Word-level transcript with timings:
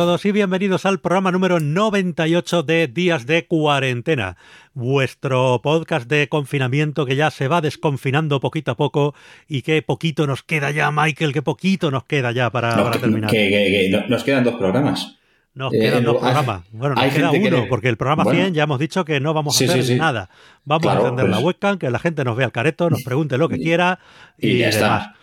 Todos 0.00 0.24
y 0.24 0.32
bienvenidos 0.32 0.86
al 0.86 0.98
programa 0.98 1.30
número 1.30 1.60
98 1.60 2.62
de 2.62 2.88
Días 2.88 3.26
de 3.26 3.46
Cuarentena, 3.46 4.38
vuestro 4.72 5.60
podcast 5.62 6.08
de 6.08 6.26
confinamiento 6.30 7.04
que 7.04 7.16
ya 7.16 7.30
se 7.30 7.48
va 7.48 7.60
desconfinando 7.60 8.40
poquito 8.40 8.70
a 8.70 8.76
poco 8.78 9.14
y 9.46 9.60
que 9.60 9.82
poquito 9.82 10.26
nos 10.26 10.42
queda 10.42 10.70
ya, 10.70 10.90
Michael, 10.90 11.34
que 11.34 11.42
poquito 11.42 11.90
nos 11.90 12.04
queda 12.04 12.32
ya 12.32 12.48
para, 12.48 12.76
No, 12.76 12.84
para 12.84 12.92
que- 12.94 12.98
terminar. 13.00 13.30
que- 13.30 13.50
que- 13.50 13.70
que 13.70 13.88
no- 13.90 14.06
nos 14.08 14.24
quedan 14.24 14.42
dos 14.42 14.54
programas. 14.54 15.18
Nos 15.52 15.74
Eh, 15.74 15.78
quedan 15.78 16.04
dos 16.04 16.14
hay- 16.14 16.20
programas. 16.32 16.62
Bueno, 16.72 16.94
nos 16.94 17.04
queda 17.12 17.30
uno, 17.32 17.50
le- 17.58 17.62
porque 17.66 17.88
el 17.90 17.98
programa 17.98 18.24
Bueno. 18.24 18.40
100 18.40 18.54
ya 18.54 18.62
hemos 18.62 18.78
dicho 18.78 19.04
que 19.04 19.20
no 19.20 19.34
vamos 19.34 19.54
a 19.54 19.58
Sí, 19.58 19.64
hacer 19.66 19.82
sí, 19.82 19.92
sí. 19.92 19.98
nada. 19.98 20.30
Vamos 20.64 20.80
Claro, 20.82 21.00
a 21.00 21.02
encender 21.02 21.28
la 21.28 21.36
pues- 21.36 21.44
webcam, 21.44 21.78
que 21.78 21.90
la 21.90 21.98
gente 21.98 22.24
nos 22.24 22.38
vea 22.38 22.46
el 22.46 22.52
careto, 22.52 22.88
nos 22.88 23.02
pregunte 23.02 23.36
lo 23.36 23.50
que 23.50 23.58
quiera 23.58 23.98
y, 24.38 24.48
y 24.52 24.58
ya 24.60 24.70
está. 24.70 25.14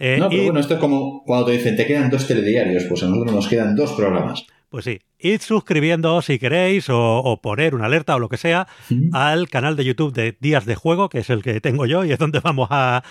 Eh, 0.00 0.16
no, 0.18 0.28
pero 0.28 0.42
y- 0.42 0.44
bueno, 0.46 0.58
esto 0.60 0.74
es 0.74 0.80
como 0.80 1.22
cuando 1.24 1.46
te 1.46 1.52
dicen 1.52 1.76
te 1.76 1.86
quedan 1.86 2.10
dos 2.10 2.26
telediarios, 2.26 2.84
pues 2.88 3.02
a 3.04 3.06
nosotros 3.06 3.32
nos 3.34 3.46
quedan 3.48 3.76
dos 3.76 3.92
programas. 3.92 4.44
Pues 4.70 4.84
sí, 4.84 5.00
id 5.18 5.40
suscribiéndoos 5.40 6.24
si 6.26 6.38
queréis 6.38 6.88
o, 6.90 7.18
o 7.18 7.40
poner 7.42 7.74
una 7.74 7.86
alerta 7.86 8.14
o 8.14 8.18
lo 8.20 8.28
que 8.28 8.36
sea 8.36 8.68
al 9.12 9.48
canal 9.48 9.74
de 9.76 9.84
YouTube 9.84 10.12
de 10.12 10.36
Días 10.40 10.64
de 10.64 10.76
Juego, 10.76 11.08
que 11.08 11.18
es 11.18 11.28
el 11.30 11.42
que 11.42 11.60
tengo 11.60 11.86
yo 11.86 12.04
y 12.04 12.12
es 12.12 12.18
donde 12.20 12.38
vamos 12.40 12.68
a, 12.70 13.02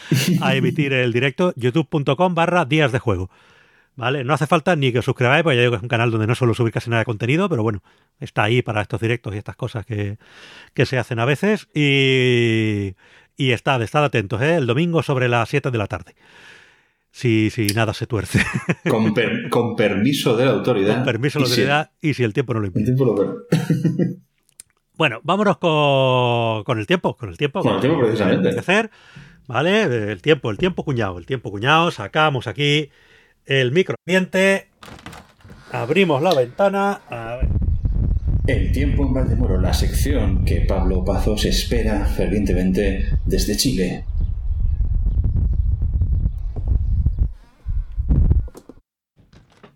a 0.41 0.55
emitir 0.55 0.93
el 0.93 1.11
directo, 1.13 1.53
youtube.com 1.57 2.33
barra 2.33 2.63
Días 2.65 2.91
de 2.93 2.99
Juego. 2.99 3.29
¿Vale? 3.97 4.23
No 4.23 4.33
hace 4.33 4.47
falta 4.47 4.77
ni 4.77 4.93
que 4.93 4.99
os 4.99 5.05
suscribáis, 5.05 5.43
porque 5.43 5.57
ya 5.57 5.61
digo 5.63 5.71
que 5.73 5.77
es 5.77 5.83
un 5.83 5.89
canal 5.89 6.09
donde 6.09 6.25
no 6.27 6.33
suelo 6.33 6.53
subir 6.53 6.71
casi 6.71 6.89
nada 6.89 7.01
de 7.01 7.05
contenido, 7.05 7.49
pero 7.49 7.63
bueno, 7.63 7.83
está 8.21 8.43
ahí 8.43 8.61
para 8.61 8.81
estos 8.81 9.01
directos 9.01 9.35
y 9.35 9.37
estas 9.37 9.57
cosas 9.57 9.85
que, 9.85 10.17
que 10.73 10.85
se 10.85 10.97
hacen 10.97 11.19
a 11.19 11.25
veces. 11.25 11.67
Y, 11.75 12.95
y 13.35 13.51
estad, 13.51 13.81
estad 13.81 14.05
atentos, 14.05 14.41
¿eh? 14.41 14.55
El 14.55 14.67
domingo 14.67 15.03
sobre 15.03 15.27
las 15.27 15.49
7 15.49 15.69
de 15.71 15.77
la 15.77 15.87
tarde. 15.87 16.15
Si, 17.11 17.49
si 17.49 17.67
nada 17.67 17.93
se 17.93 18.05
tuerce. 18.07 18.39
Con, 18.89 19.13
per- 19.13 19.49
con 19.49 19.75
permiso 19.75 20.37
de 20.37 20.45
la 20.45 20.51
autoridad. 20.51 20.95
Con 20.97 21.05
permiso 21.05 21.39
de 21.39 21.43
la 21.43 21.49
si- 21.49 21.61
autoridad 21.61 21.91
y 22.01 22.13
si 22.13 22.23
el 22.23 22.33
tiempo 22.33 22.53
no 22.53 22.59
lo 22.59 22.67
impide. 22.67 22.83
el 22.91 22.95
tiempo 22.95 23.05
lo- 23.05 23.37
Bueno, 24.95 25.21
vámonos 25.23 25.57
con, 25.57 26.63
con 26.65 26.77
el 26.77 26.85
tiempo, 26.85 27.15
con 27.15 27.29
el 27.29 27.37
tiempo. 27.37 27.61
Con 27.61 27.75
el 27.75 27.81
tiempo, 27.81 27.99
precisamente. 28.01 28.49
Que 28.51 28.59
hacer, 28.59 28.91
¿vale? 29.47 29.83
El 30.11 30.21
tiempo, 30.21 30.51
el 30.51 30.57
tiempo 30.57 30.83
cuñado, 30.83 31.17
el 31.17 31.25
tiempo 31.25 31.51
cuñado. 31.51 31.89
Sacamos 31.89 32.47
aquí 32.47 32.89
el 33.45 33.71
microambiente, 33.71 34.67
abrimos 35.71 36.21
la 36.21 36.33
ventana. 36.35 37.01
A 37.09 37.37
ver. 37.37 37.47
El 38.47 38.71
tiempo 38.73 39.05
en 39.05 39.13
Valdemoro, 39.13 39.61
la 39.61 39.73
sección 39.73 40.43
que 40.43 40.61
Pablo 40.61 41.05
Pazos 41.05 41.45
espera 41.45 42.05
fervientemente 42.05 43.05
desde 43.25 43.55
Chile. 43.55 44.03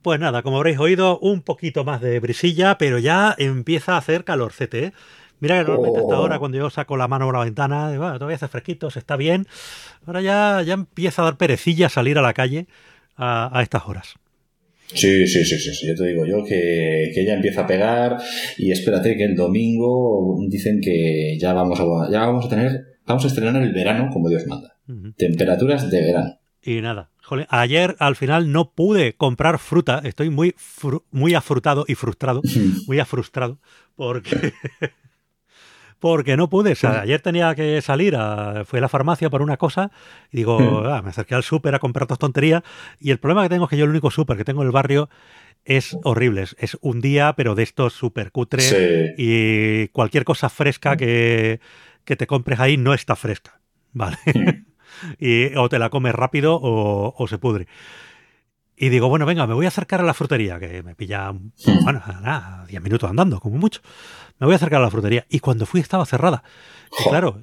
Pues 0.04 0.20
nada, 0.20 0.42
como 0.44 0.58
habréis 0.58 0.78
oído, 0.80 1.18
un 1.20 1.42
poquito 1.42 1.84
más 1.86 2.02
de 2.02 2.20
brisilla, 2.20 2.78
pero 2.78 3.00
ya 3.00 3.34
empieza 3.38 3.94
a 3.94 3.98
hacer 3.98 4.24
calorcete, 4.26 4.84
¿eh? 4.86 4.94
Mira 5.40 5.56
que 5.60 5.64
normalmente 5.64 6.00
hasta 6.00 6.14
Oh. 6.14 6.18
ahora 6.18 6.40
cuando 6.40 6.58
yo 6.58 6.70
saco 6.70 6.96
la 6.98 7.08
mano 7.08 7.26
por 7.26 7.36
la 7.38 7.44
ventana, 7.44 7.88
"Bueno, 7.98 8.14
todavía 8.16 8.36
hace 8.36 8.48
fresquito, 8.48 8.90
se 8.92 9.00
está 9.00 9.16
bien. 9.18 9.48
Ahora 10.06 10.22
ya, 10.22 10.62
ya 10.66 10.74
empieza 10.74 11.22
a 11.22 11.26
dar 11.26 11.38
perecilla 11.38 11.90
salir 11.90 12.18
a 12.18 12.22
la 12.22 12.34
calle 12.34 12.68
a, 13.18 13.58
a 13.58 13.62
estas 13.62 13.86
horas. 13.88 14.14
Sí, 14.88 15.26
sí, 15.28 15.44
sí, 15.46 15.58
sí, 15.58 15.74
sí, 15.74 15.88
yo 15.88 15.96
te 15.96 16.06
digo 16.08 16.26
yo 16.26 16.44
que, 16.46 17.12
que 17.16 17.26
ya 17.26 17.34
empieza 17.34 17.62
a 17.62 17.68
pegar 17.68 18.18
y 18.58 18.72
espérate 18.72 19.16
que 19.18 19.24
el 19.24 19.36
domingo 19.36 20.38
dicen 20.50 20.80
que 20.82 21.38
ya 21.40 21.54
vamos 21.54 21.80
a, 21.80 22.12
ya 22.12 22.20
vamos 22.26 22.46
a 22.46 22.50
tener, 22.50 22.82
vamos 23.06 23.24
a 23.24 23.28
estrenar 23.28 23.62
el 23.62 23.74
verano 23.74 24.10
como 24.12 24.30
Dios 24.30 24.46
manda. 24.48 24.76
Temperaturas 25.18 25.90
de 25.90 26.02
verano. 26.02 26.40
Y 26.62 26.80
nada, 26.82 27.10
jolín, 27.24 27.48
ayer 27.50 27.96
al 28.00 28.16
final 28.16 28.52
no 28.52 28.72
pude 28.72 29.14
comprar 29.16 29.58
fruta, 29.58 30.02
estoy 30.04 30.30
muy, 30.30 30.52
fru- 30.52 31.04
muy 31.12 31.34
afrutado 31.34 31.86
y 31.88 31.96
frustrado, 31.96 32.42
muy 32.88 33.00
afrustrado, 33.00 33.58
porque, 33.96 34.54
porque 36.00 36.36
no 36.36 36.50
pude. 36.50 36.74
O 36.74 36.76
sea, 36.76 37.02
ayer 37.02 37.22
tenía 37.22 37.56
que 37.56 37.82
salir, 37.82 38.16
a, 38.16 38.66
fui 38.66 38.80
a 38.80 38.82
la 38.82 38.90
farmacia 38.90 39.30
por 39.30 39.42
una 39.42 39.58
cosa 39.58 39.92
y 40.32 40.38
digo, 40.38 40.84
ah, 40.86 41.02
me 41.02 41.10
acerqué 41.10 41.36
al 41.36 41.44
súper 41.44 41.76
a 41.76 41.80
comprar 41.80 42.08
todas 42.08 42.20
tonterías 42.20 42.64
y 43.00 43.12
el 43.12 43.20
problema 43.20 43.44
que 43.44 43.50
tengo 43.50 43.66
es 43.66 43.70
que 43.70 43.78
yo 43.78 43.86
el 43.86 43.92
único 43.92 44.12
súper 44.12 44.38
que 44.38 44.44
tengo 44.44 44.62
en 44.62 44.68
el 44.68 44.72
barrio 44.74 45.10
es 45.66 45.98
horrible, 46.04 46.44
es- 46.58 46.78
un 46.82 47.00
día, 47.00 47.34
pero 47.38 47.56
de 47.56 47.64
estos 47.64 47.94
súper 47.94 48.32
cutres 48.32 48.68
Sí. 48.68 49.14
y 49.18 49.88
cualquier 49.90 50.26
cosa 50.26 50.50
fresca 50.50 50.98
que, 50.98 51.62
que 52.04 52.16
te 52.18 52.28
compres 52.28 52.60
ahí 52.60 52.76
no 52.76 52.94
está 52.94 53.16
fresca, 53.16 53.62
¿vale? 53.94 54.18
Y 55.20 55.56
o 55.56 55.70
te 55.70 55.80
la 55.80 55.90
comes 55.90 56.14
rápido 56.14 56.56
o, 56.62 57.14
o 57.18 57.28
se 57.28 57.38
pudre. 57.38 57.68
Y 58.76 58.90
digo, 58.90 59.08
bueno, 59.08 59.26
venga, 59.26 59.46
me 59.46 59.54
voy 59.54 59.66
a 59.66 59.70
acercar 59.70 60.02
a 60.02 60.04
la 60.04 60.14
frutería, 60.16 60.60
que 60.60 60.82
me 60.82 60.96
pilla, 60.96 61.32
bueno, 61.84 62.02
nada, 62.22 62.66
10 62.68 62.82
minutos 62.82 63.10
andando, 63.10 63.40
como 63.40 63.58
mucho. 63.58 63.82
Me 64.40 64.46
voy 64.48 64.54
a 64.54 64.56
acercar 64.58 64.82
a 64.82 64.84
la 64.86 64.90
frutería. 64.92 65.26
Y 65.30 65.40
cuando 65.40 65.66
fui 65.66 65.80
estaba 65.80 66.06
cerrada. 66.06 66.44
Y 67.00 67.08
claro, 67.08 67.42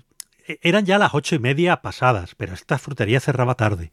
e- 0.48 0.58
eran 0.62 0.84
ya 0.86 0.98
las 0.98 1.14
ocho 1.14 1.36
y 1.36 1.38
media 1.38 1.82
pasadas, 1.82 2.34
pero 2.34 2.52
esta 2.52 2.78
frutería 2.78 3.20
cerraba 3.20 3.54
tarde. 3.54 3.92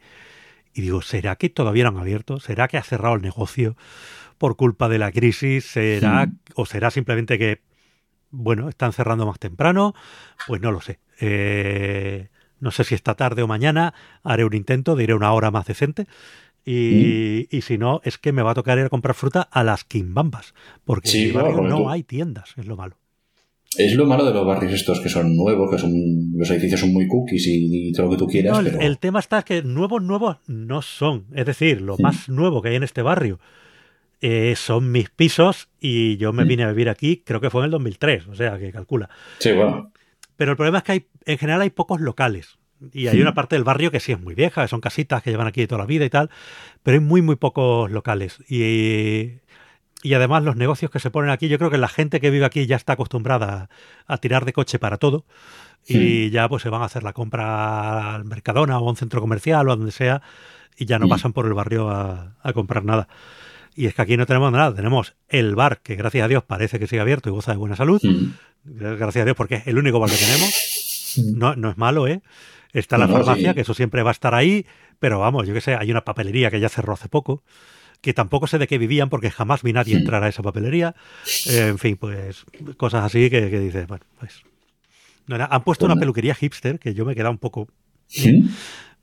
Y 0.74 0.82
digo, 0.82 1.02
¿será 1.04 1.36
que 1.36 1.50
todavía 1.50 1.84
no 1.84 1.92
han 1.92 1.98
abierto? 2.00 2.40
¿Será 2.40 2.68
que 2.68 2.78
ha 2.78 2.84
cerrado 2.84 3.16
el 3.16 3.22
negocio 3.22 3.78
por 4.40 4.56
culpa 4.58 4.90
de 4.90 4.98
la 5.00 5.12
crisis? 5.12 5.66
¿Será, 5.66 6.26
Hmm. 6.26 6.40
o 6.56 6.66
será 6.66 6.90
simplemente 6.92 7.38
que, 7.38 7.62
bueno, 8.32 8.68
están 8.68 8.94
cerrando 8.94 9.28
más 9.28 9.38
temprano? 9.40 9.94
Pues 10.48 10.60
no 10.60 10.72
lo 10.72 10.82
sé. 10.82 11.00
Eh, 11.20 12.30
no 12.60 12.72
sé 12.72 12.84
si 12.84 12.96
esta 12.96 13.16
tarde 13.16 13.42
o 13.44 13.48
mañana 13.48 13.94
haré 14.24 14.46
un 14.46 14.54
intento 14.54 14.96
de 14.96 15.04
ir 15.04 15.12
a 15.12 15.16
una 15.16 15.32
hora 15.34 15.52
más 15.52 15.66
decente. 15.66 16.08
Y, 16.66 17.48
y 17.56 17.62
si 17.62 17.78
no, 17.78 18.02
es 18.04 18.18
que 18.18 18.34
me 18.34 18.42
va 18.42 18.52
a 18.52 18.56
tocar 18.56 18.78
ir 18.78 18.86
a 18.86 18.90
comprar 18.90 19.16
fruta 19.16 19.42
a 19.42 19.64
las 19.64 19.84
quimbambas. 19.86 20.54
Porque 20.86 21.08
Sí, 21.08 21.20
en 21.20 21.26
mi 21.28 21.32
claro, 21.32 21.46
barrio 21.48 21.58
porque 21.62 21.70
no 21.70 21.78
tú- 21.84 21.90
hay 21.90 22.04
tiendas, 22.04 22.54
es 22.58 22.66
lo 22.66 22.76
malo. 22.76 22.98
Es 23.78 23.94
lo 23.96 24.06
malo 24.06 24.26
de 24.26 24.34
los 24.34 24.46
barrios 24.46 24.74
estos 24.74 25.00
que 25.02 25.10
son 25.10 25.36
nuevos, 25.36 25.70
que 25.70 25.78
son 25.78 25.92
los 26.36 26.50
edificios 26.50 26.80
son 26.80 26.94
muy 26.94 27.08
cookies 27.08 27.46
y, 27.48 27.90
y 27.90 27.92
todo 27.94 28.06
lo 28.08 28.12
que 28.14 28.18
tú 28.18 28.28
quieras, 28.28 28.54
No, 28.54 28.60
el, 28.60 28.66
pero 28.66 28.82
el 28.82 28.98
tema 28.98 29.20
está 29.20 29.44
que 29.44 29.62
nuevos, 29.62 30.02
nuevos 30.02 30.38
no 30.48 30.82
son. 30.82 31.26
Es 31.34 31.46
decir, 31.46 31.82
lo 31.82 31.96
Sí. 31.96 32.02
más 32.04 32.28
nuevo 32.30 32.62
que 32.62 32.70
hay 32.70 32.76
en 32.76 32.84
este 32.84 33.02
barrio 33.02 33.40
eh, 34.22 34.56
son 34.58 34.92
mis 34.92 35.10
pisos 35.12 35.68
y 35.80 36.18
yo 36.18 36.34
me 36.34 36.44
Mm. 36.44 36.48
vine 36.48 36.64
a 36.64 36.70
vivir 36.70 36.90
aquí, 36.90 37.22
creo 37.24 37.40
que 37.40 37.50
fue 37.52 37.62
en 37.62 37.66
el 37.66 37.72
2003, 37.72 38.28
o 38.28 38.36
sea, 38.36 38.58
que 38.58 38.72
calcula. 38.72 39.10
sí, 39.40 39.52
bueno, 39.52 39.92
Pero 40.38 40.52
el 40.52 40.58
problema 40.58 40.78
es 40.80 40.84
que 40.86 40.92
hay, 40.94 41.08
en 41.26 41.38
general 41.38 41.62
hay 41.62 41.70
pocos 41.72 42.00
locales. 42.00 42.58
Y 42.94 43.08
hay 43.08 43.16
Sí. 43.16 43.22
una 43.22 43.34
parte 43.34 43.56
del 43.56 43.64
barrio 43.64 43.90
que 43.92 44.00
sí 44.00 44.12
es 44.12 44.20
muy 44.20 44.36
vieja, 44.36 44.62
que 44.62 44.68
son 44.68 44.82
casitas 44.82 45.24
que 45.24 45.32
llevan 45.32 45.48
aquí 45.48 45.62
de 45.62 45.68
toda 45.68 45.80
la 45.80 45.88
vida 45.88 46.06
y 46.06 46.10
tal, 46.12 46.30
pero 46.84 46.96
hay 46.96 47.04
muy, 47.04 47.22
muy 47.24 47.36
pocos 47.36 47.90
locales. 47.92 48.38
Y, 48.48 49.40
y 50.04 50.14
además 50.14 50.44
los 50.44 50.56
negocios 50.56 50.92
que 50.92 51.00
se 51.00 51.10
ponen 51.10 51.32
aquí, 51.32 51.48
yo 51.48 51.58
creo 51.58 51.72
que 51.72 51.80
la 51.80 51.88
gente 51.88 52.20
que 52.22 52.30
vive 52.30 52.46
aquí 52.46 52.68
ya 52.68 52.76
está 52.76 52.94
acostumbrada 52.94 53.70
a, 54.08 54.14
a 54.14 54.18
tirar 54.20 54.46
de 54.46 54.54
coche 54.54 54.78
para 54.80 54.98
todo. 54.98 55.26
Y 55.90 56.30
ya 56.32 56.50
pues 56.50 56.64
se 56.64 56.70
van 56.70 56.82
a 56.82 56.86
hacer 56.86 57.02
la 57.04 57.14
compra 57.14 58.14
al 58.16 58.26
Mercadona 58.26 58.78
o 58.78 58.86
a 58.88 58.90
un 58.90 58.98
centro 58.98 59.22
comercial 59.22 59.68
o 59.70 59.72
a 59.72 59.76
donde 59.78 59.92
sea 59.94 60.22
y 60.78 60.86
ya 60.86 61.00
no 61.00 61.06
Mm. 61.08 61.10
pasan 61.10 61.34
por 61.34 61.46
el 61.46 61.54
barrio 61.54 61.90
a, 61.90 62.36
a 62.44 62.54
comprar 62.54 62.84
nada. 62.84 63.08
Y 63.78 63.86
es 63.86 63.94
que 63.94 64.02
aquí 64.02 64.18
no 64.18 64.26
tenemos 64.26 64.52
nada, 64.52 64.74
tenemos 64.74 65.16
el 65.30 65.54
bar, 65.56 65.82
que 65.84 65.96
gracias 65.96 66.26
a 66.26 66.28
Dios 66.28 66.44
parece 66.44 66.80
que 66.80 66.88
sigue 66.88 67.00
abierto 67.00 67.30
y 67.30 67.32
goza 67.32 67.52
de 67.52 67.58
buena 67.58 67.76
salud. 67.76 68.02
Mm. 68.04 68.32
Gracias 68.66 69.18
a 69.22 69.26
Dios 69.26 69.38
porque 69.38 69.56
es 69.56 69.68
el 69.68 69.78
único 69.78 70.00
bar 70.00 70.10
que 70.10 70.18
tenemos. 70.18 71.36
No, 71.36 71.56
no 71.56 71.70
es 71.70 71.78
malo, 71.78 72.08
¿eh? 72.08 72.22
Está 72.74 72.98
la 72.98 73.06
No, 73.08 73.14
farmacia, 73.14 73.52
sí. 73.52 73.56
que 73.56 73.62
eso 73.62 73.74
siempre 73.76 74.02
va 74.04 74.10
a 74.10 74.14
estar 74.14 74.34
ahí, 74.36 74.66
pero 75.00 75.20
vamos, 75.20 75.48
yo 75.48 75.54
qué 75.54 75.62
sé, 75.62 75.76
hay 75.76 75.92
una 75.92 76.04
papelería 76.04 76.50
que 76.52 76.60
ya 76.60 76.70
cerró 76.70 76.94
hace 76.94 77.08
poco, 77.08 77.44
que 78.02 78.14
tampoco 78.14 78.48
sé 78.48 78.58
de 78.58 78.68
qué 78.68 78.78
vivían 78.80 79.10
porque 79.10 79.30
jamás 79.30 79.62
vi 79.62 79.74
nadie 79.74 79.96
Hmm. 79.96 80.00
entrar 80.00 80.24
a 80.24 80.28
esa 80.28 80.42
papelería. 80.42 80.96
Eh, 81.48 81.68
en 81.70 81.78
fin, 81.78 81.98
pues 81.98 82.46
cosas 82.78 83.04
así 83.06 83.30
que, 83.30 83.50
que 83.52 83.60
dices, 83.60 83.88
bueno, 83.88 84.06
pues... 84.20 84.42
no, 85.28 85.36
han 85.36 85.64
puesto 85.64 85.86
Pues 85.86 85.94
una 85.94 86.00
peluquería 86.00 86.34
hipster 86.36 86.80
que 86.80 86.94
yo 86.96 87.06
me 87.06 87.14
he 87.14 87.16
quedado 87.16 87.32
un 87.32 87.38
poco... 87.38 87.68
¿Mm? 88.18 88.48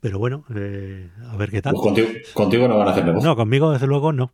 Pero 0.01 0.19
bueno, 0.19 0.45
eh, 0.55 1.09
a 1.31 1.37
ver 1.37 1.51
qué 1.51 1.63
tal. 1.63 1.73
Pues 1.75 1.83
contigo, 1.85 2.09
contigo 2.35 2.69
no 2.69 2.77
van 2.77 2.89
a 2.89 2.91
hacer 2.91 3.05
negocio. 3.07 3.29
No, 3.29 3.37
conmigo 3.37 3.73
desde 3.73 3.87
luego 3.87 4.13
no. 4.13 4.33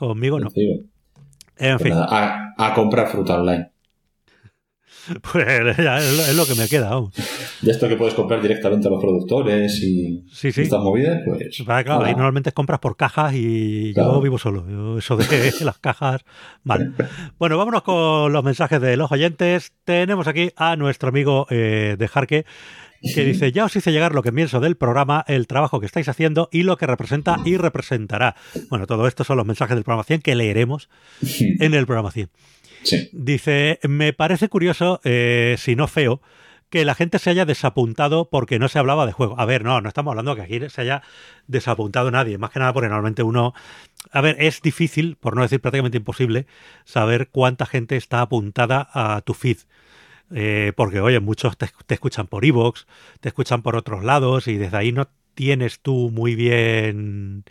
Conmigo 0.00 0.40
no. 0.40 0.48
En 0.56 1.76
Pues 1.76 1.82
fin, 1.82 1.90
nada, 1.92 2.06
a, 2.56 2.66
a 2.68 2.74
comprar 2.74 3.06
fruta 3.08 3.38
online. 3.38 3.70
pues 5.32 5.76
ya 5.78 5.98
es 5.98 6.34
lo- 6.36 6.46
que 6.46 6.54
me 6.54 6.68
queda. 6.68 6.90
vamos. 6.90 7.14
De 7.60 7.70
esto 7.70 7.88
que 7.88 7.96
puedes 7.96 8.14
comprar 8.14 8.40
directamente 8.40 8.88
a 8.88 8.90
los 8.90 9.00
productores 9.00 9.78
y 9.82 10.24
Sí, 10.32 10.52
sí. 10.52 10.62
estas 10.62 10.82
movidas, 10.82 11.20
pues. 11.26 11.64
Vale, 11.64 11.84
claro, 11.84 12.04
ahí 12.04 12.12
normalmente 12.14 12.52
compras 12.52 12.80
por 12.80 12.96
cajas 12.96 13.34
y 13.34 13.92
yo 13.94 14.20
vivo 14.20 14.38
solo. 14.38 14.66
Yo 14.68 14.98
eso 14.98 15.16
de 15.16 15.52
las 15.64 15.78
cajas, 15.78 16.22
vale. 16.64 16.92
Bueno, 17.38 17.56
vámonos 17.58 17.82
con 17.82 18.32
los 18.32 18.44
mensajes 18.44 18.80
de 18.80 18.96
los 18.96 19.10
oyentes. 19.12 19.72
Tenemos 19.84 20.26
aquí 20.26 20.50
a 20.56 20.76
nuestro 20.76 21.08
amigo 21.10 21.46
eh, 21.50 21.96
de 21.98 22.08
Jarque 22.08 22.44
que 23.00 23.24
dice, 23.24 23.52
ya 23.52 23.64
os 23.64 23.74
hice 23.74 23.92
llegar 23.92 24.14
lo 24.14 24.22
que 24.22 24.32
pienso 24.32 24.60
del 24.60 24.76
programa, 24.76 25.24
el 25.26 25.46
trabajo 25.46 25.80
que 25.80 25.86
estáis 25.86 26.08
haciendo 26.08 26.48
y 26.52 26.62
lo 26.62 26.76
que 26.76 26.86
representa 26.86 27.38
y 27.44 27.56
representará. 27.56 28.36
Bueno, 28.68 28.86
todo 28.86 29.06
esto 29.06 29.24
son 29.24 29.36
los 29.36 29.46
mensajes 29.46 29.74
del 29.74 29.84
programa 29.84 30.04
100 30.04 30.20
que 30.20 30.34
leeremos 30.34 30.88
en 31.22 31.74
el 31.74 31.86
programa 31.86 32.10
100. 32.10 32.30
Sí. 32.82 33.10
Dice, 33.12 33.78
me 33.82 34.12
parece 34.12 34.48
curioso, 34.48 35.00
eh, 35.04 35.56
si 35.58 35.76
no 35.76 35.86
feo, 35.86 36.20
que 36.70 36.84
la 36.84 36.94
gente 36.94 37.18
se 37.18 37.30
haya 37.30 37.44
desapuntado 37.44 38.30
porque 38.30 38.58
no 38.58 38.68
se 38.68 38.78
hablaba 38.78 39.04
de 39.04 39.12
juego. 39.12 39.38
A 39.38 39.44
ver, 39.44 39.64
no, 39.64 39.80
no 39.80 39.88
estamos 39.88 40.12
hablando 40.12 40.36
que 40.36 40.42
aquí 40.42 40.60
se 40.70 40.80
haya 40.80 41.02
desapuntado 41.48 42.10
nadie. 42.10 42.38
Más 42.38 42.50
que 42.50 42.60
nada 42.60 42.72
porque 42.72 42.88
normalmente 42.88 43.24
uno 43.24 43.54
a 44.12 44.20
ver, 44.20 44.36
es 44.40 44.62
difícil, 44.62 45.16
por 45.16 45.36
no 45.36 45.42
decir 45.42 45.60
prácticamente 45.60 45.98
imposible, 45.98 46.46
saber 46.84 47.28
cuánta 47.30 47.66
gente 47.66 47.96
está 47.96 48.20
apuntada 48.22 48.88
a 48.92 49.20
tu 49.20 49.34
feed. 49.34 49.58
Eh, 50.32 50.72
porque, 50.76 51.00
oye, 51.00 51.20
muchos 51.20 51.56
te, 51.56 51.68
escuchan 51.88 52.26
por 52.26 52.44
iVoox, 52.44 52.86
te 53.20 53.28
escuchan 53.28 53.62
por 53.62 53.76
otros 53.76 54.04
lados 54.04 54.46
y 54.48 54.56
desde 54.56 54.76
ahí 54.76 54.92
no 54.92 55.08
tienes 55.34 55.80
tú 55.80 56.10
muy 56.12 56.34
bien 56.34 57.44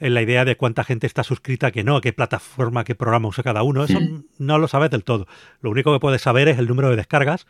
en 0.00 0.14
la 0.14 0.20
idea 0.20 0.44
de 0.44 0.56
cuánta 0.56 0.84
gente 0.84 1.06
está 1.06 1.22
suscrita, 1.22 1.70
que 1.70 1.84
no, 1.84 2.00
qué 2.00 2.12
plataforma, 2.12 2.84
qué 2.84 2.94
programa 2.94 3.28
usa 3.28 3.42
cada 3.42 3.62
uno. 3.62 3.84
Eso 3.84 4.00
hmm. 4.00 4.24
no 4.38 4.58
lo 4.58 4.68
sabes 4.68 4.90
del 4.90 5.04
todo. 5.04 5.26
Lo 5.60 5.70
único 5.70 5.92
que 5.92 6.00
puedes 6.00 6.20
saber 6.20 6.48
es 6.48 6.58
el 6.58 6.66
número 6.66 6.90
de 6.90 6.96
descargas, 6.96 7.46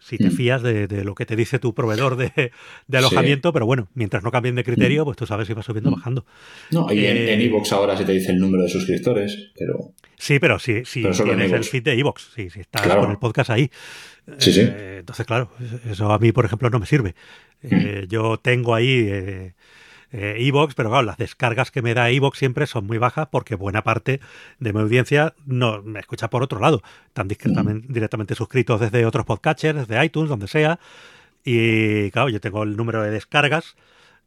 si 0.00 0.18
te 0.18 0.28
hmm. 0.28 0.32
fías 0.32 0.62
de, 0.62 1.04
lo 1.04 1.14
que 1.14 1.26
te 1.26 1.36
dice 1.36 1.58
tu 1.58 1.74
proveedor 1.74 2.16
de, 2.16 2.50
alojamiento, 2.92 3.52
pero 3.52 3.66
bueno, 3.66 3.88
mientras 3.94 4.24
no 4.24 4.30
cambien 4.30 4.54
de 4.56 4.64
criterio, 4.64 5.02
hmm. 5.02 5.04
pues 5.04 5.16
tú 5.16 5.26
sabes 5.26 5.46
si 5.46 5.54
va 5.54 5.62
subiendo 5.62 5.90
o 5.90 5.94
bajando. 5.94 6.26
No, 6.70 6.92
y 6.92 7.06
en 7.06 7.40
Evox 7.40 7.72
ahora 7.72 7.96
se 7.96 8.04
te 8.04 8.12
dice 8.12 8.32
el 8.32 8.38
número 8.38 8.64
de 8.64 8.70
suscriptores, 8.70 9.52
pero... 9.56 9.92
Sí, 10.16 10.38
pero 10.38 10.58
si, 10.58 10.84
si 10.84 11.02
tienes 11.02 11.52
el 11.52 11.64
feed 11.64 11.84
de 11.84 11.98
Evox, 11.98 12.32
si, 12.34 12.50
si 12.50 12.60
estás 12.60 12.86
con 12.96 13.10
el 13.10 13.18
podcast 13.18 13.50
ahí. 13.50 13.70
Sí, 14.38 14.52
sí. 14.52 14.60
Eh, 14.62 14.96
entonces, 15.00 15.26
claro, 15.26 15.50
eso 15.90 16.10
a 16.12 16.18
mí, 16.18 16.32
por 16.32 16.44
ejemplo, 16.44 16.68
no 16.70 16.78
me 16.78 16.86
sirve. 16.86 17.14
Eh, 17.62 18.06
yo 18.08 18.38
tengo 18.38 18.74
ahí... 18.74 19.52
Eh, 20.12 20.34
eh, 20.36 20.46
Evox, 20.46 20.74
pero 20.74 20.90
claro, 20.90 21.06
las 21.06 21.18
descargas 21.18 21.70
que 21.70 21.82
me 21.82 21.94
da 21.94 22.10
Evox 22.10 22.38
siempre 22.38 22.66
son 22.66 22.86
muy 22.86 22.98
bajas 22.98 23.28
porque 23.30 23.54
buena 23.54 23.82
parte 23.82 24.20
de 24.58 24.72
mi 24.72 24.80
audiencia 24.80 25.34
no 25.46 25.82
me 25.82 26.00
escucha 26.00 26.30
por 26.30 26.42
otro 26.42 26.60
lado. 26.60 26.82
Están 27.06 27.28
directamente 27.28 28.34
suscritos 28.34 28.80
desde 28.80 29.06
otros 29.06 29.24
podcatchers, 29.26 29.86
desde 29.86 30.04
iTunes, 30.04 30.28
donde 30.28 30.48
sea. 30.48 30.78
Y 31.44 32.10
claro, 32.10 32.28
yo 32.28 32.40
tengo 32.40 32.62
el 32.62 32.76
número 32.76 33.02
de 33.02 33.10
descargas 33.10 33.76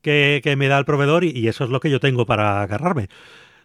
que, 0.02 0.42
me 0.58 0.68
da 0.68 0.78
el 0.80 0.86
proveedor 0.86 1.24
y, 1.24 1.48
eso 1.48 1.64
es 1.64 1.70
lo 1.70 1.80
que 1.80 1.90
yo 1.90 2.00
tengo 2.00 2.26
para 2.26 2.62
agarrarme. 2.62 3.10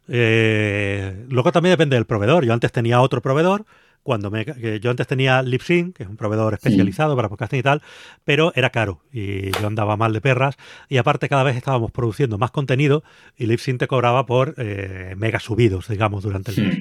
Eh, 0.09 1.26
luego 1.29 1.53
también 1.53 1.73
depende 1.73 1.97
del 1.97 2.06
proveedor. 2.06 2.44
Yo 2.44 2.53
antes 2.53 2.73
tenía 2.73 3.00
otro 3.00 3.20
proveedor 3.23 3.67
cuando 4.08 4.31
me, 4.31 4.46
yo 4.81 4.90
antes 4.90 5.06
tenía 5.06 5.43
Lipsync, 5.43 5.94
que 5.94 6.02
es 6.05 6.08
un 6.08 6.16
proveedor 6.16 6.55
especializado 6.55 7.14
para 7.14 7.28
podcasting 7.28 7.58
y 7.58 7.62
tal, 7.62 7.82
pero 8.25 8.55
era 8.56 8.70
caro 8.70 9.02
y 9.12 9.50
yo 9.50 9.66
andaba 9.66 9.99
mal 9.99 10.14
de 10.14 10.22
perras 10.22 10.56
y 10.88 10.96
aparte 10.96 11.28
cada 11.28 11.43
vez 11.43 11.56
estábamos 11.56 11.93
produciendo 11.93 12.38
más 12.38 12.50
contenido 12.50 13.05
y 13.37 13.44
Lipsync 13.44 13.78
te 13.78 13.87
cobraba 13.87 14.25
por 14.25 14.55
eh, 14.56 15.12
mega 15.19 15.40
subidos, 15.40 15.88
digamos, 15.88 16.22
durante 16.22 16.52
el 16.52 16.66
mes. 16.66 16.78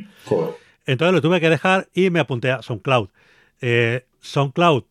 Entonces 0.85 1.13
lo 1.13 1.21
tuve 1.21 1.41
que 1.41 1.49
dejar 1.49 1.89
y 1.93 2.11
me 2.11 2.21
apunté 2.21 2.49
a 2.49 2.61
SoundCloud. 2.61 3.09
Eh, 3.59 4.05
SoundCloud 4.21 4.85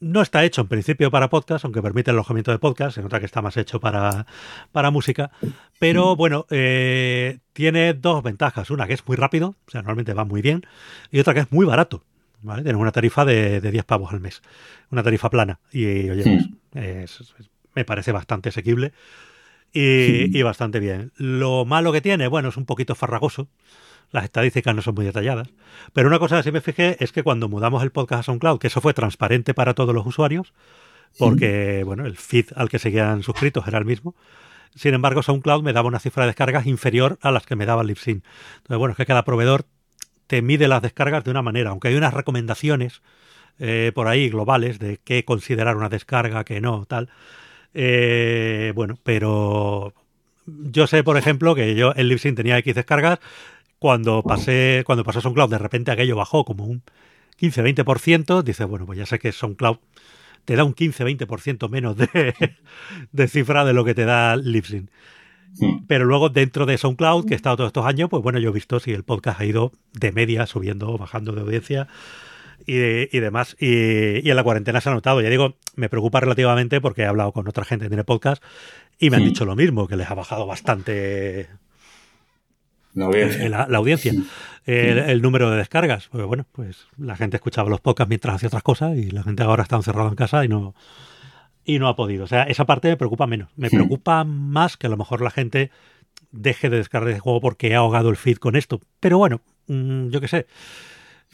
no 0.00 0.22
está 0.22 0.44
hecho 0.44 0.60
en 0.60 0.68
principio 0.68 1.10
para 1.10 1.30
podcast, 1.30 1.64
aunque 1.64 1.82
permite 1.82 2.10
el 2.10 2.16
alojamiento 2.16 2.50
de 2.50 2.58
podcast, 2.58 2.94
se 2.96 3.02
nota 3.02 3.18
que 3.18 3.26
está 3.26 3.42
más 3.42 3.56
hecho 3.56 3.80
para, 3.80 4.26
para 4.72 4.90
música, 4.90 5.30
pero 5.78 6.16
bueno, 6.16 6.46
eh, 6.50 7.38
tiene 7.52 7.94
dos 7.94 8.22
ventajas, 8.22 8.70
una 8.70 8.86
que 8.86 8.94
es 8.94 9.06
muy 9.06 9.16
rápido, 9.16 9.54
o 9.66 9.70
sea, 9.70 9.80
normalmente 9.80 10.14
va 10.14 10.24
muy 10.24 10.42
bien, 10.42 10.62
y 11.10 11.20
otra 11.20 11.34
que 11.34 11.40
es 11.40 11.52
muy 11.52 11.64
barato, 11.64 12.02
¿vale? 12.42 12.62
Tiene 12.62 12.78
una 12.78 12.92
tarifa 12.92 13.24
de, 13.24 13.60
de 13.60 13.70
10 13.70 13.84
pavos 13.84 14.12
al 14.12 14.20
mes, 14.20 14.42
una 14.90 15.02
tarifa 15.02 15.30
plana, 15.30 15.60
y 15.72 16.10
oye, 16.10 16.50
pues, 16.72 17.50
me 17.74 17.84
parece 17.84 18.12
bastante 18.12 18.50
asequible 18.50 18.92
y, 19.72 20.36
y 20.38 20.42
bastante 20.42 20.80
bien. 20.80 21.12
Lo 21.16 21.64
malo 21.64 21.92
que 21.92 22.00
tiene, 22.00 22.28
bueno, 22.28 22.48
es 22.48 22.56
un 22.56 22.64
poquito 22.64 22.94
farragoso, 22.94 23.48
las 24.10 24.24
estadísticas 24.24 24.74
no 24.74 24.82
son 24.82 24.94
muy 24.94 25.04
detalladas. 25.04 25.48
Pero 25.92 26.08
una 26.08 26.18
cosa 26.18 26.38
que 26.38 26.42
sí 26.44 26.52
me 26.52 26.60
fijé 26.60 26.96
es 27.02 27.12
que 27.12 27.22
cuando 27.22 27.48
mudamos 27.48 27.82
el 27.82 27.90
podcast 27.90 28.20
a 28.20 28.22
SoundCloud, 28.24 28.58
que 28.58 28.68
eso 28.68 28.80
fue 28.80 28.94
transparente 28.94 29.54
para 29.54 29.74
todos 29.74 29.94
los 29.94 30.06
usuarios, 30.06 30.52
porque 31.18 31.82
bueno, 31.84 32.06
el 32.06 32.16
feed 32.16 32.46
al 32.56 32.68
que 32.68 32.78
seguían 32.78 33.22
suscritos 33.22 33.66
era 33.66 33.78
el 33.78 33.84
mismo. 33.84 34.14
Sin 34.74 34.92
embargo, 34.92 35.22
SoundCloud 35.22 35.62
me 35.62 35.72
daba 35.72 35.88
una 35.88 35.98
cifra 35.98 36.24
de 36.24 36.28
descargas 36.28 36.66
inferior 36.66 37.18
a 37.22 37.30
las 37.30 37.46
que 37.46 37.56
me 37.56 37.64
daba 37.64 37.82
Libsyn. 37.82 38.22
Entonces, 38.56 38.78
bueno, 38.78 38.92
es 38.92 38.96
que 38.96 39.06
cada 39.06 39.24
proveedor 39.24 39.64
te 40.26 40.42
mide 40.42 40.68
las 40.68 40.82
descargas 40.82 41.24
de 41.24 41.30
una 41.30 41.42
manera, 41.42 41.70
aunque 41.70 41.88
hay 41.88 41.94
unas 41.94 42.12
recomendaciones 42.12 43.00
eh, 43.58 43.92
por 43.94 44.06
ahí 44.06 44.28
globales 44.28 44.78
de 44.78 44.98
qué 45.02 45.24
considerar 45.24 45.76
una 45.76 45.88
descarga, 45.88 46.44
qué 46.44 46.60
no, 46.60 46.84
tal. 46.84 47.08
Eh, 47.72 48.72
bueno, 48.74 48.98
pero 49.02 49.94
yo 50.46 50.86
sé, 50.86 51.02
por 51.02 51.16
ejemplo, 51.16 51.54
que 51.54 51.74
yo 51.74 51.92
en 51.96 52.08
Libsyn 52.08 52.34
tenía 52.34 52.58
X 52.58 52.74
descargas, 52.74 53.18
cuando 53.78 54.22
pasé, 54.22 54.82
cuando 54.86 55.04
pasó 55.04 55.20
SoundCloud, 55.20 55.50
de 55.50 55.58
repente 55.58 55.90
aquello 55.90 56.16
bajó 56.16 56.44
como 56.44 56.64
un 56.64 56.82
15-20%, 57.40 58.42
dice, 58.42 58.64
bueno, 58.64 58.86
pues 58.86 58.98
ya 58.98 59.06
sé 59.06 59.18
que 59.18 59.32
SoundCloud 59.32 59.78
te 60.44 60.56
da 60.56 60.64
un 60.64 60.74
15-20% 60.74 61.68
menos 61.68 61.96
de, 61.96 62.34
de, 63.12 63.28
cifra 63.28 63.64
de 63.64 63.72
lo 63.72 63.84
que 63.84 63.94
te 63.94 64.04
da 64.04 64.36
Libsyn. 64.36 64.90
Pero 65.88 66.04
luego 66.04 66.28
dentro 66.28 66.66
de 66.66 66.76
SoundCloud, 66.76 67.26
que 67.26 67.34
he 67.34 67.36
estado 67.36 67.56
todos 67.56 67.68
estos 67.68 67.86
años, 67.86 68.10
pues 68.10 68.22
bueno, 68.22 68.38
yo 68.38 68.50
he 68.50 68.52
visto 68.52 68.78
si 68.78 68.92
el 68.92 69.04
podcast 69.04 69.40
ha 69.40 69.44
ido 69.44 69.72
de 69.92 70.12
media, 70.12 70.46
subiendo 70.46 70.90
o 70.90 70.98
bajando 70.98 71.32
de 71.32 71.40
audiencia 71.40 71.88
y, 72.66 73.16
y 73.16 73.20
demás. 73.20 73.56
Y, 73.58 74.26
y, 74.26 74.30
en 74.30 74.36
la 74.36 74.44
cuarentena 74.44 74.80
se 74.82 74.90
ha 74.90 74.92
notado. 74.92 75.22
Ya 75.22 75.30
digo, 75.30 75.56
me 75.74 75.88
preocupa 75.88 76.20
relativamente 76.20 76.80
porque 76.80 77.02
he 77.02 77.06
hablado 77.06 77.32
con 77.32 77.48
otra 77.48 77.64
gente 77.64 77.86
que 77.86 77.88
tiene 77.88 78.04
podcast 78.04 78.42
y 78.98 79.08
me 79.08 79.16
han 79.16 79.24
dicho 79.24 79.46
lo 79.46 79.56
mismo, 79.56 79.88
que 79.88 79.96
les 79.96 80.10
ha 80.10 80.14
bajado 80.14 80.46
bastante 80.46 81.48
la 82.96 83.76
audiencia. 83.76 84.12
El, 84.64 85.22
número 85.22 85.50
de 85.50 85.58
descargas. 85.58 86.08
Porque 86.08 86.24
bueno, 86.24 86.46
pues 86.52 86.86
la 86.98 87.14
gente 87.14 87.36
escuchaba 87.36 87.70
los 87.70 87.80
podcasts 87.80 88.08
mientras 88.08 88.34
hacía 88.34 88.48
otras 88.48 88.62
cosas 88.62 88.96
y 88.96 89.10
la 89.10 89.22
gente 89.22 89.42
ahora 89.42 89.62
está 89.62 89.76
encerrada 89.76 90.08
en 90.08 90.16
casa 90.16 90.44
y 90.44 90.48
no, 90.48 90.74
y 91.64 91.78
no 91.78 91.88
ha 91.88 91.96
podido. 91.96 92.24
O 92.24 92.26
sea, 92.26 92.44
esa 92.44 92.64
parte 92.64 92.88
me 92.88 92.96
preocupa 92.96 93.26
menos. 93.26 93.50
Me 93.56 93.70
preocupa 93.70 94.24
más 94.24 94.76
que 94.76 94.86
a 94.86 94.90
lo 94.90 94.96
mejor 94.96 95.20
la 95.20 95.30
gente 95.30 95.70
deje 96.32 96.68
de 96.70 96.78
descargar 96.78 97.12
el 97.12 97.20
juego 97.20 97.40
porque 97.40 97.74
ha 97.74 97.78
ahogado 97.78 98.08
el 98.08 98.16
feed 98.16 98.38
con 98.38 98.56
esto. 98.56 98.80
Pero 99.00 99.18
bueno, 99.18 99.40
mm, 99.68 100.08
yo 100.08 100.20
qué 100.20 100.28
sé. 100.28 100.46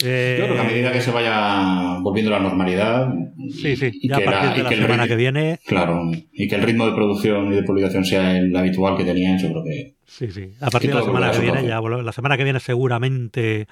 Eh, 0.05 0.37
Yo 0.39 0.45
creo 0.45 0.57
que 0.57 0.61
a 0.61 0.65
medida 0.65 0.93
que 0.93 1.01
se 1.01 1.11
vaya 1.11 1.99
volviendo 2.01 2.35
a 2.35 2.39
la 2.39 2.49
normalidad. 2.49 3.13
Sí, 3.51 3.77
sí, 3.77 3.93
ya 4.03 4.17
a 4.17 4.21
partir 4.21 4.65
de 4.65 4.71
la 4.71 4.83
semana 4.83 5.09
que 5.09 5.17
viene. 5.17 5.61
Claro, 5.67 6.11
y 6.33 6.49
que 6.49 6.55
el 6.55 6.63
ritmo 6.63 6.87
de 6.87 6.93
producción 6.93 7.53
y 7.53 7.57
de 7.57 7.63
publicación 7.63 8.05
sea 8.05 8.37
el 8.37 8.55
habitual 8.57 8.97
que 8.97 9.05
tenían, 9.05 9.39
yo 9.39 9.51
creo 9.51 9.65
que. 9.65 9.95
Sí, 10.07 10.31
sí. 10.31 10.53
A 10.61 10.71
partir 10.71 10.91
de 10.91 10.97
la 10.97 11.05
semana 11.05 11.31
que 11.31 11.39
viene, 11.39 11.67
ya, 11.67 11.81
la 11.81 12.13
semana 12.13 12.37
que 12.37 12.45
viene 12.45 12.61
seguramente 12.61 13.67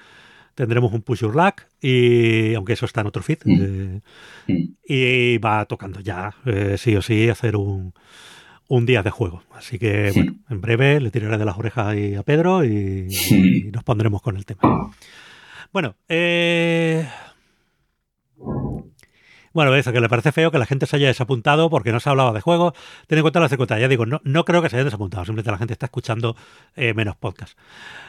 tendremos 0.55 0.91
un 0.93 1.01
push 1.01 1.21
your 1.21 1.35
luck, 1.35 1.63
y 1.81 2.53
aunque 2.55 2.73
eso 2.73 2.85
está 2.85 3.01
en 3.01 3.07
otro 3.07 3.23
feed. 3.23 3.39
Mm. 3.45 3.61
Eh, 3.61 4.01
mm. 4.47 4.63
Y 4.85 5.37
va 5.37 5.65
tocando 5.65 5.99
ya, 6.01 6.33
eh, 6.45 6.75
sí 6.77 6.95
o 6.95 7.01
sí, 7.01 7.29
hacer 7.29 7.55
un, 7.55 7.93
un 8.67 8.85
día 8.85 9.03
de 9.03 9.09
juego. 9.09 9.43
Así 9.55 9.79
que, 9.79 10.11
bueno, 10.13 10.35
en 10.49 10.61
breve 10.61 10.99
le 10.99 11.11
tiraré 11.11 11.37
de 11.37 11.45
las 11.45 11.57
orejas 11.57 11.87
ahí 11.87 12.15
a 12.15 12.23
Pedro 12.23 12.63
y, 12.65 13.07
y 13.09 13.71
nos 13.71 13.83
pondremos 13.83 14.21
con 14.21 14.37
el 14.37 14.45
tema. 14.45 14.91
Bueno, 15.71 15.95
eh... 16.09 17.07
Bueno, 19.53 19.75
eso, 19.75 19.91
que 19.91 19.99
le 19.99 20.07
parece 20.07 20.31
feo 20.31 20.49
que 20.49 20.57
la 20.57 20.65
gente 20.65 20.85
se 20.85 20.95
haya 20.95 21.07
desapuntado 21.07 21.69
porque 21.69 21.91
no 21.91 21.99
se 21.99 22.09
hablaba 22.09 22.31
de 22.31 22.39
juegos. 22.39 22.73
Ten 23.07 23.17
en 23.17 23.23
cuenta 23.23 23.41
la 23.41 23.49
circunstancias. 23.49 23.83
Ya 23.83 23.89
digo, 23.89 24.05
no, 24.05 24.21
no 24.23 24.45
creo 24.45 24.61
que 24.61 24.69
se 24.69 24.77
haya 24.77 24.85
desapuntado. 24.85 25.25
Simplemente 25.25 25.51
la 25.51 25.57
gente 25.57 25.73
está 25.73 25.87
escuchando 25.87 26.37
eh, 26.75 26.93
menos 26.93 27.17
podcasts. 27.17 27.57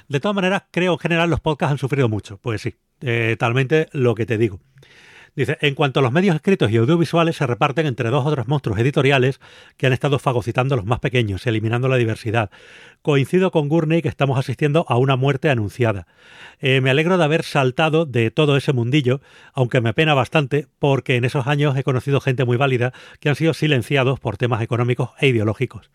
De 0.09 0.21
todas 0.21 0.37
maneras, 0.37 0.65
creo 0.71 0.93
en 0.93 0.99
general 1.01 1.31
los 1.31 1.41
podcasts 1.41 1.73
han 1.73 1.79
sufrido 1.79 2.09
mucho. 2.09 2.39
Pues 2.39 2.63
sí, 2.63 2.77
eh, 3.01 3.37
talmente 3.39 3.89
lo 3.93 4.15
que 4.15 4.25
te 4.25 4.39
digo. 4.39 4.61
Dice, 5.35 5.57
en 5.63 5.75
cuanto 5.75 6.01
a 6.01 6.03
los 6.03 6.13
medios 6.13 6.37
escritos 6.37 6.71
y 6.71 6.77
audiovisuales 6.77 7.37
se 7.37 7.47
reparten 7.47 7.87
entre 7.87 8.11
dos 8.11 8.27
otros 8.27 8.49
monstruos 8.49 8.79
editoriales 8.79 9.41
que 9.79 9.87
han 9.87 9.95
estado 9.95 10.19
fagocitando 10.19 10.75
a 10.75 10.77
los 10.77 10.85
más 10.85 11.01
pequeños, 11.01 11.47
eliminando 11.47 11.89
la 11.89 11.97
diversidad. 11.97 12.51
Coincido 13.01 13.51
con 13.51 13.71
Gurney 13.71 14.03
que 14.03 14.11
estamos 14.11 14.39
asistiendo 14.39 14.85
a 14.89 14.99
una 14.99 15.17
muerte 15.17 15.49
anunciada. 15.49 16.07
Eh, 16.61 16.83
me 16.83 16.91
alegro 16.91 17.17
de 17.17 17.25
haber 17.25 17.45
saltado 17.45 18.05
de 18.05 18.31
todo 18.31 18.59
ese 18.59 18.75
mundillo, 18.75 19.23
aunque 19.55 19.81
me 19.81 19.89
apena 19.89 20.13
bastante, 20.13 20.67
porque 20.79 21.17
en 21.17 21.25
esos 21.25 21.47
años 21.47 21.79
he 21.79 21.83
conocido 21.83 22.21
gente 22.21 22.45
muy 22.45 22.59
válida 22.59 22.93
que 23.19 23.31
han 23.31 23.37
sido 23.37 23.55
silenciados 23.55 24.21
por 24.21 24.37
temas 24.37 24.61
económicos 24.61 25.13
e 25.19 25.29
ideológicos. 25.29 25.91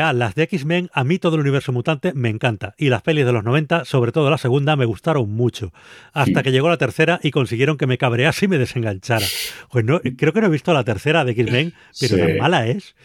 Ah, 0.00 0.12
las 0.12 0.34
de 0.34 0.42
X-Men, 0.44 0.90
a 0.92 1.04
mí 1.04 1.18
todo 1.18 1.36
el 1.36 1.42
universo 1.42 1.72
mutante 1.72 2.12
me 2.14 2.28
encanta. 2.30 2.74
Y 2.78 2.88
las 2.88 3.02
pelis 3.02 3.24
de 3.24 3.32
los 3.32 3.44
90, 3.44 3.84
sobre 3.84 4.10
todo 4.10 4.28
la 4.28 4.38
segunda, 4.38 4.74
me 4.74 4.86
gustaron 4.86 5.30
mucho. 5.30 5.72
Hasta 6.12 6.42
que 6.42 6.50
llegó 6.50 6.68
la 6.68 6.78
tercera 6.78 7.20
y 7.22 7.30
consiguieron 7.30 7.78
que 7.78 7.86
me 7.86 7.96
cabrease 7.96 8.46
y 8.46 8.48
me 8.48 8.58
desenganchara. 8.58 9.24
Pues 9.70 9.84
no, 9.84 10.00
creo 10.00 10.32
que 10.32 10.40
no 10.40 10.48
he 10.48 10.50
visto 10.50 10.72
la 10.72 10.82
tercera 10.82 11.24
de 11.24 11.32
X-Men, 11.32 11.74
pero 12.00 12.16
tan 12.16 12.36
mala 12.38 12.66
es. 12.66 12.96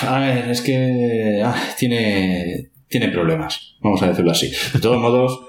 A 0.00 0.18
ver, 0.20 0.50
es 0.50 0.62
que 0.62 1.42
ah, 1.44 1.74
tiene, 1.78 2.70
tiene 2.88 3.08
problemas, 3.08 3.76
vamos 3.80 4.02
a 4.02 4.08
decirlo 4.08 4.30
así. 4.30 4.50
De 4.72 4.80
todos 4.80 4.98
modos, 4.98 5.40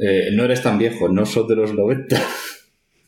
eh, 0.00 0.30
no 0.32 0.44
eres 0.44 0.62
tan 0.62 0.78
viejo, 0.78 1.10
no 1.10 1.26
sos 1.26 1.46
de 1.46 1.56
los 1.56 1.74
90. 1.74 2.18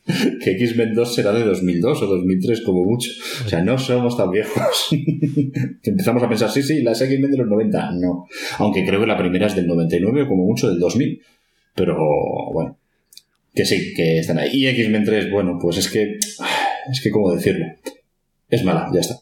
que 0.45 0.50
X-Men 0.52 0.95
2 0.95 1.14
será 1.14 1.33
de 1.33 1.45
2002 1.45 2.02
o 2.02 2.07
2003 2.07 2.62
como 2.62 2.85
mucho. 2.85 3.11
O 3.45 3.49
sea, 3.49 3.62
no 3.62 3.78
somos 3.78 4.16
tan 4.16 4.30
viejos. 4.30 4.88
Empezamos 5.83 6.23
a 6.23 6.28
pensar, 6.28 6.50
sí, 6.50 6.62
sí, 6.62 6.83
las 6.83 7.00
X-Men 7.00 7.30
de 7.30 7.38
los 7.38 7.49
90. 7.49 7.92
No. 7.92 8.26
Aunque 8.59 8.85
creo 8.85 9.00
que 9.00 9.07
la 9.07 9.19
primera 9.19 9.47
es 9.47 9.54
del 9.54 9.66
99 9.66 10.23
o 10.23 10.28
como 10.28 10.45
mucho 10.45 10.69
del 10.69 10.78
2000. 10.78 11.23
Pero 11.75 11.97
bueno, 12.52 12.76
que 13.54 13.64
sí, 13.64 13.95
que 13.95 14.19
están 14.19 14.38
ahí. 14.38 14.50
Y 14.52 14.66
X-Men 14.69 15.04
3, 15.04 15.30
bueno, 15.30 15.59
pues 15.61 15.78
es 15.78 15.90
que, 15.90 16.19
es 16.90 17.00
que, 17.02 17.11
¿cómo 17.11 17.33
decirlo? 17.33 17.66
Es 18.49 18.64
mala, 18.64 18.88
ya 18.92 19.00
está. 19.00 19.16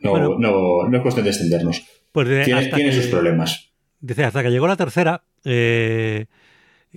No, 0.00 0.38
no, 0.38 0.88
no 0.88 0.96
es 0.96 1.02
cuestión 1.02 1.24
de 1.24 1.30
extendernos. 1.30 1.84
Pues 2.12 2.44
tiene, 2.44 2.92
sus 2.92 3.06
problemas. 3.06 3.70
Dice, 4.00 4.24
hasta 4.24 4.42
que 4.42 4.50
llegó 4.50 4.66
la 4.66 4.76
tercera, 4.76 5.22
eh, 5.44 6.26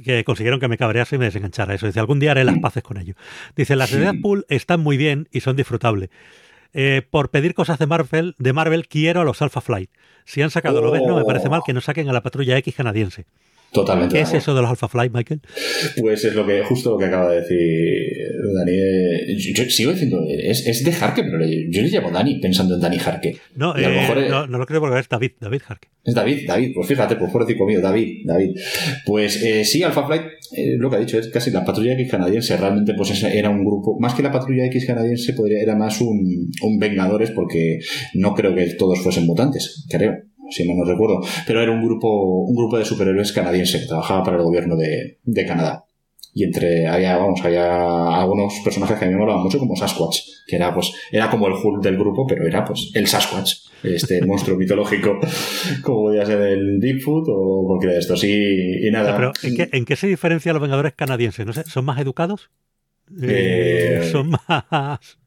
que 0.02 0.24
consiguieron 0.24 0.60
que 0.60 0.68
me 0.68 0.78
cabrease 0.78 1.16
y 1.16 1.20
me 1.20 1.26
desenganchara. 1.26 1.74
Eso 1.74 1.86
dice, 1.86 2.00
algún 2.00 2.20
día 2.20 2.32
haré 2.32 2.44
las 2.44 2.58
mm. 2.58 2.62
paces 2.62 2.84
con 2.84 2.98
ello. 2.98 3.16
Dice, 3.56 3.76
las 3.76 3.92
de 3.92 4.00
Deadpool 4.00 4.46
están 4.50 4.80
muy 4.80 4.98
bien 4.98 5.28
y 5.32 5.42
son 5.42 5.56
disfrutables. 5.56 6.10
Eh, 6.74 7.04
por 7.08 7.30
pedir 7.30 7.54
cosas 7.54 7.78
de 7.78 7.86
Marvel, 7.86 8.36
de 8.40 8.54
Marvel, 8.54 8.88
quiero 8.88 9.22
a 9.22 9.24
los 9.24 9.42
Alpha 9.42 9.62
Flight. 9.62 9.92
Si 10.26 10.42
han 10.42 10.50
sacado 10.50 10.82
lo 10.82 10.92
ves, 10.92 11.04
no 11.06 11.16
me 11.16 11.24
parece 11.24 11.50
mal 11.50 11.62
que 11.66 11.74
no 11.74 11.82
saquen 11.82 12.10
a 12.10 12.14
la 12.14 12.24
patrulla 12.24 12.58
X 12.58 12.74
canadiense. 12.76 13.26
Totalmente. 13.74 14.16
¿Qué 14.16 14.22
es 14.22 14.34
eso 14.34 14.54
de 14.54 14.62
los 14.62 14.70
Alpha 14.70 14.88
Flight, 14.88 15.12
Michael? 15.12 15.42
Pues 16.00 16.24
es 16.24 16.36
lo 16.36 16.46
que, 16.46 16.64
justo 16.64 16.92
lo 16.92 16.98
que 17.00 17.06
acaba 17.06 17.32
de 17.32 17.42
decir 17.42 18.24
Dani. 18.54 19.44
Yo, 19.54 19.64
sigo 19.66 19.92
diciendo, 19.92 20.24
es, 20.30 20.68
es, 20.68 20.84
de 20.84 20.92
Jarque, 20.92 21.24
pero 21.24 21.40
yo 21.44 21.82
le 21.82 21.88
llamo 21.88 22.12
Dani 22.12 22.40
pensando 22.40 22.76
en 22.76 22.82
Dani 22.82 23.00
Jarque. 23.00 23.38
No, 23.56 23.76
eh, 23.76 24.30
no, 24.30 24.46
lo 24.46 24.66
creo 24.68 24.80
porque 24.80 25.00
es 25.00 25.10
David, 25.10 25.32
David 25.40 25.62
Jarque. 25.66 25.88
Es 26.04 26.14
David, 26.14 26.42
David, 26.48 26.72
pues 26.76 26.88
fíjate, 26.88 27.16
pues 27.16 27.32
por 27.32 27.42
decir 27.46 27.58
conmigo, 27.58 27.82
David, 27.82 28.26
David. 28.26 28.60
Pues 29.06 29.42
eh, 29.42 29.66
sí, 29.66 29.82
Alpha 29.82 30.06
Flight, 30.06 30.24
eh, 30.56 30.76
lo 30.78 30.90
que 30.90 30.98
ha 30.98 31.00
dicho, 31.00 31.18
es 31.18 31.30
casi 31.30 31.50
la 31.50 31.66
patrulla 31.66 31.94
X 31.94 32.12
canadiense, 32.12 32.56
realmente 32.58 32.94
pues 32.94 33.24
era 33.24 33.50
un 33.50 33.66
grupo, 33.66 33.98
más 34.00 34.14
que 34.14 34.22
la 34.22 34.32
patrulla 34.32 34.66
X 34.66 34.86
canadiense, 34.86 35.34
podría, 35.34 35.62
era 35.62 35.76
más 35.76 36.00
un, 36.00 36.52
un 36.62 36.78
Vengadores, 36.78 37.32
porque 37.32 37.80
no 38.14 38.36
creo 38.36 38.54
que 38.54 38.66
todos 38.76 39.00
fuesen 39.02 39.26
mutantes, 39.26 39.86
creo 39.90 40.14
si 40.54 40.68
no 40.68 40.84
recuerdo, 40.86 41.22
pero 41.48 41.62
era 41.62 41.72
un 41.72 41.84
grupo, 41.84 42.46
un 42.46 42.56
grupo 42.56 42.78
de 42.78 42.86
superhéroes 42.86 43.32
canadiense 43.32 43.80
que 43.80 43.88
trabajaba 43.88 44.24
para 44.24 44.38
el 44.38 44.44
gobierno 44.44 44.76
de, 44.76 45.20
de 45.24 45.46
Canadá. 45.46 45.86
Y 46.36 46.44
entre, 46.46 46.88
había, 46.88 47.18
vamos, 47.18 47.42
había 47.44 48.20
algunos 48.20 48.54
personajes 48.64 48.98
que 48.98 49.06
a 49.06 49.08
mí 49.08 49.14
me 49.14 49.20
molaban 49.20 49.44
mucho, 49.44 49.60
como 49.60 49.76
Sasquatch, 49.76 50.20
que 50.48 50.56
era, 50.56 50.74
pues, 50.74 50.92
era 51.12 51.30
como 51.30 51.48
el 51.48 51.54
Hulk 51.54 51.84
del 51.84 51.96
grupo, 51.96 52.26
pero 52.26 52.48
era, 52.48 52.66
pues, 52.66 52.92
el 52.96 53.06
Sasquatch, 53.06 53.54
este 53.84 54.20
monstruo 54.26 54.58
mitológico, 54.58 55.20
como 55.84 56.06
podía 56.06 56.26
ser 56.26 56.42
el 56.42 56.80
Bigfoot 56.80 57.26
o 57.28 57.66
cualquiera 57.68 57.94
de 57.94 58.00
estos. 58.00 58.24
Y, 58.24 58.88
y 58.88 58.92
nada. 58.92 59.16
pero, 59.16 59.32
¿en 59.44 59.56
qué, 59.56 59.70
¿en 59.72 59.86
qué, 59.86 59.96
se 59.96 60.08
diferencia 60.08 60.54
los 60.54 60.62
Vengadores 60.62 60.94
canadienses? 60.94 61.46
No 61.46 61.54
sé, 61.54 61.66
¿son 61.66 61.86
más 61.86 62.00
educados? 62.00 62.50
Eh, 63.22 64.00
eh, 64.02 64.10
¿Son 64.12 64.32
más...? 64.32 65.20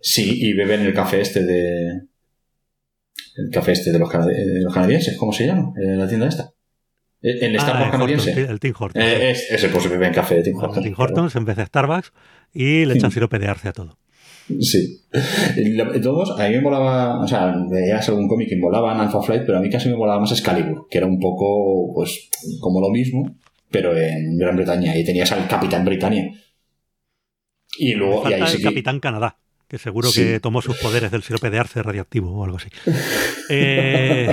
Sí, 0.00 0.48
y 0.48 0.52
beben 0.54 0.80
el 0.80 0.92
café 0.92 1.20
este 1.20 1.44
de, 1.44 2.00
el 3.36 3.50
café 3.50 3.72
este 3.72 3.92
de 3.92 3.98
los, 3.98 4.10
canadienses, 4.10 5.16
¿cómo 5.16 5.32
se 5.32 5.46
llama? 5.46 5.72
En 5.76 5.98
la 5.98 6.08
tienda 6.08 6.28
esta. 6.28 6.52
En 7.22 7.56
ah, 7.56 7.62
Starbucks 7.62 7.90
canadiense. 7.92 8.32
el 8.32 8.58
Tim 8.58 8.74
Hortons. 8.76 9.04
Eh, 9.04 9.30
ese 9.30 9.68
pues 9.68 9.88
bebe 9.88 10.08
en 10.08 10.12
café 10.12 10.36
de 10.36 10.42
Tim 10.42 10.56
Hortons. 10.56 10.84
Tim 10.84 10.94
Hortons 10.96 11.36
en 11.36 11.44
vez 11.44 11.56
de 11.56 11.66
Starbucks 11.66 12.12
y 12.52 12.84
le 12.84 12.94
echan 12.94 13.12
sirope 13.12 13.38
de 13.38 13.46
arce 13.46 13.68
a 13.68 13.72
todo. 13.72 13.96
Sí. 14.60 15.06
Todos, 16.02 16.38
a 16.38 16.48
mí 16.48 16.56
me 16.56 16.60
molaba, 16.60 17.20
o 17.20 17.28
sea, 17.28 17.54
veías 17.70 18.08
algún 18.08 18.26
cómic 18.26 18.48
que 18.48 18.56
molaban 18.56 19.00
Alpha 19.00 19.22
Flight, 19.22 19.44
pero 19.46 19.58
a 19.58 19.60
mí 19.60 19.70
casi 19.70 19.88
me 19.88 19.96
molaba 19.96 20.18
más 20.18 20.32
Excalibur, 20.32 20.88
que 20.90 20.98
era 20.98 21.06
un 21.06 21.20
poco, 21.20 21.92
pues, 21.94 22.28
como 22.60 22.80
lo 22.80 22.90
mismo, 22.90 23.36
pero 23.70 23.96
en 23.96 24.36
Gran 24.36 24.56
Bretaña. 24.56 24.96
Y 24.96 25.04
tenías 25.04 25.30
al 25.30 25.46
Capitán 25.46 25.84
Britannia. 25.84 26.28
Y 27.78 27.94
luego. 27.94 28.28
y 28.28 28.32
ahí 28.32 28.42
el 28.42 28.62
Capitán 28.62 28.98
Canadá 28.98 29.38
que 29.72 29.78
seguro 29.78 30.10
que 30.14 30.38
tomó 30.38 30.60
sus 30.60 30.76
poderes 30.76 31.10
del 31.10 31.22
sirope 31.22 31.48
de 31.48 31.58
arce 31.58 31.82
radioactivo 31.82 32.30
o 32.30 32.44
algo 32.44 32.58
así. 32.58 32.68
Eh, 33.48 34.28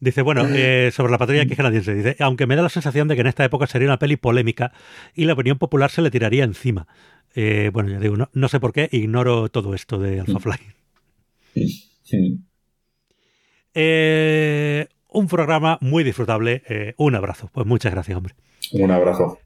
dice, 0.00 0.22
bueno, 0.22 0.46
eh, 0.48 0.90
sobre 0.92 1.10
la 1.12 1.18
patrulla 1.18 1.46
que 1.46 1.56
canadiense, 1.56 1.94
dice, 1.94 2.16
aunque 2.20 2.46
me 2.46 2.56
da 2.56 2.62
la 2.62 2.68
sensación 2.68 3.08
de 3.08 3.14
que 3.14 3.22
en 3.22 3.26
esta 3.26 3.44
época 3.44 3.66
sería 3.66 3.88
una 3.88 3.98
peli 3.98 4.16
polémica 4.16 4.72
y 5.14 5.24
la 5.24 5.32
opinión 5.32 5.58
popular 5.58 5.90
se 5.90 6.00
le 6.02 6.10
tiraría 6.10 6.44
encima. 6.44 6.86
Eh, 7.34 7.70
bueno, 7.72 7.90
ya 7.90 7.98
digo, 7.98 8.16
no, 8.32 8.48
sé 8.48 8.60
por 8.60 8.72
qué, 8.72 8.88
ignoro 8.92 9.48
todo 9.48 9.74
esto 9.74 9.98
de 9.98 10.20
Alpha 10.20 10.38
Fly. 10.40 10.58
un 15.08 15.26
programa 15.28 15.78
muy 15.80 16.04
disfrutable. 16.04 16.94
un 16.98 17.14
abrazo. 17.14 17.50
Pues 17.52 17.66
muchas 17.66 17.92
gracias, 17.92 18.16
hombre. 18.16 18.34
Un 18.72 18.90
abrazo. 18.90 19.38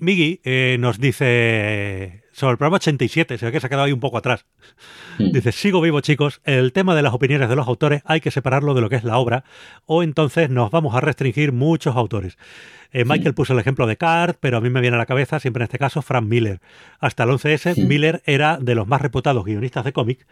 Miggy 0.00 0.40
nos 0.78 0.98
dice 0.98 2.26
sobre 2.36 2.52
el 2.52 2.58
programa 2.58 2.76
87, 2.76 3.38
se 3.38 3.46
ve 3.46 3.52
que 3.52 3.60
se 3.60 3.66
ha 3.66 3.70
quedado 3.70 3.86
ahí 3.86 3.92
un 3.92 4.00
poco 4.00 4.18
atrás. 4.18 4.44
Hmm. 5.18 5.32
Dice, 5.32 5.52
sigo 5.52 5.80
vivo 5.80 6.02
chicos, 6.02 6.42
el 6.44 6.74
tema 6.74 6.94
de 6.94 7.00
las 7.00 7.14
opiniones 7.14 7.48
de 7.48 7.56
los 7.56 7.66
autores 7.66 8.02
hay 8.04 8.20
que 8.20 8.30
separarlo 8.30 8.74
de 8.74 8.82
lo 8.82 8.90
que 8.90 8.96
es 8.96 9.04
la 9.04 9.16
obra, 9.16 9.44
o 9.86 10.02
entonces 10.02 10.50
nos 10.50 10.70
vamos 10.70 10.94
a 10.94 11.00
restringir 11.00 11.52
muchos 11.52 11.96
autores. 11.96 12.36
Eh, 12.92 13.06
Michael 13.06 13.32
puso 13.32 13.54
el 13.54 13.58
ejemplo 13.58 13.86
de 13.86 13.96
Card, 13.96 14.36
pero 14.38 14.58
a 14.58 14.60
mí 14.60 14.68
me 14.68 14.82
viene 14.82 14.96
a 14.96 14.98
la 14.98 15.06
cabeza, 15.06 15.40
siempre 15.40 15.62
en 15.62 15.64
este 15.64 15.78
caso, 15.78 16.02
Frank 16.02 16.26
Miller. 16.26 16.60
Hasta 17.00 17.24
el 17.24 17.30
11S, 17.30 17.86
Miller 17.86 18.22
era 18.26 18.58
de 18.58 18.74
los 18.74 18.86
más 18.86 19.00
reputados 19.00 19.42
guionistas 19.42 19.86
de 19.86 19.94
cómic, 19.94 20.26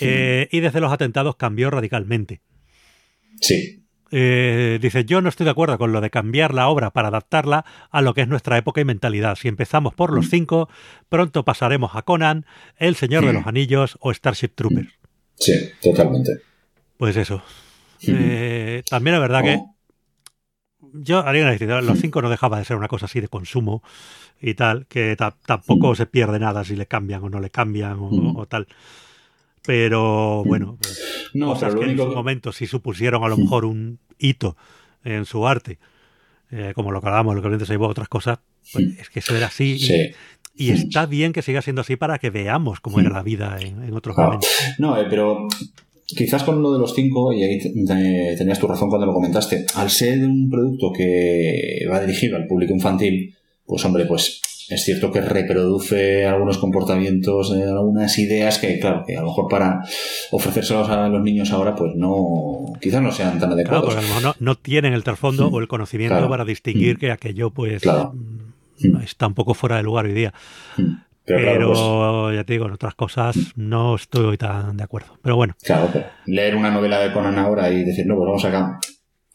eh, 0.00 0.48
y 0.50 0.60
desde 0.60 0.80
los 0.80 0.90
atentados 0.90 1.36
cambió 1.36 1.70
radicalmente. 1.70 2.40
Sí. 3.42 3.85
Eh, 4.10 4.78
dice, 4.80 5.04
yo 5.04 5.20
no 5.20 5.28
estoy 5.28 5.44
de 5.44 5.50
acuerdo 5.50 5.78
con 5.78 5.92
lo 5.92 6.00
de 6.00 6.10
cambiar 6.10 6.54
la 6.54 6.68
obra 6.68 6.90
para 6.90 7.08
adaptarla 7.08 7.64
a 7.90 8.02
lo 8.02 8.14
que 8.14 8.20
es 8.22 8.28
nuestra 8.28 8.56
época 8.56 8.80
y 8.80 8.84
mentalidad. 8.84 9.36
Si 9.36 9.48
empezamos 9.48 9.94
por 9.94 10.12
los 10.12 10.26
mm. 10.26 10.30
cinco, 10.30 10.68
pronto 11.08 11.44
pasaremos 11.44 11.92
a 11.94 12.02
Conan, 12.02 12.46
El 12.76 12.94
Señor 12.94 13.24
de 13.24 13.32
mm. 13.32 13.36
los 13.36 13.46
Anillos 13.46 13.98
o 14.00 14.12
Starship 14.12 14.50
Troopers. 14.54 14.88
Sí, 15.34 15.70
totalmente. 15.82 16.40
Pues 16.96 17.16
eso. 17.16 17.42
Eh, 18.06 18.82
también 18.88 19.16
es 19.16 19.20
verdad 19.20 19.42
que 19.42 19.58
oh. 19.58 19.74
yo 20.92 21.18
haría 21.18 21.42
una 21.42 21.50
distinción. 21.50 21.84
Los 21.84 22.00
cinco 22.00 22.22
no 22.22 22.30
dejaba 22.30 22.58
de 22.58 22.64
ser 22.64 22.76
una 22.76 22.88
cosa 22.88 23.06
así 23.06 23.20
de 23.20 23.28
consumo 23.28 23.82
y 24.40 24.54
tal, 24.54 24.86
que 24.86 25.16
tampoco 25.16 25.92
mm. 25.92 25.96
se 25.96 26.06
pierde 26.06 26.38
nada 26.38 26.62
si 26.64 26.76
le 26.76 26.86
cambian 26.86 27.24
o 27.24 27.28
no 27.28 27.40
le 27.40 27.50
cambian 27.50 27.98
o 28.00 28.46
tal. 28.46 28.68
Pero 29.66 30.44
bueno, 30.44 30.78
pues, 30.80 31.30
no, 31.34 31.48
cosas 31.48 31.74
que 31.74 31.84
en 31.84 31.96
su 31.96 32.06
momento 32.06 32.52
sí 32.52 32.66
supusieron 32.66 33.24
a 33.24 33.28
lo 33.28 33.36
mejor 33.36 33.64
un 33.64 33.98
hito 34.18 34.56
en 35.04 35.24
su 35.24 35.46
arte, 35.46 35.78
eh, 36.50 36.72
como 36.74 36.92
lo 36.92 37.00
que 37.00 37.08
hablábamos, 37.08 37.34
lo 37.34 37.42
que 37.42 37.48
viento 37.48 37.66
se 37.66 37.76
otras 37.76 38.08
cosas, 38.08 38.38
pues 38.72 38.98
es 38.98 39.10
que 39.10 39.18
eso 39.18 39.36
era 39.36 39.46
así. 39.46 39.78
Y, 40.58 40.70
está 40.70 41.04
bien 41.04 41.32
que 41.32 41.42
siga 41.42 41.60
siendo 41.60 41.82
así 41.82 41.96
para 41.96 42.18
que 42.18 42.30
veamos 42.30 42.80
cómo 42.80 42.98
era 42.98 43.10
la 43.10 43.22
vida 43.22 43.58
en, 43.60 43.92
otros 43.94 44.16
momentos. 44.16 44.48
No, 44.78 44.98
eh, 44.98 45.06
pero 45.10 45.48
quizás 46.06 46.44
con 46.44 46.62
lo 46.62 46.72
de 46.72 46.78
los 46.78 46.94
cinco, 46.94 47.32
y 47.32 47.42
ahí 47.42 47.58
tenías 48.38 48.58
tu 48.58 48.66
razón 48.66 48.88
cuando 48.88 49.06
lo 49.06 49.12
comentaste, 49.12 49.66
al 49.74 49.90
ser 49.90 50.24
un 50.24 50.48
producto 50.48 50.92
que 50.96 51.86
va 51.90 52.00
dirigido 52.00 52.36
al 52.36 52.46
público 52.46 52.72
infantil, 52.72 53.34
pues 53.66 53.84
hombre, 53.84 54.06
pues 54.06 54.40
es 54.68 54.84
cierto 54.84 55.12
que 55.12 55.20
reproduce 55.20 56.26
algunos 56.26 56.58
comportamientos, 56.58 57.54
eh, 57.54 57.64
algunas 57.64 58.18
ideas 58.18 58.58
que, 58.58 58.78
claro, 58.80 59.04
que 59.06 59.16
a 59.16 59.20
lo 59.20 59.28
mejor 59.28 59.48
para 59.48 59.82
ofrecérselos 60.32 60.88
a 60.88 61.08
los 61.08 61.22
niños 61.22 61.52
ahora, 61.52 61.74
pues 61.74 61.94
no, 61.94 62.72
quizás 62.80 63.02
no 63.02 63.12
sean 63.12 63.38
tan 63.38 63.52
adecuados. 63.52 63.84
Claro, 63.84 64.00
porque 64.00 64.00
a 64.00 64.02
lo 64.02 64.14
mejor 64.20 64.36
no, 64.40 64.54
tienen 64.56 64.92
el 64.92 65.04
trasfondo 65.04 65.48
o 65.48 65.60
el 65.60 65.68
conocimiento 65.68 66.28
para 66.28 66.44
distinguir 66.44 66.98
que 66.98 67.12
aquello, 67.12 67.50
pues, 67.50 67.82
mm, 67.84 68.96
está 69.02 69.28
un 69.28 69.34
poco 69.34 69.54
fuera 69.54 69.76
de 69.76 69.84
lugar 69.84 70.06
hoy 70.06 70.14
día. 70.14 70.34
Pero, 71.24 71.72
pues 71.72 72.36
ya 72.36 72.44
te 72.44 72.52
digo, 72.52 72.66
en 72.66 72.72
otras 72.72 72.94
cosas 72.94 73.36
no 73.56 73.96
estoy 73.96 74.36
tan 74.38 74.76
de 74.76 74.84
acuerdo. 74.84 75.18
Pero 75.22 75.34
bueno. 75.34 75.56
Claro, 75.62 75.90
leer 76.26 76.54
una 76.54 76.70
novela 76.70 77.00
de 77.00 77.12
Conan 77.12 77.36
ahora 77.38 77.68
y 77.70 77.82
decir, 77.82 78.06
no, 78.06 78.14
pues 78.14 78.26
vamos 78.26 78.44
acá 78.44 78.78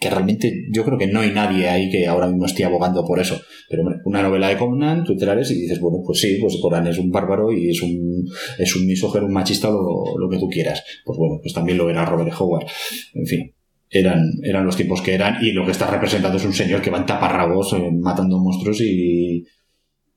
que 0.02 0.10
realmente 0.10 0.66
yo 0.72 0.84
creo 0.84 0.98
que 0.98 1.06
no 1.06 1.20
hay 1.20 1.30
nadie 1.30 1.70
ahí 1.70 1.88
que 1.92 2.08
ahora 2.08 2.26
mismo 2.26 2.48
esté 2.48 2.66
abogando 2.66 3.06
por 3.06 3.20
eso. 3.20 3.40
Pero 3.70 3.84
hombre, 3.84 4.00
una 4.04 4.24
novela 4.24 4.48
de 4.48 4.58
Conan, 4.58 5.04
tú 5.04 5.16
te 5.16 5.28
la 5.28 5.36
ves 5.36 5.52
y 5.52 5.62
dices, 5.62 5.80
bueno, 5.80 6.00
pues 6.04 6.20
sí, 6.20 6.40
pues 6.42 6.58
Conan 6.60 6.88
es 6.88 6.98
un 6.98 7.12
bárbaro 7.12 7.52
y 7.52 7.70
es 7.70 7.84
un, 7.84 8.28
es 8.58 8.76
un 8.76 8.88
misógeno, 8.88 9.28
un 9.28 9.34
machista, 9.34 9.70
lo, 9.70 10.18
lo 10.18 10.28
que 10.28 10.40
tú 10.40 10.50
quieras. 10.50 10.84
Pues 11.06 11.20
bueno, 11.20 11.38
pues 11.40 11.54
también 11.54 11.78
lo 11.78 11.88
era 11.88 12.04
Robert 12.04 12.34
Howard. 12.40 12.66
En 13.14 13.28
fin, 13.28 13.54
eran, 13.92 14.28
eran 14.42 14.66
los 14.66 14.76
tiempos 14.76 15.04
que 15.04 15.14
eran 15.14 15.38
y 15.46 15.52
lo 15.52 15.66
que 15.66 15.72
está 15.72 15.86
representado 15.86 16.36
es 16.36 16.46
un 16.46 16.54
señor 16.54 16.82
que 16.82 16.90
va 16.90 16.98
en 16.98 17.06
taparrabos 17.06 17.74
eh, 17.74 17.92
matando 17.92 18.40
monstruos 18.40 18.82
y, 18.82 19.46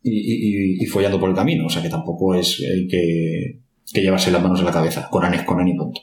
y, 0.03 0.83
y, 0.83 0.87
follando 0.87 1.21
por 1.21 1.29
el 1.29 1.37
camino. 1.37 1.67
O 1.67 1.69
sea 1.69 1.83
que 1.83 1.91
tampoco 1.91 2.35
es 2.35 2.59
hay 2.61 2.89
que, 2.89 3.61
que 3.93 4.01
llevarse 4.01 4.31
las 4.31 4.43
manos 4.43 4.61
en 4.61 4.65
la 4.65 4.73
cabeza. 4.73 5.11
Conan 5.11 5.35
es 5.35 5.43
Conan 5.43 5.69
y 5.69 5.77
punto. 5.77 6.01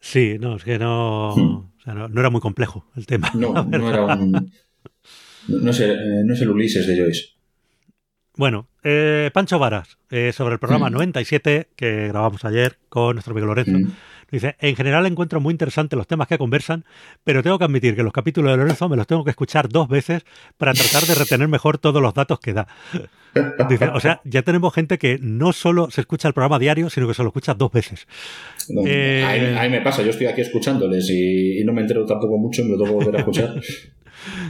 Sí, 0.00 0.36
no, 0.40 0.56
es 0.56 0.64
que 0.64 0.80
no... 0.80 1.36
Hmm 1.36 1.68
no, 1.94 2.20
era 2.20 2.30
muy 2.30 2.40
complejo 2.40 2.86
el 2.96 3.06
tema. 3.06 3.30
No, 3.34 3.52
no 3.64 3.88
era 3.88 4.14
un. 4.14 4.52
No 5.48 5.70
es, 5.70 5.80
el, 5.80 6.26
no 6.26 6.34
es 6.34 6.40
el 6.42 6.50
Ulises 6.50 6.86
de 6.86 6.98
Joyce. 7.00 7.38
Bueno, 8.36 8.68
eh, 8.84 9.30
Pancho 9.32 9.58
Varas, 9.58 9.98
eh, 10.10 10.32
sobre 10.32 10.54
el 10.54 10.60
programa 10.60 10.90
97 10.90 11.68
mm. 11.70 11.74
que 11.74 12.08
grabamos 12.08 12.44
ayer 12.44 12.78
con 12.88 13.16
nuestro 13.16 13.32
amigo 13.32 13.46
Lorenzo. 13.46 13.78
Mm. 13.78 13.92
Dice, 14.30 14.56
en 14.60 14.76
general 14.76 15.06
encuentro 15.06 15.40
muy 15.40 15.52
interesantes 15.52 15.96
los 15.96 16.06
temas 16.06 16.28
que 16.28 16.36
conversan, 16.36 16.84
pero 17.24 17.42
tengo 17.42 17.58
que 17.58 17.64
admitir 17.64 17.96
que 17.96 18.02
los 18.02 18.12
capítulos 18.12 18.50
de 18.50 18.58
Lorenzo 18.58 18.88
me 18.88 18.96
los 18.96 19.06
tengo 19.06 19.24
que 19.24 19.30
escuchar 19.30 19.68
dos 19.68 19.88
veces 19.88 20.24
para 20.58 20.74
tratar 20.74 21.04
de 21.04 21.14
retener 21.14 21.48
mejor 21.48 21.78
todos 21.78 22.02
los 22.02 22.12
datos 22.12 22.38
que 22.38 22.52
da. 22.52 22.68
Dice, 23.68 23.88
o 23.88 24.00
sea, 24.00 24.20
ya 24.24 24.42
tenemos 24.42 24.74
gente 24.74 24.98
que 24.98 25.18
no 25.20 25.52
solo 25.52 25.90
se 25.90 26.02
escucha 26.02 26.28
el 26.28 26.34
programa 26.34 26.58
diario, 26.58 26.90
sino 26.90 27.08
que 27.08 27.14
se 27.14 27.22
lo 27.22 27.28
escucha 27.28 27.54
dos 27.54 27.72
veces. 27.72 28.06
Eh, 28.86 29.24
ahí, 29.26 29.70
me 29.70 29.80
pasa, 29.80 30.02
yo 30.02 30.10
estoy 30.10 30.26
aquí 30.26 30.42
escuchándoles 30.42 31.08
y, 31.10 31.62
no 31.64 31.72
me 31.72 31.82
entero 31.82 32.04
tampoco 32.04 32.36
mucho, 32.36 32.64
me 32.64 32.70
lo 32.70 32.84
tengo 32.84 32.98
que 32.98 33.04
volver 33.04 33.16
a 33.16 33.18
escuchar. 33.20 33.54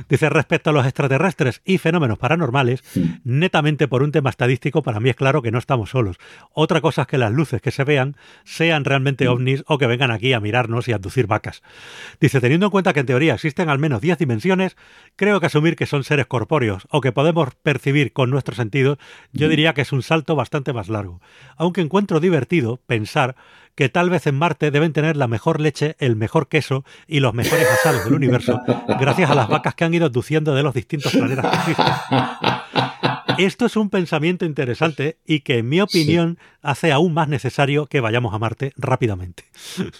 Dice, 0.08 0.28
respecto 0.28 0.70
a 0.70 0.72
los 0.72 0.84
extraterrestres 0.84 1.60
y 1.64 1.78
fenómenos 1.78 2.18
paranormales, 2.18 2.82
netamente 3.24 3.88
por 3.88 4.02
un 4.02 4.12
tema 4.12 4.30
estadístico, 4.30 4.82
para 4.82 5.00
mí 5.00 5.10
es 5.10 5.16
claro 5.16 5.42
que 5.42 5.50
no 5.50 5.58
estamos 5.58 5.90
solos. 5.90 6.16
Otra 6.52 6.80
cosa 6.80 7.02
es 7.02 7.08
que 7.08 7.18
las 7.18 7.32
luces 7.32 7.60
que 7.60 7.70
se 7.70 7.84
vean 7.84 8.16
sean 8.44 8.84
realmente 8.84 9.28
ovnis 9.28 9.64
o 9.66 9.78
que 9.78 9.86
vengan 9.86 10.10
aquí 10.10 10.32
a 10.32 10.40
mirarnos 10.40 10.88
y 10.88 10.92
a 10.92 10.96
abducir 10.96 11.26
vacas. 11.26 11.62
Dice, 12.20 12.40
teniendo 12.40 12.66
en 12.66 12.70
cuenta 12.70 12.92
que 12.92 13.00
en 13.00 13.06
teoría 13.06 13.34
existen 13.34 13.68
al 13.68 13.78
menos 13.78 14.00
10 14.00 14.18
dimensiones, 14.18 14.76
creo 15.16 15.40
que 15.40 15.46
asumir 15.46 15.76
que 15.76 15.86
son 15.86 16.04
seres 16.04 16.26
corpóreos 16.26 16.86
o 16.90 17.00
que 17.00 17.12
podemos 17.12 17.54
percibir 17.62 18.12
con 18.12 18.30
nuestros 18.30 18.56
sentidos, 18.56 18.98
yo 19.32 19.48
diría 19.48 19.74
que 19.74 19.82
es 19.82 19.92
un 19.92 20.02
salto 20.02 20.36
bastante 20.36 20.72
más 20.72 20.88
largo. 20.88 21.20
Aunque 21.56 21.80
encuentro 21.80 22.20
divertido 22.20 22.80
pensar 22.86 23.36
que 23.78 23.88
tal 23.88 24.10
vez 24.10 24.26
en 24.26 24.34
Marte 24.34 24.72
deben 24.72 24.92
tener 24.92 25.16
la 25.16 25.28
mejor 25.28 25.60
leche, 25.60 25.94
el 26.00 26.16
mejor 26.16 26.48
queso 26.48 26.84
y 27.06 27.20
los 27.20 27.32
mejores 27.32 27.64
asados 27.70 28.02
del 28.06 28.14
universo, 28.14 28.60
gracias 29.00 29.30
a 29.30 29.36
las 29.36 29.46
vacas 29.46 29.76
que 29.76 29.84
han 29.84 29.94
ido 29.94 30.06
abduciendo 30.06 30.52
de 30.52 30.64
los 30.64 30.74
distintos 30.74 31.12
planetas 31.12 31.46
que 31.46 31.70
existen. 31.70 31.94
Esto 33.38 33.66
es 33.66 33.76
un 33.76 33.88
pensamiento 33.88 34.44
interesante 34.44 35.18
y 35.24 35.42
que, 35.42 35.58
en 35.58 35.68
mi 35.68 35.80
opinión, 35.80 36.40
hace 36.60 36.90
aún 36.90 37.14
más 37.14 37.28
necesario 37.28 37.86
que 37.86 38.00
vayamos 38.00 38.34
a 38.34 38.40
Marte 38.40 38.72
rápidamente. 38.76 39.44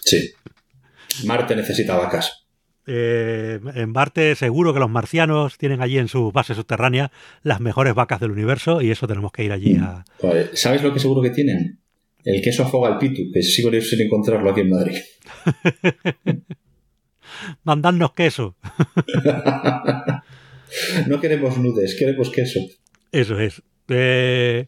Sí. 0.01 0.33
Marte 1.25 1.55
necesita 1.55 1.97
vacas. 1.97 2.49
Eh, 2.85 3.61
en 3.77 3.93
Marte 3.93 4.35
seguro 4.35 4.75
que 4.75 4.81
los 4.81 4.91
marcianos 4.91 5.57
tienen 5.57 5.83
allí 5.83 5.99
en 5.99 6.09
su 6.09 6.33
base 6.33 6.57
subterránea 6.57 7.13
las 7.45 7.61
mejores 7.61 7.95
vacas 7.95 8.19
del 8.19 8.33
universo 8.33 8.83
y 8.83 8.91
eso 8.91 9.07
tenemos 9.07 9.31
que 9.31 9.45
ir 9.45 9.53
allí 9.53 9.77
a... 9.77 10.05
Pues, 10.19 10.51
¿Sabes 10.55 10.83
lo 10.83 10.93
que 10.93 10.99
seguro 10.99 11.23
que 11.23 11.31
tienen? 11.31 11.79
El 12.29 12.43
queso 12.43 12.63
afoga 12.63 12.89
al 12.89 12.99
pitu, 12.99 13.33
que 13.33 13.43
sigo 13.43 13.71
sin 13.81 14.03
encontrarlo 14.03 14.51
aquí 14.51 14.61
en 14.61 14.69
Madrid. 14.69 14.99
Mandadnos 17.65 18.13
queso. 18.13 18.55
no 21.07 21.21
queremos 21.23 21.57
nudes, 21.57 21.97
queremos 21.99 22.29
queso. 22.29 22.61
Eso 23.13 23.41
es. 23.41 23.63
Eh, 23.89 24.67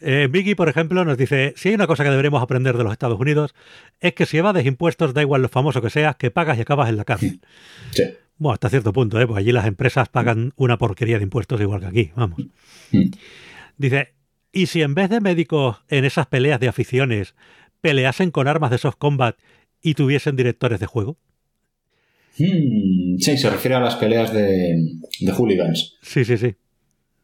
eh, 0.00 0.28
Vicky, 0.30 0.54
por 0.54 0.68
ejemplo, 0.68 1.02
nos 1.06 1.16
dice, 1.16 1.54
si 1.56 1.70
hay 1.70 1.76
una 1.76 1.86
cosa 1.86 2.04
que 2.04 2.10
deberemos 2.10 2.42
aprender 2.42 2.76
de 2.76 2.84
los 2.84 2.92
Estados 2.92 3.18
Unidos, 3.18 3.54
es 4.00 4.12
que 4.12 4.26
si 4.26 4.36
evades 4.36 4.66
impuestos, 4.66 5.14
da 5.14 5.22
igual 5.22 5.40
lo 5.40 5.48
famoso 5.48 5.80
que 5.80 5.88
seas, 5.88 6.14
que 6.16 6.30
pagas 6.30 6.58
y 6.58 6.60
acabas 6.60 6.90
en 6.90 6.98
la 6.98 7.06
cárcel. 7.06 7.40
Sí. 7.92 8.02
Bueno, 8.36 8.52
hasta 8.52 8.68
cierto 8.68 8.92
punto, 8.92 9.18
¿eh? 9.18 9.26
Pues 9.26 9.38
allí 9.38 9.50
las 9.50 9.66
empresas 9.66 10.10
pagan 10.10 10.52
una 10.56 10.76
porquería 10.76 11.16
de 11.16 11.24
impuestos 11.24 11.58
igual 11.58 11.80
que 11.80 11.86
aquí, 11.86 12.12
vamos. 12.14 12.38
Mm. 12.92 13.10
Dice, 13.78 14.12
¿y 14.52 14.66
si 14.66 14.82
en 14.82 14.94
vez 14.94 15.10
de 15.10 15.20
médicos 15.20 15.78
en 15.88 16.04
esas 16.04 16.26
peleas 16.26 16.60
de 16.60 16.68
aficiones 16.68 17.34
peleasen 17.80 18.30
con 18.30 18.48
armas 18.48 18.70
de 18.70 18.78
soft 18.78 18.96
combat 18.98 19.36
y 19.82 19.94
tuviesen 19.94 20.36
directores 20.36 20.80
de 20.80 20.86
juego? 20.86 21.16
Mm, 22.38 23.18
sí, 23.18 23.36
se 23.36 23.50
refiere 23.50 23.74
a 23.74 23.80
las 23.80 23.96
peleas 23.96 24.32
de, 24.32 24.76
de 25.20 25.32
hooligans. 25.32 25.98
Sí, 26.02 26.24
sí, 26.24 26.36
sí. 26.38 26.54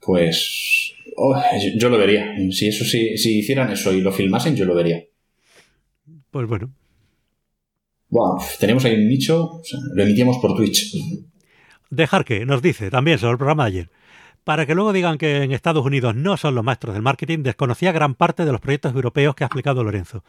Pues 0.00 0.92
oh, 1.16 1.40
yo 1.76 1.88
lo 1.88 1.98
vería. 1.98 2.34
Si 2.50 2.68
eso 2.68 2.84
si, 2.84 3.16
si 3.16 3.38
hicieran 3.38 3.70
eso 3.72 3.92
y 3.92 4.00
lo 4.00 4.12
filmasen, 4.12 4.56
yo 4.56 4.64
lo 4.64 4.74
vería. 4.74 5.04
Pues 6.30 6.48
bueno. 6.48 6.72
Wow, 8.10 8.38
tenemos 8.60 8.84
ahí 8.84 8.94
un 8.94 9.08
nicho, 9.08 9.44
o 9.44 9.64
sea, 9.64 9.80
lo 9.92 10.02
emitíamos 10.02 10.38
por 10.38 10.54
Twitch. 10.56 10.92
Dejar 11.90 12.24
que 12.24 12.44
nos 12.44 12.62
dice 12.62 12.90
también 12.90 13.18
sobre 13.18 13.32
el 13.32 13.38
programa 13.38 13.64
de 13.64 13.68
ayer. 13.68 13.90
Para 14.44 14.66
que 14.66 14.74
luego 14.74 14.92
digan 14.92 15.16
que 15.16 15.42
en 15.42 15.52
Estados 15.52 15.84
Unidos 15.84 16.14
no 16.14 16.36
son 16.36 16.54
los 16.54 16.62
maestros 16.62 16.94
del 16.94 17.02
marketing, 17.02 17.42
desconocía 17.42 17.92
gran 17.92 18.14
parte 18.14 18.44
de 18.44 18.52
los 18.52 18.60
proyectos 18.60 18.94
europeos 18.94 19.34
que 19.34 19.44
ha 19.44 19.46
explicado 19.46 19.82
Lorenzo. 19.82 20.22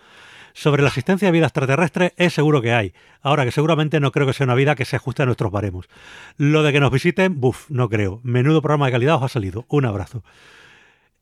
Sobre 0.54 0.82
la 0.82 0.88
existencia 0.88 1.28
de 1.28 1.34
vida 1.34 1.48
extraterrestre 1.48 2.14
es 2.16 2.34
seguro 2.34 2.62
que 2.62 2.72
hay, 2.72 2.94
ahora 3.22 3.44
que 3.44 3.52
seguramente 3.52 4.00
no 4.00 4.14
creo 4.14 4.26
que 4.26 4.32
sea 4.32 4.46
una 4.46 4.56
vida 4.56 4.76
que 4.76 4.86
se 4.86 4.96
ajuste 4.96 5.24
a 5.24 5.26
nuestros 5.26 5.52
baremos. 5.52 5.90
Lo 6.38 6.64
de 6.64 6.72
que 6.72 6.80
nos 6.80 6.92
visiten, 6.92 7.42
buf, 7.42 7.70
no 7.70 7.90
creo. 7.90 8.22
Menudo 8.24 8.62
programa 8.62 8.86
de 8.86 8.94
calidad 8.94 9.16
os 9.16 9.24
ha 9.24 9.28
salido. 9.28 9.66
Un 9.68 9.86
abrazo. 9.86 10.24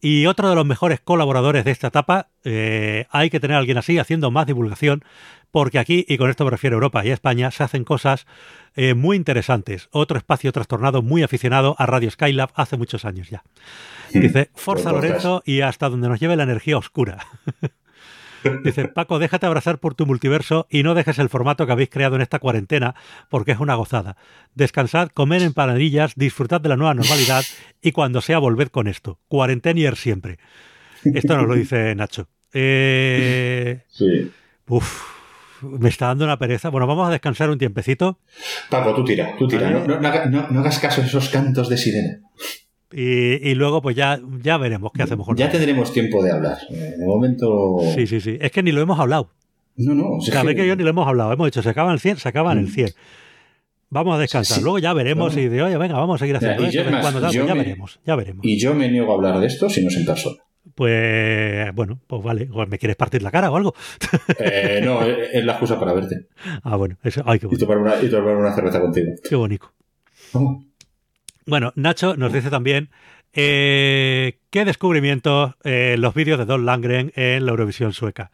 Y 0.06 0.26
otro 0.26 0.50
de 0.50 0.56
los 0.56 0.66
mejores 0.66 1.00
colaboradores 1.00 1.63
de 1.63 1.72
esta 1.72 1.88
etapa, 1.88 2.28
eh, 2.44 3.06
hay 3.10 3.30
que 3.30 3.39
tener 3.39 3.56
a 3.56 3.60
alguien 3.60 3.78
así 3.78 3.98
haciendo 4.00 4.32
más 4.32 4.46
divulgación, 4.46 5.06
porque 5.50 5.80
aquí, 5.80 6.04
y 6.10 6.18
con 6.18 6.30
esto 6.30 6.44
me 6.44 6.52
refiero 6.52 6.76
a 6.76 6.78
Europa 6.80 7.06
y 7.06 7.12
a 7.12 7.13
España, 7.13 7.52
se 7.52 7.63
hacen 7.63 7.86
cosas 7.86 8.28
eh, 8.76 8.96
muy 8.96 9.16
interesantes. 9.16 9.88
Otro 9.92 10.18
espacio 10.18 10.52
trastornado 10.52 11.04
muy 11.04 11.24
aficionado 11.24 11.78
a 11.80 11.86
Radio 11.86 12.12
Skylab 12.12 12.50
hace 12.54 12.76
muchos 12.76 13.06
años 13.06 13.30
ya. 13.30 13.44
Dice, 14.12 14.50
Forza 14.56 14.92
Lorenzo 14.92 15.42
y 15.46 15.62
hasta 15.62 15.88
donde 15.88 16.10
nos 16.10 16.20
lleve 16.20 16.36
la 16.36 16.44
energía 16.44 16.78
oscura. 16.78 17.26
Dice, 18.63 18.88
Paco, 18.88 19.19
déjate 19.19 19.45
abrazar 19.45 19.79
por 19.79 19.95
tu 19.95 20.06
multiverso 20.06 20.67
y 20.69 20.84
no 20.84 20.93
dejes 20.95 21.19
el 21.19 21.29
formato 21.29 21.65
que 21.65 21.71
habéis 21.71 21.89
creado 21.89 22.15
en 22.15 22.21
esta 22.21 22.39
cuarentena, 22.39 22.95
porque 23.29 23.51
es 23.51 23.60
una 23.60 23.75
gozada. 23.75 24.17
Descansad, 24.56 25.10
comed 25.10 25.41
empanadillas, 25.41 26.13
disfrutad 26.15 26.62
de 26.62 26.69
la 26.69 26.77
nueva 26.77 26.93
normalidad 26.93 27.43
y 27.82 27.91
cuando 27.91 28.21
sea 28.21 28.39
volved 28.39 28.67
con 28.69 28.88
esto. 28.88 29.19
Cuarentenier 29.27 29.95
siempre. 29.95 30.39
Esto 31.03 31.36
nos 31.38 31.47
lo 31.47 31.56
dice 31.56 31.93
Nacho. 31.95 32.27
Eh, 32.53 33.82
Sí. 33.89 34.32
uf, 34.67 35.01
me 35.62 35.89
está 35.89 36.08
dando 36.08 36.25
una 36.25 36.38
pereza. 36.38 36.69
Bueno, 36.69 36.88
vamos 36.88 37.08
a 37.08 37.12
descansar 37.12 37.49
un 37.49 37.58
tiempecito 37.58 38.19
Paco, 38.69 38.93
tú 38.93 39.03
tira, 39.03 39.36
tú 39.38 39.47
tira. 39.47 39.69
No- 39.69 40.47
no 40.49 40.60
hagas 40.60 40.79
caso 40.79 41.01
a 41.01 41.06
esos 41.06 41.29
cantos 41.29 41.69
de 41.69 41.77
sirena. 41.77 42.19
Y, 42.93 43.49
y 43.49 43.56
luego 43.56 43.82
pues 43.82 43.95
ya, 43.95 44.19
ya 44.41 44.58
veremos 44.58 44.91
qué 44.93 45.03
hacemos 45.03 45.25
con 45.25 45.36
Ya 45.36 45.49
tendremos 45.49 45.91
tiempo 45.91 46.23
de 46.23 46.32
hablar. 46.32 46.58
Eh, 46.69 46.93
De 46.97 47.06
momento. 47.06 47.77
Sí, 47.95 48.06
sí, 48.08 48.21
sí. 48.21 48.38
Es 48.39 48.51
que 48.51 48.62
ni 48.63 48.71
lo 48.71 48.82
hemos 48.82 48.99
hablado. 48.99 49.29
No, 49.75 49.95
no. 49.95 50.21
si 50.21 50.29
es 50.32 50.38
que- 50.38 50.56
que 50.56 50.67
yo 50.67 50.75
ni 50.75 50.84
lo 50.84 50.89
hemos 50.91 51.08
hablado. 51.08 51.34
Hemos 51.34 51.47
dicho, 51.47 51.62
se 51.63 51.69
acaban 51.69 51.93
el 51.93 51.99
100, 51.99 52.17
se 52.17 52.29
acaban 52.29 52.58
el 52.60 52.65
Mm. 52.65 52.69
100. 52.69 52.89
Vamos 53.89 54.15
a 54.15 54.19
descansar. 54.19 54.58
Sí. 54.58 54.63
Luego 54.63 54.79
ya 54.79 54.93
veremos 54.93 55.36
y 55.38 55.47
de, 55.49 55.62
oye, 55.62 55.77
venga, 55.77 55.95
vamos 55.97 56.15
a 56.15 56.19
seguir 56.19 56.36
haciendo 56.36 56.63
y 56.63 56.67
esto. 56.67 56.89
más, 56.91 57.01
cuando 57.01 57.19
pues 57.21 57.34
ya 57.34 57.43
me- 57.45 57.53
veremos, 57.63 57.99
ya 58.06 58.15
veremos. 58.15 58.45
Y 58.45 58.60
yo 58.60 58.73
me 58.73 58.89
niego 58.89 59.12
a 59.12 59.15
hablar 59.15 59.39
de 59.39 59.47
esto 59.47 59.69
si 59.69 59.82
no 59.84 59.89
es 59.89 59.97
en 59.97 60.06
persona. 60.06 60.38
Pues 60.75 61.73
bueno, 61.75 61.99
pues 62.08 62.23
vale. 62.23 62.49
¿Me 62.67 62.77
quieres 62.79 62.95
partir 62.95 63.21
la 63.21 63.32
cara 63.32 63.51
o 63.51 63.56
algo? 63.56 63.73
Eh, 64.39 64.82
no, 64.84 65.01
es 65.34 65.43
la 65.45 65.53
excusa 65.53 65.79
para 65.79 65.93
verte. 65.93 66.27
Ah, 66.63 66.75
bueno. 66.75 66.97
Eso, 67.03 67.21
ay, 67.25 67.39
qué 67.39 67.45
Y 67.45 67.49
bueno. 67.49 67.60
tomar 67.60 67.77
una, 67.77 67.95
y 68.01 68.10
tomar 68.10 68.36
una 68.38 68.53
cerveza 68.56 68.79
contigo. 68.82 69.12
Qué 69.27 69.36
bonito. 69.36 69.71
Oh, 70.34 70.63
Bueno, 71.45 71.73
Nacho 71.75 72.15
nos 72.15 72.32
dice 72.32 72.49
también 72.49 72.89
eh, 73.34 74.39
qué 74.49 74.65
descubrimientos 74.65 75.56
eh, 75.63 75.95
los 75.97 76.13
vídeos 76.13 76.39
de 76.39 76.45
Don 76.45 76.65
Langren 76.65 77.12
en 77.15 77.45
la 77.45 77.51
Eurovisión 77.51 77.93
sueca. 77.93 78.32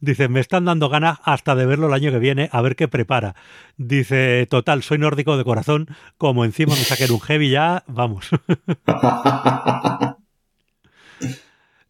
Dice, 0.00 0.28
me 0.28 0.40
están 0.40 0.64
dando 0.64 0.88
ganas 0.88 1.20
hasta 1.22 1.54
de 1.54 1.64
verlo 1.64 1.86
el 1.86 1.92
año 1.92 2.10
que 2.10 2.18
viene, 2.18 2.48
a 2.50 2.60
ver 2.60 2.74
qué 2.74 2.88
prepara. 2.88 3.36
Dice, 3.76 4.46
total, 4.50 4.82
soy 4.82 4.98
nórdico 4.98 5.36
de 5.36 5.44
corazón, 5.44 5.86
como 6.18 6.44
encima 6.44 6.74
me 6.74 6.80
saquen 6.80 7.12
un 7.12 7.20
heavy 7.20 7.50
ya, 7.50 7.84
vamos. 7.86 8.30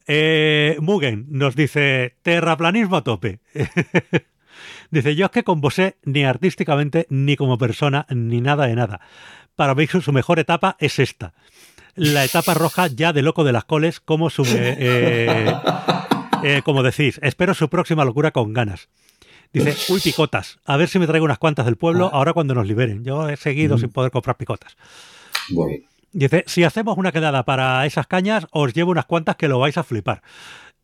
Eh, 0.09 0.77
Mugen 0.81 1.27
nos 1.31 1.55
dice, 1.55 2.17
terraplanismo 2.23 2.97
a 2.97 3.05
tope. 3.05 3.39
dice, 4.91 5.15
yo 5.15 5.27
es 5.27 5.31
que 5.31 5.45
con 5.45 5.61
Bosé, 5.61 5.97
ni 6.03 6.25
artísticamente, 6.25 7.07
ni 7.09 7.37
como 7.37 7.57
persona, 7.57 8.05
ni 8.11 8.41
nada 8.41 8.67
de 8.67 8.75
nada. 8.75 9.01
Para 9.57 9.75
mí 9.75 9.87
su 9.87 10.13
mejor 10.13 10.39
etapa 10.39 10.77
es 10.79 10.99
esta. 10.99 11.35
La 11.95 12.25
etapa 12.25 12.55
roja 12.55 12.87
ya 12.87 13.13
de 13.13 13.23
loco 13.23 13.45
de 13.45 13.53
las 13.53 13.65
coles, 13.65 14.01
como 14.01 14.31
su... 14.31 14.45
eh, 14.47 15.55
eh, 16.43 16.63
como 16.65 16.83
decís, 16.83 17.21
espero 17.23 17.55
su 17.55 17.69
próxima 17.69 18.05
locura 18.05 18.31
con 18.31 18.53
ganas. 18.53 18.89
Dice, 19.53 19.77
uy, 19.93 20.01
picotas. 20.01 20.59
A 20.65 20.79
ver 20.79 20.89
si 20.89 20.99
me 20.99 21.07
traigo 21.07 21.27
unas 21.27 21.39
cuantas 21.39 21.67
del 21.67 21.77
pueblo 21.77 22.09
ahora 22.13 22.33
cuando 22.33 22.55
nos 22.55 22.67
liberen. 22.67 23.05
Yo 23.05 23.29
he 23.29 23.37
seguido 23.37 23.77
sin 23.77 23.91
poder 23.91 24.11
comprar 24.11 24.37
picotas. 24.37 24.77
Dice, 26.13 26.45
si 26.47 26.65
hacemos 26.65 26.97
una 26.97 27.13
quedada 27.13 27.45
para 27.45 27.85
esas 27.85 28.07
cañas, 28.07 28.47
os 28.51 28.73
llevo 28.73 28.91
unas 28.91 29.05
cuantas 29.05 29.37
que 29.37 29.49
lo 29.49 29.59
vais 29.59 29.77
a 29.77 29.85
flipar. 29.85 30.23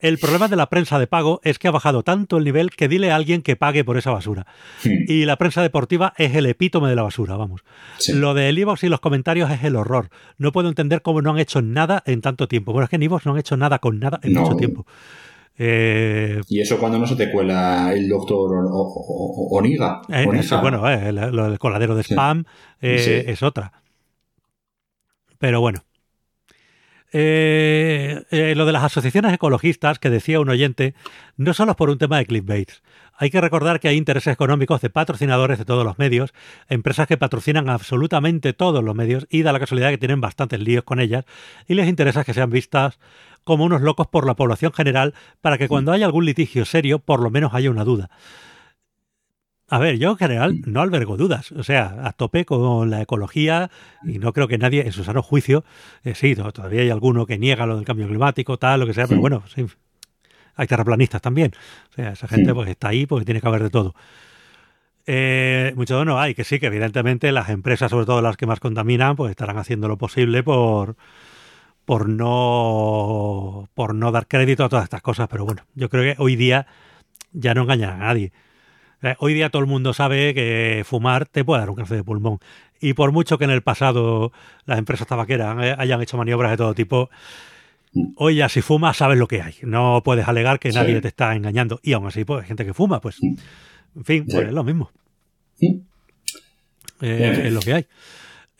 El 0.00 0.18
problema 0.18 0.46
de 0.46 0.54
la 0.54 0.68
prensa 0.68 0.98
de 1.00 1.08
pago 1.08 1.40
es 1.42 1.58
que 1.58 1.66
ha 1.66 1.72
bajado 1.72 2.04
tanto 2.04 2.36
el 2.36 2.44
nivel 2.44 2.70
que 2.70 2.86
dile 2.86 3.10
a 3.10 3.16
alguien 3.16 3.42
que 3.42 3.56
pague 3.56 3.82
por 3.84 3.98
esa 3.98 4.12
basura. 4.12 4.46
Y 4.84 5.24
la 5.24 5.36
prensa 5.36 5.60
deportiva 5.60 6.14
es 6.16 6.36
el 6.36 6.46
epítome 6.46 6.88
de 6.88 6.94
la 6.94 7.02
basura, 7.02 7.36
vamos. 7.36 7.62
Sí. 7.98 8.12
Lo 8.12 8.32
de 8.34 8.48
Evox 8.48 8.84
y 8.84 8.88
los 8.88 9.00
comentarios 9.00 9.50
es 9.50 9.64
el 9.64 9.74
horror. 9.74 10.10
No 10.36 10.52
puedo 10.52 10.68
entender 10.68 11.02
cómo 11.02 11.20
no 11.20 11.30
han 11.32 11.38
hecho 11.38 11.62
nada 11.62 12.02
en 12.06 12.20
tanto 12.20 12.46
tiempo. 12.46 12.72
Bueno, 12.72 12.84
es 12.84 12.90
que 12.90 12.96
en 12.96 13.02
Evox 13.02 13.26
no 13.26 13.32
han 13.32 13.38
hecho 13.38 13.56
nada 13.56 13.80
con 13.80 13.98
nada 13.98 14.20
en 14.22 14.34
No. 14.34 14.42
mucho 14.42 14.54
tiempo. 14.56 14.86
Eh, 15.60 16.40
Y 16.48 16.60
eso 16.60 16.78
cuando 16.78 17.00
no 17.00 17.06
se 17.08 17.16
te 17.16 17.32
cuela 17.32 17.92
el 17.92 18.08
doctor 18.08 18.52
Oniga. 19.50 20.02
eh, 20.08 20.28
eso, 20.34 20.60
bueno, 20.60 20.88
eh, 20.88 21.08
el- 21.08 21.58
coladero 21.58 21.96
de 21.96 22.04
spam 22.04 22.44
eh, 22.80 22.98
Sí. 23.24 23.30
es 23.32 23.42
otra. 23.42 23.72
Pero 25.40 25.60
bueno. 25.60 25.82
Eh, 27.12 28.22
eh, 28.30 28.54
lo 28.54 28.66
de 28.66 28.72
las 28.72 28.84
asociaciones 28.84 29.32
ecologistas 29.32 29.98
que 29.98 30.10
decía 30.10 30.40
un 30.40 30.50
oyente, 30.50 30.94
no 31.36 31.54
solo 31.54 31.72
es 31.72 31.76
por 31.76 31.90
un 31.90 31.98
tema 31.98 32.18
de 32.18 32.26
clickbait. 32.26 32.70
Hay 33.16 33.30
que 33.30 33.40
recordar 33.40 33.80
que 33.80 33.88
hay 33.88 33.96
intereses 33.96 34.32
económicos 34.32 34.80
de 34.80 34.90
patrocinadores 34.90 35.58
de 35.58 35.64
todos 35.64 35.84
los 35.84 35.98
medios, 35.98 36.32
empresas 36.68 37.08
que 37.08 37.16
patrocinan 37.16 37.68
absolutamente 37.68 38.52
todos 38.52 38.84
los 38.84 38.94
medios 38.94 39.26
y 39.28 39.42
da 39.42 39.52
la 39.52 39.58
casualidad 39.58 39.90
que 39.90 39.98
tienen 39.98 40.20
bastantes 40.20 40.60
líos 40.60 40.84
con 40.84 41.00
ellas 41.00 41.24
y 41.66 41.74
les 41.74 41.88
interesa 41.88 42.24
que 42.24 42.34
sean 42.34 42.50
vistas 42.50 42.98
como 43.42 43.64
unos 43.64 43.80
locos 43.80 44.06
por 44.06 44.26
la 44.26 44.36
población 44.36 44.72
general 44.72 45.14
para 45.40 45.58
que 45.58 45.68
cuando 45.68 45.90
haya 45.90 46.06
algún 46.06 46.26
litigio 46.26 46.64
serio 46.64 46.98
por 46.98 47.20
lo 47.20 47.30
menos 47.30 47.54
haya 47.54 47.70
una 47.70 47.82
duda. 47.82 48.10
A 49.70 49.78
ver, 49.78 49.98
yo 49.98 50.10
en 50.10 50.16
general 50.16 50.60
no 50.64 50.80
albergo 50.80 51.16
dudas. 51.18 51.52
O 51.52 51.62
sea, 51.62 51.96
a 52.02 52.12
tope 52.12 52.46
con 52.46 52.88
la 52.88 53.02
ecología 53.02 53.70
y 54.02 54.18
no 54.18 54.32
creo 54.32 54.48
que 54.48 54.56
nadie 54.56 54.86
en 54.86 54.92
su 54.92 55.04
sano 55.04 55.22
juicio, 55.22 55.64
eh, 56.04 56.14
sí, 56.14 56.34
todavía 56.34 56.82
hay 56.82 56.90
alguno 56.90 57.26
que 57.26 57.38
niega 57.38 57.66
lo 57.66 57.76
del 57.76 57.84
cambio 57.84 58.08
climático, 58.08 58.58
tal, 58.58 58.80
lo 58.80 58.86
que 58.86 58.94
sea, 58.94 59.06
pero 59.06 59.20
bueno, 59.20 59.42
sí, 59.54 59.66
hay 60.56 60.66
terraplanistas 60.66 61.20
también. 61.20 61.52
O 61.90 61.92
sea, 61.94 62.12
esa 62.12 62.26
gente 62.28 62.54
pues 62.54 62.68
está 62.70 62.88
ahí 62.88 63.04
porque 63.06 63.26
tiene 63.26 63.40
que 63.42 63.46
haber 63.46 63.62
de 63.62 63.70
todo. 63.70 63.94
Eh, 65.06 65.72
mucho 65.76 66.04
no 66.04 66.18
hay, 66.18 66.34
que 66.34 66.44
sí, 66.44 66.58
que 66.58 66.66
evidentemente 66.66 67.30
las 67.32 67.48
empresas, 67.50 67.90
sobre 67.90 68.06
todo 68.06 68.22
las 68.22 68.36
que 68.36 68.46
más 68.46 68.60
contaminan, 68.60 69.16
pues 69.16 69.30
estarán 69.30 69.58
haciendo 69.58 69.88
lo 69.88 69.98
posible 69.98 70.42
por, 70.42 70.96
por 71.84 72.08
no 72.08 73.68
por 73.74 73.94
no 73.94 74.12
dar 74.12 74.26
crédito 74.28 74.64
a 74.64 74.68
todas 74.68 74.84
estas 74.84 75.02
cosas. 75.02 75.28
Pero 75.28 75.44
bueno, 75.44 75.62
yo 75.74 75.88
creo 75.90 76.14
que 76.14 76.22
hoy 76.22 76.36
día 76.36 76.66
ya 77.32 77.54
no 77.54 77.62
engañan 77.62 77.90
a 77.90 77.96
nadie. 78.06 78.32
Eh, 79.02 79.14
hoy 79.18 79.34
día 79.34 79.50
todo 79.50 79.62
el 79.62 79.68
mundo 79.68 79.94
sabe 79.94 80.34
que 80.34 80.82
fumar 80.84 81.26
te 81.26 81.44
puede 81.44 81.60
dar 81.60 81.70
un 81.70 81.76
cáncer 81.76 81.98
de 81.98 82.04
pulmón. 82.04 82.38
Y 82.80 82.94
por 82.94 83.12
mucho 83.12 83.38
que 83.38 83.44
en 83.44 83.50
el 83.50 83.62
pasado 83.62 84.32
las 84.64 84.78
empresas 84.78 85.06
tabaqueras 85.06 85.78
hayan 85.78 86.00
hecho 86.02 86.16
maniobras 86.16 86.52
de 86.52 86.56
todo 86.56 86.74
tipo, 86.74 87.10
hoy 88.16 88.36
ya 88.36 88.48
si 88.48 88.60
fumas 88.60 88.96
sabes 88.96 89.18
lo 89.18 89.28
que 89.28 89.42
hay. 89.42 89.54
No 89.62 90.02
puedes 90.04 90.26
alegar 90.26 90.58
que 90.58 90.70
nadie 90.70 91.00
te 91.00 91.08
está 91.08 91.34
engañando. 91.34 91.80
Y 91.82 91.92
aún 91.92 92.06
así, 92.06 92.24
pues 92.24 92.42
hay 92.42 92.48
gente 92.48 92.64
que 92.64 92.74
fuma, 92.74 93.00
pues, 93.00 93.20
en 93.22 94.04
fin, 94.04 94.26
pues 94.30 94.48
es 94.48 94.52
lo 94.52 94.64
mismo. 94.64 94.90
Eh, 97.00 97.42
es 97.44 97.52
lo 97.52 97.60
que 97.60 97.74
hay. 97.74 97.86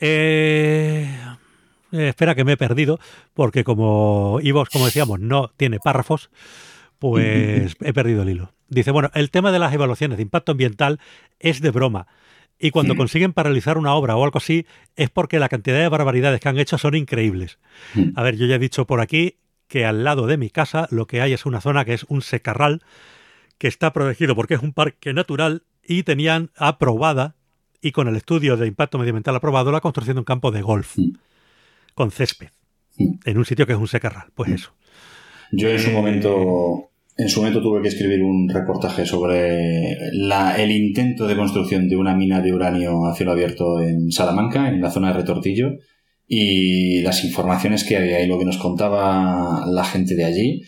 Eh, 0.01 1.17
espera 1.93 2.35
que 2.35 2.45
me 2.45 2.53
he 2.53 2.57
perdido, 2.57 3.01
porque 3.35 3.65
como 3.65 4.39
Ivos, 4.43 4.69
como 4.69 4.87
decíamos, 4.87 5.21
no 5.21 5.51
tiene 5.57 5.79
párrafos, 5.81 6.31
pues 6.99 7.77
he 7.81 7.93
perdido 7.93 8.23
el 8.23 8.31
hilo. 8.31 8.53
Dice, 8.69 8.91
bueno, 8.91 9.11
el 9.15 9.31
tema 9.31 9.51
de 9.51 9.59
las 9.59 9.73
evaluaciones 9.73 10.19
de 10.19 10.23
impacto 10.23 10.53
ambiental 10.53 11.01
es 11.39 11.61
de 11.61 11.71
broma. 11.71 12.07
Y 12.59 12.71
cuando 12.71 12.97
consiguen 12.97 13.33
paralizar 13.33 13.79
una 13.79 13.95
obra 13.95 14.17
o 14.17 14.25
algo 14.25 14.39
así, 14.39 14.67
es 14.97 15.11
porque 15.11 15.39
la 15.39 15.49
cantidad 15.49 15.79
de 15.79 15.89
barbaridades 15.89 16.41
que 16.41 16.49
han 16.49 16.59
hecho 16.59 16.77
son 16.77 16.97
increíbles. 16.97 17.59
A 18.17 18.23
ver, 18.23 18.37
yo 18.37 18.47
ya 18.47 18.57
he 18.57 18.59
dicho 18.59 18.85
por 18.85 19.01
aquí 19.01 19.37
que 19.69 19.85
al 19.85 20.03
lado 20.03 20.27
de 20.27 20.37
mi 20.37 20.51
casa 20.51 20.89
lo 20.91 21.07
que 21.07 21.21
hay 21.21 21.33
es 21.33 21.47
una 21.47 21.61
zona 21.61 21.85
que 21.85 21.95
es 21.95 22.05
un 22.09 22.21
secarral 22.21 22.83
que 23.59 23.69
está 23.69 23.93
protegido 23.93 24.35
porque 24.35 24.55
es 24.55 24.63
un 24.63 24.73
parque 24.73 25.13
natural 25.13 25.63
y 25.85 26.03
tenían 26.03 26.51
aprobada 26.57 27.37
y 27.81 27.93
con 27.93 28.09
el 28.09 28.17
estudio 28.17 28.57
de 28.57 28.67
impacto 28.67 28.99
medioambiental 28.99 29.37
aprobado 29.37 29.71
la 29.71 29.81
construcción 29.81 30.17
de 30.17 30.21
un 30.21 30.25
campo 30.25 30.51
de 30.51 30.63
golf 30.63 30.97
con 31.95 32.11
césped 32.11 32.49
en 32.99 33.39
un 33.39 33.45
sitio 33.45 33.67
que 33.67 33.73
es 33.73 33.79
un 33.79 33.89
secarral. 33.89 34.31
Pues 34.35 34.51
eso. 34.51 34.73
Yo 35.53 35.69
en 35.69 35.79
su 35.79 35.91
momento 35.91 36.88
en 37.19 37.29
su 37.29 37.41
momento 37.41 37.61
tuve 37.61 37.83
que 37.83 37.89
escribir 37.89 38.23
un 38.23 38.49
reportaje 38.49 39.05
sobre 39.05 39.93
el 39.93 40.71
intento 40.71 41.27
de 41.27 41.35
construcción 41.35 41.89
de 41.89 41.97
una 41.97 42.15
mina 42.15 42.41
de 42.41 42.55
uranio 42.55 43.07
a 43.07 43.15
cielo 43.15 43.33
abierto 43.33 43.81
en 43.81 44.13
Salamanca, 44.13 44.69
en 44.69 44.81
la 44.81 44.93
zona 44.93 45.09
de 45.09 45.15
Retortillo, 45.15 45.73
y 46.29 47.03
las 47.03 47.25
informaciones 47.25 47.83
que 47.83 47.97
había 47.97 48.23
y 48.23 48.29
lo 48.29 48.39
que 48.39 48.45
nos 48.45 48.57
contaba 48.57 49.67
la 49.67 49.83
gente 49.83 50.15
de 50.15 50.25
allí, 50.25 50.63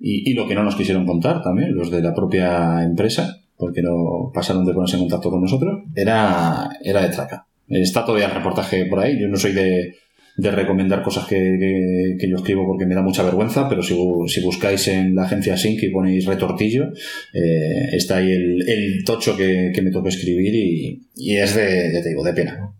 y, 0.00 0.34
lo 0.34 0.48
que 0.48 0.56
no 0.56 0.64
nos 0.64 0.74
quisieron 0.74 1.06
contar 1.06 1.42
también, 1.42 1.76
los 1.76 1.92
de 1.92 2.02
la 2.02 2.12
propia 2.12 2.82
empresa, 2.82 3.42
porque 3.56 3.80
no 3.80 4.32
pasaron 4.34 4.64
de 4.66 4.74
ponerse 4.74 4.96
en 4.96 5.02
contacto 5.02 5.30
con 5.30 5.42
nosotros, 5.42 5.84
era, 5.94 6.70
era 6.82 7.02
de 7.02 7.08
traca. 7.10 7.46
Está 7.68 8.04
todavía 8.04 8.26
el 8.26 8.34
reportaje 8.34 8.86
por 8.86 8.98
ahí, 8.98 9.18
yo 9.18 9.28
no 9.28 9.36
soy 9.36 9.52
de, 9.52 9.94
de 10.36 10.50
recomendar 10.50 11.02
cosas 11.02 11.26
que, 11.26 12.16
yo 12.28 12.36
escribo 12.36 12.66
porque 12.66 12.86
me 12.86 12.94
da 12.94 13.02
mucha 13.02 13.22
vergüenza, 13.22 13.68
pero 13.68 13.82
si, 13.82 13.96
si 14.26 14.40
buscáis 14.40 14.88
en 14.88 15.14
la 15.14 15.24
agencia 15.24 15.56
Sync 15.56 15.82
y 15.82 15.90
ponéis 15.90 16.26
retortillo, 16.26 16.88
eh, 17.32 17.88
está 17.92 18.16
ahí 18.16 18.32
el, 18.32 19.04
tocho 19.04 19.36
que, 19.36 19.72
me 19.82 19.90
toca 19.90 20.08
escribir 20.08 20.54
y, 20.54 21.36
es 21.36 21.54
de, 21.54 21.92
ya 21.92 22.02
te 22.02 22.08
digo, 22.08 22.24
de 22.24 22.32
pena. 22.32 22.72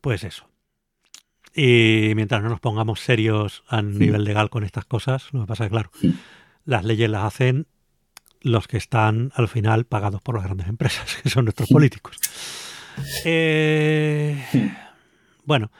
Pues 0.00 0.24
eso. 0.24 0.48
Y 1.54 2.12
mientras 2.16 2.42
no 2.42 2.48
nos 2.48 2.60
pongamos 2.60 3.00
serios 3.00 3.62
a 3.68 3.82
nivel 3.82 4.24
legal 4.24 4.50
con 4.50 4.64
estas 4.64 4.86
cosas, 4.86 5.28
lo 5.32 5.42
que 5.42 5.46
pasa 5.46 5.64
es 5.64 5.70
claro, 5.70 5.90
las 6.64 6.84
leyes 6.84 7.10
las 7.10 7.24
hacen 7.24 7.66
los 8.40 8.66
que 8.66 8.78
están 8.78 9.30
al 9.36 9.46
final 9.46 9.84
pagados 9.84 10.20
por 10.22 10.34
las 10.34 10.44
grandes 10.44 10.66
empresas, 10.66 11.16
que 11.22 11.30
son 11.30 11.44
nuestros 11.44 11.68
políticos. 11.68 12.18
Eh, 13.24 14.36
bueno, 15.44 15.70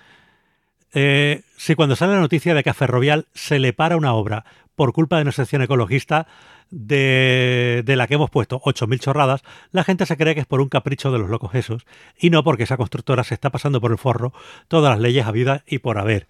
eh, 0.94 1.42
si 1.56 1.74
cuando 1.74 1.96
sale 1.96 2.14
la 2.14 2.20
noticia 2.20 2.54
de 2.54 2.62
que 2.62 2.70
a 2.70 2.74
Ferrovial 2.74 3.26
se 3.34 3.58
le 3.58 3.72
para 3.72 3.96
una 3.96 4.14
obra 4.14 4.44
por 4.74 4.92
culpa 4.92 5.16
de 5.16 5.22
una 5.22 5.32
sección 5.32 5.62
ecologista 5.62 6.26
de, 6.70 7.84
la 7.86 8.06
que 8.06 8.14
hemos 8.14 8.30
puesto 8.30 8.60
8.000 8.60 8.98
chorradas, 8.98 9.42
la 9.70 9.84
gente 9.84 10.06
se 10.06 10.16
cree 10.16 10.34
que 10.34 10.40
es 10.40 10.46
por 10.46 10.60
un 10.60 10.68
capricho 10.68 11.12
de 11.12 11.18
los 11.18 11.28
locos 11.28 11.54
esos 11.54 11.86
y 12.18 12.30
no 12.30 12.42
porque 12.42 12.62
esa 12.62 12.76
constructora 12.76 13.24
se 13.24 13.34
está 13.34 13.50
pasando 13.50 13.80
por 13.80 13.92
el 13.92 13.98
forro 13.98 14.32
todas 14.68 14.90
las 14.90 15.00
leyes 15.00 15.26
a 15.26 15.32
vida 15.32 15.62
y 15.66 15.78
por 15.78 15.98
haber. 15.98 16.26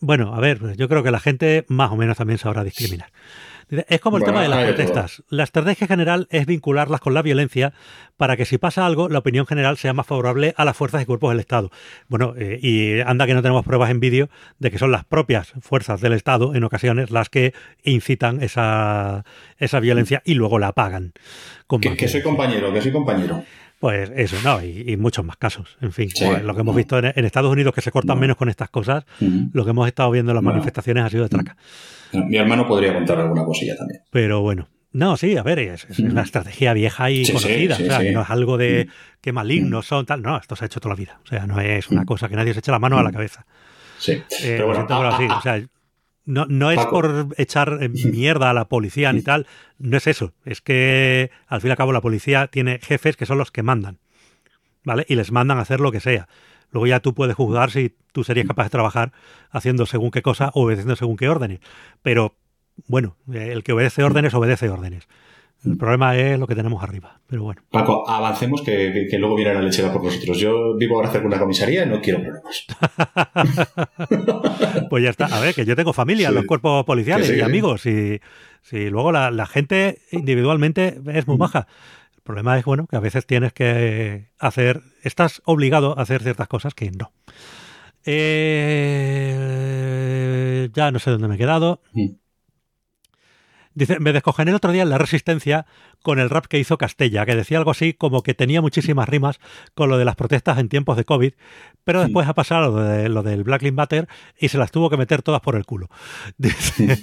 Bueno, 0.00 0.34
a 0.34 0.40
ver, 0.40 0.76
yo 0.76 0.88
creo 0.88 1.02
que 1.02 1.10
la 1.10 1.20
gente 1.20 1.64
más 1.68 1.90
o 1.90 1.96
menos 1.96 2.18
también 2.18 2.38
sabrá 2.38 2.62
discriminar. 2.62 3.10
Es 3.68 4.00
como 4.00 4.18
el 4.18 4.24
tema 4.24 4.42
de 4.42 4.48
las 4.48 4.64
protestas. 4.64 5.22
La 5.28 5.44
estrategia 5.44 5.86
general 5.86 6.26
es 6.30 6.46
vincularlas 6.46 7.00
con 7.00 7.14
la 7.14 7.22
violencia 7.22 7.72
para 8.16 8.36
que 8.36 8.44
si 8.44 8.58
pasa 8.58 8.86
algo, 8.86 9.08
la 9.08 9.18
opinión 9.18 9.46
general 9.46 9.76
sea 9.76 9.92
más 9.92 10.06
favorable 10.06 10.54
a 10.56 10.64
las 10.64 10.76
fuerzas 10.76 11.02
y 11.02 11.06
cuerpos 11.06 11.30
del 11.30 11.40
Estado. 11.40 11.70
Bueno, 12.08 12.34
eh, 12.36 12.58
y 12.62 13.00
anda 13.00 13.26
que 13.26 13.34
no 13.34 13.42
tenemos 13.42 13.64
pruebas 13.64 13.90
en 13.90 14.00
vídeo 14.00 14.28
de 14.58 14.70
que 14.70 14.78
son 14.78 14.92
las 14.92 15.04
propias 15.04 15.52
fuerzas 15.60 16.00
del 16.00 16.12
Estado 16.12 16.54
en 16.54 16.64
ocasiones 16.64 17.10
las 17.10 17.28
que 17.28 17.54
incitan 17.82 18.42
esa, 18.42 19.24
esa 19.58 19.80
violencia 19.80 20.22
y 20.24 20.34
luego 20.34 20.58
la 20.58 20.68
apagan. 20.68 21.12
Que, 21.80 22.08
soy 22.08 22.22
compañero, 22.22 22.72
que 22.72 22.80
soy 22.80 22.92
compañero. 22.92 23.42
Pues 23.80 24.10
eso, 24.14 24.36
no, 24.44 24.62
y, 24.62 24.96
muchos 24.96 25.24
más 25.24 25.36
casos. 25.36 25.76
En 25.80 25.92
fin, 25.92 26.08
pues 26.18 26.42
lo 26.42 26.54
que 26.54 26.60
hemos 26.60 26.74
visto 26.74 26.98
en, 26.98 27.24
Estados 27.24 27.52
Unidos, 27.52 27.74
que 27.74 27.80
se 27.80 27.90
cortan 27.90 28.18
menos 28.18 28.36
con 28.36 28.48
estas 28.48 28.70
cosas, 28.70 29.04
lo 29.20 29.64
que 29.64 29.70
hemos 29.70 29.86
estado 29.86 30.10
viendo 30.10 30.32
en 30.32 30.36
las 30.36 30.44
manifestaciones 30.44 31.04
ha 31.04 31.10
sido 31.10 31.24
de 31.24 31.28
traca. 31.28 31.56
Mi 32.14 32.36
hermano 32.36 32.66
podría 32.66 32.94
contar 32.94 33.20
alguna 33.20 33.44
cosilla 33.44 33.76
también. 33.76 34.00
Pero 34.10 34.40
bueno. 34.40 34.68
No, 34.92 35.16
sí, 35.16 35.36
a 35.36 35.42
ver, 35.42 35.58
es, 35.58 35.86
una 35.98 36.22
estrategia 36.22 36.72
vieja 36.72 37.10
y 37.10 37.26
conocida. 37.26 37.74
o 37.74 37.78
sea, 37.78 38.12
no 38.12 38.22
es 38.22 38.30
algo 38.30 38.56
de 38.56 38.88
que 39.20 39.32
malignos 39.32 39.86
son 39.86 40.06
tal. 40.06 40.22
No, 40.22 40.36
esto 40.36 40.54
se 40.54 40.64
ha 40.64 40.66
hecho 40.66 40.78
toda 40.78 40.94
la 40.94 40.98
vida. 40.98 41.18
O 41.24 41.26
sea, 41.26 41.48
no 41.48 41.60
es 41.60 41.88
una 41.88 42.04
cosa 42.04 42.28
que 42.28 42.36
nadie 42.36 42.52
se 42.52 42.60
eche 42.60 42.70
la 42.70 42.78
mano 42.78 42.96
a 42.96 43.02
la 43.02 43.10
cabeza. 43.10 43.44
Sí. 43.98 44.12
Eh, 44.12 44.22
pero 44.40 44.66
bueno, 44.66 44.86
o 44.88 45.40
sea, 45.42 45.60
no, 46.26 46.46
no 46.46 46.70
es 46.70 46.86
por 46.86 47.28
echar 47.36 47.78
eh, 47.80 47.88
mierda 47.88 48.50
a 48.50 48.54
la 48.54 48.66
policía 48.66 49.12
ni 49.12 49.22
tal. 49.22 49.48
No 49.78 49.96
es 49.96 50.06
eso. 50.06 50.32
Es 50.44 50.60
que 50.60 51.32
al 51.48 51.60
fin 51.60 51.68
y 51.68 51.70
al 51.72 51.76
cabo 51.76 51.92
la 51.92 52.00
policía 52.00 52.46
tiene 52.46 52.78
jefes 52.80 53.16
que 53.16 53.26
son 53.26 53.38
los 53.38 53.50
que 53.50 53.64
mandan. 53.64 53.98
¿Vale? 54.84 55.06
Y 55.08 55.16
les 55.16 55.32
mandan 55.32 55.58
a 55.58 55.62
hacer 55.62 55.80
lo 55.80 55.90
que 55.90 56.00
sea. 56.00 56.28
Luego 56.74 56.88
ya 56.88 56.98
tú 56.98 57.14
puedes 57.14 57.36
juzgar 57.36 57.70
si 57.70 57.94
tú 58.12 58.24
serías 58.24 58.48
capaz 58.48 58.64
de 58.64 58.70
trabajar 58.70 59.12
haciendo 59.50 59.86
según 59.86 60.10
qué 60.10 60.22
cosa 60.22 60.50
o 60.54 60.64
obedeciendo 60.64 60.96
según 60.96 61.16
qué 61.16 61.28
órdenes. 61.28 61.60
Pero 62.02 62.34
bueno, 62.88 63.16
el 63.32 63.62
que 63.62 63.72
obedece 63.72 64.02
órdenes, 64.02 64.34
obedece 64.34 64.68
órdenes. 64.68 65.06
El 65.64 65.78
problema 65.78 66.16
es 66.16 66.36
lo 66.36 66.48
que 66.48 66.56
tenemos 66.56 66.82
arriba, 66.82 67.20
pero 67.28 67.44
bueno. 67.44 67.62
Paco, 67.70 68.06
avancemos 68.10 68.60
que, 68.62 69.06
luego 69.18 69.36
viene 69.36 69.54
la 69.54 69.62
lechera 69.62 69.92
por 69.92 70.02
nosotros. 70.02 70.36
Yo 70.36 70.76
vivo 70.76 70.96
ahora 70.96 71.10
cerca 71.10 71.22
de 71.22 71.28
una 71.28 71.38
comisaría 71.38 71.84
y 71.84 71.88
no 71.88 72.00
quiero 72.00 72.20
problemas. 72.20 72.66
pues 74.90 75.04
ya 75.04 75.10
está. 75.10 75.26
A 75.26 75.38
ver, 75.38 75.54
que 75.54 75.64
yo 75.64 75.76
tengo 75.76 75.92
familia 75.92 76.28
en 76.28 76.34
los 76.34 76.44
cuerpos 76.44 76.84
policiales 76.84 77.30
y 77.30 77.40
amigos. 77.40 77.86
Y 77.86 78.20
si 78.62 78.90
luego 78.90 79.12
la, 79.12 79.30
la, 79.30 79.46
gente 79.46 80.00
individualmente 80.10 81.00
es 81.14 81.26
muy 81.28 81.36
baja. 81.36 81.68
El 82.24 82.26
problema 82.26 82.58
es, 82.58 82.64
bueno, 82.64 82.86
que 82.86 82.96
a 82.96 83.00
veces 83.00 83.26
tienes 83.26 83.52
que 83.52 84.30
hacer, 84.38 84.80
estás 85.02 85.42
obligado 85.44 85.98
a 85.98 86.00
hacer 86.00 86.22
ciertas 86.22 86.48
cosas 86.48 86.72
que 86.72 86.90
no. 86.90 87.12
Eh, 88.06 89.30
ya 90.72 90.90
no 90.90 91.00
sé 91.00 91.10
dónde 91.10 91.28
me 91.28 91.34
he 91.34 91.38
quedado. 91.38 91.82
Mm. 91.92 92.12
Dice, 93.74 93.98
me 93.98 94.12
descogené 94.12 94.50
el 94.50 94.56
otro 94.56 94.72
día 94.72 94.82
en 94.82 94.90
La 94.90 94.98
Resistencia 94.98 95.66
con 96.02 96.18
el 96.18 96.30
rap 96.30 96.46
que 96.46 96.58
hizo 96.58 96.78
Castella, 96.78 97.26
que 97.26 97.34
decía 97.34 97.58
algo 97.58 97.70
así 97.70 97.92
como 97.92 98.22
que 98.22 98.34
tenía 98.34 98.60
muchísimas 98.60 99.08
rimas 99.08 99.40
con 99.74 99.88
lo 99.88 99.98
de 99.98 100.04
las 100.04 100.16
protestas 100.16 100.58
en 100.58 100.68
tiempos 100.68 100.96
de 100.96 101.04
COVID, 101.04 101.32
pero 101.82 102.02
después 102.02 102.28
ha 102.28 102.34
pasado 102.34 102.70
lo, 102.70 102.82
de, 102.82 103.08
lo 103.08 103.22
del 103.22 103.42
Black 103.42 103.62
Lives 103.62 103.74
Matter 103.74 104.08
y 104.38 104.48
se 104.48 104.58
las 104.58 104.70
tuvo 104.70 104.90
que 104.90 104.96
meter 104.96 105.22
todas 105.22 105.40
por 105.40 105.56
el 105.56 105.64
culo. 105.64 105.90
Dice, 106.38 106.98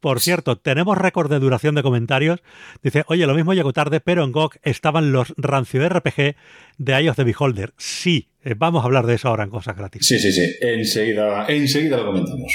por 0.00 0.20
cierto, 0.20 0.58
tenemos 0.58 0.98
récord 0.98 1.30
de 1.30 1.38
duración 1.38 1.74
de 1.74 1.82
comentarios. 1.82 2.42
Dice, 2.82 3.04
oye, 3.06 3.26
lo 3.26 3.34
mismo 3.34 3.54
llegó 3.54 3.72
tarde, 3.72 4.00
pero 4.00 4.24
en 4.24 4.32
GOG 4.32 4.56
estaban 4.62 5.12
los 5.12 5.34
rancio 5.36 5.88
RPG 5.88 6.34
de 6.78 7.10
of 7.10 7.16
the 7.16 7.24
Beholder. 7.24 7.72
Sí, 7.76 8.28
eh, 8.44 8.54
vamos 8.56 8.82
a 8.82 8.86
hablar 8.86 9.06
de 9.06 9.14
eso 9.14 9.28
ahora 9.28 9.44
en 9.44 9.50
cosas 9.50 9.76
gratis. 9.76 10.06
Sí, 10.06 10.18
sí, 10.18 10.32
sí. 10.32 10.54
Enseguida, 10.60 11.46
enseguida 11.48 11.96
lo 11.96 12.06
comentamos. 12.06 12.52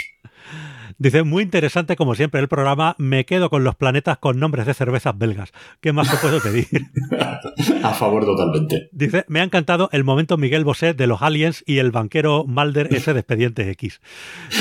Dice, 0.99 1.23
muy 1.23 1.43
interesante 1.43 1.95
como 1.95 2.15
siempre 2.15 2.41
el 2.41 2.47
programa, 2.47 2.95
me 2.97 3.25
quedo 3.25 3.51
con 3.51 3.63
los 3.63 3.75
planetas 3.75 4.17
con 4.17 4.39
nombres 4.39 4.65
de 4.65 4.73
cervezas 4.73 5.17
belgas. 5.17 5.51
¿Qué 5.79 5.93
más 5.93 6.09
te 6.09 6.17
puedo 6.17 6.41
pedir? 6.41 6.67
A 7.83 7.93
favor 7.93 8.25
totalmente. 8.25 8.89
Dice, 8.91 9.23
me 9.27 9.41
ha 9.41 9.43
encantado 9.43 9.89
el 9.91 10.03
momento 10.03 10.37
Miguel 10.37 10.63
Bosé 10.63 10.93
de 10.93 11.05
los 11.05 11.21
aliens 11.21 11.63
y 11.67 11.77
el 11.77 11.91
banquero 11.91 12.45
Malder 12.45 12.93
ese 12.93 13.13
de 13.13 13.19
Expediente 13.19 13.69
X. 13.71 14.01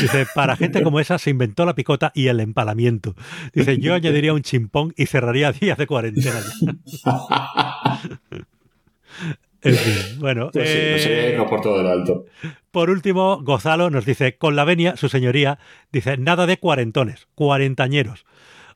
Dice, 0.00 0.26
para 0.34 0.56
gente 0.56 0.82
como 0.82 1.00
esa 1.00 1.18
se 1.18 1.30
inventó 1.30 1.64
la 1.64 1.74
picota 1.74 2.12
y 2.14 2.28
el 2.28 2.40
empalamiento. 2.40 3.14
Dice, 3.54 3.78
yo 3.78 3.94
añadiría 3.94 4.34
un 4.34 4.42
chimpón 4.42 4.92
y 4.96 5.06
cerraría 5.06 5.52
días 5.52 5.78
de 5.78 5.86
cuarentena. 5.86 6.40
En 9.62 9.74
fin, 9.74 10.20
bueno. 10.20 10.50
Sí, 10.52 10.60
eh, 10.62 11.44
por 11.48 11.60
todo 11.60 11.82
lo 11.82 11.90
alto. 11.90 12.24
Por 12.70 12.90
último, 12.90 13.40
Gozalo 13.42 13.90
nos 13.90 14.04
dice, 14.04 14.36
con 14.36 14.56
la 14.56 14.64
venia, 14.64 14.96
su 14.96 15.08
señoría, 15.08 15.58
dice, 15.92 16.16
nada 16.18 16.46
de 16.46 16.58
cuarentones, 16.58 17.26
cuarentañeros. 17.34 18.26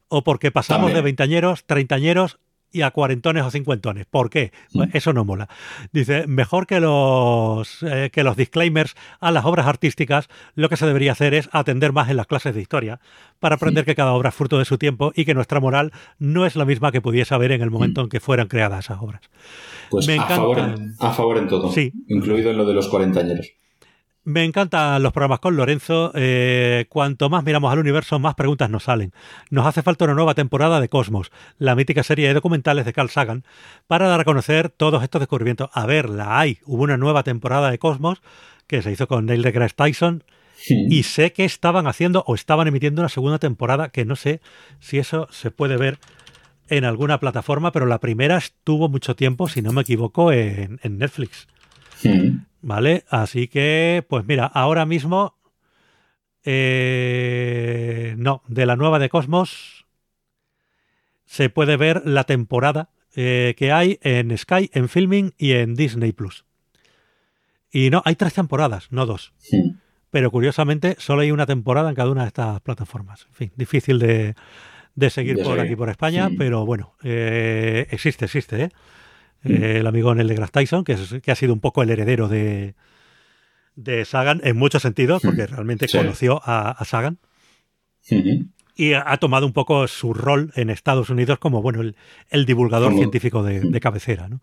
O 0.09 0.25
porque 0.25 0.51
pasamos 0.51 0.87
También. 0.87 0.97
de 0.97 1.03
veintañeros, 1.03 1.65
treintañeros 1.67 2.39
y 2.73 2.83
a 2.83 2.91
cuarentones 2.91 3.43
o 3.45 3.51
cincuentones. 3.51 4.07
¿Por 4.07 4.31
qué? 4.31 4.53
Pues 4.73 4.89
Mm. 4.89 4.97
eso 4.97 5.13
no 5.13 5.25
mola. 5.25 5.49
Dice, 5.93 6.27
mejor 6.27 6.67
que 6.67 6.81
los, 6.81 7.83
eh, 7.83 8.11
que 8.13 8.23
los 8.25 8.37
disclaimers 8.37 8.95
a 9.21 9.31
las 9.31 9.45
obras 9.45 9.67
artísticas, 9.67 10.29
lo 10.55 10.69
que 10.69 10.77
se 10.77 10.87
debería 10.87 11.13
hacer 11.13 11.35
es 11.35 11.49
atender 11.53 11.93
más 11.93 12.09
en 12.11 12.17
las 12.17 12.27
clases 12.27 12.55
de 12.55 12.61
historia 12.61 13.01
para 13.39 13.57
aprender 13.57 13.85
que 13.85 13.95
cada 13.95 14.13
obra 14.13 14.29
es 14.29 14.35
fruto 14.35 14.59
de 14.59 14.65
su 14.65 14.79
tiempo 14.79 15.13
y 15.15 15.25
que 15.25 15.35
nuestra 15.35 15.61
moral 15.61 15.93
no 16.19 16.47
es 16.47 16.57
la 16.57 16.65
misma 16.65 16.93
que 16.93 17.01
pudiese 17.01 17.35
haber 17.35 17.53
en 17.53 17.63
el 17.63 17.71
momento 17.71 18.03
en 18.03 18.09
que 18.09 18.21
fueran 18.21 18.49
creadas 18.49 18.85
esas 18.87 18.99
obras. 19.01 19.23
Pues 19.91 20.07
Me 20.07 20.13
a, 20.13 20.17
encanta. 20.17 20.37
favor, 20.37 20.59
en- 20.59 20.95
a 21.01 21.11
favor 21.13 21.39
en 21.39 21.49
todo. 21.49 21.73
Sí. 21.73 21.93
Incluido 22.09 22.51
en 22.51 22.57
lo 22.57 22.65
de 22.67 22.75
los 22.75 22.89
cuarentañeros. 22.89 23.51
Me 24.23 24.45
encantan 24.45 25.03
los 25.03 25.13
programas 25.13 25.41
con 25.41 25.57
Lorenzo. 25.57 26.13
Eh, 26.15 26.85
cuanto 26.89 27.31
más 27.31 27.43
miramos 27.43 27.73
al 27.73 27.79
universo, 27.79 28.19
más 28.19 28.35
preguntas 28.35 28.69
nos 28.69 28.85
salen. 28.85 29.13
Nos 29.49 29.67
hace 29.67 29.83
falta 29.83 30.05
una 30.05 30.15
nueva 30.15 30.35
temporada 30.35 30.81
de 30.81 30.91
Cosmos, 30.91 31.33
la 31.59 31.75
mítica 31.75 32.03
serie 32.03 32.29
de 32.29 32.35
documentales 32.35 32.85
de 32.85 32.93
Carl 32.93 33.09
Sagan, 33.09 33.45
para 33.87 34.09
dar 34.09 34.21
a 34.21 34.25
conocer 34.25 34.69
todos 34.69 35.03
estos 35.03 35.21
descubrimientos. 35.21 35.71
A 35.73 35.87
ver, 35.87 36.11
la 36.11 36.39
hay. 36.39 36.59
Hubo 36.67 36.83
una 36.83 36.99
nueva 36.99 37.23
temporada 37.23 37.71
de 37.71 37.79
Cosmos 37.79 38.21
que 38.67 38.83
se 38.83 38.93
hizo 38.93 39.09
con 39.09 39.25
Neil 39.27 39.43
deGrasse 39.43 39.75
Tyson 39.75 40.23
y 40.67 41.05
sé 41.05 41.33
que 41.33 41.47
estaban 41.47 41.87
haciendo 41.87 42.23
o 42.27 42.35
estaban 42.35 42.69
emitiendo 42.69 43.01
una 43.01 43.09
segunda 43.09 43.39
temporada 43.39 43.89
que 43.89 44.05
no 44.05 44.17
sé 44.17 44.43
si 44.79 44.99
eso 44.99 45.27
se 45.31 45.51
puede 45.51 45.79
ver 45.79 45.99
en 46.69 46.85
alguna 46.85 47.19
plataforma, 47.19 47.73
pero 47.73 47.87
la 47.87 47.99
primera 47.99 48.37
estuvo 48.37 48.89
mucho 48.89 49.17
tiempo, 49.17 49.49
si 49.49 49.63
no 49.63 49.73
me 49.73 49.81
equivoco, 49.81 50.31
en, 50.31 50.79
en 50.83 50.99
Netflix. 50.99 51.49
Mm. 52.05 52.50
¿Vale? 52.63 53.05
Así 53.09 53.49
que, 53.49 54.05
pues 54.09 54.25
mira, 54.27 54.47
ahora 54.47 54.87
mismo. 54.87 55.37
eh, 56.45 58.15
no, 58.19 58.43
de 58.49 58.67
la 58.67 58.77
nueva 58.77 58.99
de 58.99 59.09
Cosmos 59.09 59.87
se 61.27 61.49
puede 61.51 61.77
ver 61.77 62.03
la 62.07 62.25
temporada 62.25 62.91
eh, 63.15 63.55
que 63.57 63.73
hay 63.73 63.99
en 64.03 64.37
Sky, 64.37 64.71
en 64.73 64.89
Filming 64.89 65.33
y 65.39 65.53
en 65.53 65.75
Disney 65.75 66.13
Plus. 66.13 66.45
Y 67.71 67.91
no, 67.91 68.03
hay 68.05 68.17
tres 68.17 68.35
temporadas, 68.35 68.89
no 68.91 69.07
dos. 69.07 69.33
Mm. 69.53 69.71
Pero 70.11 70.31
curiosamente, 70.33 70.97
solo 70.99 71.23
hay 71.23 71.31
una 71.31 71.47
temporada 71.47 71.89
en 71.89 71.95
cada 71.95 72.11
una 72.11 72.23
de 72.23 72.29
estas 72.29 72.61
plataformas. 72.63 73.27
En 73.29 73.35
fin, 73.35 73.53
difícil 73.55 73.99
de, 74.01 74.35
de 74.97 75.11
seguir 75.11 75.37
De 75.37 75.45
por 75.45 75.53
seguir. 75.53 75.67
aquí 75.67 75.77
por 75.77 75.89
España, 75.89 76.31
pero 76.37 76.67
bueno, 76.67 76.95
eh, 77.05 77.87
existe, 77.91 78.25
existe, 78.25 78.65
¿eh? 78.65 78.69
Eh, 79.45 79.79
el 79.81 79.87
amigo 79.87 80.15
Neil 80.15 80.29
deGrasse 80.29 80.53
Tyson, 80.53 80.85
que, 80.85 80.93
es- 80.93 81.17
que 81.23 81.31
ha 81.31 81.35
sido 81.35 81.53
un 81.53 81.61
poco 81.61 81.83
el 81.83 81.91
heredero 81.91 82.29
de, 82.29 82.75
de 83.75 84.05
Sagan 84.05 84.41
en 84.45 84.57
muchos 84.57 84.83
sentidos, 84.83 85.23
porque 85.23 85.47
realmente 85.47 85.89
Sí. 85.89 85.97
conoció 85.99 86.41
a, 86.45 86.71
a 86.71 86.85
Sagan 86.85 87.19
Mm. 88.11 88.47
y 88.77 88.93
ha, 88.95 89.05
ha 89.13 89.17
tomado 89.19 89.47
un 89.47 89.53
poco 89.53 89.87
su 89.87 90.15
rol 90.15 90.53
en 90.57 90.71
Estados 90.71 91.11
Unidos 91.11 91.39
como 91.39 91.61
bueno 91.63 91.81
el, 91.83 91.97
el 92.31 92.47
divulgador 92.47 92.89
Como- 92.89 92.99
científico 92.99 93.43
de, 93.43 93.61
de 93.61 93.81
cabecera. 93.81 94.29
¿no? 94.29 94.41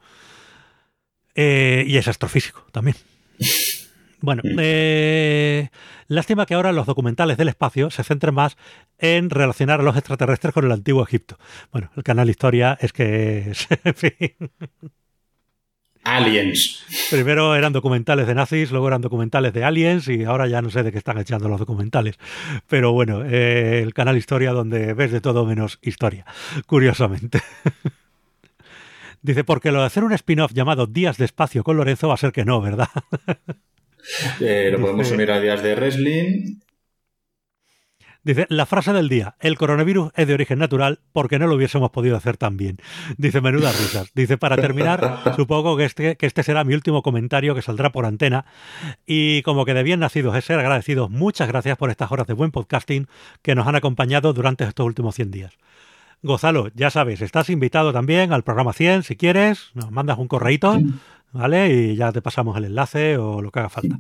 Eh, 1.36 1.84
y 1.88 1.98
es 1.98 2.08
astrofísico 2.08 2.66
también. 2.72 2.96
Bueno, 4.28 4.42
Mm. 4.44 4.58
eh, 4.60 5.70
lástima 6.10 6.46
que 6.46 6.54
ahora 6.54 6.74
los 6.74 6.86
documentales 6.86 7.38
del 7.38 7.48
espacio 7.48 7.90
se 7.90 8.04
centren 8.04 8.34
más 8.36 8.58
en 8.98 9.30
relacionar 9.30 9.80
a 9.80 9.84
los 9.84 9.96
extraterrestres 9.96 10.54
con 10.54 10.66
el 10.66 10.72
antiguo 10.74 11.02
Egipto. 11.02 11.38
Bueno, 11.72 11.92
el 11.96 12.04
canal 12.04 12.30
Historia 12.30 12.78
es 12.82 12.92
que, 12.92 13.52
es- 13.52 13.68
en 13.86 13.94
fin, 13.96 14.12
Aliens. 16.04 16.84
primero 17.10 17.56
eran 17.56 17.72
documentales 17.72 18.28
de 18.28 18.36
nazis, 18.36 18.70
luego 18.72 18.90
eran 18.90 19.00
documentales 19.02 19.54
de 19.54 19.64
aliens 19.64 20.10
y 20.10 20.26
ahora 20.26 20.46
ya 20.48 20.62
no 20.62 20.70
sé 20.72 20.84
de 20.84 20.92
qué 20.92 20.98
están 20.98 21.18
echando 21.20 21.48
los 21.48 21.60
documentales. 21.62 22.16
Pero 22.68 22.92
bueno, 22.92 23.24
eh, 23.24 23.80
el 23.82 23.94
canal 23.94 24.18
Historia 24.18 24.52
donde 24.52 24.94
ves 24.94 25.14
de 25.14 25.22
todo 25.22 25.46
menos 25.46 25.80
historia, 25.82 26.26
curiosamente. 26.66 27.40
Dice, 29.22 29.46
porque 29.46 29.72
lo 29.72 29.80
de 29.80 29.86
hacer 29.86 30.04
un 30.04 30.12
spin-off 30.12 30.52
llamado 30.54 30.86
Días 30.86 31.16
de 31.18 31.24
Espacio 31.24 31.64
con 31.64 31.78
Lorenzo 31.78 32.10
va 32.10 32.16
a 32.16 32.18
ser 32.18 32.34
que 32.34 32.44
no, 32.44 32.60
¿verdad? 32.60 32.90
Eh, 34.40 34.70
lo 34.72 34.80
podemos 34.80 35.06
Dice- 35.06 35.16
unir 35.16 35.32
a 35.32 35.40
días 35.40 35.62
de 35.64 35.76
wrestling. 35.76 36.60
Dice, 38.24 38.46
la 38.50 38.66
frase 38.66 38.92
del 38.92 39.08
día, 39.08 39.36
el 39.40 39.58
coronavirus 39.58 40.12
es 40.18 40.28
de 40.28 40.34
origen 40.34 40.60
natural 40.60 41.00
porque 41.14 41.40
no 41.40 41.48
lo 41.48 41.56
hubiésemos 41.56 41.92
podido 41.92 42.18
hacer 42.18 42.36
tan 42.36 42.58
bien. 42.58 42.78
Dice, 43.18 43.40
menudas 43.40 43.80
risas. 43.80 44.12
Dice, 44.16 44.38
para 44.38 44.58
terminar, 44.58 45.22
supongo 45.38 45.78
que 45.78 45.86
este, 45.86 46.18
que 46.18 46.26
este 46.26 46.44
será 46.44 46.66
mi 46.66 46.74
último 46.74 47.02
comentario 47.04 47.56
que 47.56 47.62
saldrá 47.62 47.90
por 47.94 48.06
antena. 48.06 48.44
Y 49.06 49.44
como 49.44 49.64
que 49.64 49.74
de 49.74 49.84
bien 49.84 50.02
nacidos 50.02 50.36
es 50.36 50.44
ser 50.44 50.60
agradecidos, 50.60 51.10
muchas 51.10 51.48
gracias 51.48 51.78
por 51.78 51.90
estas 51.90 52.12
horas 52.12 52.28
de 52.28 52.34
buen 52.34 52.52
podcasting 52.52 53.08
que 53.42 53.56
nos 53.56 53.66
han 53.66 53.76
acompañado 53.76 54.34
durante 54.34 54.66
estos 54.66 54.86
últimos 54.86 55.16
100 55.16 55.32
días. 55.32 55.54
Gonzalo, 56.22 56.70
ya 56.74 56.90
sabes, 56.90 57.22
estás 57.22 57.50
invitado 57.50 57.94
también 57.94 58.34
al 58.34 58.44
programa 58.44 58.74
100 58.74 59.04
si 59.04 59.16
quieres, 59.16 59.70
nos 59.76 59.92
mandas 59.92 60.18
un 60.18 60.28
correíto, 60.28 60.82
¿vale? 61.32 61.70
Y 61.70 61.96
ya 61.96 62.12
te 62.12 62.22
pasamos 62.22 62.58
el 62.58 62.66
enlace 62.66 63.18
o 63.18 63.42
lo 63.42 63.52
que 63.52 63.60
haga 63.60 63.70
falta. 63.70 64.00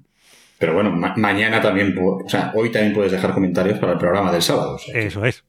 Pero 0.59 0.73
bueno, 0.73 0.91
ma- 0.91 1.13
mañana 1.17 1.61
también, 1.61 1.95
o 1.97 2.27
sea, 2.27 2.51
hoy 2.55 2.71
también 2.71 2.93
puedes 2.93 3.11
dejar 3.11 3.33
comentarios 3.33 3.77
para 3.79 3.93
el 3.93 3.99
programa 3.99 4.31
del 4.31 4.41
sábado. 4.41 4.75
o 4.75 4.79
sea 4.79 4.93
que, 4.93 5.05
Eso 5.07 5.23
es. 5.25 5.43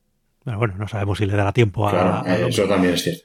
Pero 0.45 0.59
bueno, 0.59 0.75
no 0.79 0.87
sabemos 0.88 1.19
si 1.19 1.27
le 1.27 1.35
dará 1.35 1.53
tiempo 1.53 1.88
a... 1.88 1.91
claro, 1.91 2.47
eso 2.47 2.64
también 2.67 2.95
es 2.95 3.03
cierto. 3.03 3.23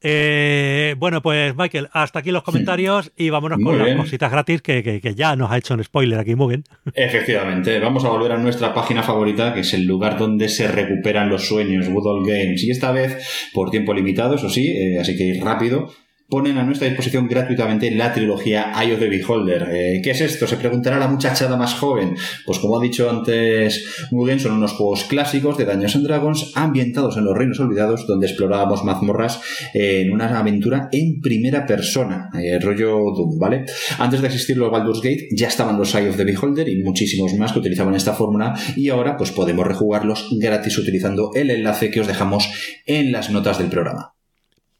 Eh, 0.00 0.94
bueno, 0.98 1.20
pues 1.22 1.56
Michael, 1.56 1.88
hasta 1.92 2.20
aquí 2.20 2.30
los 2.30 2.44
comentarios 2.44 3.10
y 3.16 3.30
vámonos 3.30 3.58
Muy 3.58 3.76
con 3.76 3.78
las 3.84 3.96
cositas 3.96 4.30
gratis 4.30 4.62
que, 4.62 4.82
que- 4.84 5.00
que 5.00 5.14
ya 5.16 5.34
nos 5.34 5.50
ha 5.50 5.58
hecho 5.58 5.74
un 5.74 5.82
spoiler 5.82 6.18
aquí 6.20 6.36
Mugen. 6.36 6.62
Efectivamente, 6.94 7.80
vamos 7.80 8.04
a 8.04 8.08
volver 8.10 8.30
a 8.32 8.38
nuestra 8.38 8.72
página 8.72 9.02
favorita, 9.02 9.52
que 9.52 9.60
es 9.60 9.74
el 9.74 9.86
lugar 9.86 10.16
donde 10.16 10.48
se 10.48 10.68
recuperan 10.68 11.28
los 11.28 11.48
sueños, 11.48 11.88
Woodall 11.88 12.24
Games. 12.24 12.62
Y 12.62 12.70
esta 12.70 12.92
vez, 12.92 13.50
por 13.52 13.70
tiempo 13.70 13.92
limitado, 13.92 14.36
eso 14.36 14.48
sí, 14.48 14.68
eh, 14.68 14.98
así 15.00 15.16
que 15.16 15.24
ir 15.24 15.42
rápido, 15.42 15.92
ponen 16.28 16.58
a 16.58 16.62
nuestra 16.62 16.86
disposición 16.86 17.26
gratuitamente 17.26 17.90
la 17.90 18.12
trilogía 18.12 18.72
Eye 18.78 18.92
of 18.92 19.00
the 19.00 19.08
Beholder. 19.08 19.68
Eh, 19.72 20.00
¿Qué 20.02 20.10
es 20.10 20.20
esto? 20.20 20.46
Se 20.46 20.56
preguntará 20.56 20.98
la 20.98 21.08
muchachada 21.08 21.56
más 21.56 21.74
joven. 21.74 22.14
Pues 22.44 22.58
como 22.58 22.78
ha 22.78 22.82
dicho 22.82 23.08
antes 23.08 24.08
Mugen, 24.10 24.38
son 24.38 24.52
unos 24.52 24.72
juegos 24.72 25.04
clásicos 25.04 25.56
de 25.56 25.64
Daños 25.64 25.96
and 25.96 26.06
Dragons 26.06 26.52
ambientados 26.54 27.16
en 27.16 27.24
los 27.24 27.36
Reinos 27.36 27.60
Olvidados, 27.60 28.06
donde 28.06 28.26
explorábamos 28.26 28.84
mazmorras 28.84 29.40
eh, 29.72 30.02
en 30.02 30.12
una 30.12 30.38
aventura 30.38 30.88
en 30.92 31.20
primera 31.22 31.64
persona, 31.64 32.28
eh, 32.38 32.58
rollo 32.60 32.98
Doom, 33.16 33.38
¿vale? 33.38 33.64
Antes 33.98 34.20
de 34.20 34.26
existir 34.26 34.58
los 34.58 34.70
Baldur's 34.70 35.00
Gate, 35.00 35.28
ya 35.34 35.48
estaban 35.48 35.78
los 35.78 35.94
Eye 35.94 36.10
of 36.10 36.16
the 36.16 36.24
Beholder 36.24 36.68
y 36.68 36.82
muchísimos 36.82 37.32
más 37.34 37.52
que 37.52 37.60
utilizaban 37.60 37.94
esta 37.94 38.12
fórmula 38.12 38.54
y 38.76 38.90
ahora 38.90 39.16
pues 39.16 39.32
podemos 39.32 39.66
rejugarlos 39.66 40.28
gratis 40.38 40.76
utilizando 40.76 41.30
el 41.34 41.50
enlace 41.50 41.90
que 41.90 42.00
os 42.00 42.06
dejamos 42.06 42.50
en 42.84 43.12
las 43.12 43.30
notas 43.30 43.58
del 43.58 43.68
programa. 43.68 44.17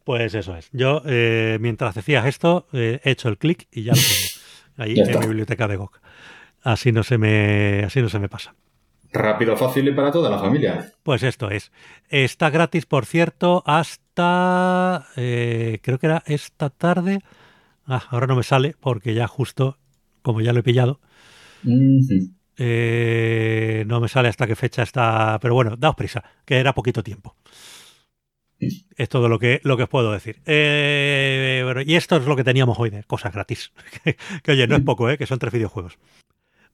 Pues 0.09 0.35
eso 0.35 0.57
es. 0.57 0.71
Yo, 0.73 1.03
eh, 1.05 1.59
mientras 1.61 1.95
decías 1.95 2.25
esto, 2.25 2.67
eh, 2.73 2.99
he 3.05 3.11
hecho 3.11 3.29
el 3.29 3.37
clic 3.37 3.69
y 3.71 3.83
ya 3.83 3.93
lo 3.93 3.99
tengo. 4.01 4.29
Ahí 4.79 4.95
en 4.99 5.21
mi 5.21 5.27
biblioteca 5.27 5.69
de 5.69 5.77
GOG. 5.77 6.01
Así 6.63 6.93
no 6.93 7.03
se 7.03 7.19
me, 7.19 7.83
así 7.85 8.01
no 8.01 8.09
se 8.09 8.19
me 8.19 8.31
pasa. 8.31 8.55
Rápido, 9.13 9.55
fácil 9.55 9.87
y 9.87 9.93
para 9.93 10.11
toda 10.11 10.31
la 10.31 10.39
familia. 10.39 10.95
Pues 11.03 11.23
esto 11.23 11.51
es. 11.51 11.73
Está 12.09 12.49
gratis, 12.49 12.87
por 12.87 13.05
cierto, 13.05 13.63
hasta. 13.67 15.09
eh, 15.17 15.79
creo 15.83 15.99
que 15.99 16.07
era 16.07 16.23
esta 16.25 16.71
tarde. 16.71 17.21
Ah, 17.87 18.03
ahora 18.09 18.27
no 18.27 18.37
me 18.37 18.45
sale 18.45 18.77
porque 18.81 19.13
ya 19.13 19.29
justo, 19.29 19.77
como 20.23 20.41
ya 20.41 20.55
lo 20.55 20.61
he 20.61 20.63
pillado, 20.63 21.01
eh, 22.57 23.85
no 23.87 24.01
me 24.01 24.09
sale 24.09 24.31
hasta 24.31 24.47
qué 24.47 24.57
fecha 24.57 24.83
está. 24.83 25.39
Pero 25.43 25.53
bueno, 25.53 25.77
daos 25.77 25.97
prisa, 25.97 26.25
que 26.47 26.57
era 26.57 26.73
poquito 26.73 27.03
tiempo. 27.03 27.37
Es 28.61 29.09
todo 29.09 29.29
lo 29.29 29.39
que, 29.39 29.61
lo 29.63 29.77
que 29.77 29.85
os 29.85 29.89
puedo 29.89 30.13
decir. 30.13 30.41
Eh, 30.47 31.85
y 31.87 31.95
esto 31.95 32.17
es 32.17 32.27
lo 32.27 32.37
que 32.37 32.45
teníamos 32.45 32.79
hoy 32.79 32.91
de 32.91 33.05
cosas 33.05 33.33
gratis. 33.33 33.73
que, 34.43 34.51
oye, 34.51 34.67
no 34.67 34.77
es 34.77 34.83
poco, 34.83 35.09
¿eh? 35.09 35.19
que 35.19 35.27
son 35.27 35.39
tres 35.39 35.53
videojuegos. 35.53 35.99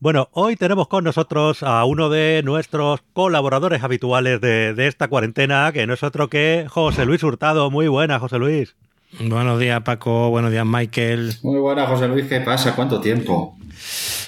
Bueno, 0.01 0.29
hoy 0.33 0.57
tenemos 0.57 0.89
con 0.89 1.05
nosotros 1.05 1.63
a 1.63 1.85
uno 1.85 2.09
de 2.09 2.43
nuestros 2.45 3.03
colaboradores 3.13 3.83
habituales 3.83 4.41
de, 4.41 4.75
de 4.75 4.87
esta 4.87 5.09
cuarentena, 5.09 5.71
que 5.73 5.87
no 5.87 5.95
es 5.95 6.03
otro 6.03 6.29
que 6.29 6.67
José 6.69 7.05
Luis 7.05 7.23
Hurtado. 7.23 7.71
Muy 7.71 7.89
buena, 7.89 8.19
José 8.19 8.39
Luis. 8.39 8.77
Buenos 9.21 9.61
días, 9.61 9.81
Paco. 9.83 10.31
Buenos 10.31 10.51
días, 10.51 10.67
Michael. 10.67 11.37
Muy 11.43 11.61
buena, 11.61 11.87
José 11.87 12.09
Luis. 12.09 12.27
¿Qué 12.27 12.41
pasa? 12.41 12.75
¿Cuánto 12.75 13.01
tiempo? 13.01 13.57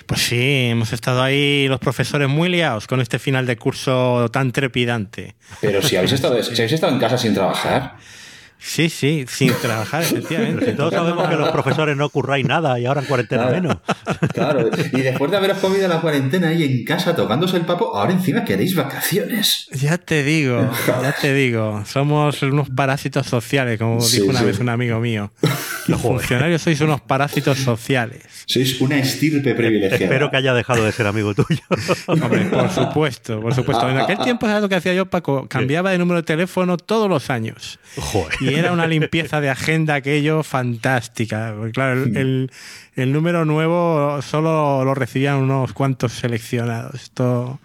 Pues 0.07 0.21
sí, 0.21 0.69
hemos 0.71 0.93
estado 0.93 1.23
ahí 1.23 1.67
los 1.69 1.81
profesores 1.81 2.29
muy 2.29 2.49
liados 2.49 2.87
con 2.87 3.01
este 3.01 3.19
final 3.19 3.45
de 3.47 3.57
curso 3.57 4.29
tan 4.31 4.53
trepidante. 4.53 5.35
Pero 5.61 5.83
si 5.83 5.97
habéis 5.97 6.13
estado, 6.13 6.41
si 6.43 6.53
habéis 6.53 6.73
estado 6.73 6.93
en 6.93 7.01
casa 7.01 7.19
sin 7.19 7.35
trabajar. 7.35 7.97
Sí, 8.59 8.89
sí, 8.89 9.25
sin 9.29 9.53
trabajar, 9.55 10.03
efectivamente. 10.03 10.73
todos 10.73 10.93
sabemos 10.93 11.29
que 11.29 11.37
los 11.37 11.51
profesores 11.51 11.97
no 11.97 12.09
curráis 12.09 12.45
nada 12.47 12.79
y 12.81 12.87
ahora 12.87 13.01
en 13.01 13.07
cuarentena 13.07 13.47
menos. 13.47 13.77
Claro, 14.33 14.69
y 14.93 15.01
después 15.03 15.31
de 15.31 15.37
haberos 15.37 15.59
comido 15.59 15.87
la 15.89 16.01
cuarentena 16.01 16.49
ahí 16.49 16.65
en 16.65 16.85
casa 16.85 17.15
tocándose 17.15 17.57
el 17.57 17.65
papo, 17.65 17.97
ahora 17.97 18.13
encima 18.13 18.45
queréis 18.45 18.75
vacaciones. 18.75 19.69
Ya 19.73 19.99
te 19.99 20.23
digo, 20.25 20.71
ya 20.87 21.13
te 21.13 21.33
digo. 21.35 21.85
Somos 21.87 22.43
unos 22.43 22.71
parásitos 22.71 23.27
sociales, 23.27 23.79
como 23.79 24.05
dijo 24.05 24.27
una 24.27 24.43
vez 24.43 24.59
un 24.59 24.69
amigo 24.69 25.01
mío. 25.01 25.31
Los 25.87 26.01
funcionarios 26.01 26.63
sois 26.63 26.81
unos 26.81 27.01
parásitos 27.01 27.59
sociales. 27.59 28.23
Sois 28.47 28.81
una 28.81 28.99
estirpe 28.99 29.55
privilegiada. 29.55 30.05
Espero 30.05 30.31
que 30.31 30.37
haya 30.37 30.53
dejado 30.53 30.85
de 30.85 30.93
ser 30.93 31.07
amigo 31.07 31.35
tuyo. 31.35 31.63
Hombre, 32.07 32.47
por 32.47 32.71
supuesto, 32.71 33.41
por 33.41 33.55
supuesto. 33.55 33.89
En 33.89 33.99
aquel 33.99 34.19
tiempo, 34.19 34.47
¿sabes 34.47 34.63
lo 34.63 34.69
que 34.69 34.75
hacía 34.77 34.95
yo, 34.95 35.07
Paco? 35.07 35.47
Cambiaba 35.49 35.91
de 35.91 35.99
número 35.99 36.21
de 36.21 36.25
teléfono 36.25 36.77
todos 36.77 37.09
los 37.09 37.31
años. 37.31 37.79
Joder. 37.97 38.37
Y 38.51 38.55
era 38.55 38.73
una 38.73 38.87
limpieza 38.87 39.41
de 39.41 39.51
agenda 39.51 39.95
aquello 39.95 40.43
fantástica. 40.43 41.55
claro, 41.73 42.05
el, 42.05 42.17
el, 42.17 42.51
número 43.13 43.45
nuevo 43.45 44.23
solo 44.23 44.83
lo 44.83 44.95
recibían 44.95 45.37
unos 45.37 45.75
cuantos 45.75 46.13
seleccionados. 46.13 46.95
Esto, 46.95 47.61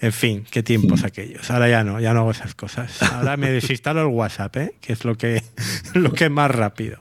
en 0.00 0.12
fin, 0.12 0.44
qué 0.50 0.64
tiempos 0.64 1.04
aquellos. 1.04 1.48
Ahora 1.52 1.68
ya 1.68 1.84
no, 1.84 2.00
ya 2.00 2.12
no 2.12 2.20
hago 2.20 2.32
esas 2.32 2.54
cosas. 2.56 3.00
Ahora 3.02 3.36
me 3.36 3.50
desinstalo 3.50 4.00
el 4.00 4.08
WhatsApp, 4.08 4.56
¿eh? 4.56 4.74
que 4.80 4.92
es 4.92 5.04
lo 5.04 5.16
que, 5.16 5.42
lo 5.94 6.12
que 6.12 6.24
es 6.24 6.30
más 6.30 6.50
rápido. 6.50 6.98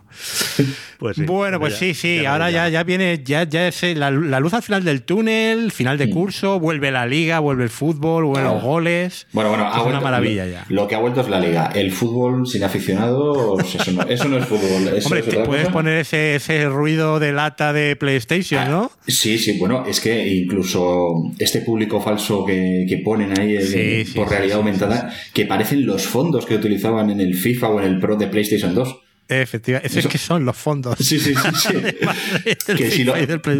Pues 0.98 1.18
bueno, 1.26 1.60
pues 1.60 1.76
sí, 1.76 1.94
sí. 1.94 2.26
ahora 2.26 2.50
ya, 2.50 2.70
ya 2.70 2.84
viene, 2.84 3.22
ya, 3.24 3.44
ya 3.44 3.68
es 3.68 3.84
la, 3.98 4.12
luz 4.12 4.54
al 4.54 4.64
final 4.64 4.84
del 4.84 5.04
túnel, 5.04 5.72
final 5.72 5.98
de 5.98 6.10
curso, 6.10 6.58
vuelve 6.60 6.90
la 6.90 7.06
liga, 7.06 7.40
vuelve 7.40 7.64
el 7.64 7.70
fútbol, 7.70 8.24
vuelven 8.24 8.46
los 8.46 8.64
goles. 8.64 9.28
Bueno, 9.34 9.50
bueno, 9.50 9.70
es 9.76 9.84
una 9.84 10.00
maravilla 10.00 10.46
ya. 10.46 10.66
Lo 10.70 10.88
que 10.88 10.96
ha 10.96 11.00
vuelto 11.00 11.20
es 11.22 11.28
la 11.28 11.40
liga. 11.40 11.70
El 11.76 11.92
fútbol 11.92 12.48
sin 12.48 12.64
aficionados, 12.64 13.76
eso 13.76 13.92
no, 13.92 14.04
eso 14.04 14.30
no 14.30 14.38
es 14.38 14.46
fútbol. 14.46 14.90
Hombre, 15.04 15.22
te 15.22 15.44
puedes 15.44 15.68
poner 15.68 15.98
ese, 15.98 16.36
ese 16.36 16.70
ruido 16.70 17.20
de 17.20 17.34
lata 17.34 17.55
de 17.58 17.96
PlayStation, 17.96 18.62
ah, 18.62 18.70
¿no? 18.70 18.92
Sí, 19.08 19.38
sí, 19.38 19.58
bueno, 19.58 19.86
es 19.88 20.00
que 20.00 20.28
incluso 20.28 21.32
este 21.40 21.62
público 21.62 22.02
falso 22.02 22.46
que, 22.46 22.86
que 22.88 22.98
ponen 22.98 23.38
ahí 23.40 23.58
eh, 23.58 24.06
por 24.16 24.30
realidad 24.30 24.58
aumentada, 24.58 25.14
que 25.34 25.46
parecen 25.46 25.86
los 25.86 26.06
fondos 26.06 26.46
que 26.46 26.56
utilizaban 26.56 27.10
en 27.10 27.22
el 27.22 27.36
FIFA 27.36 27.70
o 27.70 27.80
en 27.82 27.88
el 27.88 28.00
Pro 28.00 28.16
de 28.16 28.28
PlayStation 28.28 28.74
2. 28.74 29.00
Efectivamente, 29.28 30.00
es 30.00 30.08
que 30.08 30.18
son 30.20 30.46
los 30.46 30.56
fondos. 30.56 31.00
Sí, 31.00 31.20
sí, 31.20 31.34
sí. 31.34 31.74
que, 32.78 32.92
si 32.92 33.04
lo, 33.04 33.14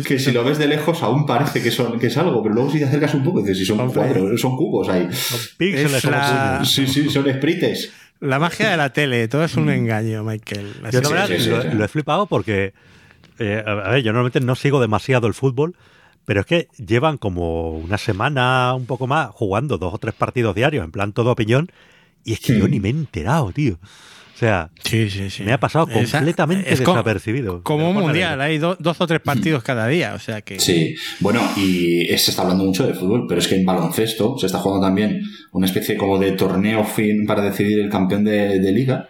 que, 0.04 0.20
si 0.20 0.32
lo, 0.32 0.44
ves 0.44 0.60
de 0.60 0.68
lejos 0.68 1.02
aún 1.02 1.26
parece 1.26 1.64
que, 1.64 1.72
son, 1.72 2.00
que 2.00 2.08
es 2.08 2.18
algo, 2.18 2.44
pero 2.44 2.54
luego 2.54 2.72
si 2.72 2.78
te 2.78 2.86
acercas 2.86 3.16
un 3.16 3.24
poco 3.24 3.42
dices, 3.42 3.58
si 3.58 3.66
son 3.66 3.92
cuadros, 3.92 4.40
son 4.40 4.56
cubos 4.56 4.90
ahí. 4.90 5.08
Son 5.12 5.40
píxeles, 5.58 6.04
Sí, 6.70 6.86
sí, 6.86 7.10
son 7.10 7.26
sprites. 7.34 7.92
La 8.20 8.40
magia 8.40 8.70
de 8.70 8.78
la 8.78 8.94
tele, 8.94 9.28
todo 9.28 9.44
es 9.44 9.56
un 9.56 9.66
mm. 9.66 9.70
engaño, 9.70 10.24
Michael. 10.24 10.74
Yo 10.92 11.02
lo, 11.02 11.86
he 11.86 11.88
flipado 11.88 12.28
porque, 12.28 12.74
eh, 13.40 13.64
a 13.66 13.74
ver, 13.74 14.04
yo 14.04 14.12
normalmente 14.12 14.40
no 14.40 14.56
sigo 14.56 14.80
demasiado 14.80 15.28
el 15.28 15.34
fútbol, 15.34 15.76
pero 16.26 16.42
es 16.42 16.46
que 16.46 16.68
llevan 16.78 17.18
como 17.18 17.72
una 17.72 17.98
semana, 17.98 18.74
un 18.74 18.86
poco 18.86 19.08
más, 19.08 19.30
jugando 19.32 19.78
dos 19.78 19.94
o 19.94 19.98
tres 19.98 20.14
partidos 20.14 20.56
diarios, 20.56 20.84
en 20.84 20.92
plan 20.92 21.14
todo 21.14 21.32
opinión, 21.32 21.72
y 22.24 22.34
es 22.34 22.40
que 22.40 22.58
yo 22.58 22.68
ni 22.68 22.80
me 22.80 22.90
he 22.90 22.92
enterado, 22.92 23.52
tío. 23.52 23.78
O 24.36 24.38
sea, 24.38 24.70
me 25.46 25.54
ha 25.54 25.60
pasado 25.62 25.88
completamente 25.88 26.70
desapercibido. 26.70 27.64
Como 27.64 27.90
un 27.90 27.96
mundial, 27.96 28.42
hay 28.42 28.58
dos 28.58 29.00
o 29.00 29.08
tres 29.08 29.22
partidos 29.22 29.64
cada 29.64 29.88
día, 29.88 30.14
o 30.14 30.20
sea 30.20 30.42
que... 30.42 30.60
Sí, 30.60 30.94
bueno, 31.22 31.40
y 31.56 32.06
se 32.18 32.32
está 32.32 32.42
hablando 32.42 32.66
mucho 32.66 32.86
de 32.86 32.94
fútbol, 32.94 33.28
pero 33.30 33.40
es 33.40 33.48
que 33.48 33.56
en 33.56 33.66
baloncesto 33.66 34.38
se 34.38 34.48
está 34.48 34.60
jugando 34.60 34.88
también 34.88 35.22
una 35.54 35.68
especie 35.68 35.96
como 35.96 36.20
de 36.20 36.34
torneo 36.34 36.84
fin 36.84 37.26
para 37.26 37.44
decidir 37.44 37.80
el 37.80 37.90
campeón 37.90 38.26
de, 38.26 38.60
liga. 38.74 39.08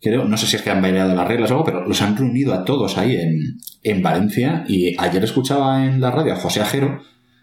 Creo, 0.00 0.24
no 0.24 0.36
sé 0.36 0.46
si 0.46 0.56
es 0.56 0.62
que 0.62 0.70
han 0.70 0.82
bailado 0.82 1.14
las 1.14 1.26
reglas 1.26 1.50
o 1.50 1.54
algo, 1.54 1.64
pero 1.64 1.86
los 1.86 2.02
han 2.02 2.16
reunido 2.16 2.52
a 2.52 2.64
todos 2.64 2.98
ahí 2.98 3.16
en, 3.82 4.02
Valencia 4.02 4.64
y 4.68 4.94
ayer 4.98 5.24
escuchaba 5.24 5.86
en 5.86 6.00
la 6.00 6.10
radio 6.10 6.34
a 6.34 6.36
José 6.36 6.60
Ajero, 6.60 7.02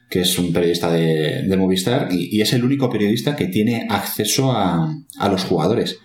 que 0.09 0.21
es 0.21 0.37
un 0.37 0.53
periodista 0.53 0.91
de, 0.91 1.55
Movistar, 1.57 2.09
y, 2.11 2.39
es 2.39 2.53
el 2.53 2.63
único 2.63 2.89
periodista 2.89 3.35
que 3.35 3.47
tiene 3.47 3.87
acceso 3.89 4.51
a, 4.51 4.95
a 5.17 5.29
los 5.29 5.43
jugadores. 5.43 5.99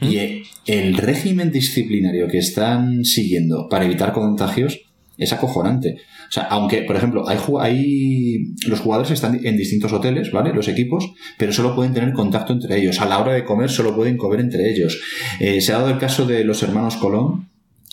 Y 0.00 0.42
el 0.66 0.96
régimen 0.96 1.52
disciplinario 1.52 2.26
que 2.26 2.38
están 2.38 3.04
siguiendo 3.04 3.68
para 3.68 3.84
evitar 3.84 4.12
contagios 4.12 4.85
es 5.18 5.32
acojonante. 5.32 5.96
O 6.28 6.32
sea, 6.32 6.44
aunque, 6.44 6.82
por 6.82 6.96
ejemplo, 6.96 7.28
hay, 7.28 7.38
hay 7.60 8.54
los 8.68 8.80
jugadores 8.80 9.10
están 9.10 9.44
en 9.44 9.56
distintos 9.56 9.92
hoteles, 9.92 10.30
¿vale? 10.32 10.52
Los 10.52 10.68
equipos, 10.68 11.12
pero 11.38 11.52
solo 11.52 11.74
pueden 11.74 11.94
tener 11.94 12.12
contacto 12.12 12.52
entre 12.52 12.78
ellos. 12.78 13.00
A 13.00 13.06
la 13.06 13.18
hora 13.18 13.32
de 13.32 13.44
comer 13.44 13.70
solo 13.70 13.94
pueden 13.94 14.16
comer 14.16 14.40
entre 14.40 14.70
ellos. 14.70 15.00
Eh, 15.40 15.60
se 15.60 15.72
ha 15.72 15.78
dado 15.78 15.90
el 15.90 15.98
caso 15.98 16.26
de 16.26 16.44
los 16.44 16.62
hermanos 16.62 16.96
Colón, 16.96 17.48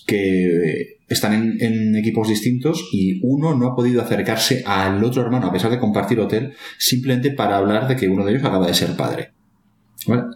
que 0.06 0.98
están 1.08 1.58
en, 1.60 1.96
equipos 1.96 2.28
distintos 2.28 2.90
y 2.92 3.20
uno 3.24 3.56
no 3.56 3.68
ha 3.68 3.76
podido 3.76 4.02
acercarse 4.02 4.64
al 4.66 5.04
otro 5.04 5.22
hermano, 5.22 5.48
a 5.48 5.54
pesar 5.54 5.72
de 5.72 5.80
compartir 5.80 6.20
hotel, 6.20 6.54
simplemente 6.78 7.32
para 7.32 7.58
hablar 7.58 7.88
de 7.88 7.96
que 7.96 8.08
uno 8.08 8.26
de 8.26 8.32
ellos 8.32 8.44
acaba 8.44 8.68
de 8.68 8.74
ser 8.74 8.96
padre 8.96 9.32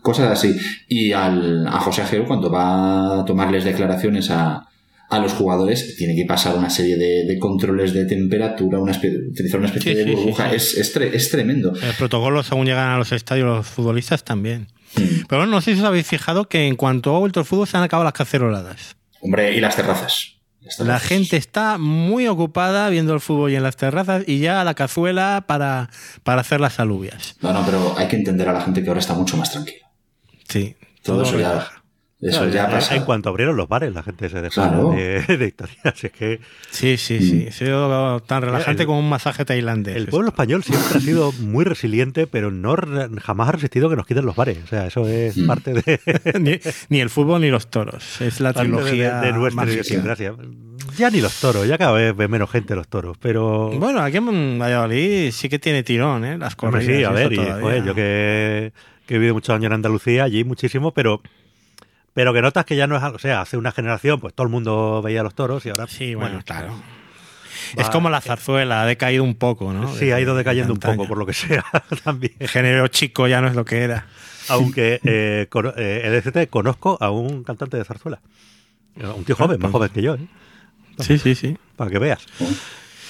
cosas 0.01 0.31
así. 0.31 0.55
Y 0.87 1.11
al, 1.11 1.67
a 1.67 1.79
José 1.79 2.01
Agero, 2.01 2.25
cuando 2.25 2.49
va 2.49 3.19
a 3.19 3.25
tomarles 3.25 3.65
declaraciones 3.65 4.29
a, 4.31 4.67
a 5.09 5.19
los 5.19 5.33
jugadores, 5.33 5.95
tiene 5.95 6.15
que 6.15 6.25
pasar 6.25 6.57
una 6.57 6.69
serie 6.69 6.97
de, 6.97 7.39
controles 7.39 7.93
de 7.93 8.05
temperatura, 8.05 8.79
una 8.79 8.91
utilizar 8.91 9.59
una 9.59 9.69
especie 9.69 9.95
de 9.95 10.15
burbuja. 10.15 10.53
es, 10.53 10.75
es, 10.75 11.29
tremendo. 11.31 11.73
El 11.81 11.93
protocolo, 11.97 12.43
según 12.43 12.65
llegan 12.65 12.89
a 12.89 12.97
los 12.97 13.11
estadios, 13.11 13.47
los 13.47 13.67
futbolistas 13.67 14.23
también. 14.23 14.67
Mm. 14.95 15.25
Pero 15.27 15.41
bueno, 15.41 15.47
no 15.47 15.61
sé 15.61 15.73
si 15.73 15.79
os 15.79 15.85
habéis 15.85 16.07
fijado 16.07 16.49
que 16.49 16.67
en 16.67 16.75
cuanto 16.75 17.15
ha 17.15 17.19
vuelto 17.19 17.39
el 17.39 17.45
fútbol 17.45 17.67
se 17.67 17.77
han 17.77 17.83
acabado 17.83 18.03
las 18.03 18.13
caceroladas. 18.13 18.97
Hombre, 19.21 19.55
y 19.55 19.61
las 19.61 19.75
terrazas. 19.75 20.37
La 20.79 20.99
gente 20.99 21.37
está 21.37 21.77
muy 21.77 22.27
ocupada 22.27 22.89
viendo 22.89 23.13
el 23.13 23.21
fútbol 23.21 23.51
y 23.51 23.55
en 23.55 23.63
las 23.63 23.77
terrazas 23.77 24.23
y 24.27 24.39
ya 24.39 24.59
a 24.59 24.63
la 24.65 24.73
cazuela 24.73 25.45
para, 25.47 25.89
para 26.23 26.41
hacer 26.41 26.59
las 26.59 26.79
alubias. 26.79 27.37
No, 27.41 27.53
no, 27.53 27.65
pero 27.65 27.95
hay 27.97 28.07
que 28.09 28.17
entender 28.17 28.49
a 28.49 28.53
la 28.53 28.61
gente 28.61 28.83
que 28.83 28.89
ahora 28.89 28.99
está 28.99 29.13
mucho 29.13 29.37
más 29.37 29.51
tranquila. 29.51 29.89
Sí. 30.49 30.75
Todo, 31.03 31.23
eso 31.23 31.39
ya, 31.39 31.69
eso 32.19 32.47
ya 32.49 32.69
pasa. 32.69 32.95
En 32.95 33.03
cuanto 33.03 33.29
abrieron 33.29 33.55
los 33.55 33.67
bares, 33.67 33.93
la 33.93 34.01
gente 34.01 34.27
se 34.29 34.41
dejó 34.41 34.91
de, 34.95 35.21
de, 35.37 35.47
historias. 35.47 35.77
Es 36.03 36.11
que... 36.11 36.39
Sí, 36.71 36.97
sí, 36.97 37.19
sí. 37.19 37.45
Mm. 37.45 37.47
Ha 37.47 37.51
sido 37.51 38.19
tan 38.21 38.41
relajante 38.41 38.85
como 38.85 38.99
un 38.99 39.09
masaje 39.09 39.45
tailandés. 39.45 39.95
El 39.95 40.07
pueblo 40.07 40.29
español 40.29 40.63
siempre 40.63 40.97
ha 40.97 41.01
sido 41.01 41.31
muy 41.33 41.63
resiliente, 41.63 42.25
pero 42.25 42.49
no 42.51 42.75
jamás 43.21 43.49
ha 43.49 43.51
resistido 43.53 43.89
que 43.89 43.95
nos 43.95 44.07
quiten 44.07 44.25
los 44.25 44.35
bares. 44.35 44.57
O 44.63 44.67
sea, 44.67 44.87
eso 44.87 45.07
es 45.07 45.37
mm. 45.37 45.47
parte 45.47 45.73
de. 45.73 46.61
ni, 46.89 46.99
el 46.99 47.09
fútbol 47.09 47.41
ni 47.41 47.49
los 47.49 47.67
toros. 47.67 48.19
Es 48.19 48.39
la 48.39 48.53
trilogía 48.53 49.21
de, 49.21 49.33
nuestra 49.33 49.65
idiosincrasia. 49.65 50.33
Ya 50.97 51.11
ni 51.11 51.21
los 51.21 51.39
toros, 51.39 51.67
ya 51.67 51.77
cada 51.77 51.91
vez 51.91 52.15
ve 52.15 52.27
menos 52.27 52.49
gente 52.49 52.75
los 52.75 52.87
toros, 52.87 53.17
pero... 53.19 53.69
Bueno, 53.77 54.01
aquí 54.01 54.17
en 54.17 54.57
Valladolid 54.57 55.31
sí 55.31 55.49
que 55.49 55.59
tiene 55.59 55.83
tirón, 55.83 56.25
¿eh? 56.25 56.37
Las 56.37 56.55
corridas. 56.55 56.85
sí, 56.85 57.03
a 57.03 57.11
ver, 57.11 57.33
y, 57.33 57.35
yo 57.85 57.93
que, 57.93 58.71
que 59.05 59.15
he 59.15 59.17
vivido 59.17 59.35
muchos 59.35 59.53
años 59.53 59.67
en 59.67 59.73
Andalucía, 59.73 60.23
allí 60.23 60.43
muchísimo, 60.43 60.93
pero 60.93 61.21
pero 62.17 62.33
que 62.33 62.41
notas 62.41 62.65
que 62.65 62.75
ya 62.75 62.87
no 62.87 62.97
es 62.97 63.03
algo, 63.03 63.17
o 63.17 63.19
sea, 63.19 63.41
hace 63.41 63.57
una 63.57 63.71
generación 63.71 64.19
pues 64.19 64.33
todo 64.33 64.47
el 64.47 64.51
mundo 64.51 65.03
veía 65.03 65.21
los 65.21 65.35
toros 65.35 65.63
y 65.67 65.69
ahora... 65.69 65.85
Sí, 65.85 66.15
bueno, 66.15 66.41
claro. 66.43 66.73
es 67.77 67.87
como 67.91 68.09
la 68.09 68.21
zarzuela, 68.21 68.81
ha 68.81 68.85
decaído 68.87 69.23
un 69.23 69.35
poco, 69.35 69.71
¿no? 69.71 69.93
Sí, 69.93 70.09
ha 70.11 70.19
ido 70.19 70.35
decayendo 70.35 70.73
un 70.73 70.79
poco, 70.79 71.07
por 71.07 71.19
lo 71.19 71.27
que 71.27 71.33
sea, 71.33 71.63
también. 72.03 72.33
El 72.39 72.47
género 72.47 72.87
chico 72.87 73.27
ya 73.27 73.39
no 73.39 73.47
es 73.47 73.53
lo 73.53 73.65
que 73.65 73.83
era. 73.83 74.07
Aunque 74.49 74.99
eh, 75.03 75.47
eh, 75.47 76.47
conozco 76.49 76.97
a 76.99 77.11
un 77.11 77.43
cantante 77.43 77.77
de 77.77 77.85
zarzuela. 77.85 78.19
Un 78.95 79.23
tío 79.23 79.35
joven, 79.35 79.59
más 79.61 79.71
joven 79.71 79.89
que 79.89 80.01
yo, 80.01 80.15
¿eh? 80.15 80.27
Sí, 80.97 81.19
sí, 81.19 81.35
sí. 81.35 81.55
Para 81.75 81.91
que 81.91 81.99
veas. 81.99 82.25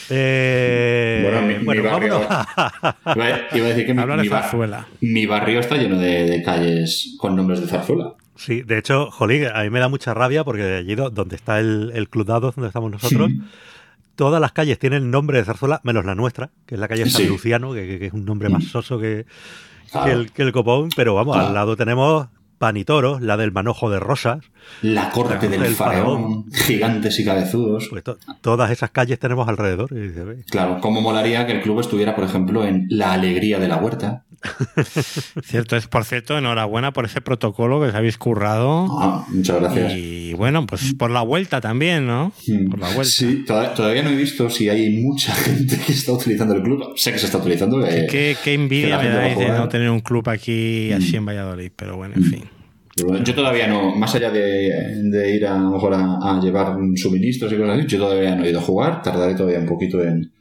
Eh, 0.09 1.19
bueno, 1.23 1.41
mi, 1.47 1.63
bueno, 1.63 1.83
barrio, 1.83 2.21
iba, 2.25 3.25
a 3.25 3.69
decir 3.69 3.85
que 3.85 3.93
mi, 3.93 5.11
mi, 5.13 5.25
barrio 5.25 5.59
está 5.61 5.77
lleno 5.77 5.97
de, 5.97 6.41
calles 6.43 7.15
con 7.17 7.37
nombres 7.37 7.61
de 7.61 7.67
zarzuela. 7.67 8.13
Sí, 8.37 8.61
de 8.61 8.77
hecho, 8.77 9.09
jolí, 9.11 9.45
a 9.45 9.63
mí 9.63 9.69
me 9.69 9.79
da 9.79 9.89
mucha 9.89 10.13
rabia 10.13 10.43
porque 10.43 10.63
allí 10.77 10.95
donde 10.95 11.35
está 11.35 11.59
el, 11.59 12.07
Club 12.09 12.25
Dados, 12.25 12.55
donde 12.55 12.67
estamos 12.67 12.91
nosotros, 12.91 13.31
todas 14.15 14.39
las 14.39 14.51
calles 14.51 14.79
tienen 14.79 15.11
nombre 15.11 15.39
de 15.39 15.45
zarzuela, 15.45 15.81
menos 15.83 16.05
la 16.05 16.15
nuestra, 16.15 16.51
que 16.65 16.75
es 16.75 16.81
la 16.81 16.87
calle 16.87 17.09
San 17.09 17.27
Luciano, 17.27 17.73
que, 17.73 18.05
es 18.05 18.13
un 18.13 18.25
nombre 18.25 18.49
más 18.49 18.65
soso 18.65 18.99
que, 18.99 19.25
el, 20.05 20.31
que 20.31 20.43
el 20.43 20.51
copón, 20.51 20.89
pero 20.95 21.15
vamos, 21.15 21.35
al 21.35 21.53
lado 21.53 21.75
tenemos 21.75 22.27
Panitoros, 22.57 23.21
la 23.21 23.37
del 23.37 23.51
manojo 23.51 23.89
de 23.89 23.99
rosas. 23.99 24.39
La 24.81 25.09
corte 25.11 25.47
del, 25.47 25.63
faraón, 25.75 26.45
gigantes 26.51 27.19
y 27.19 27.25
cabezudos. 27.25 27.87
Pues 27.89 28.03
todas 28.41 28.71
esas 28.71 28.89
calles 28.91 29.17
tenemos 29.19 29.47
alrededor. 29.47 29.89
claro, 30.49 30.79
¿cómo 30.81 31.01
molaría 31.01 31.45
que 31.45 31.53
el 31.53 31.61
club 31.61 31.79
estuviera, 31.79 32.15
por 32.15 32.25
ejemplo, 32.25 32.65
en 32.65 32.85
la 32.89 33.13
alegría 33.13 33.59
de 33.59 33.67
la 33.67 33.77
huerta? 33.77 34.23
cierto 35.43 35.75
es, 35.75 35.87
por 35.87 36.05
cierto, 36.05 36.37
enhorabuena 36.37 36.93
por 36.93 37.05
ese 37.05 37.21
protocolo 37.21 37.79
que 37.81 37.87
os 37.87 37.95
habéis 37.95 38.17
currado. 38.17 38.87
Ah, 38.99 39.25
muchas 39.29 39.59
gracias. 39.59 39.93
Y 39.95 40.33
bueno, 40.33 40.65
pues 40.67 40.93
por 40.93 41.09
la 41.11 41.21
vuelta 41.21 41.61
también, 41.61 42.05
¿no? 42.07 42.31
Mm. 42.47 42.69
Por 42.69 42.79
la 42.79 42.87
vuelta. 42.87 43.05
Sí, 43.11 43.43
toda- 43.47 43.73
todavía 43.73 44.03
no 44.03 44.09
he 44.09 44.15
visto 44.15 44.49
si 44.49 44.69
hay 44.69 45.01
mucha 45.01 45.33
gente 45.35 45.77
que 45.79 45.91
está 45.93 46.11
utilizando 46.11 46.53
el 46.53 46.61
club. 46.61 46.93
Sé 46.95 47.11
que 47.13 47.19
se 47.19 47.25
está 47.25 47.37
utilizando. 47.39 47.85
eh, 47.85 48.07
Qué, 48.09 48.35
qué 48.35 48.37
que 48.43 48.53
envidia 48.53 48.97
me 48.99 49.09
dais 49.09 49.37
de 49.37 49.47
no 49.49 49.67
tener 49.69 49.89
un 49.89 50.01
club 50.01 50.27
aquí 50.29 50.91
así 50.91 51.13
Mm. 51.13 51.15
en 51.17 51.25
Valladolid, 51.25 51.71
pero 51.75 51.97
bueno, 51.97 52.15
en 52.15 52.23
fin. 52.23 52.43
Bueno, 53.05 53.23
yo 53.23 53.35
todavía 53.35 53.67
no, 53.67 53.95
más 53.95 54.13
allá 54.15 54.31
de, 54.31 55.01
de 55.03 55.35
ir 55.35 55.45
a, 55.45 55.55
a 55.55 55.59
lo 55.59 55.71
mejor 55.71 55.93
a, 55.93 56.17
a 56.21 56.39
llevar 56.41 56.75
suministros 56.95 57.51
y 57.53 57.57
cosas 57.57 57.77
así, 57.79 57.87
yo 57.87 57.97
todavía 57.99 58.35
no 58.35 58.43
he 58.45 58.49
ido 58.49 58.59
a 58.59 58.63
jugar. 58.63 59.01
Tardaré 59.01 59.35
todavía 59.35 59.59
un 59.59 59.65
poquito 59.67 60.01
en, 60.03 60.31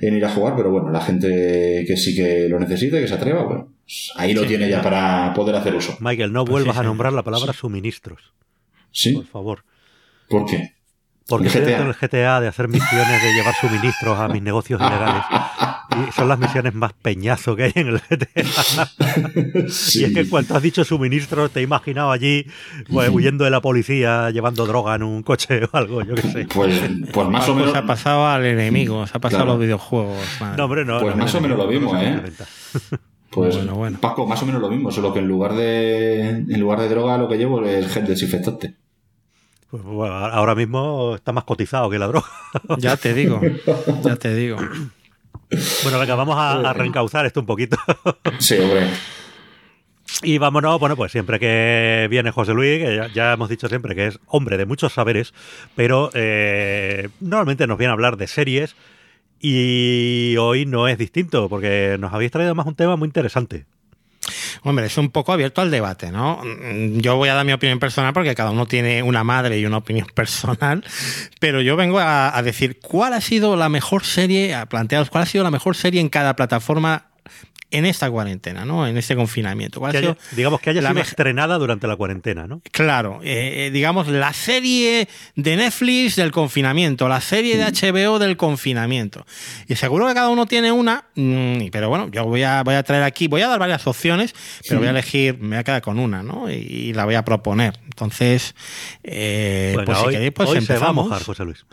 en 0.00 0.16
ir 0.16 0.24
a 0.24 0.30
jugar, 0.30 0.54
pero 0.56 0.70
bueno, 0.70 0.90
la 0.90 1.00
gente 1.00 1.84
que 1.86 1.96
sí 1.96 2.14
que 2.14 2.48
lo 2.48 2.58
necesite, 2.58 3.00
que 3.00 3.08
se 3.08 3.14
atreva, 3.14 3.42
bueno, 3.44 3.68
pues 3.84 4.12
ahí 4.16 4.32
lo 4.32 4.42
Sí, 4.42 4.48
tiene 4.48 4.68
ya 4.70 4.80
para 4.80 5.32
poder 5.34 5.54
hacer 5.56 5.74
uso. 5.74 5.96
Michael, 6.00 6.32
no 6.32 6.44
Pues 6.44 6.52
vuelvas 6.52 6.76
sí, 6.76 6.80
a 6.80 6.84
nombrar 6.84 7.12
la 7.12 7.22
palabra 7.22 7.52
suministros, 7.52 8.32
¿Sí? 8.90 9.12
por 9.12 9.26
favor. 9.26 9.64
¿Por 10.28 10.46
qué? 10.46 10.72
Porque 11.28 11.44
El 11.44 11.48
estoy 11.48 11.62
GTA. 11.62 11.70
dentro 11.78 11.86
del 11.86 11.94
GTA 12.10 12.40
de 12.40 12.48
hacer 12.48 12.68
misiones 12.68 13.22
de 13.22 13.32
llevar 13.34 13.54
suministros 13.54 14.18
a 14.18 14.28
mis 14.28 14.42
negocios 14.42 14.80
ilegales. 14.80 15.22
Y 16.08 16.12
son 16.12 16.28
las 16.28 16.38
misiones 16.38 16.74
más 16.74 16.92
peñazo 16.92 17.54
que 17.56 17.64
hay 17.64 17.72
en 17.74 17.88
el 17.88 17.98
GTA. 18.00 18.88
Y 19.94 20.04
es 20.04 20.14
que 20.14 20.28
cuando 20.28 20.56
has 20.56 20.62
dicho 20.62 20.84
suministros, 20.84 21.50
te 21.50 21.60
he 21.60 21.62
imaginado 21.62 22.10
allí 22.10 22.46
pues, 22.90 23.08
huyendo 23.10 23.44
de 23.44 23.50
la 23.50 23.60
policía, 23.60 24.30
llevando 24.30 24.66
droga 24.66 24.94
en 24.94 25.02
un 25.02 25.22
coche 25.22 25.64
o 25.64 25.76
algo, 25.76 26.02
yo 26.02 26.14
qué 26.14 26.22
sé. 26.22 26.46
Pues, 26.52 26.80
pues 27.12 27.28
más 27.28 27.44
o 27.44 27.46
Paco 27.48 27.54
menos. 27.56 27.72
se 27.72 27.78
ha 27.78 27.86
pasado 27.86 28.26
al 28.26 28.44
enemigo, 28.46 29.06
se 29.06 29.16
ha 29.16 29.20
pasado 29.20 29.42
Claro. 29.44 29.52
a 29.52 29.54
los 29.54 29.62
videojuegos. 29.64 30.18
madre. 30.40 30.56
No, 30.56 30.64
hombre, 30.64 30.84
no. 30.84 31.00
Pues 31.00 31.16
no, 31.16 31.22
más 31.22 31.32
no, 31.34 31.38
o 31.38 31.42
menos 31.42 31.58
no, 31.58 31.64
lo 31.64 31.70
mismo, 31.70 31.96
¿eh? 31.98 32.20
Pues, 33.32 33.56
Bueno, 33.56 33.74
bueno. 33.76 33.98
Paco, 33.98 34.26
más 34.26 34.42
o 34.42 34.46
menos 34.46 34.60
lo 34.60 34.68
mismo, 34.68 34.90
solo 34.92 35.12
que 35.14 35.20
en 35.20 35.26
lugar 35.26 35.54
de 35.54 36.20
en 36.28 36.60
lugar 36.60 36.80
de 36.80 36.88
droga 36.90 37.16
lo 37.16 37.28
que 37.28 37.38
llevo 37.38 37.64
es 37.64 37.90
gel 37.90 38.06
desinfectante. 38.06 38.74
Pues, 39.70 39.82
bueno, 39.82 40.14
ahora 40.14 40.54
mismo 40.54 41.14
está 41.14 41.32
más 41.32 41.44
cotizado 41.44 41.88
que 41.88 41.98
la 41.98 42.08
droga. 42.08 42.26
Ya 42.76 42.98
te 42.98 43.14
digo, 43.14 43.40
ya 44.04 44.16
te 44.16 44.34
digo. 44.34 44.58
Bueno, 45.82 45.98
venga, 45.98 46.14
vamos 46.14 46.36
a, 46.36 46.52
a 46.52 46.72
reencauzar 46.72 47.26
esto 47.26 47.40
un 47.40 47.46
poquito. 47.46 47.76
Sí, 48.38 48.58
hombre. 48.58 48.88
Y 50.22 50.38
vámonos, 50.38 50.78
bueno, 50.78 50.96
pues 50.96 51.10
siempre 51.12 51.38
que 51.38 52.06
viene 52.10 52.30
José 52.30 52.52
Luis, 52.52 52.78
que 52.78 52.96
ya, 52.96 53.08
ya 53.08 53.32
hemos 53.32 53.48
dicho 53.48 53.68
siempre 53.68 53.94
que 53.94 54.08
es 54.08 54.18
hombre 54.26 54.56
de 54.56 54.66
muchos 54.66 54.92
saberes, 54.92 55.32
pero 55.74 56.10
eh, 56.14 57.08
normalmente 57.20 57.66
nos 57.66 57.78
viene 57.78 57.90
a 57.90 57.94
hablar 57.94 58.16
de 58.16 58.26
series 58.26 58.76
y 59.40 60.36
hoy 60.38 60.66
no 60.66 60.86
es 60.86 60.98
distinto, 60.98 61.48
porque 61.48 61.96
nos 61.98 62.12
habéis 62.12 62.30
traído 62.30 62.54
más 62.54 62.66
un 62.66 62.74
tema 62.74 62.96
muy 62.96 63.06
interesante. 63.06 63.64
Hombre, 64.62 64.86
es 64.86 64.98
un 64.98 65.10
poco 65.10 65.32
abierto 65.32 65.60
al 65.60 65.70
debate, 65.70 66.10
¿no? 66.10 66.42
Yo 66.96 67.16
voy 67.16 67.28
a 67.28 67.34
dar 67.34 67.44
mi 67.44 67.52
opinión 67.52 67.78
personal 67.78 68.12
porque 68.12 68.34
cada 68.34 68.50
uno 68.50 68.66
tiene 68.66 69.02
una 69.02 69.24
madre 69.24 69.58
y 69.58 69.66
una 69.66 69.78
opinión 69.78 70.06
personal, 70.14 70.84
pero 71.40 71.60
yo 71.60 71.76
vengo 71.76 71.98
a, 72.00 72.40
decir 72.42 72.80
cuál 72.80 73.12
ha 73.12 73.20
sido 73.20 73.56
la 73.56 73.68
mejor 73.68 74.04
serie, 74.04 74.54
a 74.54 74.66
plantearos 74.66 75.10
cuál 75.10 75.22
ha 75.22 75.26
sido 75.26 75.44
la 75.44 75.50
mejor 75.50 75.76
serie 75.76 76.00
en 76.00 76.08
cada 76.08 76.34
plataforma 76.34 77.11
en 77.72 77.86
esta 77.86 78.10
cuarentena, 78.10 78.64
¿no? 78.64 78.86
En 78.86 78.96
este 78.96 79.16
confinamiento. 79.16 79.80
¿Cuál 79.80 79.92
Que 79.92 79.98
ha 79.98 80.00
haya- 80.00 80.14
sido 80.14 80.36
digamos 80.36 80.60
que 80.60 80.70
haya 80.70 80.80
la 80.82 80.90
sido 80.90 81.02
estrenada 81.02 81.58
durante 81.58 81.86
la 81.86 81.96
cuarentena, 81.96 82.46
¿no? 82.46 82.60
Claro, 82.70 83.20
eh, 83.22 83.66
eh, 83.66 83.70
digamos 83.72 84.08
la 84.08 84.32
serie 84.32 85.08
de 85.36 85.56
Netflix 85.56 86.16
del 86.16 86.30
confinamiento, 86.30 87.08
la 87.08 87.20
serie 87.20 87.56
de 87.56 87.64
HBO 87.64 88.18
del 88.18 88.36
confinamiento. 88.36 89.26
Y 89.68 89.74
seguro 89.76 90.06
que 90.06 90.14
cada 90.14 90.28
uno 90.28 90.46
tiene 90.46 90.70
una, 90.72 91.04
mm, 91.14 91.66
pero 91.72 91.88
bueno, 91.88 92.08
yo 92.12 92.24
voy 92.24 92.42
a, 92.42 92.62
voy 92.62 92.74
a 92.74 92.82
traer 92.82 93.02
aquí, 93.02 93.26
voy 93.28 93.42
a 93.42 93.48
dar 93.48 93.58
varias 93.58 93.86
opciones, 93.86 94.34
pero 94.68 94.78
voy 94.80 94.86
a 94.88 94.90
elegir, 94.90 95.38
me 95.38 95.48
voy 95.48 95.56
a 95.58 95.64
quedar 95.64 95.82
con 95.82 95.98
una, 95.98 96.22
¿no? 96.22 96.50
Y, 96.50 96.54
y 96.54 96.92
la 96.92 97.04
voy 97.04 97.14
a 97.14 97.24
proponer. 97.24 97.78
Entonces, 97.84 98.54
eh, 99.02 99.72
Bueno, 99.74 99.86
pues 99.86 99.98
si 99.98 100.08
queréis, 100.10 100.32
pues 100.32 100.48
hoy 100.48 100.60
se 100.60 100.72
va 100.72 100.74
a 100.74 100.76
empezamos. 100.90 101.04
mojar, 101.06 101.22
José 101.24 101.44
Luis. 101.44 101.64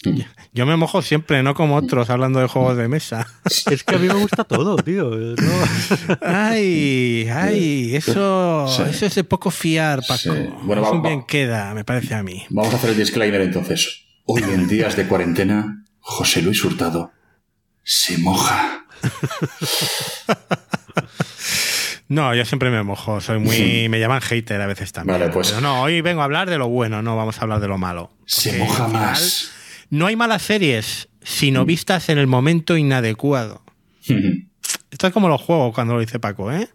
Yo 0.52 0.66
me 0.66 0.76
mojo 0.76 1.02
siempre, 1.02 1.42
no 1.42 1.54
como 1.54 1.76
otros 1.76 2.10
hablando 2.10 2.40
de 2.40 2.46
juegos 2.48 2.76
de 2.76 2.88
mesa. 2.88 3.26
es 3.70 3.84
que 3.84 3.94
a 3.94 3.98
mí 3.98 4.08
me 4.08 4.14
gusta 4.14 4.44
todo, 4.44 4.76
tío. 4.76 5.29
No- 5.36 6.16
Ay, 6.22 7.28
ay, 7.32 7.96
eso, 7.96 8.66
Sí. 8.68 8.82
eso 8.90 9.06
es 9.06 9.14
de 9.14 9.24
poco 9.24 9.50
fiar, 9.50 10.00
Paco. 10.06 10.34
Sí. 10.34 10.48
Bueno, 10.62 10.82
va- 10.82 10.90
va- 10.92 11.00
bien 11.08 11.22
queda, 11.24 11.72
me 11.74 11.84
parece 11.84 12.14
a 12.14 12.22
mí. 12.22 12.44
Vamos 12.50 12.72
a 12.72 12.76
hacer 12.76 12.90
el 12.90 12.96
disclaimer 12.96 13.40
entonces. 13.40 14.04
Hoy 14.26 14.42
en 14.42 14.68
días 14.68 14.96
de 14.96 15.06
cuarentena, 15.06 15.84
José 15.98 16.42
Luis 16.42 16.64
Hurtado 16.64 17.12
se 17.82 18.18
moja. 18.18 18.84
No, 22.08 22.34
yo 22.34 22.44
siempre 22.44 22.70
me 22.70 22.82
mojo, 22.82 23.20
soy 23.20 23.38
muy. 23.38 23.88
me 23.88 24.00
llaman 24.00 24.20
hater 24.20 24.60
a 24.60 24.66
veces 24.66 24.90
también. 24.92 25.20
Vale, 25.20 25.30
pues- 25.32 25.50
Pero 25.50 25.60
no, 25.60 25.82
hoy 25.82 26.00
vengo 26.00 26.22
a 26.22 26.24
hablar 26.24 26.50
de 26.50 26.58
lo 26.58 26.68
bueno, 26.68 27.02
no 27.02 27.16
vamos 27.16 27.38
a 27.38 27.42
hablar 27.42 27.60
de 27.60 27.68
lo 27.68 27.78
malo. 27.78 28.10
Se 28.26 28.58
moja 28.58 28.86
final 28.86 29.00
más. 29.02 29.52
No 29.90 30.06
hay 30.06 30.16
malas 30.16 30.42
series, 30.42 31.08
Mm. 31.12 31.24
sino 31.24 31.64
vistas 31.64 32.08
en 32.08 32.18
el 32.18 32.26
momento 32.26 32.76
inadecuado. 32.76 33.62
Esto 35.00 35.06
es 35.06 35.14
como 35.14 35.30
los 35.30 35.40
juegos 35.40 35.74
cuando 35.74 35.94
lo 35.94 36.00
dice 36.00 36.20
Paco, 36.20 36.52
¿eh? 36.52 36.68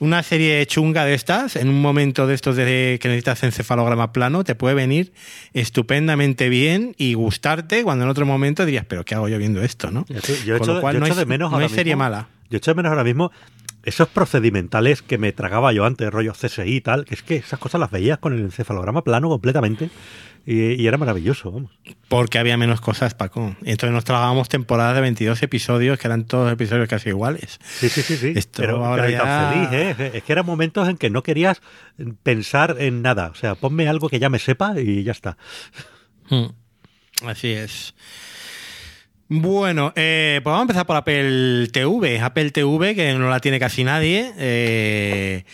Una 0.00 0.24
serie 0.24 0.66
chunga 0.66 1.04
de 1.04 1.14
estas, 1.14 1.54
en 1.54 1.68
un 1.68 1.80
momento 1.80 2.26
de 2.26 2.34
estos 2.34 2.56
de 2.56 2.98
que 3.00 3.06
necesitas 3.06 3.44
encefalograma 3.44 4.12
plano, 4.12 4.42
te 4.42 4.56
puede 4.56 4.74
venir 4.74 5.12
estupendamente 5.54 6.48
bien 6.48 6.96
y 6.98 7.14
gustarte 7.14 7.84
cuando 7.84 8.02
en 8.02 8.10
otro 8.10 8.26
momento 8.26 8.66
dirías, 8.66 8.84
pero 8.84 9.04
¿qué 9.04 9.14
hago 9.14 9.28
yo 9.28 9.38
viendo 9.38 9.62
esto, 9.62 9.92
no? 9.92 10.06
Yo 10.08 10.58
Con 10.58 10.62
echo, 10.62 10.74
lo 10.74 10.80
cual 10.80 10.94
yo 10.94 10.98
no 10.98 11.06
echo 11.06 11.12
hay- 11.14 11.18
de 11.20 11.26
menos 11.26 11.50
no 11.52 11.54
ahora 11.58 11.66
hay 11.68 11.72
serie 11.72 11.94
mismo- 11.94 12.02
mala. 12.02 12.26
Yo 12.50 12.56
echo 12.56 12.72
de 12.72 12.74
menos 12.74 12.90
ahora 12.90 13.04
mismo 13.04 13.30
esos 13.84 14.08
procedimentales 14.08 15.00
que 15.00 15.16
me 15.16 15.30
tragaba 15.30 15.72
yo 15.72 15.84
antes, 15.84 16.10
rollo 16.10 16.32
CSI 16.34 16.62
y 16.76 16.80
tal, 16.80 17.04
que 17.04 17.14
es 17.14 17.22
que 17.22 17.36
esas 17.36 17.60
cosas 17.60 17.80
las 17.80 17.92
veías 17.92 18.18
con 18.18 18.32
el 18.32 18.40
encefalograma 18.40 19.04
plano 19.04 19.28
completamente 19.28 19.88
y, 20.46 20.74
y 20.82 20.86
era 20.86 20.98
maravilloso, 20.98 21.50
vamos. 21.52 21.70
Porque 22.08 22.38
había 22.38 22.56
menos 22.56 22.80
cosas, 22.80 23.14
Paco. 23.14 23.54
Entonces 23.62 23.92
nos 23.92 24.04
tragábamos 24.04 24.48
temporadas 24.48 24.94
de 24.96 25.00
22 25.02 25.42
episodios, 25.42 25.98
que 25.98 26.08
eran 26.08 26.24
todos 26.26 26.52
episodios 26.52 26.88
casi 26.88 27.10
iguales. 27.10 27.58
Sí, 27.62 27.88
sí, 27.88 28.02
sí, 28.02 28.16
sí. 28.16 28.32
Esto 28.36 28.62
pero, 28.62 28.84
ahora 28.84 29.04
pero 29.06 29.18
ya- 29.24 29.52
feliz, 29.52 29.68
¿eh? 29.98 30.10
Es 30.14 30.22
que 30.24 30.32
eran 30.32 30.46
momentos 30.46 30.88
en 30.88 30.96
que 30.96 31.10
no 31.10 31.22
querías 31.22 31.60
pensar 32.22 32.76
en 32.78 33.02
nada. 33.02 33.28
O 33.28 33.34
sea, 33.34 33.54
ponme 33.54 33.88
algo 33.88 34.08
que 34.08 34.18
ya 34.18 34.28
me 34.30 34.38
sepa 34.38 34.74
y 34.80 35.02
ya 35.04 35.12
está. 35.12 35.36
Hmm. 36.28 36.46
Así 37.26 37.48
es. 37.52 37.94
Bueno, 39.28 39.92
eh, 39.94 40.40
pues 40.42 40.50
vamos 40.50 40.60
a 40.60 40.62
empezar 40.62 40.86
por 40.86 40.96
Apple 40.96 41.68
TV. 41.72 42.18
Apple 42.20 42.50
TV, 42.50 42.94
que 42.96 43.14
no 43.14 43.30
la 43.30 43.38
tiene 43.40 43.60
casi 43.60 43.84
nadie. 43.84 44.32
eh, 44.36 45.44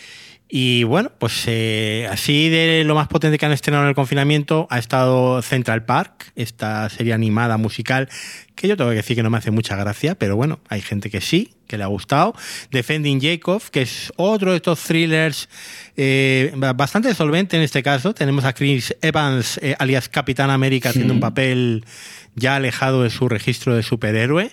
y 0.49 0.83
bueno, 0.83 1.11
pues 1.17 1.43
eh, 1.47 2.07
así 2.09 2.49
de 2.49 2.83
lo 2.85 2.95
más 2.95 3.09
potente 3.09 3.37
que 3.37 3.45
han 3.45 3.51
estrenado 3.51 3.83
en 3.83 3.89
el 3.89 3.95
confinamiento 3.95 4.67
ha 4.69 4.79
estado 4.79 5.41
Central 5.41 5.83
Park, 5.83 6.31
esta 6.35 6.89
serie 6.89 7.13
animada 7.13 7.57
musical 7.57 8.07
que 8.55 8.67
yo 8.67 8.75
tengo 8.75 8.89
que 8.89 8.95
decir 8.95 9.15
que 9.15 9.23
no 9.23 9.29
me 9.29 9.37
hace 9.37 9.51
mucha 9.51 9.75
gracia, 9.75 10.15
pero 10.15 10.35
bueno, 10.35 10.59
hay 10.67 10.81
gente 10.81 11.09
que 11.09 11.21
sí, 11.21 11.53
que 11.67 11.77
le 11.77 11.83
ha 11.83 11.87
gustado. 11.87 12.33
Defending 12.71 13.21
Jacob, 13.21 13.61
que 13.69 13.83
es 13.83 14.11
otro 14.15 14.51
de 14.51 14.57
estos 14.57 14.81
thrillers 14.81 15.47
eh, 15.95 16.51
bastante 16.75 17.13
solvente 17.13 17.55
en 17.55 17.63
este 17.63 17.83
caso. 17.83 18.15
Tenemos 18.15 18.45
a 18.45 18.53
Chris 18.53 18.95
Evans, 19.01 19.59
eh, 19.61 19.75
alias 19.77 20.09
Capitán 20.09 20.49
América, 20.49 20.89
haciendo 20.89 21.13
un 21.13 21.19
papel 21.19 21.85
ya 22.33 22.55
alejado 22.55 23.03
de 23.03 23.09
su 23.11 23.29
registro 23.29 23.75
de 23.75 23.83
superhéroe. 23.83 24.51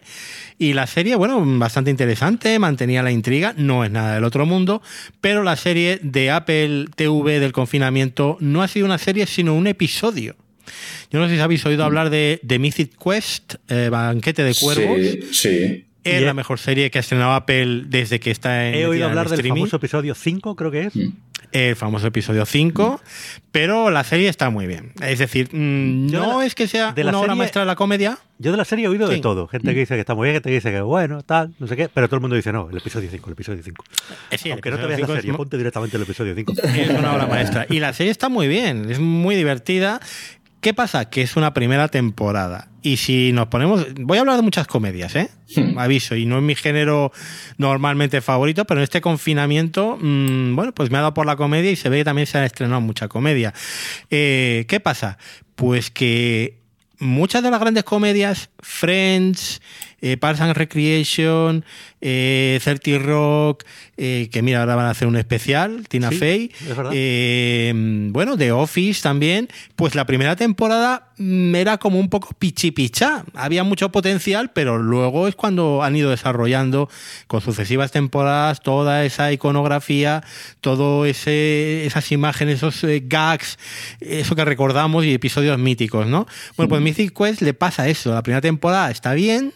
Y 0.59 0.73
la 0.73 0.87
serie, 0.87 1.17
bueno, 1.17 1.43
bastante 1.59 1.91
interesante, 1.91 2.59
mantenía 2.59 3.03
la 3.03 3.11
intriga, 3.11 3.55
no 3.57 3.85
es 3.85 3.91
nada 3.91 4.15
del 4.15 4.25
otro 4.25 4.47
mundo, 4.47 4.83
pero 5.21 5.43
la 5.43 5.57
serie 5.57 5.99
de 6.03 6.31
Apple 6.31 6.87
TV 6.95 7.41
del 7.41 7.53
confinamiento 7.53 8.37
no 8.41 8.63
ha 8.63 8.69
sido 8.69 8.87
una 8.87 8.99
serie, 8.99 9.27
sino 9.27 9.55
un 9.55 9.67
episodio. 9.67 10.37
Yo 11.11 11.19
no 11.19 11.29
sé 11.29 11.35
si 11.35 11.41
habéis 11.41 11.65
oído 11.67 11.85
hablar 11.85 12.11
de 12.11 12.41
The 12.47 12.59
Mythic 12.59 12.93
Quest, 12.97 13.57
eh, 13.69 13.89
Banquete 13.91 14.45
de 14.45 14.55
Cuervos. 14.55 14.99
Sí, 15.01 15.21
sí. 15.33 15.85
Es 16.05 16.23
la 16.23 16.35
mejor 16.35 16.59
serie 16.59 16.91
que 16.91 16.99
ha 16.99 17.01
estrenado 17.01 17.33
Apple 17.33 17.85
desde 17.87 18.21
que 18.21 18.31
está 18.31 18.69
en 18.69 18.75
He 18.75 18.87
oído 18.87 19.07
hablar 19.09 19.29
del 19.29 19.47
famoso 19.47 19.77
episodio 19.77 20.15
5, 20.15 20.55
creo 20.57 20.71
que 20.71 20.83
es. 20.85 20.93
el 21.53 21.77
famoso 21.77 22.07
episodio 22.09 22.45
5, 22.47 23.01
pero 23.53 23.91
la 23.91 24.03
serie 24.03 24.29
está 24.29 24.51
muy 24.51 24.67
bien. 24.67 24.93
Es 25.01 25.21
decir, 25.21 25.49
mm, 25.53 26.09
de 26.09 26.17
no 26.19 26.41
la- 26.41 26.47
es 26.47 26.55
que 26.57 26.67
sea 26.67 26.93
de 26.93 27.05
la 27.05 27.11
una 27.11 27.19
obra 27.21 27.29
serie- 27.29 27.39
maestra 27.39 27.63
de 27.63 27.67
la 27.67 27.77
comedia. 27.77 28.19
Yo 28.39 28.51
de 28.51 28.57
la 28.57 28.65
serie 28.65 28.87
he 28.87 28.89
oído 28.89 29.07
de 29.09 29.21
todo. 29.21 29.47
Gente 29.47 29.73
que 29.73 29.81
dice 29.81 29.95
que 29.95 30.01
está 30.01 30.15
muy 30.17 30.25
bien, 30.27 30.35
gente 30.35 30.49
que 30.49 30.55
dice 30.57 30.73
que 30.73 30.81
bueno, 30.81 31.23
tal, 31.23 31.55
no 31.61 31.69
sé 31.69 31.77
qué. 31.77 31.89
Pero 31.89 32.09
todo 32.09 32.17
el 32.17 32.21
mundo 32.23 32.35
dice 32.35 32.53
no, 32.53 32.69
el 32.69 32.77
episodio 32.77 33.09
5, 33.09 33.29
el 33.29 33.33
episodio 33.35 33.63
5. 33.63 33.85
Eh, 34.33 34.39
sí, 34.39 34.51
Aunque 34.51 34.71
no 34.71 34.77
te 34.79 34.87
veas 34.87 35.01
la 35.01 35.07
es 35.07 35.13
serie, 35.13 35.31
mu- 35.31 35.39
ponte 35.39 35.57
directamente 35.57 35.97
el 35.97 36.03
episodio 36.03 36.35
5. 36.35 36.53
Es 36.75 36.91
una 36.91 37.15
obra 37.15 37.27
maestra. 37.29 37.67
Y 37.71 37.79
la 37.79 37.93
serie 37.93 38.11
está 38.11 38.29
muy 38.29 38.49
bien, 38.49 38.91
es 38.91 38.99
muy 38.99 39.37
divertida. 39.37 40.01
¿Qué 40.65 40.73
pasa? 40.73 41.11
Que 41.11 41.21
es 41.21 41.37
una 41.37 41.53
primera 41.53 41.89
temporada. 41.89 42.69
Y 42.81 42.97
si 42.97 43.33
nos 43.33 43.49
ponemos. 43.49 43.87
Voy 44.01 44.17
a 44.17 44.23
hablar 44.23 44.37
de 44.37 44.43
muchas 44.43 44.67
comedias, 44.67 45.15
¿eh? 45.15 45.29
Aviso, 45.77 46.17
y 46.17 46.25
no 46.25 46.39
es 46.39 46.43
mi 46.43 46.55
género 46.55 47.13
normalmente 47.59 48.23
favorito, 48.23 48.65
pero 48.65 48.81
en 48.81 48.85
este 48.85 49.03
confinamiento, 49.03 49.99
mm, 50.01 50.57
bueno, 50.57 50.73
pues 50.73 50.91
me 50.91 50.97
ha 50.97 51.03
dado 51.03 51.13
por 51.13 51.27
la 51.27 51.37
comedia 51.37 51.71
y 51.71 51.77
se 51.77 51.91
ve 51.91 51.99
que 51.99 52.05
también 52.05 52.27
se 52.27 52.39
ha 52.39 52.47
estrenado 52.47 52.81
mucha 52.81 53.09
comedia. 53.09 53.53
Eh, 54.09 54.65
¿Qué 54.67 54.81
pasa? 54.81 55.19
Pues 55.55 55.91
que 55.91 56.63
muchas 56.99 57.43
de 57.43 57.51
las 57.51 57.61
grandes 57.61 57.85
comedias, 57.85 58.49
Friends, 58.61 59.61
eh, 60.05 60.19
Parks 60.19 60.41
and 60.43 60.55
Recreation, 60.55 61.65
eh, 62.03 62.61
30 62.63 62.99
Rock, 62.99 63.65
eh, 63.97 64.29
que 64.31 64.43
mira, 64.43 64.61
ahora 64.61 64.77
van 64.77 64.87
a 64.87 64.91
hacer 64.91 65.09
un 65.09 65.17
especial, 65.17 65.87
Tina 65.89 66.11
Sí, 66.11 66.17
Fey. 66.19 66.51
es 66.69 66.77
verdad. 66.77 66.93
Eh, 66.95 67.73
bueno, 68.11 68.37
The 68.37 68.53
Office 68.53 69.01
también. 69.03 69.49
Pues 69.77 69.95
la 69.95 70.05
primera 70.05 70.37
temporada 70.37 71.09
mm, 71.17 71.55
era 71.55 71.79
como 71.79 71.99
un 71.99 72.11
poco 72.11 72.35
pichipichá. 72.39 73.25
Había 73.35 73.65
mucho 73.65 73.91
potencial, 73.91 74.51
pero 74.53 74.77
luego 74.77 75.27
es 75.29 75.35
cuando 75.37 75.83
han 75.83 75.97
ido 75.97 76.11
desarrollando 76.11 76.91
con 77.27 77.41
sucesivas 77.41 77.91
temporadas 77.91 78.61
toda 78.63 79.05
esa 79.07 79.33
iconografía, 79.33 80.23
todo 80.61 81.07
ese 81.07 81.87
esas 81.87 82.13
imágenes, 82.13 82.57
esos 82.57 82.85
eh, 82.85 83.03
gags, 83.07 83.59
eso 84.01 84.37
que 84.37 84.45
recordamos 84.45 85.05
y 85.07 85.15
episodios 85.15 85.59
míticos, 85.59 86.07
¿no? 86.07 86.27
Bueno, 86.57 86.69
pues 86.69 86.83
Mythic 86.83 87.17
Quest 87.17 87.41
le 87.41 87.55
pasa 87.55 87.89
eso. 87.89 88.13
La 88.13 88.23
primera 88.23 88.41
temporada 88.43 88.91
está 88.91 89.15
bien, 89.15 89.53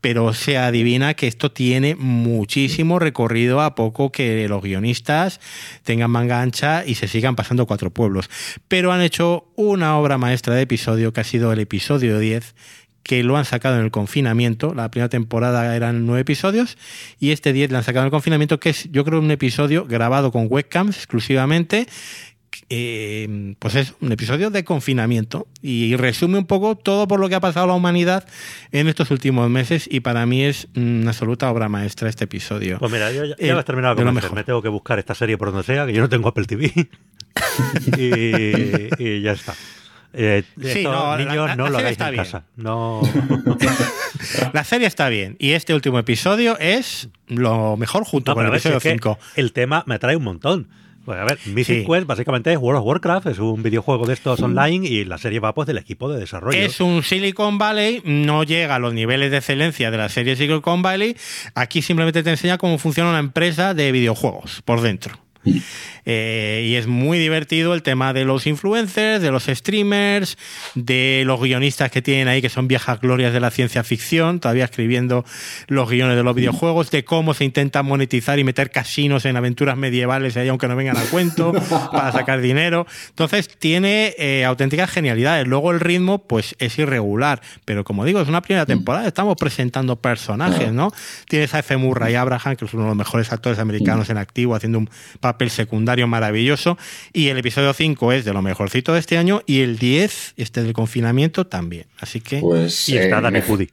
pero 0.00 0.32
se 0.34 0.58
adivina 0.58 1.14
que 1.14 1.26
esto 1.26 1.52
tiene 1.52 1.94
muchísimo 1.94 2.98
recorrido 2.98 3.60
a 3.60 3.74
poco 3.74 4.12
que 4.12 4.48
los 4.48 4.62
guionistas 4.62 5.40
tengan 5.84 6.10
manga 6.10 6.40
ancha 6.40 6.84
y 6.86 6.94
se 6.94 7.08
sigan 7.08 7.36
pasando 7.36 7.66
cuatro 7.66 7.90
pueblos. 7.90 8.30
Pero 8.68 8.92
han 8.92 9.02
hecho 9.02 9.46
una 9.56 9.96
obra 9.98 10.18
maestra 10.18 10.54
de 10.54 10.62
episodio 10.62 11.12
que 11.12 11.20
ha 11.20 11.24
sido 11.24 11.52
el 11.52 11.60
episodio 11.60 12.18
10 12.18 12.54
que 13.02 13.22
lo 13.22 13.36
han 13.36 13.44
sacado 13.44 13.76
en 13.78 13.84
el 13.84 13.90
confinamiento. 13.90 14.74
La 14.74 14.90
primera 14.90 15.08
temporada 15.08 15.74
eran 15.74 16.06
nueve 16.06 16.20
episodios 16.20 16.76
y 17.18 17.30
este 17.30 17.52
10 17.52 17.70
lo 17.70 17.78
han 17.78 17.84
sacado 17.84 18.04
en 18.04 18.06
el 18.06 18.10
confinamiento, 18.10 18.60
que 18.60 18.70
es 18.70 18.90
yo 18.92 19.04
creo 19.04 19.20
un 19.20 19.30
episodio 19.30 19.86
grabado 19.86 20.30
con 20.32 20.46
webcams 20.48 20.96
exclusivamente. 20.96 21.86
Eh, 22.68 23.54
pues 23.58 23.74
es 23.74 23.94
un 24.00 24.12
episodio 24.12 24.50
de 24.50 24.64
confinamiento 24.64 25.46
y 25.62 25.96
resume 25.96 26.38
un 26.38 26.46
poco 26.46 26.76
todo 26.76 27.06
por 27.08 27.20
lo 27.20 27.28
que 27.28 27.34
ha 27.34 27.40
pasado 27.40 27.66
la 27.66 27.74
humanidad 27.74 28.26
en 28.72 28.88
estos 28.88 29.10
últimos 29.10 29.48
meses 29.50 29.88
y 29.90 30.00
para 30.00 30.26
mí 30.26 30.42
es 30.44 30.68
una 30.76 31.10
absoluta 31.10 31.50
obra 31.50 31.68
maestra 31.68 32.08
este 32.08 32.24
episodio. 32.24 32.78
Pues 32.78 32.92
mira, 32.92 33.10
yo 33.12 33.24
ya, 33.24 33.34
Eh, 33.38 33.46
ya 33.48 33.54
me 33.54 33.60
has 33.60 33.64
terminado 33.66 33.94
de 33.94 34.04
lo 34.04 34.12
mejor. 34.12 34.34
Me 34.34 34.44
tengo 34.44 34.62
que 34.62 34.68
buscar 34.68 34.98
esta 34.98 35.14
serie 35.14 35.36
por 35.38 35.48
donde 35.52 35.64
sea, 35.64 35.86
que 35.86 35.92
yo 35.92 36.00
no 36.00 36.08
tengo 36.08 36.28
Apple 36.28 36.44
TV. 36.46 36.72
y, 37.96 39.02
y 39.02 39.22
ya 39.22 39.32
está. 39.32 39.54
Eh, 40.12 40.42
Sí, 40.60 40.82
no, 40.82 41.16
niños, 41.16 41.46
la- 41.48 41.56
no 41.56 41.64
la 41.64 41.70
lo 41.70 41.78
serie 41.78 41.78
hagáis 41.78 41.92
está 41.92 42.06
en 42.08 42.12
bien. 42.12 42.24
casa. 42.24 42.44
No. 42.56 43.00
La 44.52 44.64
serie 44.64 44.86
está 44.86 45.08
bien 45.08 45.36
y 45.38 45.52
este 45.52 45.72
último 45.72 45.98
episodio 45.98 46.58
es 46.58 47.08
lo 47.28 47.76
mejor 47.76 48.04
junto 48.04 48.32
No, 48.32 48.34
con 48.34 48.44
el 48.44 48.52
episodio 48.52 48.76
es 48.78 48.82
que 48.82 48.90
5. 48.90 49.18
el 49.36 49.52
tema 49.52 49.82
me 49.86 49.94
atrae 49.94 50.16
un 50.16 50.24
montón. 50.24 50.68
Pues 51.04 51.18
a 51.18 51.24
ver, 51.24 51.38
Mythic 51.46 51.80
Sí. 51.80 51.84
Quest 51.86 52.06
básicamente 52.06 52.52
es 52.52 52.58
World 52.58 52.80
of 52.80 52.86
Warcraft, 52.86 53.26
es 53.28 53.38
un 53.38 53.62
videojuego 53.62 54.06
de 54.06 54.12
estos 54.12 54.40
online 54.42 54.86
y 54.86 55.04
la 55.04 55.18
serie 55.18 55.40
va 55.40 55.54
pues 55.54 55.66
del 55.66 55.78
equipo 55.78 56.12
de 56.12 56.20
desarrollo. 56.20 56.58
Es 56.58 56.80
un 56.80 57.02
Silicon 57.02 57.58
Valley, 57.58 58.02
no 58.04 58.44
llega 58.44 58.74
a 58.74 58.78
los 58.78 58.92
niveles 58.92 59.30
de 59.30 59.38
excelencia 59.38 59.90
de 59.90 59.96
la 59.96 60.08
serie 60.08 60.36
Silicon 60.36 60.82
Valley. 60.82 61.16
Aquí 61.54 61.80
simplemente 61.82 62.22
te 62.22 62.30
enseña 62.30 62.58
cómo 62.58 62.78
funciona 62.78 63.10
una 63.10 63.18
empresa 63.18 63.72
de 63.74 63.92
videojuegos 63.92 64.62
por 64.64 64.82
dentro. 64.82 65.14
Eh, 66.04 66.66
y 66.68 66.74
es 66.76 66.86
muy 66.86 67.18
divertido 67.18 67.74
el 67.74 67.82
tema 67.82 68.12
de 68.12 68.24
los 68.24 68.46
influencers, 68.46 69.22
de 69.22 69.30
los 69.30 69.44
streamers, 69.44 70.38
de 70.74 71.22
los 71.26 71.40
guionistas 71.40 71.90
que 71.90 72.02
tienen 72.02 72.28
ahí, 72.28 72.40
que 72.40 72.48
son 72.48 72.68
viejas 72.68 73.00
glorias 73.00 73.32
de 73.32 73.40
la 73.40 73.50
ciencia 73.50 73.84
ficción, 73.84 74.40
todavía 74.40 74.64
escribiendo 74.64 75.24
los 75.68 75.88
guiones 75.88 76.16
de 76.16 76.22
los 76.22 76.34
videojuegos, 76.34 76.90
de 76.90 77.04
cómo 77.04 77.34
se 77.34 77.44
intenta 77.44 77.82
monetizar 77.82 78.38
y 78.38 78.44
meter 78.44 78.70
casinos 78.70 79.24
en 79.24 79.36
aventuras 79.36 79.76
medievales, 79.76 80.36
ahí, 80.36 80.48
aunque 80.48 80.68
no 80.68 80.76
vengan 80.76 80.96
a 80.96 81.02
cuento, 81.04 81.52
para 81.92 82.12
sacar 82.12 82.40
dinero. 82.40 82.86
Entonces 83.08 83.48
tiene 83.58 84.14
eh, 84.18 84.44
auténticas 84.44 84.90
genialidades. 84.90 85.46
Luego 85.46 85.70
el 85.70 85.80
ritmo, 85.80 86.26
pues 86.26 86.54
es 86.58 86.78
irregular, 86.78 87.40
pero 87.64 87.84
como 87.84 88.04
digo, 88.04 88.20
es 88.20 88.28
una 88.28 88.42
primera 88.42 88.66
temporada, 88.66 89.06
estamos 89.06 89.36
presentando 89.36 89.96
personajes, 89.96 90.72
¿no? 90.72 90.92
Tienes 91.28 91.54
a 91.54 91.60
F. 91.60 91.76
Murray 91.76 92.14
Abraham, 92.14 92.56
que 92.56 92.64
es 92.64 92.74
uno 92.74 92.84
de 92.84 92.88
los 92.90 92.96
mejores 92.96 93.32
actores 93.32 93.58
americanos 93.58 94.10
en 94.10 94.18
activo, 94.18 94.54
haciendo 94.54 94.78
un 94.78 94.90
papel 95.20 95.50
secundario 95.50 95.99
maravilloso. 96.06 96.78
Y 97.12 97.28
el 97.28 97.38
episodio 97.38 97.72
5 97.72 98.12
es 98.12 98.24
de 98.24 98.32
lo 98.32 98.42
mejorcito 98.42 98.92
de 98.92 99.00
este 99.00 99.18
año. 99.18 99.42
Y 99.46 99.60
el 99.60 99.78
10, 99.78 100.34
este 100.36 100.62
del 100.62 100.72
confinamiento, 100.72 101.46
también. 101.46 101.86
Así 101.98 102.20
que. 102.20 102.40
Pues. 102.40 102.88
y 102.88 102.96
está 102.98 103.18
eh, 103.18 103.30
me- 103.30 103.42
Pudi. 103.42 103.68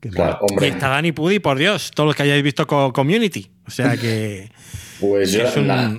Claro, 0.00 0.38
Y 0.60 0.64
está 0.66 0.88
Danny 0.88 1.12
Pudi, 1.12 1.38
por 1.38 1.56
Dios, 1.56 1.90
todos 1.94 2.06
los 2.08 2.14
que 2.14 2.24
hayáis 2.24 2.42
visto 2.42 2.66
co- 2.66 2.92
Community. 2.92 3.50
O 3.66 3.70
sea 3.70 3.96
que 3.96 4.50
Pues 5.00 5.32
yo 5.32 5.44
es 5.44 5.56
un- 5.56 5.66
la- 5.68 5.96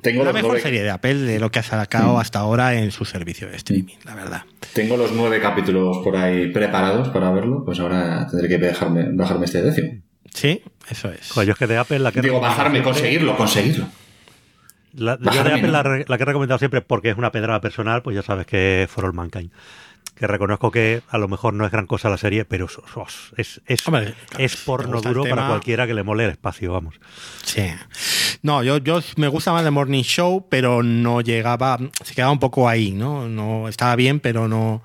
tengo, 0.00 0.22
la 0.22 0.32
mejor 0.32 0.50
nueve, 0.50 0.62
serie 0.62 0.82
de 0.84 0.90
Apple 0.90 1.14
de 1.16 1.40
lo 1.40 1.50
que 1.50 1.58
ha 1.58 1.62
sacado 1.64 2.20
hasta 2.20 2.38
ahora 2.38 2.74
en 2.74 2.92
su 2.92 3.04
servicio 3.04 3.48
de 3.48 3.56
streaming, 3.56 3.96
la 4.04 4.14
verdad. 4.14 4.42
tengo 4.72 4.96
los 4.96 5.10
nueve 5.10 5.40
capítulos 5.40 5.98
por 6.04 6.16
ahí 6.16 6.52
preparados 6.52 7.08
para 7.08 7.32
verlo. 7.32 7.64
Pues 7.64 7.80
ahora 7.80 8.28
tendré 8.30 8.48
que 8.48 8.58
bajarme, 8.64 9.06
bajarme 9.12 9.46
este 9.46 9.60
décimo. 9.60 10.00
Sí, 10.32 10.62
eso 10.88 11.10
es. 11.10 11.28
Joder, 11.32 11.48
yo 11.48 11.52
es 11.54 11.58
que 11.58 11.66
de 11.66 11.78
Apple 11.78 11.98
la 11.98 12.12
que 12.12 12.20
Digo, 12.22 12.38
bajarme, 12.38 12.80
conseguirlo, 12.80 13.36
conseguirlo. 13.36 13.88
La, 14.94 15.18
yo 15.20 15.44
de 15.44 15.52
Apple 15.52 15.68
la, 15.68 15.82
la 15.82 16.16
que 16.16 16.22
he 16.22 16.26
recomendado 16.26 16.58
siempre 16.58 16.80
porque 16.80 17.10
es 17.10 17.16
una 17.16 17.30
pedrada 17.32 17.60
personal, 17.60 18.02
pues 18.02 18.16
ya 18.16 18.22
sabes 18.22 18.46
que 18.46 18.82
es 18.84 18.90
For 18.90 19.04
All 19.04 19.12
Mankind. 19.12 19.50
Que 20.14 20.26
reconozco 20.26 20.72
que 20.72 21.02
a 21.10 21.18
lo 21.18 21.28
mejor 21.28 21.54
no 21.54 21.64
es 21.64 21.70
gran 21.70 21.86
cosa 21.86 22.08
la 22.10 22.16
serie, 22.16 22.44
pero 22.44 22.66
es, 22.66 23.30
es, 23.36 23.60
es, 23.66 23.86
Hombre, 23.86 24.14
claro, 24.28 24.44
es 24.44 24.56
porno 24.56 25.00
duro 25.00 25.22
para 25.22 25.46
cualquiera 25.46 25.86
que 25.86 25.94
le 25.94 26.02
mole 26.02 26.24
el 26.24 26.30
espacio, 26.32 26.72
vamos. 26.72 26.96
Sí. 27.44 27.70
No, 28.42 28.64
yo, 28.64 28.78
yo 28.78 29.00
me 29.16 29.28
gusta 29.28 29.52
más 29.52 29.62
The 29.62 29.70
Morning 29.70 30.02
Show, 30.02 30.48
pero 30.48 30.82
no 30.82 31.20
llegaba, 31.20 31.78
se 32.02 32.14
quedaba 32.16 32.32
un 32.32 32.40
poco 32.40 32.68
ahí, 32.68 32.90
¿no? 32.90 33.28
No 33.28 33.68
estaba 33.68 33.94
bien, 33.94 34.18
pero 34.18 34.48
no. 34.48 34.82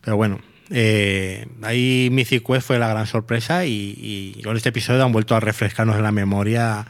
Pero 0.00 0.16
bueno. 0.16 0.40
eh, 0.70 1.46
ahí 1.62 2.08
Mythic 2.10 2.44
Quest 2.44 2.66
fue 2.66 2.78
la 2.80 2.88
gran 2.88 3.06
sorpresa 3.06 3.64
y, 3.64 4.34
y 4.36 4.42
con 4.42 4.56
este 4.56 4.70
episodio 4.70 5.04
han 5.04 5.12
vuelto 5.12 5.36
a 5.36 5.40
refrescarnos 5.40 5.96
en 5.96 6.02
la 6.02 6.12
memoria 6.12 6.84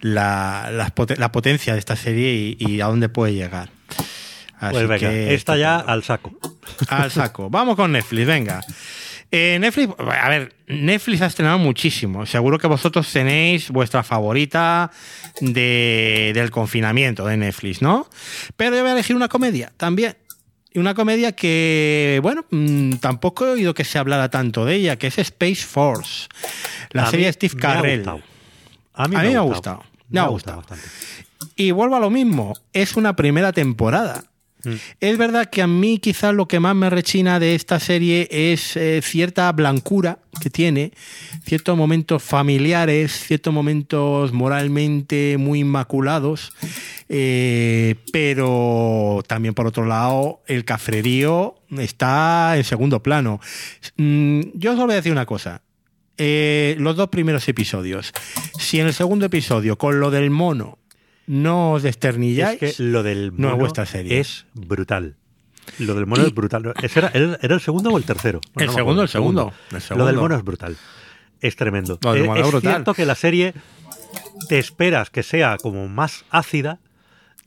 la, 0.00 0.70
la 1.16 1.32
potencia 1.32 1.72
de 1.72 1.78
esta 1.78 1.96
serie 1.96 2.32
y, 2.32 2.56
y 2.58 2.80
a 2.80 2.86
dónde 2.86 3.08
puede 3.08 3.34
llegar. 3.34 3.70
Así 4.60 4.72
Pues 4.74 4.88
venga, 4.88 4.98
que 5.10 5.34
esta 5.34 5.56
ya 5.56 5.76
al 5.78 6.02
saco. 6.02 6.32
Al 6.88 7.10
saco. 7.10 7.48
Vamos 7.50 7.76
con 7.76 7.92
Netflix, 7.92 8.26
venga. 8.26 8.60
Eh, 9.30 9.58
Netflix, 9.60 9.94
a 9.98 10.28
ver, 10.30 10.54
Netflix 10.66 11.20
ha 11.22 11.26
estrenado 11.26 11.58
muchísimo. 11.58 12.24
Seguro 12.26 12.58
que 12.58 12.66
vosotros 12.66 13.12
tenéis 13.12 13.70
vuestra 13.70 14.02
favorita 14.02 14.90
de- 15.40 16.32
del 16.34 16.50
confinamiento 16.50 17.26
de 17.26 17.36
Netflix, 17.36 17.82
¿no? 17.82 18.08
Pero 18.56 18.74
yo 18.74 18.82
voy 18.82 18.90
a 18.90 18.94
elegir 18.94 19.14
una 19.14 19.28
comedia 19.28 19.70
también. 19.76 20.16
Y 20.72 20.78
una 20.80 20.94
comedia 20.94 21.32
que, 21.32 22.18
bueno, 22.22 22.44
mm, 22.50 22.94
tampoco 22.96 23.46
he 23.46 23.50
oído 23.50 23.74
que 23.74 23.84
se 23.84 23.98
hablara 23.98 24.28
tanto 24.30 24.64
de 24.64 24.74
ella, 24.74 24.96
que 24.96 25.06
es 25.06 25.18
Space 25.18 25.64
Force. 25.64 26.26
La 26.90 27.04
A 27.04 27.10
serie 27.10 27.26
de 27.26 27.32
Steve 27.32 27.54
gustado. 27.54 28.20
A 28.94 29.08
mí, 29.08 29.14
A 29.16 29.18
me, 29.20 29.24
mí 29.28 29.32
me 29.32 29.38
ha 29.38 29.40
ha 29.40 29.44
Me 30.08 30.20
ha 30.20 30.26
gustado 30.26 30.58
gustado. 30.58 30.78
bastante. 30.78 30.88
Y 31.56 31.70
vuelvo 31.70 31.96
a 31.96 32.00
lo 32.00 32.10
mismo, 32.10 32.54
es 32.72 32.96
una 32.96 33.14
primera 33.16 33.52
temporada. 33.52 34.24
Mm. 34.64 34.74
Es 35.00 35.18
verdad 35.18 35.48
que 35.50 35.62
a 35.62 35.66
mí 35.66 35.98
quizás 35.98 36.34
lo 36.34 36.48
que 36.48 36.60
más 36.60 36.74
me 36.74 36.90
rechina 36.90 37.38
de 37.38 37.54
esta 37.54 37.78
serie 37.78 38.28
es 38.30 38.76
eh, 38.76 39.00
cierta 39.02 39.50
blancura 39.52 40.18
que 40.40 40.50
tiene, 40.50 40.92
ciertos 41.44 41.76
momentos 41.76 42.22
familiares, 42.22 43.12
ciertos 43.12 43.52
momentos 43.52 44.32
moralmente 44.32 45.36
muy 45.38 45.60
inmaculados, 45.60 46.52
eh, 47.08 47.96
pero 48.12 49.22
también 49.26 49.54
por 49.54 49.66
otro 49.66 49.84
lado 49.84 50.42
el 50.46 50.64
cafrerío 50.64 51.56
está 51.76 52.56
en 52.56 52.64
segundo 52.64 53.02
plano. 53.02 53.40
Mm, 53.96 54.40
yo 54.54 54.72
os 54.72 54.78
voy 54.78 54.92
a 54.92 54.96
decir 54.96 55.12
una 55.12 55.26
cosa. 55.26 55.62
Eh, 56.18 56.76
los 56.78 56.96
dos 56.96 57.08
primeros 57.08 57.48
episodios. 57.48 58.12
Si 58.58 58.80
en 58.80 58.86
el 58.88 58.94
segundo 58.94 59.26
episodio, 59.26 59.78
con 59.78 60.00
lo 60.00 60.10
del 60.10 60.30
mono, 60.30 60.78
no 61.26 61.72
os 61.72 61.82
desternilláis, 61.82 62.62
Es 62.62 62.76
que 62.76 62.82
lo 62.82 63.02
del 63.02 63.28
no 63.28 63.32
es 63.32 63.38
mono 63.38 63.56
vuestra 63.56 63.86
serie. 63.86 64.18
es 64.18 64.46
brutal. 64.54 65.16
Lo 65.78 65.94
del 65.94 66.06
mono 66.06 66.22
Y- 66.24 66.26
es 66.26 66.34
brutal. 66.34 66.72
¿Ese 66.82 66.98
era, 66.98 67.08
el 67.08 67.60
segundo 67.60 67.90
o 67.90 67.98
el 67.98 68.04
tercero? 68.04 68.40
El 68.56 68.70
segundo, 68.70 69.02
el 69.02 69.08
segundo, 69.08 69.52
el 69.70 69.74
Lo 69.74 69.80
segundo. 69.80 70.06
del 70.06 70.16
mono 70.16 70.34
es 70.36 70.42
brutal. 70.42 70.76
Es 71.40 71.54
tremendo. 71.56 71.98
Lo 72.02 72.14
Eh, 72.16 72.22
mono 72.24 72.40
es 72.40 72.46
es 72.46 72.50
brutal. 72.52 72.72
cierto 72.72 72.94
que 72.94 73.04
la 73.06 73.14
serie 73.14 73.54
te 74.48 74.58
esperas 74.58 75.10
que 75.10 75.22
sea 75.22 75.56
como 75.60 75.86
más 75.88 76.24
ácida 76.30 76.80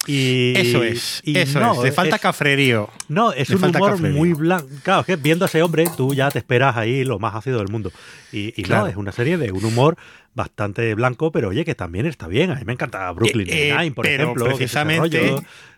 y 0.07 0.53
eso 0.57 0.83
es, 0.83 1.21
y 1.23 1.37
eso 1.37 1.59
no, 1.59 1.73
es, 1.73 1.83
le 1.83 1.91
falta 1.91 2.15
es- 2.15 2.21
cafrerío. 2.21 2.89
No, 3.07 3.31
es 3.33 3.49
Le 3.49 3.55
un 3.57 3.65
humor 3.65 3.91
cafrerío. 3.91 4.17
muy 4.17 4.33
blanco. 4.33 4.67
Claro, 4.83 5.01
es 5.01 5.05
que 5.05 5.15
viendo 5.15 5.45
a 5.45 5.47
ese 5.47 5.61
hombre, 5.61 5.85
tú 5.95 6.13
ya 6.13 6.29
te 6.31 6.39
esperas 6.39 6.75
ahí 6.75 7.03
lo 7.03 7.19
más 7.19 7.35
ácido 7.35 7.59
del 7.59 7.67
mundo. 7.67 7.91
Y, 8.31 8.53
y 8.59 8.63
Claro. 8.63 8.83
no, 8.83 8.87
es 8.89 8.95
una 8.95 9.11
serie 9.11 9.37
de 9.37 9.51
un 9.51 9.63
humor 9.63 9.97
bastante 10.33 10.95
blanco, 10.95 11.31
pero 11.31 11.49
oye, 11.49 11.65
que 11.65 11.75
también 11.75 12.05
está 12.05 12.27
bien. 12.27 12.51
A 12.51 12.55
mí 12.55 12.61
me 12.65 12.73
encanta 12.73 13.11
Brooklyn 13.11 13.47
Eh, 13.49 13.69
eh, 13.69 13.71
Nine-Nine, 13.73 13.91
por 13.95 14.05
pero 14.05 14.23
ejemplo. 14.23 14.45
precisamente- 14.45 15.35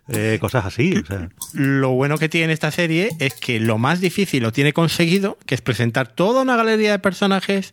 eh, 0.08 0.36
cosas 0.40 0.66
así. 0.66 0.94
o 1.02 1.06
sea. 1.06 1.28
Lo 1.54 1.90
bueno 1.92 2.18
que 2.18 2.28
tiene 2.28 2.52
esta 2.52 2.70
serie 2.70 3.08
es 3.20 3.34
que 3.34 3.58
lo 3.58 3.78
más 3.78 4.00
difícil 4.00 4.42
lo 4.42 4.52
tiene 4.52 4.72
conseguido, 4.74 5.38
que 5.46 5.54
es 5.54 5.60
presentar 5.62 6.08
toda 6.08 6.42
una 6.42 6.56
galería 6.56 6.92
de 6.92 6.98
personajes, 6.98 7.72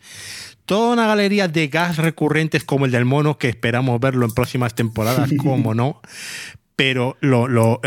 toda 0.64 0.92
una 0.92 1.06
galería 1.06 1.48
de 1.48 1.68
gas 1.68 1.96
recurrentes 1.96 2.64
como 2.64 2.86
el 2.86 2.92
del 2.92 3.04
mono, 3.04 3.38
que 3.38 3.48
esperamos 3.48 4.00
verlo 4.00 4.24
en 4.26 4.32
próximas 4.32 4.74
temporadas, 4.74 5.30
como 5.38 5.74
no. 5.74 6.00
Pero 6.76 7.16
lo, 7.20 7.48
lo, 7.48 7.80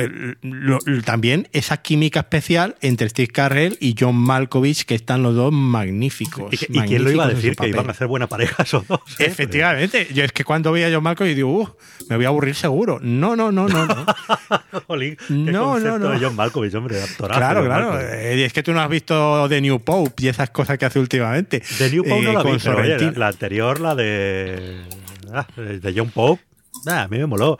también 1.03 1.47
esa 1.51 1.77
química 1.77 2.21
especial 2.21 2.75
entre 2.81 3.09
Steve 3.09 3.27
Carrell 3.27 3.77
y 3.79 3.95
John 3.97 4.15
Malkovich, 4.15 4.85
que 4.85 4.95
están 4.95 5.23
los 5.23 5.35
dos 5.35 5.51
magníficos. 5.51 6.53
¿Y, 6.53 6.57
quién 6.57 7.03
lo 7.03 7.11
iba 7.11 7.25
a 7.25 7.29
decir? 7.29 7.55
Que 7.55 7.69
iban 7.69 7.89
a 7.89 7.93
ser 7.93 8.07
buena 8.07 8.27
pareja 8.27 8.63
esos 8.63 8.87
dos. 8.87 8.99
¿eh? 9.19 9.25
Efectivamente. 9.25 10.07
Yo 10.13 10.23
es 10.23 10.31
que 10.31 10.43
cuando 10.43 10.71
vi 10.71 10.83
a 10.83 10.91
John 10.93 11.03
Malkovich 11.03 11.35
digo, 11.35 11.51
uh, 11.51 11.69
me 12.09 12.15
voy 12.15 12.25
a 12.25 12.27
aburrir 12.27 12.55
seguro. 12.55 12.99
No, 13.01 13.35
no, 13.35 13.51
no, 13.51 13.67
no. 13.67 13.85
no. 13.85 14.05
no, 15.29 15.79
no, 15.79 15.99
no. 15.99 16.19
John 16.19 16.35
Malkovich, 16.35 16.73
hombre, 16.75 16.97
Claro, 17.17 17.65
claro. 17.65 17.99
Eh, 17.99 18.45
es 18.45 18.53
que 18.53 18.61
tú 18.61 18.71
no 18.71 18.81
has 18.81 18.89
visto 18.89 19.47
The 19.49 19.61
New 19.61 19.79
Pope 19.79 20.23
y 20.23 20.27
esas 20.27 20.51
cosas 20.51 20.77
que 20.77 20.85
hace 20.85 20.99
últimamente. 20.99 21.61
The 21.77 21.89
New 21.89 22.03
Pope 22.03 22.21
no 22.21 22.33
la 22.33 22.43
vi, 22.43 22.57
pero 22.63 23.11
la, 23.11 23.27
anterior, 23.27 23.79
la 23.79 23.95
de, 23.95 24.83
ah, 25.33 25.47
de 25.57 25.93
John 25.95 26.11
Pope, 26.11 26.43
ah, 26.87 27.03
a 27.03 27.07
mí 27.07 27.17
me 27.17 27.25
moló. 27.25 27.57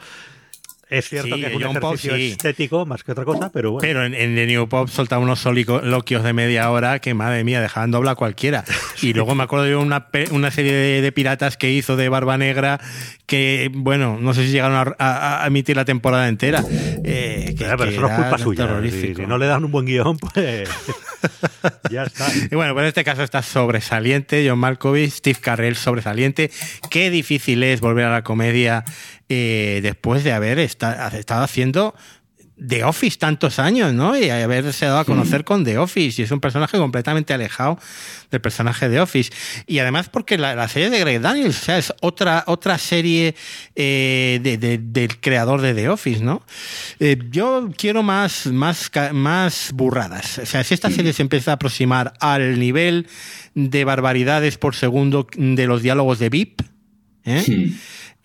Es 0.89 1.09
cierto 1.09 1.35
que 1.35 1.47
es 1.47 1.55
un 1.55 1.63
ejercicio 1.63 2.15
estético 2.15 2.85
más 2.85 3.03
que 3.03 3.11
otra 3.11 3.25
cosa, 3.25 3.51
pero 3.51 3.71
bueno. 3.71 3.81
Pero 3.81 4.05
en, 4.05 4.13
The 4.13 4.45
New 4.45 4.67
Pop 4.67 4.87
soltaba 4.87 5.21
unos 5.21 5.39
soliloquios 5.39 6.23
de 6.23 6.33
media 6.33 6.69
hora 6.69 6.99
que, 6.99 7.13
madre 7.13 7.43
mía, 7.43 7.59
dejaban 7.59 7.91
dobla 7.91 8.11
a 8.11 8.15
cualquiera. 8.15 8.63
Y 9.01 9.13
luego 9.13 9.35
me 9.35 9.43
acuerdo 9.43 9.65
de 9.65 9.75
una, 9.75 10.07
una 10.31 10.51
serie 10.51 10.73
de, 10.73 11.11
piratas 11.11 11.57
que 11.57 11.69
hizo 11.69 11.95
de 11.95 12.09
Barba 12.09 12.37
Negra 12.37 12.79
que, 13.25 13.69
bueno, 13.73 14.17
no 14.19 14.33
sé 14.33 14.45
si 14.45 14.51
llegaron 14.51 14.95
a, 14.97 15.43
emitir 15.45 15.75
la 15.75 15.85
temporada 15.85 16.27
entera. 16.27 16.63
Eh, 17.03 17.55
pero 17.57 17.83
eso 17.83 18.01
no 18.01 18.07
es 18.07 18.13
culpa 18.13 18.37
suya. 18.37 18.81
Si, 18.83 19.13
si, 19.13 19.25
no 19.25 19.37
le 19.37 19.47
dan 19.47 19.65
un 19.65 19.71
buen 19.71 19.85
guion, 19.85 20.17
pues 20.17 20.69
ya 21.91 22.03
está. 22.03 22.27
Y 22.51 22.55
bueno, 22.55 22.73
pues 22.73 22.83
en 22.83 22.87
este 22.87 23.03
caso 23.03 23.23
está 23.23 23.41
sobresaliente 23.41 24.45
John 24.47 24.59
Malkovich, 24.59 25.11
Steve 25.11 25.39
Carrell 25.41 25.75
sobresaliente. 25.75 26.51
Qué 26.89 27.09
difícil 27.09 27.63
es 27.63 27.81
volver 27.81 28.05
a 28.05 28.11
la 28.11 28.23
comedia 28.23 28.85
eh, 29.29 29.79
después 29.81 30.23
de 30.23 30.33
haber 30.33 30.59
estado 30.59 31.43
haciendo 31.43 31.95
The 32.55 32.85
Office 32.85 33.17
tantos 33.17 33.59
años, 33.59 33.93
¿no? 33.93 34.17
Y 34.17 34.29
haberse 34.29 34.85
dado 34.85 34.99
a 34.99 35.05
conocer 35.05 35.43
con 35.43 35.65
The 35.65 35.77
Office. 35.77 36.21
Y 36.21 36.25
es 36.25 36.31
un 36.31 36.39
personaje 36.39 36.77
completamente 36.77 37.33
alejado 37.33 37.77
del 38.31 38.39
personaje 38.39 38.87
de 38.87 39.01
Office. 39.01 39.31
Y 39.67 39.79
además 39.79 40.07
porque 40.09 40.37
la, 40.37 40.67
serie 40.69 40.89
de 40.89 40.99
Greg 40.99 41.21
Daniels 41.21 41.67
es 41.67 41.93
otra, 42.01 42.43
otra 42.47 42.77
serie 42.77 43.35
eh, 43.75 44.39
del 44.81 45.19
creador 45.19 45.61
de 45.61 45.73
The 45.73 45.89
Office, 45.89 46.23
¿no? 46.23 46.43
Eh, 46.99 47.17
yo 47.29 47.69
quiero 47.77 48.03
más, 48.03 48.47
más, 48.47 48.89
más 49.11 49.71
burradas. 49.73 50.37
O 50.39 50.45
sea, 50.45 50.63
si 50.63 50.73
esta 50.73 50.89
serie 50.89 51.11
se 51.11 51.23
empieza 51.23 51.51
a 51.51 51.55
aproximar 51.55 52.13
al 52.21 52.57
nivel 52.57 53.07
de 53.53 53.83
barbaridades 53.83 54.57
por 54.57 54.75
segundo 54.75 55.27
de 55.35 55.67
los 55.67 55.81
diálogos 55.81 56.19
de 56.19 56.29
VIP, 56.29 56.61
¿eh? 57.25 57.73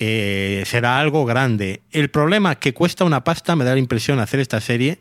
Eh, 0.03 0.63
será 0.65 0.99
algo 0.99 1.27
grande. 1.27 1.83
El 1.93 2.09
problema 2.09 2.55
que 2.55 2.73
cuesta 2.73 3.05
una 3.05 3.23
pasta, 3.23 3.55
me 3.55 3.67
da 3.67 3.75
la 3.75 3.79
impresión 3.79 4.19
hacer 4.19 4.41
esta 4.41 4.61
serie. 4.61 4.99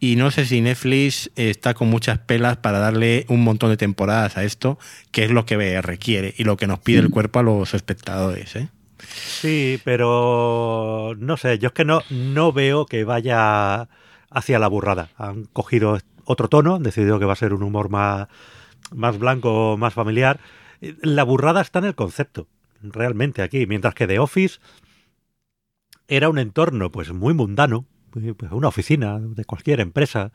Y 0.00 0.16
no 0.16 0.30
sé 0.30 0.46
si 0.46 0.60
Netflix 0.60 1.30
está 1.36 1.74
con 1.74 1.88
muchas 1.88 2.18
pelas 2.18 2.56
para 2.56 2.78
darle 2.78 3.26
un 3.28 3.44
montón 3.44 3.70
de 3.70 3.76
temporadas 3.76 4.36
a 4.36 4.44
esto, 4.44 4.78
que 5.12 5.24
es 5.24 5.30
lo 5.30 5.46
que 5.46 5.80
requiere 5.82 6.34
y 6.36 6.44
lo 6.44 6.56
que 6.56 6.66
nos 6.66 6.80
pide 6.80 6.98
el 6.98 7.10
cuerpo 7.10 7.38
a 7.38 7.42
los 7.42 7.74
espectadores. 7.74 8.56
¿eh? 8.56 8.68
Sí, 8.98 9.80
pero 9.84 11.14
no 11.18 11.36
sé, 11.36 11.58
yo 11.58 11.68
es 11.68 11.74
que 11.74 11.84
no, 11.84 12.02
no 12.10 12.52
veo 12.52 12.86
que 12.86 13.04
vaya 13.04 13.88
hacia 14.30 14.58
la 14.58 14.68
burrada. 14.68 15.10
Han 15.16 15.44
cogido 15.44 15.98
otro 16.24 16.48
tono, 16.48 16.74
han 16.74 16.82
decidido 16.82 17.18
que 17.18 17.26
va 17.26 17.34
a 17.34 17.36
ser 17.36 17.52
un 17.52 17.62
humor 17.62 17.88
más, 17.88 18.28
más 18.90 19.18
blanco, 19.18 19.76
más 19.78 19.94
familiar. 19.94 20.40
La 20.80 21.24
burrada 21.24 21.60
está 21.60 21.78
en 21.78 21.86
el 21.86 21.94
concepto 21.94 22.48
realmente 22.92 23.42
aquí, 23.42 23.66
mientras 23.66 23.94
que 23.94 24.06
The 24.06 24.18
Office 24.18 24.60
era 26.08 26.28
un 26.28 26.38
entorno 26.38 26.90
pues 26.90 27.12
muy 27.12 27.34
mundano, 27.34 27.86
pues, 28.10 28.24
una 28.52 28.68
oficina 28.68 29.18
de 29.20 29.44
cualquier 29.44 29.80
empresa, 29.80 30.32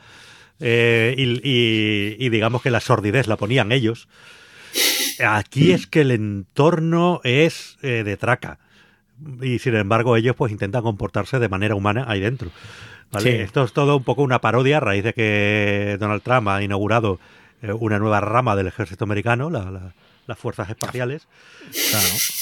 eh, 0.60 1.16
y, 1.18 2.30
digamos 2.30 2.62
que 2.62 2.72
la 2.72 2.80
sordidez 2.80 3.28
la 3.28 3.38
ponían 3.38 3.72
ellos. 3.72 4.08
Aquí 5.26 5.72
es 5.72 5.88
que 5.88 6.02
el 6.02 6.12
entorno 6.12 7.22
es 7.24 7.78
eh, 7.82 8.04
de 8.04 8.18
traca. 8.18 8.60
Y 9.42 9.60
sin 9.60 9.76
embargo 9.76 10.16
ellos 10.16 10.36
pues 10.36 10.52
intentan 10.52 10.82
comportarse 10.82 11.40
de 11.40 11.50
manera 11.50 11.76
humana 11.76 12.06
ahí 12.08 12.22
dentro. 12.22 12.52
Esto 13.26 13.64
es 13.64 13.74
todo 13.74 13.98
un 13.98 14.04
poco 14.04 14.22
una 14.22 14.40
parodia 14.40 14.78
a 14.78 14.80
raíz 14.80 15.04
de 15.04 15.14
que 15.14 15.98
Donald 16.00 16.22
Trump 16.22 16.48
ha 16.48 16.62
inaugurado 16.62 17.20
eh, 17.62 17.74
una 17.74 18.00
nueva 18.00 18.22
rama 18.22 18.56
del 18.56 18.68
ejército 18.68 19.04
americano, 19.04 19.50
la 19.50 19.94
las 20.30 20.40
fuerzas 20.40 20.70
espaciales. 20.70 21.28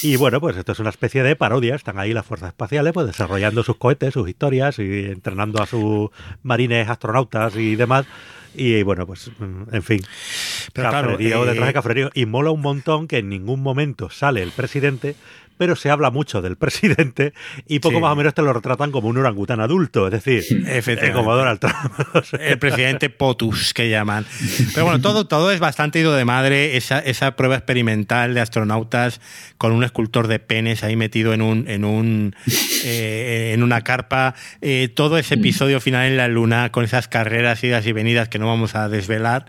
Y 0.02 0.16
bueno, 0.16 0.40
pues 0.40 0.56
esto 0.56 0.72
es 0.72 0.78
una 0.78 0.90
especie 0.90 1.24
de 1.24 1.34
parodia. 1.34 1.74
Están 1.74 1.98
ahí 1.98 2.12
las 2.12 2.24
fuerzas 2.24 2.50
espaciales, 2.50 2.92
pues 2.92 3.06
desarrollando 3.06 3.64
sus 3.64 3.76
cohetes, 3.76 4.14
sus 4.14 4.28
historias 4.28 4.78
y 4.78 5.06
entrenando 5.06 5.60
a 5.60 5.66
sus 5.66 6.10
marines, 6.42 6.88
astronautas 6.88 7.56
y 7.56 7.74
demás. 7.74 8.06
Y 8.54 8.82
bueno, 8.82 9.06
pues 9.06 9.30
mm, 9.38 9.74
en 9.74 9.82
fin. 9.82 10.00
Pero 10.72 10.90
cafrerío 10.90 11.44
detrás 11.44 11.66
de 11.66 11.70
eh, 11.70 11.74
cafrerío. 11.74 12.10
Y 12.14 12.26
mola 12.26 12.50
un 12.50 12.60
montón 12.60 13.08
que 13.08 13.18
en 13.18 13.28
ningún 13.28 13.62
momento 13.62 14.10
sale 14.10 14.42
el 14.42 14.52
presidente, 14.52 15.16
pero 15.58 15.76
se 15.76 15.90
habla 15.90 16.10
mucho 16.10 16.40
del 16.40 16.56
presidente 16.56 17.34
y 17.66 17.80
poco 17.80 18.00
más 18.00 18.12
o 18.12 18.16
menos 18.16 18.34
te 18.34 18.42
lo 18.42 18.52
retratan 18.52 18.90
como 18.90 19.08
un 19.08 19.18
orangután 19.18 19.60
adulto, 19.60 20.06
es 20.06 20.24
decir, 20.24 20.44
eh, 20.66 21.12
como 21.12 21.34
Donald 21.34 21.60
Trump. 21.60 21.76
El 22.40 22.58
presidente 22.58 23.10
POTUS, 23.10 23.74
que 23.74 23.90
llaman. 23.90 24.24
Pero 24.72 24.86
bueno, 24.86 25.00
todo, 25.00 25.26
todo 25.26 25.50
es 25.50 25.60
bastante 25.60 25.98
ido 25.98 26.14
de 26.14 26.24
madre, 26.24 26.76
esa, 26.76 27.00
esa 27.00 27.36
prueba 27.36 27.56
experimental 27.56 28.34
de 28.34 28.40
astronautas 28.40 29.20
con 29.58 29.72
un 29.72 29.84
escultor 29.84 30.28
de 30.28 30.38
penes 30.38 30.84
ahí 30.84 30.96
metido 30.96 31.34
en 31.34 31.42
un 31.42 31.68
en 31.68 31.84
un 31.84 32.34
eh, 32.84 33.52
en 33.54 33.62
una 33.62 33.82
carpa, 33.82 34.34
eh, 34.60 34.88
todo 34.94 35.18
ese 35.18 35.34
episodio 35.34 35.80
final 35.80 36.06
en 36.06 36.16
la 36.16 36.28
luna 36.28 36.70
con 36.70 36.84
esas 36.84 37.08
carreras 37.08 37.62
idas 37.64 37.86
y 37.86 37.92
venidas 37.92 38.28
que 38.28 38.38
no 38.38 38.46
vamos 38.46 38.74
a 38.74 38.88
desvelar 38.88 39.46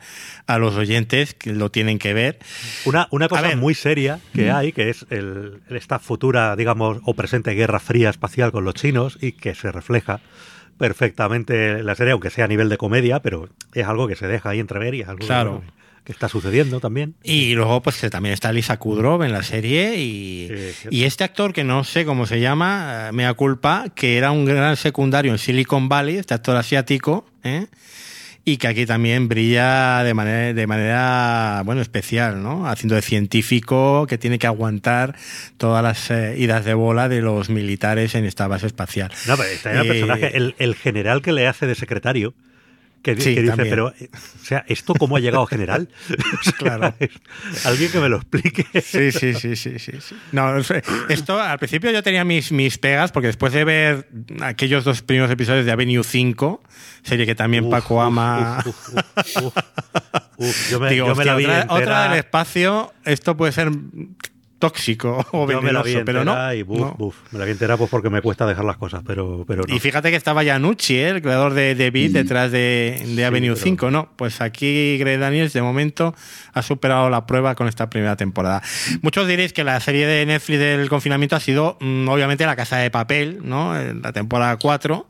a 0.48 0.58
los 0.58 0.76
oyentes 0.76 1.36
que 1.36 1.54
lo 1.54 1.70
tienen 1.70 2.00
que 2.00 2.14
ver. 2.14 2.40
Una, 2.86 3.08
una 3.12 3.28
cosa 3.28 3.56
muy 3.56 3.76
seria 3.76 4.20
que 4.34 4.50
hay, 4.50 4.72
que 4.72 4.90
es 4.90 5.06
el, 5.10 5.62
futura, 6.00 6.56
digamos, 6.56 7.00
o 7.06 7.14
presente 7.14 7.52
guerra 7.52 7.80
fría 7.80 8.10
espacial 8.10 8.52
con 8.52 8.66
los 8.66 8.74
chinos 8.74 9.18
y 9.22 9.34
que 9.34 9.56
se 9.56 9.72
refleja 9.72 10.20
perfectamente 10.78 11.80
en 11.80 11.86
la 11.86 11.94
serie, 11.94 12.14
aunque 12.14 12.30
sea 12.30 12.46
a 12.46 12.48
nivel 12.48 12.70
de 12.70 12.78
comedia, 12.78 13.22
pero 13.22 13.50
es 13.74 13.86
algo 13.86 14.08
que 14.08 14.16
se 14.16 14.28
deja 14.28 14.50
ahí 14.50 14.60
entrever 14.60 14.96
y 14.96 15.02
es 15.02 15.10
algo 15.10 15.28
claro. 15.28 15.62
que, 16.04 16.12
está 16.12 16.28
sucediendo 16.28 16.80
también. 16.80 17.14
Y 17.22 17.54
luego, 17.54 17.82
pues 17.84 18.00
también 18.10 18.34
está 18.34 18.52
Lisa 18.52 18.78
Kudrow 18.78 19.22
en 19.22 19.32
la 19.32 19.44
serie 19.44 19.98
y, 19.98 20.50
y 20.90 21.04
este 21.04 21.24
actor 21.24 21.54
que 21.54 21.64
no 21.64 21.84
sé 21.84 22.04
cómo 22.04 22.26
se 22.26 22.40
llama, 22.40 23.10
eh, 23.10 23.12
me 23.12 23.24
da 23.24 23.36
culpa, 23.36 23.86
que 23.94 24.18
era 24.18 24.32
un 24.32 24.46
gran 24.46 24.76
secundario 24.76 25.32
en 25.32 25.38
Silicon 25.38 25.88
Valley, 25.88 26.16
este 26.16 26.34
actor 26.34 26.56
asiático, 26.56 27.28
¿eh? 27.44 27.68
Y 28.46 28.58
que 28.58 28.68
aquí 28.68 28.86
también 28.86 29.28
brilla 29.28 30.04
de 30.04 30.14
manera, 30.14 30.54
de 30.54 30.68
manera 30.68 31.62
bueno, 31.66 31.82
especial, 31.82 32.42
¿no? 32.42 32.68
Haciendo 32.68 32.96
de 32.96 33.02
científico 33.02 34.08
que 34.08 34.18
tiene 34.18 34.40
que 34.40 34.48
aguantar 34.48 35.16
todas 35.58 35.84
las 35.84 36.10
eh, 36.12 36.36
idas 36.38 36.66
de 36.66 36.74
bola 36.74 37.10
de 37.10 37.22
los 37.22 37.50
militares 37.50 38.16
en 38.16 38.26
esta 38.26 38.48
base 38.48 38.68
espacial. 38.68 39.12
No, 39.28 39.38
pero 39.38 39.50
está 39.50 39.82
el 39.82 39.88
personaje, 39.88 40.28
eh, 40.28 40.32
el, 40.34 40.56
el 40.58 40.76
general 40.76 41.22
que 41.22 41.32
le 41.32 41.48
hace 41.48 41.68
de 41.68 41.76
secretario, 41.76 42.34
que, 43.02 43.16
dice, 43.16 43.54
pero, 43.56 43.94
eh, 44.00 44.10
o 44.14 44.46
sea, 44.46 44.66
¿esto 44.68 44.94
cómo 44.94 45.16
ha 45.16 45.20
llegado 45.20 45.46
general? 45.46 45.90
claro. 46.58 46.94
Alguien 47.66 47.92
que 47.92 48.00
me 48.00 48.10
lo 48.10 48.18
explique. 48.18 48.66
sí, 48.82 49.12
sí, 49.12 49.34
sí, 49.34 49.56
sí, 49.56 49.80
sí, 49.80 50.16
No, 50.32 50.58
esto 51.08 51.40
al 51.40 51.60
principio 51.60 51.92
yo 51.92 52.04
tenía 52.04 52.26
mis, 52.26 52.52
mis 52.52 52.78
pegas, 52.78 53.12
porque 53.12 53.28
después 53.28 53.54
de 53.54 53.64
ver 53.64 54.08
aquellos 54.42 54.84
dos 54.84 55.02
primeros 55.02 55.32
episodios 55.32 55.66
de 55.66 55.72
Avenue 55.72 56.04
5, 56.04 56.62
serie 57.04 57.26
que 57.26 57.36
también 57.36 57.70
Paco 57.70 58.02
ama. 58.02 58.64
yo 60.70 60.80
me, 60.80 60.96
yo 60.96 61.16
me 61.16 61.26
la 61.26 61.36
vi 61.36 61.46
otra, 61.46 61.66
otra 61.70 62.10
del 62.10 62.20
espacio, 62.20 62.94
esto 63.06 63.38
puede 63.38 63.52
ser 63.54 63.72
tóxico 64.60 65.26
o 65.32 65.48
venenoso, 65.48 66.02
pero 66.06 66.24
no. 66.24 66.54
Y 66.54 66.64
buf, 66.64 66.96
Buf. 66.98 67.16
Me 67.32 67.40
la 67.40 67.46
vi 67.46 67.52
entera 67.52 67.78
pues 67.78 67.90
porque 67.90 68.10
me 68.10 68.22
cuesta 68.22 68.46
dejar 68.46 68.66
las 68.66 68.78
cosas, 68.78 69.02
pero, 69.06 69.46
pero 69.48 69.64
Y 69.68 69.80
fíjate 69.80 70.12
que 70.12 70.18
estaba 70.18 70.44
Yanucci, 70.44 70.98
¿eh? 70.98 71.10
el 71.10 71.22
creador 71.22 71.54
de, 71.54 71.76
de 71.76 71.92
Beat, 71.92 72.12
detrás 72.12 72.52
de, 72.52 73.04
de 73.16 73.26
Avenue 73.26 73.56
5, 73.56 73.90
¿no? 73.90 74.10
Pues 74.16 74.42
aquí 74.42 74.98
Greg 74.98 75.20
Daniels 75.20 75.54
de 75.54 75.62
momento 75.62 76.14
ha 76.54 76.62
superado 76.62 77.10
la 77.10 77.26
prueba 77.26 77.56
con 77.56 77.68
esta 77.68 77.90
primera 77.90 78.16
temporada. 78.16 78.62
Muchos 79.02 79.28
diréis 79.28 79.54
que 79.54 79.64
la 79.64 79.80
serie 79.80 80.06
de 80.06 80.26
Netflix 80.26 80.60
del 80.60 80.90
confinamiento 80.90 81.36
ha 81.36 81.40
sido 81.40 81.78
mm, 81.80 82.08
obviamente 82.08 82.46
La 82.46 82.56
Casa 82.56 82.78
de 82.78 82.92
Papel, 82.92 83.40
¿no? 83.44 83.74
La 84.02 84.12
temporada 84.12 84.58
4 84.58 85.08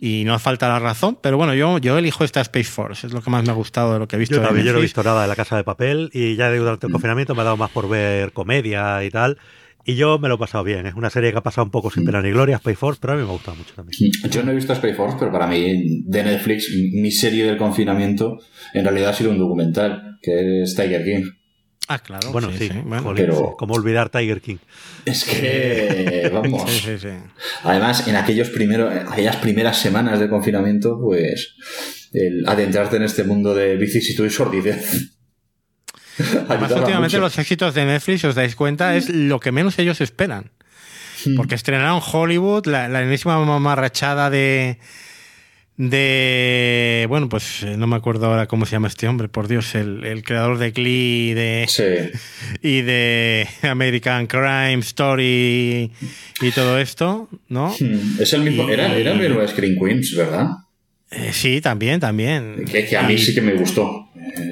y 0.00 0.24
no 0.24 0.38
falta 0.38 0.68
la 0.68 0.78
razón, 0.78 1.18
pero 1.20 1.36
bueno, 1.36 1.54
yo, 1.54 1.78
yo 1.78 1.98
elijo 1.98 2.24
esta 2.24 2.40
Space 2.40 2.70
Force, 2.70 3.06
es 3.06 3.12
lo 3.12 3.22
que 3.22 3.30
más 3.30 3.44
me 3.44 3.50
ha 3.50 3.54
gustado 3.54 3.94
de 3.94 3.98
lo 3.98 4.08
que 4.08 4.16
he 4.16 4.18
visto. 4.18 4.36
Yo, 4.36 4.56
yo 4.56 4.72
no 4.72 4.78
he 4.78 4.82
visto 4.82 5.02
nada 5.02 5.22
de 5.22 5.28
La 5.28 5.36
Casa 5.36 5.56
de 5.56 5.64
Papel 5.64 6.10
y 6.12 6.36
ya 6.36 6.50
durante 6.50 6.86
el 6.86 6.92
confinamiento 6.92 7.34
me 7.34 7.42
ha 7.42 7.44
dado 7.44 7.56
más 7.56 7.70
por 7.70 7.88
ver 7.88 8.32
comedia 8.32 8.81
y 9.04 9.10
tal. 9.10 9.38
Y 9.84 9.96
yo 9.96 10.18
me 10.20 10.28
lo 10.28 10.36
he 10.36 10.38
pasado 10.38 10.62
bien. 10.62 10.86
Es 10.86 10.94
una 10.94 11.10
serie 11.10 11.32
que 11.32 11.38
ha 11.38 11.42
pasado 11.42 11.64
un 11.64 11.72
poco 11.72 11.90
sin 11.90 12.04
pena 12.04 12.22
ni 12.22 12.30
gloria, 12.30 12.56
Space 12.56 12.76
Force, 12.76 12.98
pero 13.00 13.14
a 13.14 13.16
mí 13.16 13.22
me 13.22 13.28
ha 13.28 13.32
gustado 13.32 13.56
mucho 13.56 13.74
también. 13.74 14.12
Yo 14.30 14.42
no 14.44 14.52
he 14.52 14.54
visto 14.54 14.72
Space 14.74 14.94
Force, 14.94 15.16
pero 15.18 15.32
para 15.32 15.48
mí, 15.48 16.02
de 16.04 16.22
Netflix, 16.22 16.68
mi 16.94 17.10
serie 17.10 17.44
del 17.44 17.56
confinamiento 17.56 18.38
en 18.74 18.84
realidad 18.84 19.10
ha 19.10 19.14
sido 19.14 19.30
un 19.32 19.38
documental, 19.38 20.18
que 20.22 20.62
es 20.62 20.76
Tiger 20.76 21.04
King. 21.04 21.24
Ah, 21.88 21.98
claro. 21.98 22.30
Bueno, 22.30 22.50
sí, 22.56 22.70
Bueno, 22.86 23.02
jolín, 23.02 23.24
pero- 23.24 23.36
sí, 23.36 23.42
¿Cómo 23.58 23.74
olvidar 23.74 24.08
Tiger 24.08 24.40
King? 24.40 24.58
Es 25.04 25.24
que, 25.24 26.30
vamos. 26.32 26.70
sí, 26.70 26.78
sí, 26.92 26.98
sí. 27.00 27.08
Además, 27.64 28.06
en 28.06 28.14
aquellos 28.14 28.50
primeros, 28.50 28.92
en 28.94 29.08
aquellas 29.08 29.36
primeras 29.38 29.78
semanas 29.78 30.20
de 30.20 30.28
confinamiento, 30.28 30.96
pues 31.00 31.56
el 32.12 32.44
adentrarte 32.46 32.96
en 32.98 33.02
este 33.02 33.24
mundo 33.24 33.52
de 33.52 33.76
vicisitud 33.76 34.24
y 34.26 34.30
sordidez. 34.30 35.16
Además, 36.48 36.72
últimamente 36.72 37.16
mucho. 37.16 37.20
los 37.20 37.38
éxitos 37.38 37.74
de 37.74 37.84
Netflix, 37.86 38.20
si 38.22 38.26
os 38.26 38.34
dais 38.34 38.54
cuenta, 38.56 38.96
es 38.96 39.08
lo 39.08 39.40
que 39.40 39.52
menos 39.52 39.78
ellos 39.78 40.00
esperan. 40.00 40.50
Porque 41.36 41.54
estrenaron 41.54 42.00
Hollywood, 42.04 42.66
la, 42.66 42.88
la 42.88 43.02
enésima 43.02 43.38
mamarrachada 43.44 44.28
de. 44.30 44.78
De. 45.76 47.06
Bueno, 47.08 47.28
pues 47.28 47.62
eh, 47.62 47.76
no 47.76 47.86
me 47.86 47.96
acuerdo 47.96 48.26
ahora 48.26 48.46
cómo 48.46 48.66
se 48.66 48.72
llama 48.72 48.88
este 48.88 49.08
hombre, 49.08 49.28
por 49.28 49.48
Dios, 49.48 49.74
el, 49.74 50.04
el 50.04 50.22
creador 50.22 50.58
de 50.58 50.70
Glee 50.70 51.30
y 51.30 51.34
de, 51.34 51.64
Sí. 51.68 51.82
y 52.62 52.82
de 52.82 53.48
American 53.62 54.26
Crime 54.26 54.78
Story 54.80 55.90
y 56.40 56.50
todo 56.54 56.78
esto, 56.78 57.28
¿no? 57.48 57.74
Hmm. 57.78 58.20
Es 58.20 58.32
el 58.32 58.42
mismo. 58.42 58.68
Era, 58.68 58.94
era 58.94 59.12
el 59.12 59.18
mismo 59.20 59.40
de 59.40 59.48
Screen 59.48 59.76
Queens, 59.78 60.14
¿verdad? 60.16 60.48
Eh, 61.10 61.30
sí, 61.32 61.60
también, 61.60 62.00
también. 62.00 62.64
Que, 62.70 62.84
que 62.86 62.96
a 62.96 63.02
mí 63.02 63.14
Y- 63.14 63.18
sí 63.18 63.34
que 63.34 63.40
me 63.42 63.54
gustó. 63.54 64.08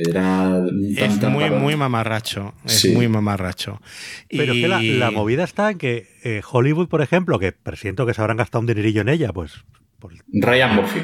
Era 0.08 0.62
Es 0.96 1.20
muy, 1.22 1.50
muy 1.50 1.76
mamarracho. 1.76 2.54
Es 2.64 2.80
Sí. 2.80 2.92
muy 2.92 3.08
mamarracho. 3.08 3.80
Pero 4.28 4.52
es 4.52 4.60
que 4.60 4.68
la, 4.68 4.82
Y- 4.82 4.96
la 4.96 5.10
movida 5.10 5.44
está 5.44 5.70
en 5.70 5.78
que 5.78 6.08
eh, 6.24 6.42
Hollywood, 6.50 6.88
por 6.88 7.02
ejemplo, 7.02 7.38
que 7.38 7.52
presiento 7.52 8.06
que 8.06 8.14
se 8.14 8.20
habrán 8.20 8.36
gastado 8.38 8.60
un 8.60 8.66
dinerillo 8.66 9.00
en 9.02 9.08
ella, 9.08 9.32
pues 9.32 9.64
por, 9.98 10.12
Ryan 10.32 10.74
Murphy. 10.76 11.00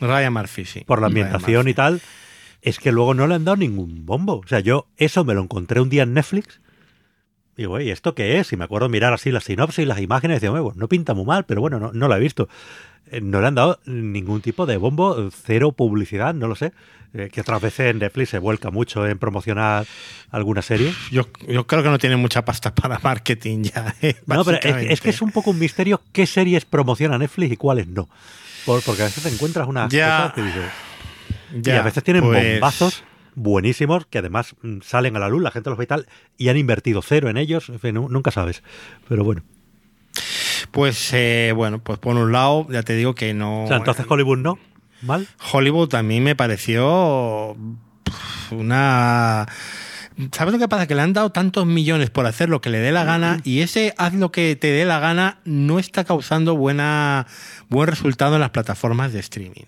Ryan 0.00 0.32
Murphy, 0.32 0.64
sí. 0.64 0.80
por 0.86 1.00
la 1.00 1.08
ambientación 1.08 1.68
y 1.68 1.74
tal, 1.74 2.00
es 2.62 2.78
que 2.78 2.92
luego 2.92 3.14
no 3.14 3.26
le 3.26 3.34
han 3.34 3.44
dado 3.44 3.56
ningún 3.56 4.06
bombo. 4.06 4.38
O 4.38 4.46
sea, 4.46 4.60
yo 4.60 4.88
eso 4.96 5.24
me 5.24 5.34
lo 5.34 5.42
encontré 5.42 5.80
un 5.80 5.88
día 5.90 6.02
en 6.04 6.14
Netflix. 6.14 6.60
Y 7.56 7.62
digo, 7.62 7.80
¿y 7.80 7.90
esto 7.90 8.14
qué 8.14 8.38
es? 8.38 8.52
Y 8.52 8.56
me 8.56 8.64
acuerdo 8.64 8.88
mirar 8.88 9.12
así 9.12 9.32
las 9.32 9.44
sinopsis, 9.44 9.86
las 9.86 10.00
imágenes, 10.00 10.36
y 10.36 10.40
decía, 10.40 10.50
bueno, 10.50 10.72
no 10.76 10.88
pinta 10.88 11.14
muy 11.14 11.24
mal, 11.24 11.44
pero 11.44 11.60
bueno, 11.60 11.80
no, 11.80 11.90
no 11.92 12.06
la 12.08 12.16
he 12.16 12.20
visto. 12.20 12.48
Eh, 13.12 13.20
No 13.20 13.40
le 13.40 13.46
han 13.46 13.54
dado 13.54 13.80
ningún 13.86 14.40
tipo 14.40 14.66
de 14.66 14.76
bombo, 14.76 15.28
cero 15.30 15.72
publicidad, 15.72 16.34
no 16.34 16.46
lo 16.48 16.54
sé. 16.54 16.72
Eh, 17.14 17.30
que 17.32 17.40
otras 17.40 17.62
veces 17.62 17.94
Netflix 17.94 18.28
se 18.30 18.38
vuelca 18.38 18.70
mucho 18.70 19.06
en 19.06 19.18
promocionar 19.18 19.86
alguna 20.30 20.60
serie. 20.60 20.92
Yo, 21.10 21.22
yo 21.48 21.66
creo 21.66 21.82
que 21.82 21.88
no 21.88 21.98
tiene 21.98 22.16
mucha 22.16 22.44
pasta 22.44 22.74
para 22.74 22.98
marketing 23.02 23.62
ya. 23.64 23.94
eh, 24.02 24.14
No, 24.26 24.44
pero 24.44 24.58
es, 24.62 25.00
que 25.00 25.08
es 25.10 25.22
un 25.22 25.30
poco 25.30 25.50
un 25.52 25.58
misterio 25.58 26.02
qué 26.12 26.26
series 26.26 26.66
promociona 26.66 27.16
Netflix 27.16 27.52
y 27.52 27.56
cuáles 27.56 27.88
no. 27.88 28.08
Por- 28.66 28.82
porque 28.82 29.02
a 29.02 29.04
veces 29.06 29.22
te 29.22 29.30
encuentras 29.30 29.66
unas 29.66 29.90
Ya. 29.90 30.16
cosas 30.18 30.32
que 30.34 30.42
dices. 30.42 30.70
Ya, 31.62 31.74
y 31.74 31.78
a 31.78 31.82
veces 31.82 32.04
tienen 32.04 32.22
pues, 32.24 32.52
bombazos 32.52 33.04
buenísimos 33.34 34.04
que 34.04 34.18
además 34.18 34.54
mm, 34.60 34.80
salen 34.82 35.16
a 35.16 35.18
la 35.18 35.30
luz, 35.30 35.40
la 35.42 35.50
gente 35.50 35.70
los 35.70 35.78
ve 35.78 35.84
y 35.84 35.86
tal, 35.86 36.06
y 36.36 36.48
han 36.50 36.58
invertido 36.58 37.00
cero 37.00 37.30
en 37.30 37.38
ellos. 37.38 37.70
En 37.70 37.80
fin, 37.80 37.94
nu- 37.94 38.10
nunca 38.10 38.30
sabes. 38.30 38.62
Pero 39.08 39.24
bueno. 39.24 39.42
Pues 40.70 41.10
eh, 41.12 41.52
bueno, 41.54 41.78
pues 41.78 41.98
por 41.98 42.16
un 42.16 42.32
lado, 42.32 42.66
ya 42.70 42.82
te 42.82 42.94
digo 42.94 43.14
que 43.14 43.34
no. 43.34 43.64
O 43.64 43.68
sea, 43.68 43.78
entonces 43.78 44.06
Hollywood 44.08 44.38
no. 44.38 44.58
¿Mal? 45.02 45.26
Hollywood 45.52 45.94
a 45.94 46.02
mí 46.02 46.20
me 46.20 46.34
pareció 46.36 47.56
una... 48.50 49.46
¿Sabes 50.32 50.52
lo 50.52 50.58
que 50.58 50.66
pasa? 50.66 50.88
Que 50.88 50.96
le 50.96 51.02
han 51.02 51.12
dado 51.12 51.30
tantos 51.30 51.64
millones 51.64 52.10
por 52.10 52.26
hacer 52.26 52.48
lo 52.48 52.60
que 52.60 52.70
le 52.70 52.78
dé 52.78 52.90
la 52.90 53.04
gana 53.04 53.40
y 53.44 53.60
ese 53.60 53.94
haz 53.98 54.14
lo 54.14 54.32
que 54.32 54.56
te 54.56 54.72
dé 54.72 54.84
la 54.84 54.98
gana 54.98 55.38
no 55.44 55.78
está 55.78 56.02
causando 56.02 56.56
buena, 56.56 57.28
buen 57.68 57.88
resultado 57.88 58.34
en 58.34 58.40
las 58.40 58.50
plataformas 58.50 59.12
de 59.12 59.20
streaming. 59.20 59.66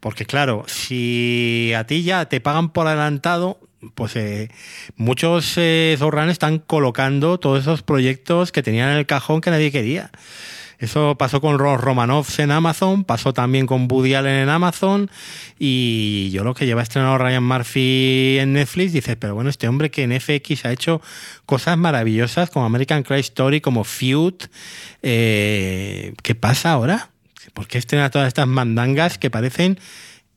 Porque 0.00 0.26
claro, 0.26 0.64
si 0.66 1.72
a 1.76 1.84
ti 1.84 2.02
ya 2.02 2.24
te 2.24 2.40
pagan 2.40 2.70
por 2.70 2.88
adelantado, 2.88 3.60
pues 3.94 4.16
eh, 4.16 4.50
muchos 4.96 5.54
eh, 5.56 5.96
showrunners 5.98 6.32
están 6.32 6.58
colocando 6.58 7.38
todos 7.38 7.60
esos 7.60 7.82
proyectos 7.82 8.52
que 8.52 8.62
tenían 8.62 8.90
en 8.90 8.96
el 8.96 9.06
cajón 9.06 9.40
que 9.40 9.50
nadie 9.50 9.72
quería. 9.72 10.10
Eso 10.80 11.14
pasó 11.18 11.42
con 11.42 11.58
los 11.58 11.78
Romanovs 11.78 12.38
en 12.38 12.50
Amazon, 12.50 13.04
pasó 13.04 13.34
también 13.34 13.66
con 13.66 13.86
Woody 13.90 14.14
Allen 14.14 14.36
en 14.36 14.48
Amazon 14.48 15.10
y 15.58 16.30
yo 16.32 16.42
lo 16.42 16.54
que 16.54 16.64
lleva 16.64 16.80
estrenado 16.80 17.18
Ryan 17.18 17.44
Murphy 17.44 18.38
en 18.38 18.54
Netflix, 18.54 18.94
dices, 18.94 19.16
pero 19.20 19.34
bueno, 19.34 19.50
este 19.50 19.68
hombre 19.68 19.90
que 19.90 20.04
en 20.04 20.18
FX 20.18 20.64
ha 20.64 20.72
hecho 20.72 21.02
cosas 21.44 21.76
maravillosas 21.76 22.48
como 22.48 22.64
American 22.64 23.02
Crime 23.02 23.20
Story, 23.20 23.60
como 23.60 23.84
Feud, 23.84 24.34
eh, 25.02 26.14
¿qué 26.22 26.34
pasa 26.34 26.72
ahora? 26.72 27.10
¿Por 27.52 27.66
qué 27.66 27.76
estrena 27.76 28.08
todas 28.08 28.28
estas 28.28 28.46
mandangas 28.46 29.18
que 29.18 29.28
parecen, 29.28 29.78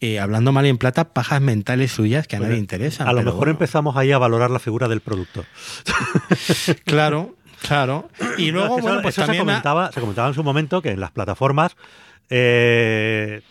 eh, 0.06 0.20
hablando 0.20 0.52
mal 0.52 0.66
y 0.66 0.70
en 0.70 0.78
plata, 0.78 1.06
pajas 1.14 1.42
mentales 1.42 1.92
suyas 1.92 2.28
que 2.28 2.36
a 2.36 2.40
nadie 2.40 2.58
interesan? 2.58 3.08
A 3.08 3.14
lo 3.14 3.20
mejor 3.22 3.38
bueno. 3.40 3.52
empezamos 3.52 3.96
ahí 3.98 4.12
a 4.12 4.18
valorar 4.18 4.50
la 4.52 4.60
figura 4.60 4.88
del 4.88 5.00
productor. 5.02 5.46
Claro, 6.86 7.36
claro. 7.62 8.10
Y 8.38 8.52
No, 8.52 8.60
luego, 8.60 8.76
es 8.76 8.76
que 8.78 8.82
bueno, 8.82 8.96
eso, 8.98 9.02
pues 9.04 9.18
eso 9.18 9.26
se, 9.26 9.32
ha- 9.32 9.40
comentaba, 9.40 9.92
se 9.92 10.00
comentaba 10.02 10.28
en 10.28 10.34
su 10.34 10.44
momento 10.44 10.82
que 10.82 10.92
en 10.92 11.00
las 11.00 11.12
plataformas 11.12 11.76
eh, 12.30 13.42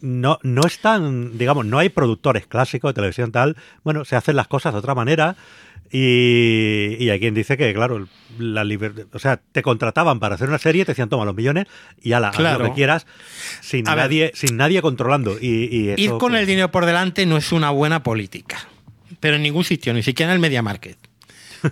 no, 0.00 0.38
no 0.42 0.62
están, 0.66 1.36
digamos, 1.38 1.66
no 1.66 1.78
hay 1.78 1.88
productores 1.90 2.46
clásicos 2.46 2.90
de 2.90 2.94
televisión 2.94 3.32
tal. 3.32 3.56
Bueno, 3.84 4.04
se 4.04 4.16
hacen 4.16 4.36
las 4.36 4.48
cosas 4.48 4.72
de 4.72 4.78
otra 4.78 4.94
manera. 4.94 5.36
Y, 5.92 6.96
y 7.00 7.10
hay 7.10 7.18
quien 7.18 7.34
dice 7.34 7.56
que, 7.56 7.72
claro, 7.74 8.06
la 8.38 8.64
liber- 8.64 9.06
o 9.12 9.18
sea, 9.18 9.40
te 9.52 9.60
contrataban 9.62 10.20
para 10.20 10.36
hacer 10.36 10.48
una 10.48 10.58
serie, 10.58 10.84
te 10.84 10.92
decían 10.92 11.08
toma 11.08 11.24
los 11.24 11.34
millones 11.34 11.66
y 12.00 12.12
ala, 12.12 12.28
haz 12.28 12.36
Claro. 12.36 12.64
lo 12.64 12.70
que 12.70 12.74
quieras, 12.76 13.06
sin 13.60 13.88
A 13.88 13.94
ver. 13.94 14.04
nadie, 14.04 14.30
sin 14.34 14.56
nadie 14.56 14.80
controlando. 14.82 15.36
Y, 15.40 15.68
y 15.70 15.88
eso, 15.90 16.00
Ir 16.00 16.10
con 16.10 16.30
pues, 16.30 16.40
el 16.42 16.46
dinero 16.46 16.70
por 16.70 16.86
delante 16.86 17.26
no 17.26 17.36
es 17.36 17.50
una 17.52 17.70
buena 17.70 18.02
política. 18.02 18.58
Pero 19.18 19.36
en 19.36 19.42
ningún 19.42 19.64
sitio, 19.64 19.92
ni 19.92 20.02
siquiera 20.02 20.30
en 20.32 20.36
el 20.36 20.40
media 20.40 20.62
market. 20.62 20.96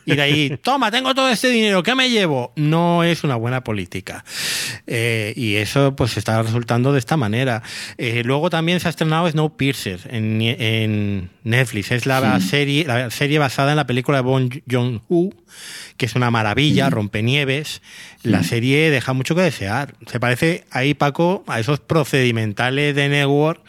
Y 0.04 0.16
de 0.16 0.22
ahí, 0.22 0.58
toma, 0.62 0.90
tengo 0.90 1.14
todo 1.14 1.28
este 1.28 1.48
dinero, 1.48 1.82
¿qué 1.82 1.94
me 1.94 2.10
llevo? 2.10 2.52
No 2.56 3.04
es 3.04 3.24
una 3.24 3.36
buena 3.36 3.64
política. 3.64 4.24
Eh, 4.86 5.32
y 5.36 5.56
eso 5.56 5.94
pues 5.96 6.16
está 6.16 6.42
resultando 6.42 6.92
de 6.92 6.98
esta 6.98 7.16
manera. 7.16 7.62
Eh, 7.96 8.22
luego 8.24 8.50
también 8.50 8.80
se 8.80 8.88
ha 8.88 8.90
estrenado 8.90 9.30
Snowpiercer 9.30 10.00
en, 10.10 10.40
en 10.42 11.30
Netflix. 11.44 11.90
Es 11.90 12.06
la, 12.06 12.40
serie, 12.40 12.84
la 12.84 13.10
serie 13.10 13.38
basada 13.38 13.70
en 13.70 13.76
la 13.76 13.86
película 13.86 14.18
de 14.18 14.22
Bon 14.22 14.50
Joon-ho, 14.70 15.30
que 15.96 16.06
es 16.06 16.14
una 16.14 16.30
maravilla, 16.30 16.90
rompenieves. 16.90 17.82
La 18.22 18.42
serie 18.42 18.90
deja 18.90 19.12
mucho 19.12 19.34
que 19.34 19.42
desear. 19.42 19.94
Se 20.06 20.20
parece 20.20 20.64
ahí, 20.70 20.94
Paco, 20.94 21.44
a 21.46 21.60
esos 21.60 21.80
procedimentales 21.80 22.94
de 22.94 23.08
Network 23.08 23.62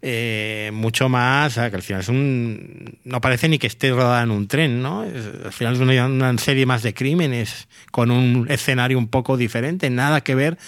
eh, 0.00 0.70
mucho 0.72 1.08
más, 1.08 1.54
que 1.54 1.60
al 1.60 1.82
final 1.82 2.02
es 2.02 2.08
un... 2.08 2.98
No 3.04 3.20
parece 3.20 3.48
ni 3.48 3.58
que 3.58 3.66
esté 3.66 3.90
rodada 3.90 4.22
en 4.22 4.30
un 4.30 4.46
tren, 4.46 4.82
¿no? 4.82 5.00
Al 5.00 5.52
final 5.52 5.74
es 5.74 5.80
una, 5.80 6.06
una 6.06 6.38
serie 6.38 6.66
más 6.66 6.82
de 6.82 6.94
crímenes, 6.94 7.68
con 7.90 8.10
un 8.10 8.46
escenario 8.50 8.98
un 8.98 9.08
poco 9.08 9.36
diferente, 9.36 9.90
nada 9.90 10.20
que 10.20 10.34
ver 10.34 10.58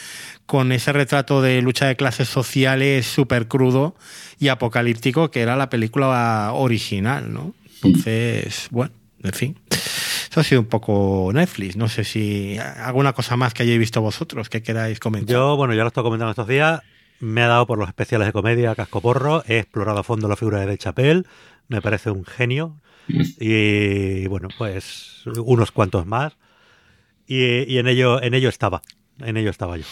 con 0.47 0.73
ese 0.73 0.93
retrato 0.93 1.43
de 1.43 1.63
lucha 1.63 1.87
de 1.87 1.95
clases 1.95 2.29
sociales 2.29 3.07
súper 3.07 3.47
crudo 3.47 3.95
y 4.41 4.49
apocalíptico 4.49 5.31
que 5.31 5.43
era 5.43 5.55
la 5.55 5.71
película 5.71 6.51
original, 6.53 7.33
¿no? 7.33 7.55
Entonces, 7.83 8.67
bueno, 8.73 8.93
en 9.23 9.33
fin. 9.33 9.57
Eso 9.71 10.41
ha 10.41 10.45
sido 10.45 10.61
un 10.61 10.67
poco 10.67 11.31
Netflix. 11.33 11.77
No 11.77 11.89
sé 11.89 12.05
si 12.05 12.57
alguna 12.59 13.13
cosa 13.13 13.37
más 13.37 13.55
que 13.55 13.63
hayáis 13.63 13.79
visto 13.79 14.01
vosotros 14.01 14.49
que 14.49 14.63
queráis 14.63 14.99
comentar. 14.99 15.33
Yo, 15.33 15.57
bueno, 15.57 15.75
ya 15.75 15.83
lo 15.83 15.89
estoy 15.89 16.03
comentando 16.03 16.31
estos 16.31 16.49
días. 16.49 16.81
Me 17.21 17.43
ha 17.43 17.49
dado 17.49 17.67
por 17.67 17.79
los 17.79 17.89
especiales 17.89 18.27
de 18.27 18.33
comedia 18.33 18.75
Cascoporro. 18.75 19.45
He 19.47 19.59
explorado 19.59 19.99
a 19.99 20.03
fondo 20.03 20.27
la 20.27 20.37
figura 20.37 20.59
de 20.59 20.67
Dave 20.67 20.79
Chappelle. 20.79 21.25
Me 21.69 21.83
parece 21.83 22.11
un 22.11 22.25
genio. 22.25 22.81
Y 23.09 24.27
bueno, 24.29 24.49
pues 24.57 25.23
unos 25.27 25.71
cuantos 25.71 26.07
más. 26.07 26.37
Y, 27.27 27.71
y 27.73 27.79
en 27.79 27.89
ello, 27.89 28.23
en 28.23 28.35
ello 28.35 28.49
estaba. 28.49 28.83
En 29.19 29.37
ello 29.37 29.51
estaba 29.51 29.77
yo. 29.77 29.85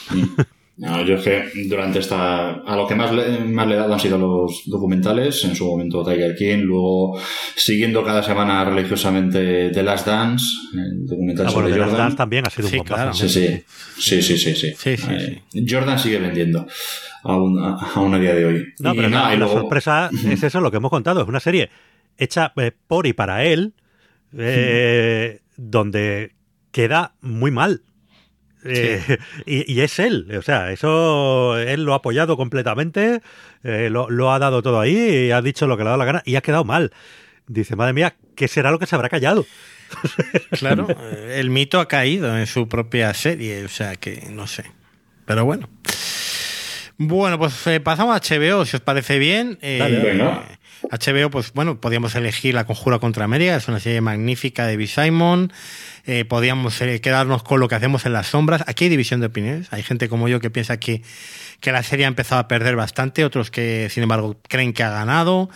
No, 0.80 1.04
yo 1.04 1.16
es 1.16 1.22
que 1.24 1.44
durante 1.68 1.98
esta. 1.98 2.50
A 2.60 2.76
lo 2.76 2.86
que 2.86 2.94
más 2.94 3.12
le, 3.12 3.40
más 3.40 3.66
le 3.66 3.74
he 3.74 3.78
dado 3.78 3.92
han 3.94 3.98
sido 3.98 4.16
los 4.16 4.62
documentales, 4.66 5.44
en 5.44 5.56
su 5.56 5.66
momento 5.66 6.04
Tiger 6.04 6.36
King, 6.36 6.58
luego 6.62 7.18
siguiendo 7.56 8.04
cada 8.04 8.22
semana 8.22 8.64
religiosamente 8.64 9.70
The 9.70 9.82
Last 9.82 10.06
Dance, 10.06 10.44
el 10.74 11.04
documental 11.04 11.46
Ah, 11.46 11.50
sobre 11.50 11.72
Jordan. 11.76 11.96
Dance 11.96 12.16
también 12.16 12.46
ha 12.46 12.50
sido 12.50 12.68
Sí, 12.68 12.78
un 12.78 12.84
claro. 12.84 13.12
Sí, 13.12 13.28
sí, 13.28 13.64
sí, 13.98 14.22
sí, 14.22 14.38
sí, 14.38 14.54
sí. 14.54 14.72
Sí, 14.76 14.96
sí, 14.96 15.06
Eh, 15.10 15.42
Jordan 15.68 15.98
sigue 15.98 16.20
vendiendo 16.20 16.64
aún 17.24 17.58
a, 17.58 17.74
aún 17.96 18.14
a 18.14 18.18
día 18.20 18.34
de 18.36 18.44
hoy. 18.46 18.64
No, 18.78 18.92
Y 18.94 18.96
pero 18.98 19.08
nada, 19.10 19.28
la, 19.30 19.34
y 19.34 19.38
la 19.38 19.44
luego- 19.46 19.60
sorpresa 19.62 20.10
es 20.30 20.42
eso, 20.44 20.60
lo 20.60 20.70
que 20.70 20.76
hemos 20.76 20.90
contado. 20.90 21.22
Es 21.22 21.28
una 21.28 21.40
serie 21.40 21.70
hecha 22.16 22.52
eh, 22.56 22.70
por 22.86 23.04
y 23.08 23.14
para 23.14 23.44
él, 23.44 23.72
eh, 24.36 25.40
donde 25.56 26.32
queda 26.70 27.14
muy 27.20 27.50
mal. 27.50 27.82
Eh, 28.64 29.18
y, 29.46 29.72
y 29.72 29.80
es 29.82 29.98
él, 29.98 30.26
o 30.36 30.42
sea, 30.42 30.72
eso 30.72 31.56
él 31.58 31.84
lo 31.84 31.92
ha 31.92 31.96
apoyado 31.96 32.36
completamente, 32.36 33.20
eh, 33.62 33.88
lo, 33.90 34.10
lo 34.10 34.32
ha 34.32 34.38
dado 34.38 34.62
todo 34.62 34.80
ahí, 34.80 35.26
y 35.26 35.30
ha 35.30 35.40
dicho 35.42 35.66
lo 35.66 35.76
que 35.76 35.84
le 35.84 35.88
ha 35.88 35.90
dado 35.90 35.98
la 35.98 36.04
gana 36.04 36.22
y 36.24 36.36
ha 36.36 36.40
quedado 36.40 36.64
mal. 36.64 36.92
Dice, 37.46 37.76
madre 37.76 37.92
mía, 37.92 38.14
¿qué 38.34 38.48
será 38.48 38.70
lo 38.70 38.78
que 38.78 38.86
se 38.86 38.94
habrá 38.94 39.08
callado? 39.08 39.46
Claro, 40.58 40.86
eh, 40.90 41.36
el 41.38 41.50
mito 41.50 41.80
ha 41.80 41.88
caído 41.88 42.36
en 42.36 42.46
su 42.46 42.68
propia 42.68 43.14
serie, 43.14 43.64
o 43.64 43.68
sea 43.68 43.96
que 43.96 44.28
no 44.30 44.46
sé. 44.46 44.64
Pero 45.24 45.44
bueno. 45.44 45.68
Bueno, 46.98 47.38
pues 47.38 47.66
eh, 47.68 47.80
pasamos 47.80 48.16
a 48.16 48.20
HBO, 48.20 48.64
si 48.64 48.76
os 48.76 48.82
parece 48.82 49.18
bien. 49.18 49.58
Eh, 49.62 49.78
Dale, 49.78 49.98
venga. 50.00 50.44
HBO, 50.90 51.30
pues 51.30 51.52
bueno, 51.52 51.80
podíamos 51.80 52.14
elegir 52.14 52.54
La 52.54 52.66
Conjura 52.66 52.98
contra 52.98 53.24
América, 53.24 53.56
es 53.56 53.68
una 53.68 53.80
serie 53.80 54.00
magnífica 54.00 54.66
de 54.66 54.76
B. 54.76 54.86
Simon. 54.86 55.52
Eh, 56.10 56.24
podíamos 56.24 56.80
eh, 56.80 57.02
quedarnos 57.02 57.42
con 57.42 57.60
lo 57.60 57.68
que 57.68 57.74
hacemos 57.74 58.06
en 58.06 58.14
las 58.14 58.28
sombras. 58.28 58.64
Aquí 58.66 58.84
hay 58.84 58.88
división 58.88 59.20
de 59.20 59.26
opiniones. 59.26 59.70
Hay 59.74 59.82
gente 59.82 60.08
como 60.08 60.26
yo 60.26 60.40
que 60.40 60.48
piensa 60.48 60.78
que, 60.78 61.02
que 61.60 61.70
la 61.70 61.82
serie 61.82 62.06
ha 62.06 62.08
empezado 62.08 62.40
a 62.40 62.48
perder 62.48 62.76
bastante, 62.76 63.26
otros 63.26 63.50
que, 63.50 63.90
sin 63.90 64.04
embargo, 64.04 64.34
creen 64.48 64.72
que 64.72 64.82
ha 64.82 64.88
ganado. 64.88 65.50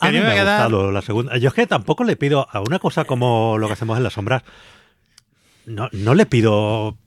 A 0.00 0.10
mí 0.10 0.18
me 0.18 0.26
ha 0.26 0.34
gustado 0.34 0.90
la 0.90 1.02
segunda. 1.02 1.36
Yo 1.36 1.50
es 1.50 1.54
que 1.54 1.68
tampoco 1.68 2.02
le 2.02 2.16
pido 2.16 2.48
a 2.50 2.58
una 2.62 2.80
cosa 2.80 3.04
como 3.04 3.58
lo 3.58 3.68
que 3.68 3.74
hacemos 3.74 3.96
en 3.96 4.02
las 4.02 4.14
sombras. 4.14 4.42
No, 5.66 5.88
no 5.92 6.16
le 6.16 6.26
pido 6.26 6.98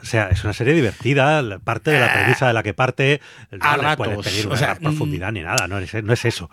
o 0.00 0.04
sea, 0.04 0.28
es 0.28 0.44
una 0.44 0.52
serie 0.52 0.74
divertida, 0.74 1.42
parte 1.64 1.90
de 1.90 1.98
la 1.98 2.12
premisa 2.12 2.46
de 2.46 2.52
la 2.52 2.62
que 2.62 2.74
parte, 2.74 3.20
no 3.50 3.58
a 3.60 3.76
ratos, 3.76 4.06
o 4.08 4.46
una 4.46 4.56
sea, 4.56 4.76
profundidad 4.76 5.32
ni 5.32 5.40
nada, 5.40 5.66
no 5.66 5.78
es, 5.78 5.92
no 5.94 6.12
es 6.12 6.24
eso. 6.24 6.48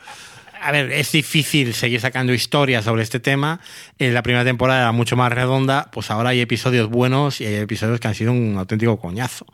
A 0.63 0.71
ver, 0.71 0.91
es 0.91 1.11
difícil 1.11 1.73
seguir 1.73 1.99
sacando 1.99 2.33
historias 2.33 2.85
sobre 2.85 3.03
este 3.03 3.19
tema. 3.19 3.59
En 3.99 4.13
la 4.13 4.23
primera 4.23 4.45
temporada 4.45 4.81
era 4.81 4.91
mucho 4.91 5.15
más 5.17 5.31
redonda, 5.31 5.89
pues 5.91 6.09
ahora 6.09 6.29
hay 6.29 6.39
episodios 6.41 6.89
buenos 6.89 7.41
y 7.41 7.45
hay 7.45 7.55
episodios 7.55 7.99
que 7.99 8.07
han 8.07 8.15
sido 8.15 8.31
un 8.31 8.55
auténtico 8.57 8.97
coñazo. 8.97 9.45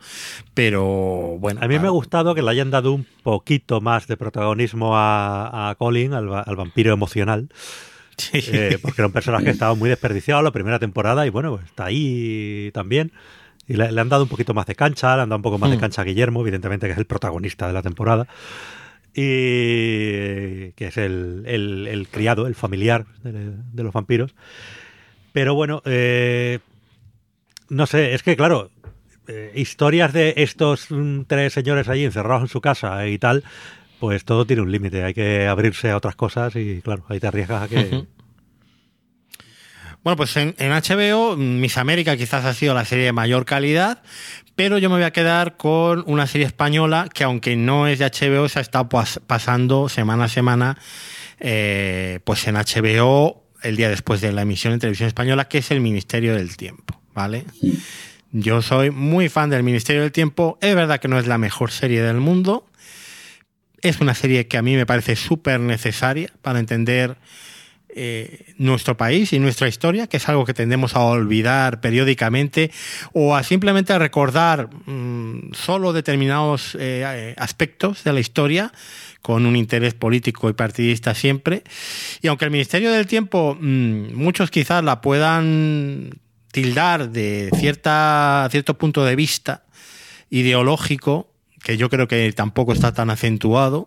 Pero 0.54 1.36
bueno. 1.38 1.60
A 1.60 1.64
mí 1.64 1.70
me 1.70 1.76
ha 1.76 1.80
claro. 1.80 1.92
gustado 1.94 2.34
que 2.34 2.42
le 2.42 2.50
hayan 2.50 2.70
dado 2.70 2.92
un 2.92 3.06
poquito 3.22 3.80
más 3.80 4.06
de 4.06 4.16
protagonismo 4.16 4.96
a, 4.96 5.70
a 5.70 5.74
Colin, 5.74 6.12
al, 6.14 6.32
al 6.32 6.56
vampiro 6.56 6.92
emocional, 6.92 7.48
Sí. 8.16 8.38
eh, 8.52 8.78
porque 8.82 9.00
era 9.00 9.06
un 9.06 9.12
personaje 9.12 9.44
que 9.46 9.50
estaba 9.50 9.74
muy 9.74 9.88
desperdiciado 9.88 10.42
la 10.42 10.50
primera 10.50 10.78
temporada 10.78 11.26
y 11.26 11.30
bueno, 11.30 11.58
está 11.64 11.86
ahí 11.86 12.70
también. 12.74 13.12
Y 13.66 13.74
le, 13.74 13.90
le 13.92 14.00
han 14.00 14.08
dado 14.08 14.24
un 14.24 14.28
poquito 14.28 14.52
más 14.52 14.66
de 14.66 14.74
cancha, 14.74 15.16
le 15.16 15.22
han 15.22 15.28
dado 15.28 15.36
un 15.38 15.42
poco 15.42 15.58
más 15.58 15.70
de 15.70 15.76
Mm. 15.76 15.80
cancha 15.80 16.02
a 16.02 16.04
Guillermo, 16.04 16.40
evidentemente 16.42 16.86
que 16.86 16.92
es 16.92 16.98
el 16.98 17.06
protagonista 17.06 17.66
de 17.66 17.72
la 17.72 17.82
temporada. 17.82 18.26
Y 19.14 20.72
que 20.72 20.86
es 20.88 20.96
el, 20.96 21.44
el- 21.46 22.08
criado, 22.10 22.46
el 22.46 22.54
familiar 22.54 23.06
de, 23.22 23.82
los 23.82 23.92
vampiros. 23.92 24.34
Pero 25.32 25.54
bueno, 25.54 25.82
eh, 25.84 26.58
no 27.68 27.86
sé, 27.86 28.14
es 28.14 28.22
que 28.22 28.36
claro, 28.36 28.70
eh, 29.28 29.52
historias 29.54 30.12
de 30.12 30.34
estos 30.36 30.90
mm, 30.90 31.22
tres 31.26 31.52
señores 31.52 31.88
allí 31.88 32.04
encerrados 32.04 32.42
en 32.42 32.48
su 32.48 32.60
casa 32.60 33.06
y 33.06 33.18
tal, 33.18 33.44
pues 34.00 34.24
todo 34.24 34.46
tiene 34.46 34.62
un 34.62 34.72
límite, 34.72 35.04
hay 35.04 35.14
que 35.14 35.46
abrirse 35.46 35.90
a 35.90 35.96
otras 35.96 36.16
cosas 36.16 36.56
y 36.56 36.80
claro, 36.82 37.04
ahí 37.08 37.20
te 37.20 37.26
arriesgas 37.26 37.62
a 37.64 37.68
que... 37.68 38.06
Bueno, 40.02 40.16
pues 40.16 40.34
en, 40.38 40.54
en 40.58 40.72
HBO, 40.72 41.36
Miss 41.36 41.76
América 41.76 42.16
quizás 42.16 42.46
ha 42.46 42.54
sido 42.54 42.72
la 42.72 42.86
serie 42.86 43.04
de 43.04 43.12
mayor 43.12 43.44
calidad, 43.44 44.02
pero 44.56 44.78
yo 44.78 44.90
me 44.90 44.96
voy 44.96 45.04
a 45.04 45.12
quedar 45.12 45.56
con 45.56 46.02
una 46.06 46.26
serie 46.26 46.46
española 46.46 47.08
que 47.12 47.24
aunque 47.24 47.56
no 47.56 47.86
es 47.86 47.98
de 47.98 48.04
HBO, 48.06 48.48
se 48.48 48.58
ha 48.58 48.62
estado 48.62 48.88
pas- 48.88 49.20
pasando 49.26 49.88
semana 49.88 50.24
a 50.24 50.28
semana 50.28 50.78
eh, 51.38 52.20
pues 52.24 52.46
en 52.46 52.56
HBO 52.56 53.42
el 53.62 53.76
día 53.76 53.88
después 53.88 54.20
de 54.20 54.32
la 54.32 54.42
emisión 54.42 54.72
en 54.72 54.78
televisión 54.80 55.06
española, 55.06 55.48
que 55.48 55.58
es 55.58 55.70
el 55.70 55.80
Ministerio 55.80 56.34
del 56.34 56.56
Tiempo, 56.56 57.00
¿vale? 57.14 57.44
Yo 58.32 58.62
soy 58.62 58.90
muy 58.90 59.28
fan 59.28 59.50
del 59.50 59.62
Ministerio 59.62 60.02
del 60.02 60.12
Tiempo, 60.12 60.58
es 60.60 60.74
verdad 60.74 61.00
que 61.00 61.08
no 61.08 61.18
es 61.18 61.26
la 61.26 61.36
mejor 61.38 61.70
serie 61.70 62.00
del 62.02 62.18
mundo, 62.18 62.66
es 63.82 64.00
una 64.00 64.14
serie 64.14 64.46
que 64.46 64.56
a 64.58 64.62
mí 64.62 64.76
me 64.76 64.86
parece 64.86 65.16
súper 65.16 65.60
necesaria 65.60 66.30
para 66.42 66.58
entender 66.58 67.16
eh, 67.94 68.54
nuestro 68.58 68.96
país 68.96 69.32
y 69.32 69.38
nuestra 69.38 69.68
historia, 69.68 70.06
que 70.06 70.18
es 70.18 70.28
algo 70.28 70.44
que 70.44 70.54
tendemos 70.54 70.96
a 70.96 71.00
olvidar 71.00 71.80
periódicamente 71.80 72.70
o 73.12 73.34
a 73.34 73.42
simplemente 73.42 73.98
recordar 73.98 74.68
mm, 74.86 75.52
solo 75.54 75.92
determinados 75.92 76.76
eh, 76.78 77.34
aspectos 77.38 78.04
de 78.04 78.12
la 78.12 78.20
historia 78.20 78.72
con 79.22 79.46
un 79.46 79.56
interés 79.56 79.94
político 79.94 80.48
y 80.48 80.52
partidista 80.52 81.14
siempre. 81.14 81.62
Y 82.22 82.28
aunque 82.28 82.44
el 82.44 82.50
Ministerio 82.50 82.90
del 82.92 83.06
Tiempo, 83.06 83.56
mm, 83.60 84.14
muchos 84.14 84.50
quizás 84.50 84.82
la 84.84 85.00
puedan 85.00 86.20
tildar 86.52 87.10
de 87.10 87.50
cierta, 87.56 88.48
cierto 88.50 88.76
punto 88.76 89.04
de 89.04 89.16
vista 89.16 89.64
ideológico, 90.30 91.30
que 91.62 91.76
yo 91.76 91.90
creo 91.90 92.08
que 92.08 92.32
tampoco 92.32 92.72
está 92.72 92.92
tan 92.92 93.10
acentuado, 93.10 93.86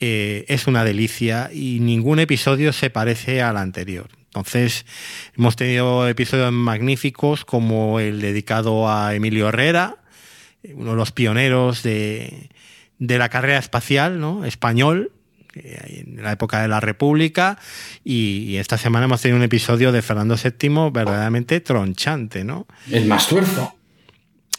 eh, 0.00 0.44
es 0.48 0.66
una 0.66 0.84
delicia 0.84 1.50
y 1.52 1.80
ningún 1.80 2.18
episodio 2.18 2.72
se 2.72 2.90
parece 2.90 3.42
al 3.42 3.56
anterior. 3.56 4.08
Entonces, 4.26 4.84
hemos 5.36 5.56
tenido 5.56 6.06
episodios 6.06 6.52
magníficos 6.52 7.44
como 7.46 8.00
el 8.00 8.20
dedicado 8.20 8.90
a 8.90 9.14
Emilio 9.14 9.48
Herrera, 9.48 9.96
uno 10.74 10.90
de 10.90 10.96
los 10.96 11.12
pioneros 11.12 11.82
de, 11.82 12.50
de 12.98 13.18
la 13.18 13.30
carrera 13.30 13.58
espacial 13.58 14.20
¿no? 14.20 14.44
español, 14.44 15.12
en 15.54 16.22
la 16.22 16.32
época 16.32 16.60
de 16.60 16.68
la 16.68 16.80
República, 16.80 17.58
y, 18.04 18.44
y 18.48 18.56
esta 18.58 18.76
semana 18.76 19.06
hemos 19.06 19.22
tenido 19.22 19.38
un 19.38 19.44
episodio 19.44 19.90
de 19.90 20.02
Fernando 20.02 20.36
VII 20.36 20.90
verdaderamente 20.92 21.60
tronchante, 21.60 22.44
¿no? 22.44 22.66
El 22.90 23.06
más 23.06 23.26
tuerzo. 23.28 23.75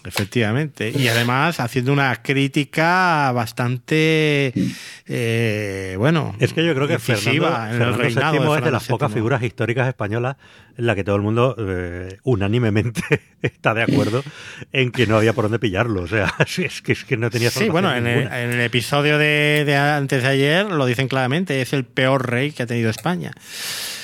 Efectivamente. 0.07 0.91
Y 0.95 1.07
además 1.07 1.59
haciendo 1.59 1.91
una 1.93 2.15
crítica 2.23 3.31
bastante, 3.33 4.53
eh, 5.05 5.95
bueno, 5.97 6.35
Es 6.39 6.53
que 6.53 6.65
yo 6.65 6.73
creo 6.73 6.87
que 6.87 6.99
Fernando, 6.99 7.47
en 7.47 7.53
el 7.81 7.95
Fernando 7.95 7.97
reinado 7.97 8.31
VII 8.33 8.49
de 8.51 8.57
es 8.59 8.63
de 8.65 8.71
las 8.71 8.87
pocas 8.87 9.11
figuras 9.11 9.43
históricas 9.43 9.87
españolas 9.87 10.37
en 10.77 10.85
la 10.85 10.95
que 10.95 11.03
todo 11.03 11.15
el 11.15 11.21
mundo 11.23 11.55
eh, 11.57 12.17
unánimemente 12.23 13.01
está 13.41 13.73
de 13.73 13.83
acuerdo 13.83 14.23
en 14.71 14.91
que 14.91 15.07
no 15.07 15.17
había 15.17 15.33
por 15.33 15.45
dónde 15.45 15.59
pillarlo. 15.59 16.01
O 16.03 16.07
sea, 16.07 16.33
es 16.57 16.81
que, 16.81 16.91
es 16.93 17.03
que 17.03 17.17
no 17.17 17.29
tenía 17.29 17.49
Sí, 17.51 17.69
bueno, 17.69 17.93
en 17.95 18.07
el, 18.07 18.23
en 18.27 18.51
el 18.53 18.61
episodio 18.61 19.17
de, 19.17 19.63
de 19.65 19.75
antes 19.75 20.23
de 20.23 20.29
ayer 20.29 20.65
lo 20.71 20.85
dicen 20.85 21.07
claramente, 21.07 21.61
es 21.61 21.73
el 21.73 21.83
peor 21.85 22.29
rey 22.29 22.51
que 22.51 22.63
ha 22.63 22.67
tenido 22.67 22.89
España. 22.89 23.31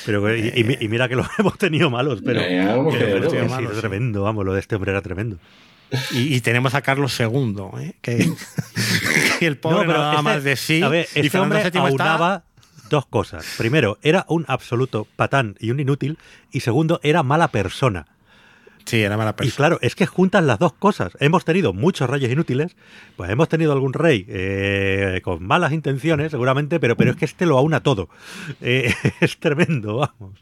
Pero, 0.06 0.36
y, 0.36 0.52
y 0.54 0.64
mi- 0.64 0.76
y 0.80 0.88
mira 0.88 1.08
que 1.08 1.16
lo 1.16 1.24
hemos 1.38 1.56
tenido 1.56 1.88
malos, 1.90 2.20
pero, 2.24 2.40
Eh, 2.42 2.76
que 2.90 3.48
sí, 3.48 3.78
tremendo, 3.80 4.22
vamos, 4.22 4.44
lo 4.44 4.52
de 4.52 4.60
este 4.60 4.74
hombre 4.74 4.90
era 4.90 5.00
tremendo. 5.00 5.38
Y, 6.12 6.34
y 6.34 6.40
tenemos 6.40 6.74
a 6.74 6.82
Carlos 6.82 7.18
II, 7.18 7.56
¿eh? 7.80 7.94
que, 8.00 8.30
que 9.38 9.46
el 9.46 9.58
pobre 9.58 9.86
no, 9.86 9.86
pero 9.86 9.98
daba 10.00 10.12
este- 10.12 10.22
más 10.22 10.44
de 10.44 10.56
sí. 10.56 10.82
A 10.82 10.88
ver, 10.88 11.06
y 11.14 11.18
este 11.20 11.30
Fernando 11.30 11.56
hombre 11.56 11.68
está- 11.68 11.80
aunaba 11.80 12.44
dos 12.90 13.06
cosas. 13.06 13.44
Primero, 13.58 13.98
era 14.02 14.24
un 14.28 14.44
absoluto 14.48 15.06
patán 15.16 15.56
y 15.60 15.70
un 15.70 15.80
inútil. 15.80 16.18
Y 16.52 16.60
segundo, 16.60 17.00
era 17.02 17.22
mala 17.22 17.48
persona. 17.48 18.06
Sí, 18.84 19.00
era 19.00 19.16
mala 19.16 19.30
Y 19.30 19.32
persona. 19.32 19.56
claro, 19.56 19.78
es 19.80 19.94
que 19.94 20.04
juntan 20.04 20.46
las 20.46 20.58
dos 20.58 20.74
cosas. 20.74 21.16
Hemos 21.18 21.46
tenido 21.46 21.72
muchos 21.72 22.08
reyes 22.10 22.30
inútiles, 22.30 22.76
pues 23.16 23.30
hemos 23.30 23.48
tenido 23.48 23.72
algún 23.72 23.94
rey 23.94 24.26
eh, 24.28 25.22
con 25.24 25.42
malas 25.46 25.72
intenciones, 25.72 26.30
seguramente, 26.30 26.78
pero, 26.78 26.94
pero 26.94 27.10
es 27.12 27.16
que 27.16 27.24
este 27.24 27.46
lo 27.46 27.56
aúna 27.56 27.80
todo. 27.82 28.10
Eh, 28.60 28.92
es 29.20 29.38
tremendo, 29.38 29.96
vamos. 29.96 30.38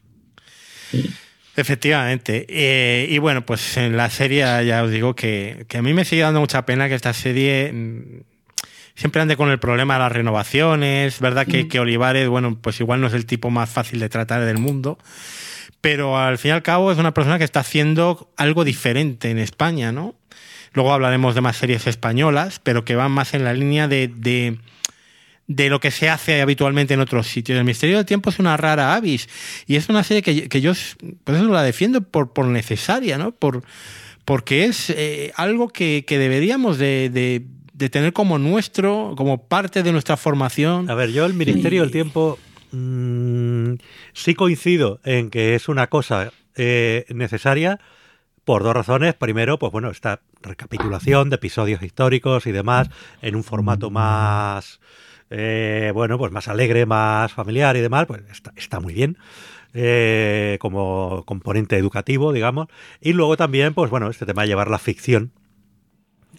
Efectivamente. 1.57 2.47
Eh, 2.49 3.07
y 3.11 3.19
bueno, 3.19 3.45
pues 3.45 3.77
en 3.77 3.97
la 3.97 4.09
serie 4.11 4.41
ya 4.65 4.83
os 4.83 4.91
digo 4.91 5.15
que, 5.15 5.67
que 5.69 5.79
a 5.79 5.83
mí 5.83 5.93
me 5.93 6.05
sigue 6.05 6.23
dando 6.23 6.41
mucha 6.41 6.65
pena 6.65 6.89
que 6.89 6.95
esta 6.95 7.13
serie 7.13 7.71
mm, 7.73 8.23
siempre 8.95 9.21
ande 9.21 9.37
con 9.37 9.51
el 9.51 9.59
problema 9.59 9.95
de 9.95 10.01
las 10.01 10.13
renovaciones. 10.13 11.21
verdad 11.21 11.47
que, 11.47 11.69
que 11.69 11.81
Olivares, 11.81 12.29
bueno, 12.29 12.59
pues 12.61 12.81
igual 12.81 13.01
no 13.01 13.07
es 13.07 13.15
el 13.15 13.27
tipo 13.27 13.51
más 13.51 13.69
fácil 13.69 14.01
de 14.01 14.09
tratar 14.09 14.45
del 14.45 14.59
mundo. 14.59 14.99
Pero 15.81 16.17
al 16.17 16.39
fin 16.39 16.51
y 16.51 16.53
al 16.53 16.63
cabo 16.63 16.93
es 16.93 16.99
una 16.99 17.13
persona 17.13 17.39
que 17.39 17.45
está 17.45 17.61
haciendo 17.61 18.31
algo 18.37 18.65
diferente 18.65 19.31
en 19.31 19.39
España, 19.39 19.93
¿no? 19.93 20.15
Luego 20.75 20.93
hablaremos 20.93 21.35
de 21.35 21.41
más 21.41 21.57
series 21.57 21.87
españolas, 21.87 22.61
pero 22.63 22.85
que 22.85 22.97
van 22.97 23.11
más 23.11 23.35
en 23.35 23.45
la 23.45 23.53
línea 23.53 23.89
de, 23.89 24.09
de, 24.09 24.59
de 25.49 25.69
lo 25.69 25.81
que 25.81 25.91
se 25.91 26.09
hace 26.09 26.41
habitualmente 26.41 26.95
en 26.95 27.01
otros 27.01 27.27
sitios. 27.27 27.59
El 27.59 27.65
Misterio 27.65 27.97
del 27.97 28.07
Tiempo 28.07 28.31
es 28.31 28.39
una 28.39 28.57
rara 28.57 28.95
avis 28.95 29.29
y 29.67 29.77
es 29.77 29.89
una 29.89 30.03
serie 30.05 30.23
que, 30.23 30.49
que 30.49 30.61
yo 30.61 30.73
por 31.25 31.35
eso 31.35 31.45
la 31.49 31.63
defiendo 31.63 32.01
por, 32.01 32.33
por 32.33 32.47
necesaria, 32.47 33.19
¿no? 33.19 33.33
Por, 33.33 33.63
porque 34.25 34.65
es 34.65 34.89
eh, 34.91 35.33
algo 35.37 35.69
que, 35.69 36.05
que 36.07 36.19
deberíamos 36.19 36.79
de, 36.79 37.11
de- 37.11 37.45
de 37.75 37.89
tener 37.89 38.13
como 38.13 38.39
nuestro, 38.39 39.15
como 39.17 39.49
parte 39.49 39.83
de 39.83 39.91
nuestra 39.91 40.17
formación. 40.17 40.89
A 40.89 40.95
ver, 40.95 41.11
yo 41.11 41.25
el 41.27 41.35
Ministerio 41.35 41.81
del 41.83 41.91
Tiempo 41.91 42.39
mm, 42.71 43.75
sí 44.13 44.35
coincido 44.35 45.01
en 45.05 45.31
que 45.31 45.55
es 45.57 45.69
una 45.69 45.89
cosa 45.89 46.33
eh, 46.55 47.05
necesaria 47.09 47.81
por 48.45 48.63
dos 48.63 48.75
razones. 48.75 49.15
Primero, 49.15 49.59
pues 49.59 49.73
bueno, 49.73 49.91
esta 49.91 50.21
recapitulación 50.43 51.31
de 51.31 51.37
episodios 51.37 51.83
históricos 51.83 52.47
y 52.47 52.53
demás 52.53 52.89
en 53.21 53.37
un 53.37 53.43
formato 53.43 53.91
más, 53.91 54.81
eh, 55.33 55.91
bueno, 55.95 56.19
pues 56.19 56.33
más 56.33 56.49
alegre, 56.49 56.87
más 56.87 57.33
familiar 57.33 57.77
y 57.77 57.81
demás, 57.81 58.07
pues 58.07 58.23
está, 58.31 58.53
está 58.57 58.81
muy 58.81 58.95
bien. 58.95 59.19
eh, 59.75 60.59
como 60.61 61.25
componente 61.27 61.77
educativo, 61.79 62.33
digamos. 62.33 62.69
Y 63.01 63.13
luego 63.15 63.37
también, 63.39 63.75
pues 63.75 63.91
bueno, 63.91 64.09
este 64.11 64.27
tema 64.27 64.43
de 64.43 64.49
llevar 64.49 64.71
la 64.71 64.79
ficción 64.79 65.33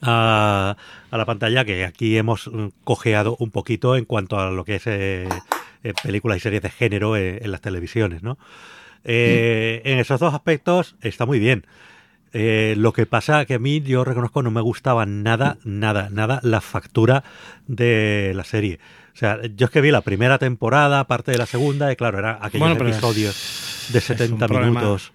a, 0.02 0.76
a 1.12 1.18
la 1.18 1.26
pantalla 1.26 1.66
que 1.66 1.86
aquí 1.86 2.18
hemos 2.18 2.48
mm, 2.48 2.68
cojeado 2.84 3.36
un 3.40 3.52
poquito 3.52 3.96
en 3.96 4.06
cuanto 4.06 4.40
a 4.40 4.52
lo 4.52 4.66
que 4.66 4.76
es 4.76 4.84
eh, 4.88 5.28
películas 6.04 6.38
y 6.38 6.42
series 6.42 6.62
de 6.62 6.70
género 6.70 7.18
en 7.18 7.52
las 7.52 7.62
televisiones, 7.62 8.24
¿no? 8.24 8.38
Eh, 9.04 9.82
En 9.86 10.00
esos 10.00 10.20
dos 10.20 10.34
aspectos 10.34 10.96
está 11.02 11.26
muy 11.26 11.40
bien. 11.40 11.66
Eh, 12.34 12.74
lo 12.78 12.94
que 12.94 13.06
pasa 13.06 13.46
que 13.46 13.54
a 13.54 13.60
mí, 13.60 13.82
yo 13.82 14.04
reconozco, 14.04 14.42
no 14.42 14.50
me 14.50 14.62
gustaba 14.62 15.06
nada, 15.06 15.58
nada, 15.64 16.10
nada 16.12 16.40
la 16.42 16.62
factura 16.62 17.24
de 17.68 18.34
la 18.36 18.44
serie. 18.44 18.80
O 19.14 19.18
sea, 19.18 19.40
yo 19.56 19.66
es 19.66 19.72
que 19.72 19.82
vi 19.82 19.92
la 19.92 20.02
primera 20.02 20.40
temporada, 20.40 21.06
parte 21.06 21.32
de 21.32 21.38
la 21.38 21.46
segunda, 21.46 21.92
y 21.92 21.96
claro, 21.96 22.18
era 22.18 22.40
aquellos 22.42 22.72
episodios 22.72 23.90
de 23.94 24.02
70 24.02 24.48
minutos. 24.48 25.14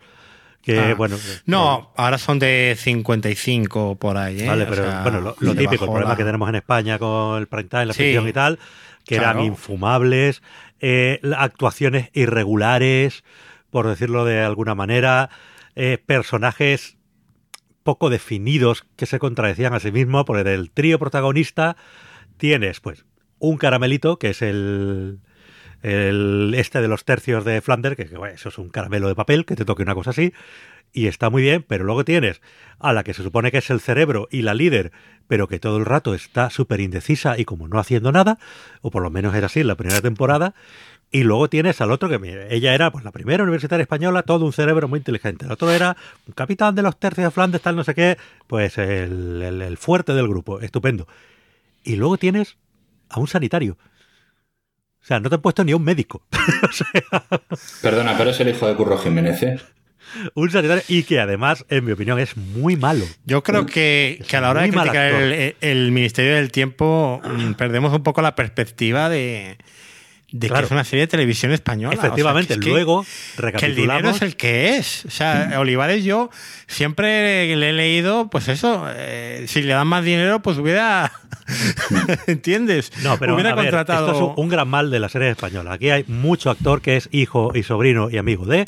Que, 0.63 0.79
ah. 0.79 0.95
bueno, 0.95 1.17
no, 1.47 1.93
ahora 1.97 2.19
son 2.19 2.39
de 2.39 2.77
55 2.79 3.97
por 3.97 4.17
ahí. 4.17 4.43
¿eh? 4.43 4.47
Vale, 4.47 4.67
pero 4.67 4.85
bueno, 5.03 5.35
lo, 5.41 5.55
típico, 5.55 5.85
el 5.85 5.91
problema 5.91 6.17
que 6.17 6.25
tenemos 6.25 6.49
en 6.49 6.57
España 6.57 6.99
con 6.99 7.39
el 7.39 7.49
prime 7.49 7.69
time, 7.69 7.87
la 7.87 7.95
ficción 7.95 8.29
y 8.29 8.33
tal, 8.33 8.59
que 9.05 9.17
eran 9.17 9.41
infumables, 9.41 10.43
eh, 10.81 11.21
actuaciones 11.37 12.11
irregulares, 12.13 13.25
por 13.71 13.89
decirlo 13.89 14.25
de 14.25 14.43
alguna 14.43 14.77
manera, 14.77 15.31
eh, 15.75 15.99
personajes 16.05 16.98
poco 17.89 18.11
definidos 18.11 18.85
que 18.97 19.07
se 19.07 19.19
contradecían 19.19 19.73
a 19.73 19.81
sí 19.81 19.91
mismos, 19.91 20.27
porque 20.27 20.53
el 20.53 20.71
trío 20.71 20.99
protagonista 20.99 21.79
tienes, 22.37 22.81
pues, 22.81 23.07
un 23.39 23.57
caramelito, 23.57 24.19
que 24.19 24.29
es 24.29 24.43
el, 24.43 25.21
el 25.81 26.53
este 26.55 26.83
de 26.83 26.89
los 26.89 27.07
tercios 27.07 27.47
de 27.47 27.63
Flanders, 27.63 27.97
que, 27.97 28.03
eso 28.03 28.51
es 28.51 28.59
un 28.59 28.69
caramelo 28.69 29.09
de 29.09 29.15
papel, 29.15 29.47
que 29.47 29.57
te 29.57 29.65
toque 29.65 29.85
una 29.85 29.95
cosa 29.95 30.11
así, 30.11 30.35
y 30.93 31.07
está 31.07 31.31
muy 31.31 31.41
bien, 31.41 31.65
pero 31.67 31.85
luego 31.85 32.05
tienes 32.05 32.43
a 32.79 32.93
la 32.93 33.05
que 33.05 33.15
se 33.15 33.23
supone 33.23 33.51
que 33.51 33.57
es 33.57 33.71
el 33.71 33.81
cerebro 33.81 34.29
y 34.31 34.43
la 34.43 34.53
líder, 34.53 34.93
pero 35.27 35.49
que 35.49 35.59
todo 35.59 35.79
el 35.79 35.87
rato 35.87 36.13
está 36.13 36.51
súper 36.51 36.81
indecisa 36.81 37.39
y 37.39 37.47
como 37.47 37.69
no 37.69 37.79
haciendo 37.79 38.13
nada, 38.13 38.39
o 38.83 38.91
por 38.91 39.03
lo 39.03 39.09
menos 39.09 39.35
era 39.35 39.47
así 39.47 39.61
en 39.61 39.67
la 39.67 39.77
primera 39.77 40.03
temporada, 40.03 40.55
y 41.11 41.23
luego 41.23 41.49
tienes 41.49 41.81
al 41.81 41.91
otro 41.91 42.09
que 42.09 42.49
ella 42.51 42.75
era 42.75 42.91
pues 42.91 43.05
la 43.05 43.13
primera 43.13 43.43
universitaria 43.43 43.83
española, 43.83 44.23
todo 44.23 44.45
un 44.45 44.53
cerebro 44.53 44.89
muy 44.89 44.99
inteligente. 44.99 45.47
El 45.47 45.53
otro 45.53 45.71
era 45.71 45.97
un 46.27 46.35
capitán 46.35 46.75
de 46.75 46.83
los 46.83 46.99
tercios 46.99 47.25
de 47.27 47.31
Flandes, 47.31 47.63
tal 47.63 47.77
no 47.77 47.85
sé 47.85 47.95
qué, 47.95 48.19
pues 48.47 48.77
el, 48.79 49.43
el 49.43 49.77
fuerte 49.79 50.13
del 50.13 50.29
grupo, 50.29 50.61
estupendo. 50.61 51.09
Y 51.83 51.97
luego 51.97 52.19
tienes 52.19 52.57
a 53.09 53.21
un 53.21 53.29
sanitario. 53.29 53.79
O 55.01 55.07
sea, 55.09 55.21
no 55.21 55.31
te 55.31 55.37
han 55.37 55.41
puesto 55.41 55.65
ni 55.65 55.73
a 55.73 55.77
un 55.77 55.85
médico. 55.85 56.23
Perdona, 57.83 58.19
pero 58.19 58.31
es 58.31 58.41
el 58.41 58.49
hijo 58.49 58.67
de 58.67 58.75
Curro 58.75 58.99
Jiménez, 58.99 59.43
¿eh? 59.43 59.59
Un 60.35 60.51
sanitario 60.51 60.83
y 60.89 61.05
que 61.05 61.21
además, 61.21 61.65
en 61.69 61.85
mi 61.85 61.93
opinión, 61.93 62.19
es 62.19 62.37
muy 62.37 62.77
malo. 62.77 63.05
Yo 63.25 63.43
creo 63.43 63.67
que, 63.67 64.23
a 64.33 64.41
la 64.41 64.51
hora 64.51 64.63
de 64.63 64.71
criticar 64.71 65.13
el, 65.61 65.93
Ministerio 65.93 66.35
del 66.35 66.51
Tiempo 66.51 67.21
mm, 67.25 67.53
perdemos 67.55 67.93
un 67.95 68.03
poco 68.03 68.23
la 68.23 68.35
perspectiva 68.35 69.09
de, 69.09 69.59
de 70.31 70.51
que 70.51 70.61
es 70.61 70.71
una 70.71 70.85
serie 70.85 71.03
de 71.03 71.07
televisión 71.07 71.53
española. 71.53 71.95
Efectivamente, 71.95 72.57
luego 72.57 73.05
que 73.59 73.67
el 73.67 73.75
dinero 73.75 74.11
es 74.11 74.21
el 74.21 74.37
que 74.37 74.77
es. 74.77 75.05
O 75.07 75.11
sea, 75.11 75.55
Olivares 75.59 76.05
yo 76.05 76.31
siempre 76.67 77.57
le 77.57 77.71
he 77.71 77.73
leído, 77.73 78.29
pues 78.29 78.49
eso, 78.49 78.87
eh, 78.91 79.47
si 79.49 79.63
le 79.63 79.73
dan 79.73 79.87
más 79.87 80.05
dinero, 80.05 80.41
pues 80.41 80.59
hubiera, 80.59 81.13
¿entiendes? 82.27 82.93
No, 83.03 83.19
pero 83.19 83.35
hubiera 83.35 83.55
contratado... 83.55 84.13
esto 84.13 84.33
es 84.33 84.39
un 84.39 84.49
gran 84.49 84.69
mal 84.69 84.91
de 84.91 85.01
la 85.01 85.09
serie 85.09 85.31
española. 85.31 85.73
Aquí 85.73 85.89
hay 85.89 86.05
mucho 86.07 86.51
actor 86.51 86.83
que 86.83 86.97
es 86.97 87.09
hijo 87.11 87.53
y 87.55 87.63
sobrino 87.63 88.11
y 88.11 88.19
amigo 88.19 88.45
de, 88.45 88.67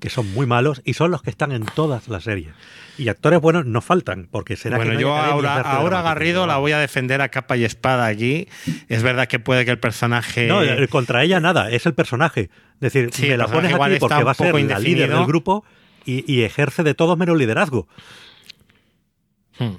que 0.00 0.10
son 0.10 0.32
muy 0.32 0.46
malos 0.46 0.82
y 0.84 0.94
son 0.94 1.10
los 1.10 1.22
que 1.22 1.30
están 1.30 1.52
en 1.52 1.64
todas 1.64 2.08
las 2.08 2.24
series. 2.24 2.52
Y 2.98 3.08
actores 3.08 3.40
buenos 3.40 3.66
no 3.66 3.80
faltan, 3.80 4.28
porque 4.30 4.56
será 4.56 4.76
bueno, 4.76 4.92
que 4.92 5.00
yo 5.00 5.14
ahora, 5.16 5.60
ahora 5.60 6.02
Garrido 6.02 6.46
la 6.46 6.56
voy 6.56 6.72
a 6.72 6.78
defender 6.78 7.20
a 7.20 7.28
capa 7.28 7.56
y 7.56 7.64
espada 7.64 8.06
aquí. 8.06 8.48
Es 8.88 9.02
verdad 9.02 9.28
que 9.28 9.38
puede 9.38 9.64
que 9.64 9.70
el 9.70 9.78
personaje. 9.78 10.48
No, 10.48 10.62
eh, 10.62 10.88
contra 10.88 11.22
ella 11.22 11.38
nada, 11.40 11.70
es 11.70 11.86
el 11.86 11.94
personaje. 11.94 12.50
Es 12.80 12.92
decir, 12.92 13.10
me 13.28 13.36
la 13.36 13.46
pones 13.46 13.72
aquí 13.72 13.96
porque 14.00 14.24
va 14.24 14.32
a 14.32 14.34
ser 14.34 14.54
la 14.54 14.78
líder 14.78 15.10
del 15.10 15.26
grupo 15.26 15.64
y, 16.04 16.42
ejerce 16.42 16.82
de 16.82 16.94
todos 16.94 17.16
menos 17.16 17.36
liderazgo. 17.36 17.86
Hmm. 19.58 19.76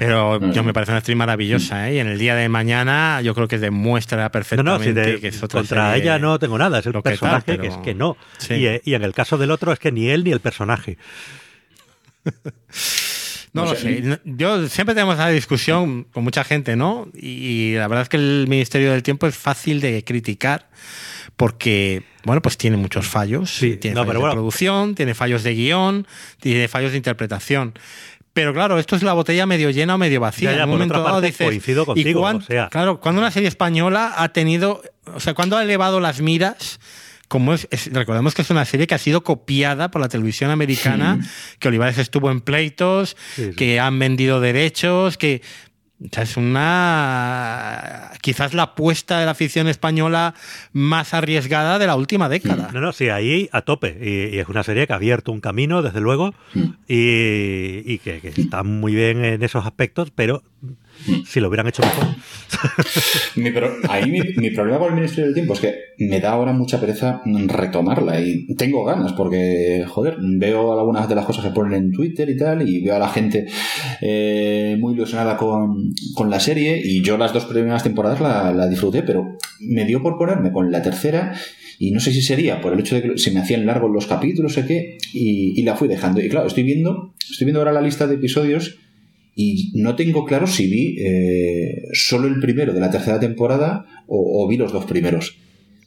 Pero 0.00 0.40
yo 0.52 0.64
me 0.64 0.72
parece 0.72 0.92
una 0.92 1.00
actriz 1.00 1.14
maravillosa, 1.14 1.90
¿eh? 1.90 1.96
Y 1.96 1.98
en 1.98 2.06
el 2.06 2.18
día 2.18 2.34
de 2.34 2.48
mañana 2.48 3.20
yo 3.20 3.34
creo 3.34 3.46
que 3.48 3.58
demuestra 3.58 4.30
perfectamente 4.30 5.20
que 5.20 5.28
es 5.28 5.42
otra 5.42 5.60
Contra 5.60 5.94
ella 5.94 6.18
no 6.18 6.38
tengo 6.38 6.56
nada, 6.56 6.78
es 6.78 6.86
el 6.86 6.94
personaje 7.02 7.58
que, 7.58 7.66
es 7.66 7.76
que 7.76 7.94
no. 7.94 8.16
Y, 8.48 8.64
eh, 8.64 8.80
y, 8.82 8.94
en 8.94 9.02
el 9.04 9.12
caso 9.12 9.36
del 9.36 9.50
otro 9.50 9.72
es 9.72 9.78
que 9.78 9.92
ni 9.92 10.08
él 10.08 10.24
ni 10.24 10.32
el 10.32 10.40
personaje. 10.40 10.96
No, 13.52 13.64
lo 13.64 13.74
sé. 13.74 14.20
Yo 14.24 14.68
siempre 14.68 14.94
tenemos 14.94 15.16
esa 15.16 15.26
discusión 15.28 16.04
con 16.04 16.22
mucha 16.22 16.44
gente, 16.44 16.76
¿no? 16.76 17.08
Y 17.12 17.74
la 17.74 17.88
verdad 17.88 18.02
es 18.02 18.08
que 18.08 18.16
el 18.16 18.46
Ministerio 18.48 18.92
del 18.92 19.02
Tiempo 19.02 19.26
es 19.26 19.36
fácil 19.36 19.80
de 19.80 20.04
criticar 20.04 20.68
porque, 21.34 22.04
bueno, 22.22 22.42
pues 22.42 22.56
tiene 22.56 22.76
muchos 22.76 23.08
fallos. 23.08 23.58
tiene 23.58 23.96
fallos 23.96 24.22
de 24.22 24.30
producción, 24.30 24.94
tiene 24.94 25.14
fallos 25.14 25.42
de 25.42 25.54
guion, 25.54 26.06
tiene 26.38 26.68
fallos 26.68 26.92
de 26.92 26.98
interpretación. 26.98 27.74
Pero 28.40 28.54
claro, 28.54 28.78
esto 28.78 28.96
es 28.96 29.02
la 29.02 29.12
botella 29.12 29.44
medio 29.44 29.68
llena 29.68 29.96
o 29.96 29.98
medio 29.98 30.18
vacía. 30.18 30.52
en 30.52 30.62
un 30.62 30.70
momento 30.70 31.02
dado 31.02 31.20
coincido 31.20 31.84
contigo. 31.84 32.26
Claro, 32.70 32.98
cuando 32.98 33.20
una 33.20 33.30
serie 33.30 33.48
española 33.48 34.14
ha 34.16 34.30
tenido, 34.30 34.82
o 35.14 35.20
sea, 35.20 35.34
cuando 35.34 35.58
ha 35.58 35.62
elevado 35.62 36.00
las 36.00 36.22
miras 36.22 36.80
como 37.28 37.52
es, 37.52 37.68
recordemos 37.92 38.34
que 38.34 38.42
es 38.42 38.50
una 38.50 38.64
serie 38.64 38.86
que 38.88 38.94
ha 38.94 38.98
sido 38.98 39.22
copiada 39.22 39.90
por 39.90 40.00
la 40.00 40.08
televisión 40.08 40.50
americana, 40.50 41.20
que 41.58 41.68
Olivares 41.68 41.98
estuvo 41.98 42.30
en 42.30 42.40
pleitos, 42.40 43.14
que 43.56 43.78
han 43.78 43.98
vendido 43.98 44.40
derechos, 44.40 45.18
que 45.18 45.42
es 46.00 46.36
una. 46.36 48.10
Quizás 48.22 48.54
la 48.54 48.62
apuesta 48.62 49.18
de 49.18 49.26
la 49.26 49.32
afición 49.32 49.68
española 49.68 50.34
más 50.72 51.14
arriesgada 51.14 51.78
de 51.78 51.86
la 51.86 51.96
última 51.96 52.28
década. 52.28 52.70
No, 52.72 52.80
no, 52.80 52.92
sí, 52.92 53.08
ahí 53.08 53.48
a 53.52 53.62
tope. 53.62 53.98
Y, 54.00 54.38
es 54.38 54.48
una 54.48 54.62
serie 54.62 54.86
que 54.86 54.92
ha 54.92 54.96
abierto 54.96 55.32
un 55.32 55.40
camino, 55.40 55.82
desde 55.82 56.00
luego, 56.00 56.34
y, 56.88 57.98
que, 57.98 58.20
está 58.36 58.62
muy 58.62 58.94
bien 58.94 59.24
en 59.24 59.42
esos 59.42 59.66
aspectos, 59.66 60.10
pero 60.10 60.42
si 61.26 61.40
lo 61.40 61.48
hubieran 61.48 61.66
hecho 61.66 61.82
mejor. 61.82 62.06
mi 63.36 63.50
ahí 63.88 64.10
mi, 64.10 64.50
problema 64.50 64.78
con 64.78 64.88
el 64.88 64.94
Ministerio 64.94 65.26
del 65.26 65.34
Tiempo 65.34 65.54
es 65.54 65.60
que 65.60 65.74
me 65.98 66.20
da 66.20 66.32
ahora 66.32 66.52
mucha 66.52 66.80
pereza 66.80 67.22
retomarla 67.24 68.20
y 68.20 68.54
tengo 68.54 68.84
ganas 68.84 69.12
porque, 69.12 69.84
joder, 69.88 70.16
veo 70.20 70.78
algunas 70.78 71.08
de 71.08 71.14
las 71.14 71.24
cosas 71.24 71.44
que 71.44 71.50
ponen 71.50 71.74
en 71.74 71.92
Twitter 71.92 72.28
y 72.28 72.36
tal 72.36 72.68
y 72.68 72.82
veo 72.82 72.96
a 72.96 72.98
la 72.98 73.08
gente 73.08 73.46
eh, 74.00 74.76
muy 74.78 74.94
ilusionada 74.94 75.36
con, 75.36 75.92
la 76.28 76.40
serie 76.40 76.80
y 76.82 77.02
yo 77.02 77.16
las 77.16 77.32
dos 77.32 77.46
primeras 77.46 77.82
temporadas 77.82 78.20
la, 78.20 78.68
disfruté, 78.68 79.02
pero 79.02 79.36
me 79.60 79.84
dio 79.84 80.02
por 80.02 80.16
ponerme 80.16 80.52
con 80.52 80.70
la 80.70 80.82
tercera 80.82 81.34
y 81.78 81.92
no 81.92 82.00
sé 82.00 82.12
si 82.12 82.20
sería 82.20 82.60
por 82.60 82.72
el 82.72 82.80
hecho 82.80 82.94
de 82.94 83.02
que 83.02 83.18
se 83.18 83.30
me 83.30 83.40
hacían 83.40 83.64
largos 83.64 83.90
los 83.90 84.06
capítulos 84.06 84.56
o 84.58 84.66
qué 84.66 84.98
y, 85.12 85.58
y 85.58 85.62
la 85.62 85.76
fui 85.76 85.88
dejando. 85.88 86.20
Y 86.20 86.28
claro, 86.28 86.46
estoy 86.46 86.62
viendo, 86.62 87.14
estoy 87.30 87.46
viendo 87.46 87.60
ahora 87.60 87.72
la 87.72 87.80
lista 87.80 88.06
de 88.06 88.16
episodios 88.16 88.78
y 89.34 89.72
no 89.74 89.94
tengo 89.96 90.24
claro 90.24 90.46
si 90.46 90.66
vi 90.66 90.96
eh, 90.98 91.82
solo 91.92 92.28
el 92.28 92.40
primero 92.40 92.72
de 92.72 92.80
la 92.80 92.90
tercera 92.90 93.20
temporada 93.20 93.86
o, 94.06 94.46
vi 94.48 94.56
los 94.56 94.72
dos 94.72 94.84
primeros. 94.84 95.36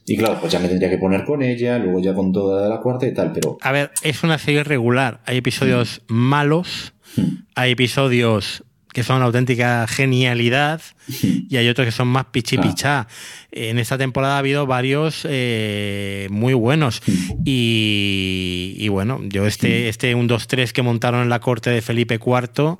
Y 0.06 0.16
claro, 0.16 0.38
pues 0.40 0.52
ya 0.52 0.58
me 0.58 0.68
tendría 0.68 0.90
que 0.90 0.98
poner 0.98 1.24
con 1.24 1.42
ella, 1.42 1.78
luego 1.78 2.00
ya 2.00 2.14
con 2.14 2.32
toda 2.32 2.68
la 2.68 2.80
cuarta 2.80 3.06
y 3.06 3.14
tal, 3.14 3.32
pero... 3.32 3.58
A 3.60 3.72
ver, 3.72 3.90
es 4.02 4.22
una 4.22 4.38
serie 4.38 4.64
regular. 4.64 5.20
Hay 5.24 5.38
episodios 5.38 6.02
mm. 6.08 6.14
malos, 6.14 6.92
mm. 7.16 7.22
hay 7.54 7.72
episodios 7.72 8.64
que 8.92 9.02
son 9.02 9.22
auténtica 9.22 9.86
genialidad 9.88 10.80
mm. 11.08 11.26
y 11.50 11.56
hay 11.56 11.68
otros 11.68 11.86
que 11.86 11.92
son 11.92 12.08
más 12.08 12.26
pichi 12.26 12.58
pichá. 12.58 13.08
En 13.50 13.78
esta 13.78 13.98
temporada 13.98 14.36
ha 14.36 14.38
habido 14.38 14.66
varios 14.66 15.26
eh, 15.28 16.28
muy 16.30 16.54
buenos. 16.54 17.02
Y, 17.44 18.86
bueno, 18.88 19.20
yo 19.24 19.46
este, 19.46 19.88
este 19.88 20.14
1-2-3 20.14 20.72
que 20.72 20.82
montaron 20.82 21.22
en 21.22 21.28
la 21.28 21.40
corte 21.40 21.70
de 21.70 21.82
Felipe 21.82 22.14
IV 22.14 22.78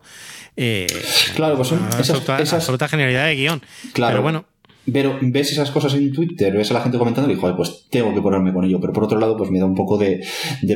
eh, 0.57 0.87
claro, 1.35 1.57
pues 1.57 1.69
son 1.69 1.81
esas, 1.99 2.53
absoluta 2.53 2.89
genialidad 2.89 3.27
de 3.27 3.37
guion. 3.37 3.63
Claro. 3.93 4.13
Pero 4.13 4.23
bueno. 4.23 4.45
Pero 4.93 5.19
ves 5.23 5.51
esas 5.51 5.71
cosas 5.71 5.95
en 5.95 6.13
Twitter, 6.13 6.55
ves 6.55 6.71
a 6.71 6.75
la 6.75 6.83
gente 6.83 6.99
comentando 6.99 7.31
y 7.31 7.35
dijo, 7.35 7.57
pues 7.57 7.87
tengo 7.89 8.15
que 8.15 8.21
ponerme 8.21 8.53
con 8.53 8.67
ello. 8.67 8.79
Pero 8.81 8.93
por 8.93 9.05
otro 9.05 9.19
lado, 9.19 9.37
pues 9.37 9.51
me 9.51 9.59
da 9.59 9.65
un 9.65 9.75
poco 9.75 9.97
de, 9.97 10.23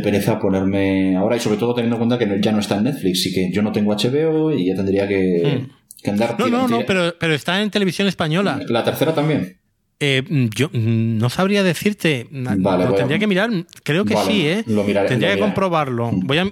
pereza 0.03 0.39
ponerme 0.39 1.15
ahora 1.15 1.37
y 1.37 1.41
sobre 1.41 1.59
todo 1.59 1.75
teniendo 1.75 1.97
en 1.97 2.07
cuenta 2.07 2.19
que 2.19 2.41
ya 2.41 2.53
no 2.53 2.61
está 2.61 2.79
en 2.79 2.85
Netflix 2.85 3.27
y 3.27 3.35
que 3.35 3.51
yo 3.53 3.61
no 3.61 3.71
tengo 3.71 3.95
HBO 3.95 4.51
y 4.51 4.67
ya 4.67 4.75
tendría 4.75 5.07
que, 5.07 5.67
hmm. 6.07 6.11
andar. 6.11 6.37
No, 6.39 6.49
no, 6.49 6.67
no, 6.67 6.87
pero, 6.87 7.15
pero 7.21 7.35
está 7.35 7.61
en 7.61 7.71
televisión 7.71 8.09
española. 8.09 8.61
La 8.69 8.83
tercera 8.83 9.15
también. 9.15 9.59
Eh, 10.01 10.23
yo 10.55 10.71
no 10.73 11.29
sabría 11.29 11.63
decirte. 11.63 12.29
lo 12.31 12.95
tendría 12.95 13.19
que 13.19 13.27
mirar. 13.27 13.51
Creo 13.83 14.05
que 14.05 14.17
sí, 14.27 14.47
¿eh? 14.47 14.65
Lo 14.67 14.85
miraré, 14.85 15.09
tendría 15.09 15.35
que 15.35 15.41
comprobarlo. 15.41 16.13
Voy 16.13 16.39
a, 16.39 16.51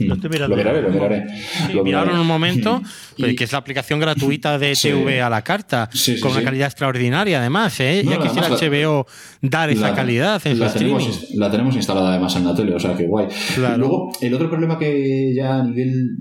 lo 0.00 0.14
estoy 0.14 0.30
mirando. 0.30 0.56
Lo 0.56 0.62
miraré, 0.62 0.82
lo 0.82 1.84
miraré. 1.84 2.12
en 2.12 2.18
un 2.18 2.26
momento, 2.26 2.82
que 3.16 3.44
es 3.44 3.52
la 3.52 3.58
aplicación 3.58 4.00
gratuita 4.00 4.58
de 4.58 4.74
TV 4.74 5.20
a 5.20 5.30
la 5.30 5.42
carta, 5.42 5.88
con 6.20 6.32
una 6.32 6.42
calidad 6.42 6.66
extraordinaria 6.66 7.40
además. 7.40 7.78
¿eh? 7.80 8.04
ya 8.04 8.18
quisiera 8.18 8.48
HBO 8.48 9.06
dar 9.40 9.70
esa 9.70 9.94
calidad 9.94 10.40
en 10.46 10.58
la 10.58 10.70
su 10.70 10.78
tenemos, 10.78 11.30
La 11.34 11.50
tenemos 11.50 11.74
instalada 11.76 12.10
además 12.10 12.36
en 12.36 12.44
la 12.44 12.54
tele, 12.54 12.74
o 12.74 12.80
sea 12.80 12.96
que 12.96 13.06
guay. 13.06 13.28
Luego, 13.76 14.12
el 14.20 14.34
otro 14.34 14.48
problema 14.48 14.78
que 14.78 15.32
ya 15.34 15.56
a 15.60 15.64
nivel 15.64 16.18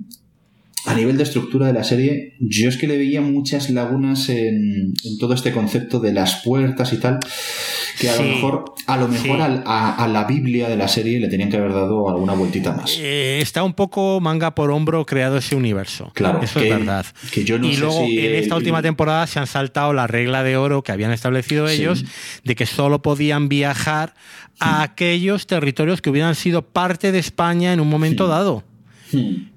a 0.86 0.94
nivel 0.96 1.16
de 1.16 1.24
estructura 1.24 1.68
de 1.68 1.74
la 1.74 1.84
serie, 1.84 2.34
yo 2.40 2.68
es 2.68 2.78
que 2.78 2.88
le 2.88 2.98
veía 2.98 3.22
muchas 3.22 3.70
lagunas 3.70 4.28
en, 4.28 4.94
en, 5.04 5.18
todo 5.18 5.34
este 5.34 5.54
concepto 5.54 6.00
de 6.02 6.12
las 6.12 6.42
puertas 6.44 6.92
y 6.92 6.98
tal, 6.98 7.20
que 8.00 8.10
a 8.10 8.16
lo 8.16 8.24
mejor, 8.24 8.66
a, 8.88 8.98
lo 8.98 9.08
mejor 9.08 9.42
a, 9.42 10.08
la 10.08 10.24
Biblia 10.26 10.70
de 10.70 10.76
la 10.76 10.88
serie 10.88 11.20
le 11.20 11.28
tenían 11.28 11.50
que 11.50 11.58
haber 11.58 11.74
dado 11.74 12.10
alguna 12.10 12.34
vueltita 12.34 12.72
más. 12.74 12.98
Eh, 13.00 13.40
está 13.42 13.64
un 13.64 13.74
poco 13.74 14.20
manga 14.20 14.56
por 14.56 14.72
hombro 14.72 15.06
creado 15.06 15.38
ese 15.38 15.56
universo. 15.56 16.12
Claro, 16.14 16.42
eso 16.42 16.60
es 16.60 16.70
verdad. 16.70 17.06
Que 17.32 17.44
yo 17.44 17.60
no 17.60 17.68
y 17.68 17.78
luego 17.78 18.04
en 18.04 18.36
esta 18.36 18.56
última 18.56 18.82
temporada 18.82 19.28
se 19.28 19.40
han 19.40 19.48
saltado 19.48 19.94
la 19.94 20.08
regla 20.08 20.44
de 20.44 20.58
oro 20.58 20.84
que 20.84 20.92
habían 20.92 21.12
establecido 21.12 21.68
ellos 21.68 22.06
de 22.44 22.56
que 22.56 22.66
solo 22.66 23.02
podían 23.02 23.50
viajar 23.50 24.14
a 24.60 24.84
aquellos 24.84 25.48
territorios 25.48 26.02
que 26.02 26.10
hubieran 26.10 26.36
sido 26.36 26.62
parte 26.62 27.12
de 27.12 27.20
España 27.20 27.74
en 27.74 27.80
un 27.80 27.90
momento 27.90 28.28
dado. 28.28 28.64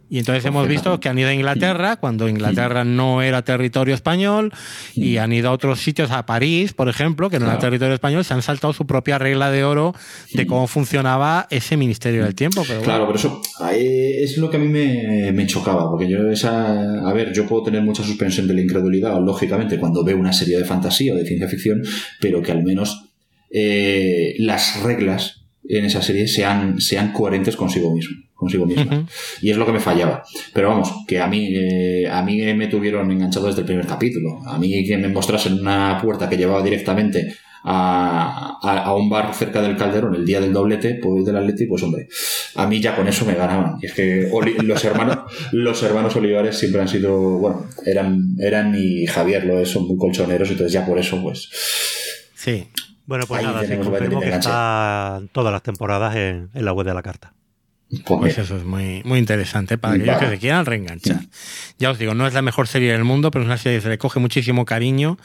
Y 0.09 0.18
entonces 0.20 0.44
hemos 0.44 0.68
visto 0.68 1.00
que 1.00 1.09
han 1.09 1.18
ido 1.18 1.28
a 1.28 1.34
Inglaterra, 1.34 1.96
cuando 1.96 2.28
Inglaterra 2.28 2.84
no 2.84 3.22
era 3.22 3.42
territorio 3.42 3.94
español, 3.94 4.52
y 4.94 5.16
han 5.16 5.32
ido 5.32 5.48
a 5.48 5.52
otros 5.52 5.80
sitios, 5.80 6.12
a 6.12 6.26
París, 6.26 6.72
por 6.72 6.88
ejemplo, 6.88 7.28
que 7.28 7.40
no 7.40 7.46
era 7.46 7.59
territorio 7.59 7.94
español, 7.94 8.24
se 8.24 8.32
han 8.32 8.42
saltado 8.42 8.72
su 8.72 8.86
propia 8.86 9.18
regla 9.18 9.50
de 9.50 9.64
oro 9.64 9.94
de 10.32 10.46
cómo 10.46 10.68
funcionaba 10.68 11.48
ese 11.50 11.76
Ministerio 11.76 12.24
del 12.24 12.36
Tiempo. 12.36 12.62
claro, 12.84 13.07
pero 13.07 13.18
eso 13.18 13.42
es 13.72 14.38
lo 14.38 14.48
que 14.48 14.59
a 14.59 14.61
mí 14.61 14.68
me, 14.68 15.46
chocaba, 15.46 15.90
porque 15.90 16.09
yo 16.09 16.30
esa... 16.30 17.09
A 17.09 17.12
ver, 17.12 17.32
yo 17.32 17.46
puedo 17.46 17.64
tener 17.64 17.82
mucha 17.82 18.02
suspensión 18.04 18.46
de 18.46 18.54
la 18.54 18.61
incredulidad, 18.61 19.20
lógicamente, 19.20 19.78
cuando 19.78 20.04
veo 20.04 20.18
una 20.18 20.32
serie 20.32 20.59
de 20.59 20.64
fantasía 20.64 21.14
o 21.14 21.16
de 21.16 21.26
ciencia 21.26 21.48
ficción, 21.48 21.82
pero 22.20 22.42
que 22.42 22.52
al 22.52 22.62
menos 22.62 23.11
eh, 23.50 24.34
las 24.38 24.82
reglas 24.82 25.46
en 25.68 25.84
esa 25.84 26.00
serie 26.00 26.28
sean, 26.28 26.80
sean 26.80 27.12
coherentes 27.12 27.57
consigo 27.57 27.92
mismo 27.92 28.25
consigo 28.37 28.66
misma. 28.66 29.07
Y 29.41 29.51
es 29.51 29.57
lo 29.57 29.66
que 29.66 29.72
me 29.72 29.80
fallaba. 29.80 30.22
Pero 30.53 30.68
vamos, 30.68 30.93
que 31.09 31.18
a 31.18 31.26
mí, 31.26 31.49
eh, 31.53 32.09
a 32.09 32.22
mí 32.22 32.41
me 32.55 32.68
tuvieron 32.68 33.11
enganchado 33.11 33.47
desde 33.47 33.61
el 33.61 33.66
primer 33.66 33.87
capítulo. 33.87 34.41
A 34.47 34.59
mí 34.59 34.87
que 34.87 34.97
me 34.99 35.09
mostrasen 35.09 35.61
una 35.61 35.99
puerta 36.01 36.28
que 36.28 36.37
llevaba 36.37 36.62
directamente 36.62 37.34
a, 37.68 38.59
a, 38.62 38.95
un 38.95 39.11
bar 39.11 39.34
cerca 39.34 39.61
del 39.61 39.76
Calderón 39.76 40.14
el 40.14 40.24
día 40.24 40.41
del 40.41 40.53
doblete 40.53 41.01
pues, 41.03 41.24
del 41.24 41.37
Atleti, 41.37 41.66
pues 41.66 41.82
hombre, 41.82 42.09
a 42.55 42.64
mí 42.66 42.80
ya 42.80 42.95
con 42.95 43.09
eso 43.09 43.24
me 43.24 43.34
ganaban. 43.34 43.78
Y 43.82 43.87
es 43.87 43.93
que 43.93 44.30
los 44.62 44.84
hermanos, 44.84 45.18
los 45.53 45.82
hermanos 45.82 46.14
Olivares 46.14 46.57
siempre 46.57 46.80
han 46.80 46.89
sido, 46.89 47.18
bueno, 47.39 47.66
eran, 47.84 48.37
eran 48.39 48.74
y 48.78 49.07
Javier 49.07 49.45
lo 49.45 49.59
es, 49.59 49.68
son 49.68 49.89
muy 49.89 49.97
colchoneros, 49.97 50.49
entonces 50.49 50.72
ya 50.72 50.87
por 50.87 50.99
eso, 50.99 51.20
pues. 51.20 51.51
Sí. 52.34 52.68
Bueno, 53.07 53.24
pues 53.26 53.43
nada, 53.43 53.62
sí, 53.62 53.68
que 53.68 54.28
está 54.28 55.20
todas 55.32 55.53
las 55.53 55.62
temporadas 55.62 56.16
en, 56.16 56.51
en 56.53 56.64
la 56.64 56.72
web 56.72 56.87
de 56.87 56.95
la 56.95 57.03
carta. 57.03 57.32
Pues, 57.89 58.03
pues 58.05 58.39
eso 58.39 58.57
es 58.57 58.64
muy, 58.64 59.03
muy 59.05 59.18
interesante 59.18 59.78
para 59.78 59.95
aquellos 59.95 60.18
que 60.18 60.28
se 60.28 60.39
quieran 60.39 60.66
reenganchar. 60.66 61.20
Ya 61.78 61.91
os 61.91 61.99
digo, 61.99 62.14
no 62.14 62.26
es 62.26 62.34
la 62.34 62.43
mejor 62.43 62.66
serie 62.66 62.93
del 62.93 63.05
mundo, 63.05 63.30
pero 63.30 63.45
es 63.45 63.47
una 63.47 63.59
serie 63.59 63.78
que 63.78 63.82
se 63.82 63.89
le 63.89 63.99
coge 63.99 64.18
muchísimo 64.18 64.64
cariño 64.64 65.18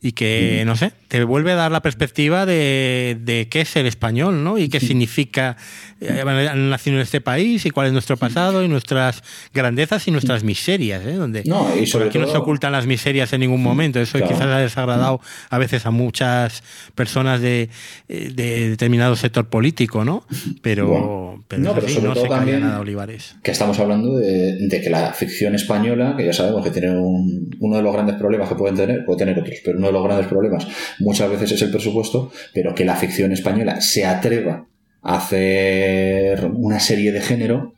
y 0.00 0.12
que, 0.12 0.62
no 0.64 0.76
sé, 0.76 0.92
te 1.08 1.24
vuelve 1.24 1.52
a 1.52 1.56
dar 1.56 1.72
la 1.72 1.82
perspectiva 1.82 2.46
de, 2.46 3.16
de 3.20 3.48
qué 3.48 3.62
es 3.62 3.74
el 3.76 3.86
español, 3.86 4.44
¿no? 4.44 4.58
Y 4.58 4.68
qué 4.68 4.78
significa 4.78 5.56
eh, 6.00 6.20
han 6.20 6.70
nacido 6.70 6.96
en 6.96 7.02
este 7.02 7.20
país 7.20 7.66
y 7.66 7.70
cuál 7.70 7.88
es 7.88 7.92
nuestro 7.92 8.16
pasado 8.16 8.62
y 8.62 8.68
nuestras 8.68 9.24
grandezas 9.52 10.06
y 10.06 10.12
nuestras 10.12 10.44
miserias, 10.44 11.04
¿eh? 11.04 11.14
Donde 11.14 11.42
no, 11.44 11.66
y 11.76 11.86
sobre 11.86 12.06
aquí 12.06 12.18
no 12.18 12.28
se 12.28 12.36
ocultan 12.36 12.70
las 12.70 12.86
miserias 12.86 13.32
en 13.32 13.40
ningún 13.40 13.62
momento. 13.62 13.98
Eso 13.98 14.18
quizás 14.20 14.42
ha 14.42 14.58
desagradado 14.58 15.20
a 15.50 15.58
veces 15.58 15.86
a 15.86 15.90
muchas 15.90 16.62
personas 16.94 17.40
de, 17.40 17.68
eh, 18.08 18.30
de 18.32 18.70
determinado 18.70 19.16
sector 19.16 19.48
político, 19.48 20.04
¿no? 20.04 20.24
Pero, 20.62 21.42
pero, 21.48 21.62
no, 21.62 21.74
pero 21.74 21.88
sobre 21.88 22.14
todo 22.14 22.28
también 22.28 22.60
nada, 22.60 22.78
Olivares. 22.78 23.34
Que 23.42 23.50
estamos 23.50 23.78
hablando 23.80 24.16
de, 24.18 24.68
de, 24.68 24.80
que 24.80 24.90
la 24.90 25.12
ficción 25.12 25.56
española, 25.56 26.14
que 26.16 26.24
ya 26.24 26.32
sabemos 26.32 26.62
que 26.62 26.70
tiene 26.70 26.90
un, 26.90 27.50
uno 27.58 27.76
de 27.76 27.82
los 27.82 27.92
grandes 27.92 28.14
problemas 28.14 28.48
que 28.48 28.54
pueden 28.54 28.76
tener, 28.76 29.04
puede 29.04 29.18
tener 29.18 29.38
otros, 29.38 29.56
pero 29.64 29.80
uno 29.88 29.98
de 29.98 30.02
los 30.02 30.04
grandes 30.04 30.26
problemas 30.28 30.66
muchas 30.98 31.30
veces 31.30 31.52
es 31.52 31.62
el 31.62 31.70
presupuesto, 31.70 32.30
pero 32.54 32.74
que 32.74 32.84
la 32.84 32.96
ficción 32.96 33.32
española 33.32 33.80
se 33.80 34.04
atreva 34.04 34.66
hacer 35.02 36.50
una 36.54 36.80
serie 36.80 37.12
de 37.12 37.20
género, 37.20 37.74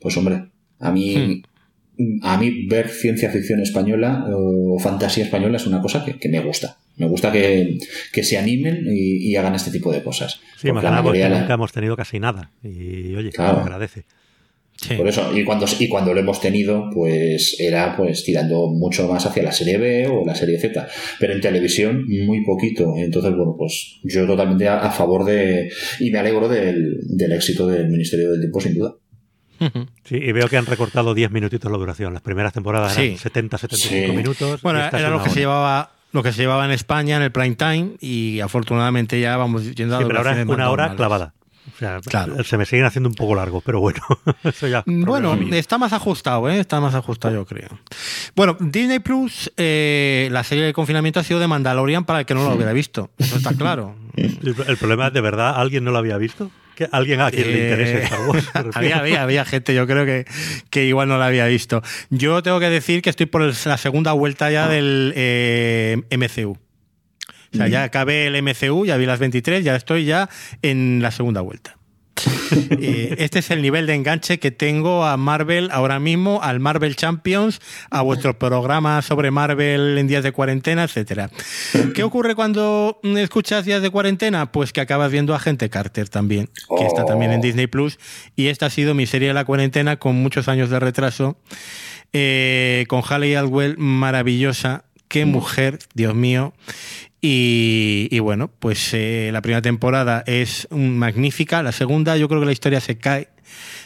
pues 0.00 0.16
hombre, 0.16 0.50
a 0.78 0.90
mí, 0.90 1.42
hmm. 1.96 2.18
a 2.22 2.38
mí 2.38 2.66
ver 2.66 2.88
ciencia 2.88 3.30
ficción 3.30 3.60
española 3.60 4.26
o 4.28 4.78
fantasía 4.78 5.24
española 5.24 5.56
es 5.56 5.66
una 5.66 5.80
cosa 5.80 6.04
que, 6.04 6.28
me 6.28 6.40
gusta. 6.40 6.78
Me 6.96 7.06
gusta 7.06 7.32
que, 7.32 7.78
se 8.22 8.38
animen 8.38 8.84
y, 8.86 9.34
hagan 9.36 9.54
este 9.54 9.70
tipo 9.70 9.92
de 9.92 10.02
cosas. 10.02 10.40
Sí, 10.56 10.70
más 10.72 10.84
nunca 10.84 11.54
hemos 11.54 11.72
tenido 11.72 11.96
casi 11.96 12.20
nada. 12.20 12.52
Y 12.62 13.14
oye, 13.14 13.30
claro. 13.30 13.60
agradece. 13.60 14.04
Por 14.96 15.08
eso, 15.08 15.36
y 15.36 15.44
cuando, 15.44 15.66
y 15.78 15.88
cuando 15.88 16.12
lo 16.12 16.20
hemos 16.20 16.40
tenido, 16.40 16.90
pues 16.92 17.56
era 17.58 17.96
pues 17.96 18.24
tirando 18.24 18.68
mucho 18.68 19.08
más 19.08 19.24
hacia 19.26 19.42
la 19.42 19.52
serie 19.52 19.78
B 19.78 20.06
o 20.08 20.24
la 20.24 20.34
serie 20.34 20.58
Z. 20.58 20.86
Pero 21.18 21.32
en 21.32 21.40
televisión, 21.40 22.04
muy 22.06 22.44
poquito. 22.44 22.94
Entonces, 22.96 23.34
bueno, 23.34 23.54
pues 23.56 24.00
yo 24.02 24.26
totalmente 24.26 24.68
a, 24.68 24.90
favor 24.90 25.24
de. 25.24 25.70
Y 26.00 26.10
me 26.10 26.18
alegro 26.18 26.48
del, 26.48 27.00
éxito 27.32 27.66
del 27.66 27.88
Ministerio 27.88 28.30
del 28.32 28.40
Tiempo, 28.40 28.60
sin 28.60 28.74
duda. 28.74 28.94
Sí, 30.04 30.16
y 30.16 30.32
veo 30.32 30.48
que 30.48 30.56
han 30.56 30.66
recortado 30.66 31.14
10 31.14 31.30
minutitos 31.30 31.70
la 31.70 31.78
duración. 31.78 32.12
Las 32.12 32.22
primeras 32.22 32.52
temporadas 32.52 32.98
eran 32.98 33.16
70, 33.16 33.56
75 33.56 34.12
minutos. 34.12 34.60
Bueno, 34.62 34.80
era 34.80 35.08
lo 35.08 35.22
que 35.22 35.30
se 35.30 35.40
llevaba 35.40 35.90
lo 36.12 36.22
que 36.22 36.32
se 36.32 36.42
llevaba 36.42 36.64
en 36.64 36.70
España 36.70 37.16
en 37.16 37.22
el 37.22 37.32
prime 37.32 37.56
time 37.56 37.92
y 38.00 38.38
afortunadamente 38.38 39.18
ya 39.18 39.36
vamos 39.36 39.74
yendo 39.74 39.96
a 39.96 39.98
sí, 39.98 40.04
pero 40.06 40.18
ahora 40.18 40.40
es 40.40 40.46
una 40.46 40.70
hora 40.70 40.94
clavada 40.94 41.34
claro. 41.78 42.44
Se 42.44 42.56
me 42.56 42.66
siguen 42.66 42.84
haciendo 42.84 43.08
un 43.08 43.14
poco 43.14 43.34
largo, 43.34 43.60
pero 43.60 43.80
bueno. 43.80 44.00
bueno, 44.86 45.38
está 45.52 45.78
más 45.78 45.92
ajustado, 45.92 46.48
¿eh? 46.48 46.60
está 46.60 46.80
más 46.80 46.94
ajustado, 46.94 47.34
yo 47.34 47.46
creo. 47.46 47.68
Bueno, 48.34 48.56
Disney 48.60 48.98
Plus, 48.98 49.52
eh, 49.56 50.28
la 50.30 50.44
serie 50.44 50.64
de 50.64 50.72
confinamiento 50.72 51.20
ha 51.20 51.24
sido 51.24 51.40
de 51.40 51.46
Mandalorian 51.46 52.04
para 52.04 52.20
el 52.20 52.26
que 52.26 52.34
no 52.34 52.44
lo 52.44 52.54
hubiera 52.54 52.72
visto. 52.72 53.10
Eso 53.18 53.36
está 53.36 53.54
claro. 53.54 53.96
el, 54.16 54.76
problema 54.76 55.08
es, 55.08 55.12
¿de 55.12 55.20
verdad 55.20 55.54
alguien 55.56 55.84
no 55.84 55.90
lo 55.90 55.98
había 55.98 56.18
visto? 56.18 56.50
¿Que 56.74 56.88
¿Alguien 56.90 57.20
a 57.20 57.30
quien 57.30 57.52
le 57.52 57.62
interese 57.62 58.02
Star 58.02 58.20
Wars? 58.26 58.50
había, 58.74 58.98
había, 58.98 59.22
había, 59.22 59.44
gente, 59.44 59.74
yo 59.74 59.86
creo 59.86 60.04
que, 60.04 60.26
que, 60.70 60.84
igual 60.86 61.08
no 61.08 61.18
la 61.18 61.26
había 61.26 61.46
visto. 61.46 61.82
Yo 62.10 62.42
tengo 62.42 62.58
que 62.58 62.68
decir 62.68 63.00
que 63.00 63.10
estoy 63.10 63.26
por 63.26 63.42
la 63.42 63.78
segunda 63.78 64.12
vuelta 64.12 64.50
ya 64.50 64.68
del 64.68 65.12
eh, 65.14 66.02
MCU. 66.10 66.58
O 67.54 67.56
sea, 67.56 67.68
ya 67.68 67.84
acabé 67.84 68.26
el 68.26 68.42
MCU, 68.42 68.84
ya 68.84 68.96
vi 68.96 69.06
las 69.06 69.20
23, 69.20 69.64
ya 69.64 69.76
estoy 69.76 70.04
ya 70.04 70.28
en 70.62 71.00
la 71.00 71.10
segunda 71.10 71.40
vuelta. 71.40 71.76
Eh, 72.70 73.16
este 73.18 73.40
es 73.40 73.50
el 73.50 73.62
nivel 73.62 73.86
de 73.86 73.94
enganche 73.94 74.38
que 74.38 74.50
tengo 74.50 75.04
a 75.04 75.16
Marvel 75.16 75.70
ahora 75.72 75.98
mismo, 75.98 76.40
al 76.42 76.60
Marvel 76.60 76.94
Champions, 76.96 77.60
a 77.90 78.02
vuestro 78.02 78.38
programa 78.38 79.02
sobre 79.02 79.30
Marvel 79.30 79.98
en 79.98 80.06
días 80.06 80.22
de 80.22 80.32
cuarentena, 80.32 80.84
etcétera. 80.84 81.30
¿Qué 81.94 82.02
ocurre 82.02 82.34
cuando 82.34 83.00
escuchas 83.16 83.64
días 83.64 83.82
de 83.82 83.90
cuarentena? 83.90 84.52
Pues 84.52 84.72
que 84.72 84.80
acabas 84.80 85.10
viendo 85.10 85.34
a 85.34 85.38
Gente 85.38 85.70
Carter 85.70 86.08
también, 86.08 86.50
que 86.78 86.86
está 86.86 87.04
también 87.04 87.32
en 87.32 87.40
oh. 87.40 87.42
Disney 87.42 87.66
Plus. 87.66 87.98
Y 88.36 88.48
esta 88.48 88.66
ha 88.66 88.70
sido 88.70 88.94
mi 88.94 89.06
serie 89.06 89.28
de 89.28 89.34
la 89.34 89.44
cuarentena 89.44 89.96
con 89.96 90.16
muchos 90.16 90.48
años 90.48 90.70
de 90.70 90.80
retraso, 90.80 91.38
eh, 92.12 92.84
con 92.88 93.02
Halle 93.02 93.36
Aldwell 93.36 93.76
maravillosa. 93.78 94.84
Qué 95.08 95.26
mujer, 95.26 95.78
Dios 95.94 96.14
mío. 96.14 96.54
Y, 97.26 98.18
bueno, 98.18 98.48
pues 98.48 98.92
eh, 98.92 99.30
la 99.32 99.40
primera 99.40 99.62
temporada 99.62 100.22
es 100.26 100.68
magnífica, 100.70 101.62
la 101.62 101.72
segunda 101.72 102.18
yo 102.18 102.28
creo 102.28 102.40
que 102.40 102.44
la 102.44 102.52
historia 102.52 102.82
se 102.82 102.98
cae, 102.98 103.30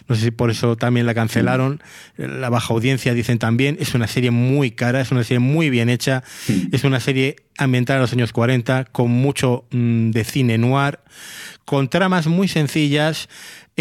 no 0.09 0.17
sé 0.17 0.23
si 0.23 0.31
por 0.33 0.51
eso 0.51 0.75
también 0.75 1.07
la 1.07 1.15
cancelaron, 1.15 1.81
la 2.17 2.49
baja 2.49 2.75
audiencia 2.75 3.15
dicen 3.15 3.39
también, 3.39 3.77
es 3.79 3.95
una 3.95 4.09
serie 4.09 4.33
muy 4.33 4.73
cara, 4.73 5.01
es 5.01 5.13
una 5.13 5.23
serie 5.23 5.39
muy 5.39 5.71
bien 5.71 5.89
hecha, 5.89 6.25
es 6.73 6.83
una 6.83 6.99
serie 6.99 7.37
ambientada 7.59 7.99
en 7.99 8.03
los 8.03 8.13
años 8.13 8.33
40, 8.33 8.87
con 8.87 9.13
mucho 9.13 9.67
mm, 9.71 10.11
de 10.11 10.25
cine 10.25 10.59
noir, 10.59 10.99
con 11.65 11.89
tramas 11.89 12.27
muy 12.27 12.49
sencillas, 12.49 13.29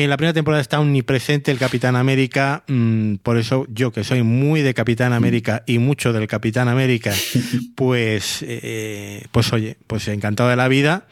en 0.03 0.11
la 0.11 0.17
primera 0.17 0.33
temporada 0.33 0.61
está 0.61 0.79
omnipresente 0.79 1.51
el 1.51 1.57
Capitán 1.57 1.95
América, 1.95 2.63
mm, 2.67 3.15
por 3.15 3.37
eso 3.37 3.65
yo 3.69 3.91
que 3.91 4.03
soy 4.03 4.21
muy 4.21 4.61
de 4.61 4.75
Capitán 4.75 5.11
América 5.11 5.63
y 5.65 5.79
mucho 5.79 6.13
del 6.13 6.27
Capitán 6.27 6.67
América, 6.67 7.11
pues, 7.75 8.45
eh, 8.47 9.25
pues 9.31 9.51
oye, 9.53 9.77
pues 9.87 10.07
encantado 10.07 10.49
de 10.51 10.55
la 10.55 10.67
vida. 10.67 11.07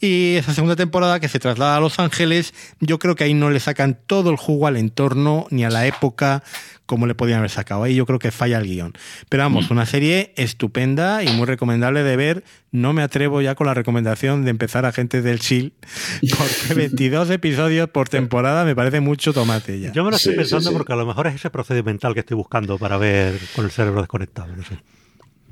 Y 0.00 0.36
esa 0.36 0.54
segunda 0.54 0.74
temporada 0.74 1.20
que 1.20 1.28
se 1.28 1.38
traslada 1.38 1.76
a 1.76 1.80
Los 1.80 1.98
Ángeles, 1.98 2.54
yo 2.80 2.98
creo 2.98 3.14
que 3.14 3.24
ahí 3.24 3.34
no 3.34 3.50
le 3.50 3.60
sacan 3.60 3.98
todo 4.06 4.30
el 4.30 4.36
jugo 4.36 4.66
al 4.66 4.78
entorno 4.78 5.46
ni 5.50 5.64
a 5.64 5.68
la 5.68 5.86
época 5.86 6.42
como 6.90 7.06
le 7.06 7.14
podían 7.14 7.38
haber 7.38 7.50
sacado. 7.50 7.84
Ahí 7.84 7.94
yo 7.94 8.04
creo 8.04 8.18
que 8.18 8.32
falla 8.32 8.58
el 8.58 8.66
guion. 8.66 8.94
Pero 9.28 9.44
vamos, 9.44 9.70
mm. 9.70 9.72
una 9.72 9.86
serie 9.86 10.32
estupenda 10.34 11.22
y 11.22 11.28
muy 11.28 11.46
recomendable 11.46 12.02
de 12.02 12.16
ver. 12.16 12.42
No 12.72 12.92
me 12.92 13.02
atrevo 13.02 13.40
ya 13.40 13.54
con 13.54 13.68
la 13.68 13.74
recomendación 13.74 14.44
de 14.44 14.50
empezar 14.50 14.86
a 14.86 14.90
gente 14.90 15.22
del 15.22 15.38
Chill, 15.38 15.72
porque 16.36 16.74
22 16.74 17.30
episodios 17.30 17.88
por 17.90 18.08
temporada 18.08 18.64
me 18.64 18.74
parece 18.74 18.98
mucho 18.98 19.32
tomate 19.32 19.78
ya. 19.78 19.92
Yo 19.92 20.02
me 20.02 20.10
lo 20.10 20.16
estoy 20.16 20.34
pensando 20.34 20.72
porque 20.72 20.92
a 20.92 20.96
lo 20.96 21.06
mejor 21.06 21.28
es 21.28 21.36
ese 21.36 21.48
procedimental 21.48 22.12
que 22.12 22.20
estoy 22.20 22.36
buscando 22.36 22.76
para 22.76 22.96
ver 22.96 23.38
con 23.54 23.64
el 23.64 23.70
cerebro 23.70 24.00
desconectado. 24.00 24.48
No 24.56 24.64
sé. 24.64 24.78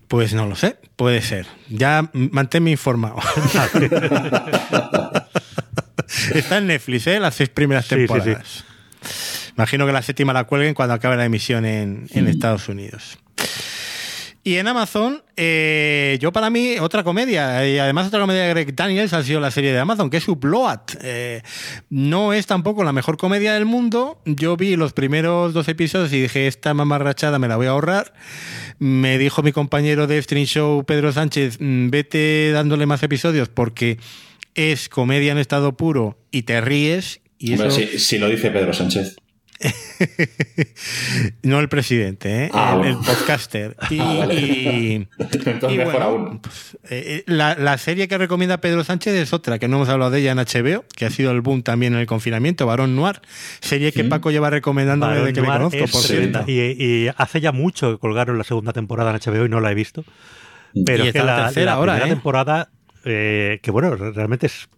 Pues 0.08 0.34
no 0.34 0.46
lo 0.46 0.56
sé, 0.56 0.76
puede 0.96 1.22
ser. 1.22 1.46
Ya 1.68 2.10
manténme 2.12 2.72
informado. 2.72 3.18
Está 6.34 6.58
en 6.58 6.66
Netflix, 6.66 7.06
¿eh? 7.06 7.20
Las 7.20 7.36
seis 7.36 7.48
primeras 7.48 7.86
temporadas. 7.86 8.64
Imagino 9.58 9.86
que 9.86 9.92
la 9.92 10.02
séptima 10.02 10.32
la 10.32 10.44
cuelguen 10.44 10.72
cuando 10.72 10.94
acabe 10.94 11.16
la 11.16 11.24
emisión 11.24 11.66
en, 11.66 12.06
Estados 12.12 12.68
Unidos. 12.68 13.18
Y 14.44 14.54
en 14.54 14.68
Amazon, 14.68 15.20
eh, 15.36 16.16
yo 16.20 16.30
para 16.30 16.48
mí, 16.48 16.76
otra 16.78 17.02
comedia, 17.02 17.66
y 17.66 17.76
además 17.80 18.06
otra 18.06 18.20
comedia 18.20 18.44
de 18.44 18.50
Greg 18.50 18.76
Daniels 18.76 19.12
ha 19.14 19.22
sido 19.24 19.40
la 19.40 19.50
serie 19.50 19.72
de 19.72 19.80
Amazon, 19.80 20.10
que 20.10 20.18
es 20.18 20.28
Upload. 20.28 20.78
Eh, 21.02 21.42
no 21.90 22.32
es 22.32 22.46
tampoco 22.46 22.84
la 22.84 22.92
mejor 22.92 23.16
comedia 23.16 23.52
del 23.54 23.64
mundo. 23.64 24.22
Yo 24.26 24.56
vi 24.56 24.76
los 24.76 24.92
primeros 24.92 25.52
dos 25.54 25.66
episodios 25.66 26.12
y 26.12 26.22
dije, 26.22 26.46
esta 26.46 26.72
mamarrachada 26.72 27.40
me 27.40 27.48
la 27.48 27.56
voy 27.56 27.66
a 27.66 27.70
ahorrar. 27.70 28.14
Me 28.78 29.18
dijo 29.18 29.42
mi 29.42 29.50
compañero 29.50 30.06
de 30.06 30.22
Stream 30.22 30.46
Show, 30.46 30.84
Pedro 30.84 31.10
Sánchez, 31.10 31.56
mm, 31.58 31.90
vete 31.90 32.52
dándole 32.52 32.86
más 32.86 33.02
episodios 33.02 33.48
porque 33.48 33.98
es 34.54 34.88
comedia 34.88 35.32
en 35.32 35.38
estado 35.38 35.76
puro 35.76 36.16
y 36.30 36.42
te 36.42 36.60
ríes. 36.60 37.22
Y 37.40 37.54
Hombre, 37.54 37.68
eso... 37.68 37.80
si, 37.80 37.98
si 37.98 38.18
lo 38.18 38.28
dice 38.28 38.52
Pedro 38.52 38.72
Sánchez. 38.72 39.16
no 41.42 41.60
el 41.60 41.68
presidente, 41.68 42.44
¿eh? 42.44 42.50
Ah, 42.52 42.72
el, 42.74 42.78
bueno. 42.78 43.00
el 43.00 43.06
podcaster. 43.06 43.76
Y, 43.90 43.98
Ah, 44.00 44.14
vale. 44.20 44.34
y- 44.34 45.08
Entonces 45.18 45.72
y 45.72 45.76
mejor 45.78 45.92
bueno, 45.94 46.06
aún. 46.06 46.38
pues, 46.40 46.78
eh, 46.90 47.24
la, 47.26 47.54
la 47.56 47.78
serie 47.78 48.08
que 48.08 48.18
recomienda 48.18 48.58
Pedro 48.60 48.84
Sánchez 48.84 49.14
es 49.14 49.32
otra, 49.32 49.58
que 49.58 49.68
no 49.68 49.76
hemos 49.76 49.88
hablado 49.88 50.10
de 50.10 50.20
ella 50.20 50.32
en 50.32 50.38
HBO, 50.38 50.84
que 50.96 51.06
ha 51.06 51.10
sido 51.10 51.30
el 51.32 51.40
boom 51.40 51.62
también 51.62 51.94
en 51.94 52.00
el 52.00 52.06
confinamiento, 52.06 52.66
Barón 52.66 52.94
Noir, 52.96 53.20
serie 53.60 53.92
que 53.92 54.02
Sí. 54.02 54.08
Paco 54.08 54.30
lleva 54.30 54.50
recomendándome 54.50 55.12
Barón 55.14 55.26
desde 55.26 55.40
que 55.40 55.46
Noir 55.46 55.58
conozco, 55.60 55.92
por 55.92 56.02
cierto. 56.02 56.44
Y, 56.46 56.60
y 56.60 57.10
hace 57.16 57.40
ya 57.40 57.52
mucho 57.52 57.92
que 57.92 57.98
colgaron 57.98 58.38
la 58.38 58.44
segunda 58.44 58.72
temporada 58.72 59.10
en 59.10 59.16
HBO 59.18 59.46
y 59.46 59.48
no 59.48 59.60
la 59.60 59.72
he 59.72 59.74
visto. 59.74 60.04
Pero 60.86 61.04
es 61.04 61.12
que 61.12 61.18
la 61.20 61.24
la, 61.36 61.44
tercera 61.46 61.66
la 61.66 61.72
ahora, 61.72 61.92
primera 61.94 62.06
¿eh? 62.12 62.14
temporada, 62.14 62.70
eh, 63.04 63.58
que 63.62 63.70
bueno, 63.70 63.94
re- 63.96 64.12
realmente 64.12 64.46
es 64.46 64.68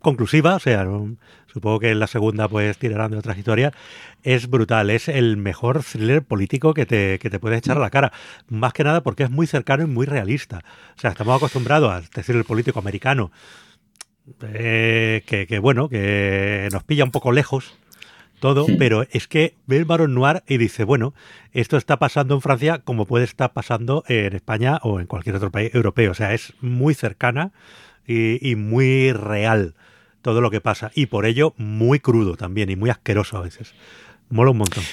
conclusiva, 0.00 0.54
o 0.54 0.58
sea, 0.60 0.86
supongo 1.52 1.80
que 1.80 1.90
en 1.90 1.98
la 1.98 2.06
segunda 2.06 2.48
pues 2.48 2.78
tirarán 2.78 3.10
de 3.10 3.18
otras 3.18 3.36
historias, 3.38 3.72
es 4.22 4.48
brutal, 4.48 4.90
es 4.90 5.08
el 5.08 5.36
mejor 5.36 5.82
thriller 5.82 6.22
político 6.22 6.74
que 6.74 6.86
te, 6.86 7.18
que 7.18 7.30
te 7.30 7.38
puedes 7.40 7.58
echar 7.58 7.76
a 7.76 7.80
la 7.80 7.90
cara, 7.90 8.12
más 8.48 8.72
que 8.72 8.84
nada 8.84 9.02
porque 9.02 9.22
es 9.24 9.30
muy 9.30 9.46
cercano 9.46 9.82
y 9.84 9.86
muy 9.86 10.06
realista. 10.06 10.62
O 10.96 11.00
sea, 11.00 11.10
estamos 11.10 11.36
acostumbrados 11.36 11.90
al 11.92 12.08
thriller 12.10 12.44
político 12.44 12.78
americano, 12.78 13.30
eh, 14.42 15.22
que, 15.26 15.46
que, 15.46 15.58
bueno, 15.58 15.88
que 15.88 16.68
nos 16.72 16.84
pilla 16.84 17.04
un 17.04 17.10
poco 17.10 17.32
lejos 17.32 17.76
todo, 18.40 18.66
Sí. 18.66 18.76
pero 18.78 19.04
es 19.10 19.26
que 19.26 19.54
ve 19.66 19.78
el 19.78 19.84
Baron 19.84 20.14
Noir 20.14 20.42
y 20.46 20.58
dice, 20.58 20.84
bueno, 20.84 21.12
esto 21.52 21.76
está 21.76 21.96
pasando 21.98 22.34
en 22.34 22.40
Francia 22.40 22.78
como 22.78 23.04
puede 23.06 23.24
estar 23.24 23.52
pasando 23.52 24.04
en 24.06 24.34
España 24.34 24.78
o 24.82 25.00
en 25.00 25.06
cualquier 25.06 25.34
otro 25.36 25.50
país 25.50 25.74
europeo. 25.74 26.12
O 26.12 26.14
sea, 26.14 26.34
es 26.34 26.52
muy 26.60 26.94
cercana 26.94 27.50
y, 28.06 28.48
y 28.48 28.54
muy 28.54 29.12
real 29.12 29.74
todo 30.22 30.40
lo 30.40 30.50
que 30.50 30.60
pasa. 30.60 30.90
Y 30.94 31.06
por 31.06 31.26
ello 31.26 31.54
muy 31.56 32.00
crudo 32.00 32.36
también 32.36 32.70
y 32.70 32.76
muy 32.76 32.90
asqueroso 32.90 33.36
a 33.38 33.42
veces. 33.42 33.74
Mola 34.28 34.50
un 34.50 34.58
montón. 34.58 34.84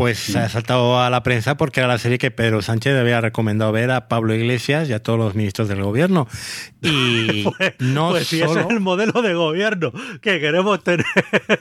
Pues 0.00 0.18
se 0.18 0.38
ha 0.38 0.48
saltado 0.48 0.98
a 0.98 1.10
la 1.10 1.22
prensa 1.22 1.58
porque 1.58 1.80
era 1.80 1.86
la 1.88 1.98
serie 1.98 2.16
que 2.16 2.30
Pedro 2.30 2.62
Sánchez 2.62 2.96
había 2.98 3.20
recomendado 3.20 3.70
ver 3.70 3.90
a 3.90 4.08
Pablo 4.08 4.34
Iglesias 4.34 4.88
y 4.88 4.94
a 4.94 5.02
todos 5.02 5.18
los 5.18 5.34
ministros 5.34 5.68
del 5.68 5.82
gobierno. 5.82 6.26
Y 6.82 7.44
no 7.78 8.08
pues 8.08 8.28
si 8.28 8.40
ese 8.40 8.58
es 8.60 8.66
el 8.70 8.80
modelo 8.80 9.20
de 9.20 9.34
gobierno 9.34 9.92
que 10.22 10.40
queremos 10.40 10.82
tener. 10.82 11.04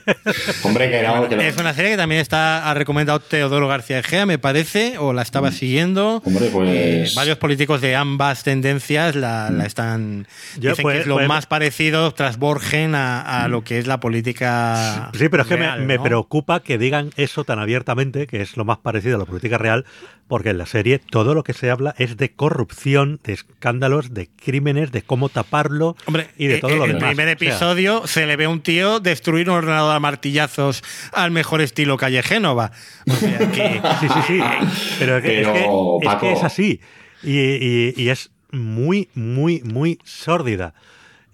Hombre, 0.63 0.89
que 0.89 0.95
era- 0.99 1.25
Es 1.45 1.57
una 1.57 1.73
serie 1.73 1.91
que 1.91 1.97
también 1.97 2.21
está 2.21 2.69
ha 2.69 2.73
recomendado 2.73 3.19
Teodoro 3.19 3.67
García 3.67 3.99
Egea, 3.99 4.25
me 4.25 4.37
parece, 4.37 4.97
o 4.97 5.11
la 5.11 5.21
estaba 5.21 5.51
siguiendo. 5.51 6.21
Hombre, 6.25 6.47
pues- 6.53 6.69
Eh, 6.69 7.11
varios 7.17 7.37
políticos 7.37 7.81
de 7.81 7.97
ambas 7.97 8.43
tendencias 8.45 9.17
la, 9.17 9.49
la 9.49 9.65
están. 9.65 10.25
Yo, 10.57 10.69
dicen 10.69 10.83
pues- 10.83 10.95
que 10.95 11.01
es 11.01 11.07
lo 11.07 11.15
pues- 11.15 11.27
más 11.27 11.45
parecido 11.47 12.13
tras 12.13 12.37
Borgen 12.37 12.95
a, 12.95 13.43
a 13.43 13.49
lo 13.49 13.65
que 13.65 13.77
es 13.77 13.87
la 13.87 13.99
política. 13.99 15.11
Sí, 15.17 15.27
pero 15.27 15.43
es 15.43 15.49
que 15.49 15.57
me- 15.57 15.79
me, 15.79 15.97
¿no? 15.97 16.03
preocupa 16.03 16.61
que 16.61 16.77
digan 16.77 17.09
eso 17.17 17.43
tan 17.43 17.59
abiertamente, 17.59 18.25
que 18.29 18.41
es 18.41 18.55
lo 18.57 18.63
más 18.65 18.77
parecido 18.77 19.15
a 19.15 19.19
la 19.19 19.25
política 19.25 19.57
real, 19.57 19.85
porque 20.27 20.49
en 20.51 20.59
la 20.59 20.65
serie 20.67 20.99
todo 20.99 21.33
lo 21.33 21.43
que 21.43 21.53
se 21.53 21.71
habla 21.71 21.95
es 21.97 22.15
de 22.17 22.31
corrupción, 22.31 23.19
de 23.23 23.33
escándalos, 23.33 24.13
de 24.13 24.29
crímenes, 24.29 24.91
de 24.91 25.01
cómo 25.01 25.29
taparlo 25.29 25.95
Hombre, 26.05 26.29
y 26.37 26.47
de 26.47 26.55
eh, 26.55 26.59
todo 26.59 26.75
lo 26.75 26.85
el 26.85 26.93
demás. 26.93 27.09
primer 27.09 27.25
O 27.35 27.39
sea, 27.39 27.49
episodio 27.49 28.05
se 28.07 28.25
le 28.27 28.35
ve 28.35 28.45
a 28.45 28.49
un 28.49 28.61
tío 28.61 28.99
destruir 28.99 29.49
un 29.49 29.55
ordenador 29.57 29.95
a 29.95 29.99
martillazos 29.99 30.83
al 31.11 31.31
mejor 31.31 31.61
estilo 31.61 31.97
calle 31.97 32.21
Génova. 32.21 32.71
O 33.09 33.13
sea 33.15 33.37
que. 33.51 33.81
sí, 33.99 34.07
sí, 34.07 34.19
sí. 34.27 34.39
Pero, 34.99 35.17
es, 35.17 35.23
que- 35.23 35.41
es 35.41 35.47
que, 35.47 35.59
es 35.61 35.67
Paco. 36.05 36.19
que 36.27 36.33
es 36.33 36.43
así. 36.43 36.79
Y, 37.23 37.37
y- 37.39 37.93
y 37.97 38.09
es 38.09 38.31
muy, 38.51 39.09
muy, 39.15 39.61
muy 39.63 39.97
sórdida. 40.03 40.73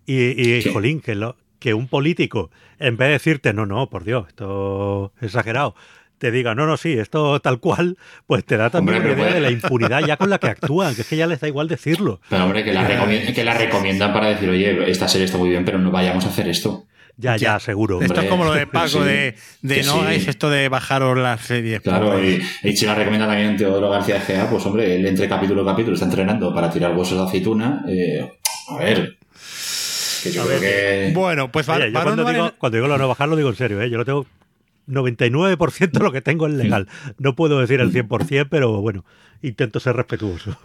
Y, 0.06 0.16
y 0.42 0.62
Sí. 0.62 0.72
jolín, 0.72 1.02
que, 1.02 1.16
lo, 1.16 1.36
que 1.60 1.74
un 1.74 1.88
político, 1.88 2.52
en 2.80 2.96
vez 2.96 3.08
de 3.08 3.12
decirte, 3.14 3.54
no, 3.54 3.66
no, 3.66 3.90
por 3.90 4.04
Dios, 4.04 4.26
esto 4.30 5.12
es 5.18 5.24
exagerado, 5.28 5.76
te 6.18 6.32
diga, 6.32 6.56
no, 6.56 6.66
no, 6.66 6.78
sí, 6.78 6.94
esto 6.94 7.40
tal 7.40 7.60
cual, 7.60 7.98
pues 8.28 8.46
te 8.46 8.58
da 8.58 8.70
también 8.70 8.98
Hombre, 8.98 9.14
una 9.14 9.22
idea 9.24 9.34
de 9.34 9.40
la 9.42 9.52
impunidad 9.52 10.02
ya 10.06 10.18
con 10.18 10.30
la 10.30 10.38
que 10.40 10.48
actúan, 10.56 10.96
que 10.96 11.02
es 11.02 11.08
que 11.08 11.18
ya 11.18 11.28
les 11.28 11.40
da 11.40 11.48
igual 11.48 11.68
decirlo. 11.68 12.22
Pero 12.30 12.44
hombre, 12.46 12.64
que 12.64 12.74
la, 12.74 12.88
recomi- 12.88 13.34
que 13.34 13.44
la 13.44 13.54
recomiendan 13.54 14.14
para 14.14 14.28
decir, 14.30 14.50
oye, 14.50 14.90
esta 14.90 15.08
serie 15.08 15.26
está 15.26 15.38
muy 15.38 15.50
bien, 15.50 15.66
pero 15.66 15.78
no 15.78 15.92
vayamos 15.92 16.26
a 16.26 16.30
hacer 16.30 16.48
esto. 16.48 16.86
Ya, 17.18 17.38
ya, 17.38 17.54
Ya. 17.54 17.60
seguro. 17.62 18.02
Esto 18.02 18.20
es 18.20 18.28
como 18.30 18.44
lo 18.44 18.54
de 18.54 18.68
Paco, 18.68 18.88
sí. 18.90 19.00
de, 19.00 19.36
no 19.62 19.94
sí. 19.94 20.00
hagáis 20.02 20.28
esto 20.28 20.50
de 20.50 20.68
bajaros 20.68 21.18
las 21.18 21.40
series. 21.42 21.80
Claro, 21.82 22.22
y, 22.22 22.42
y 22.64 22.76
si 22.76 22.86
la 22.86 22.94
recomienda 22.94 23.26
también 23.26 23.56
Teodoro 23.56 23.90
García 23.90 24.20
Gea, 24.20 24.50
pues 24.50 24.66
hombre, 24.66 24.96
él 24.98 25.06
entre 25.06 25.30
capítulo 25.30 25.62
y 25.62 25.66
capítulo 25.66 25.94
está 25.94 26.06
entrenando 26.08 26.54
para 26.54 26.70
tirar 26.70 26.94
huesos 26.94 27.18
de 27.18 27.24
aceituna. 27.24 27.86
eh, 27.88 28.30
a 28.70 28.78
ver. 28.78 29.16
Que 30.24 30.32
yo 30.32 30.46
creo 30.46 30.60
que. 30.60 31.12
Bueno, 31.14 31.52
pues 31.52 31.70
Oye, 31.70 31.92
yo 31.92 32.02
cuando, 32.04 32.26
digo, 32.26 32.46
en- 32.48 32.54
cuando 32.58 32.76
digo 32.78 32.88
lo 32.88 32.94
de 32.96 33.00
no 33.00 33.08
bajar, 33.08 33.30
lo 33.30 33.36
digo 33.38 33.50
en 33.50 33.56
serio, 33.56 33.82
¿eh? 33.82 33.90
yo 33.90 33.98
lo 33.98 34.04
tengo 34.06 34.26
99% 34.88 35.92
de 35.92 36.00
lo 36.04 36.12
que 36.12 36.22
tengo 36.22 36.48
es 36.48 36.54
legal. 36.54 36.88
No 37.18 37.36
puedo 37.36 37.60
decir 37.60 37.80
el 37.80 37.92
100%, 37.92 38.48
pero 38.50 38.82
bueno, 38.82 39.06
intento 39.42 39.80
ser 39.80 39.96
respetuoso. 39.96 40.58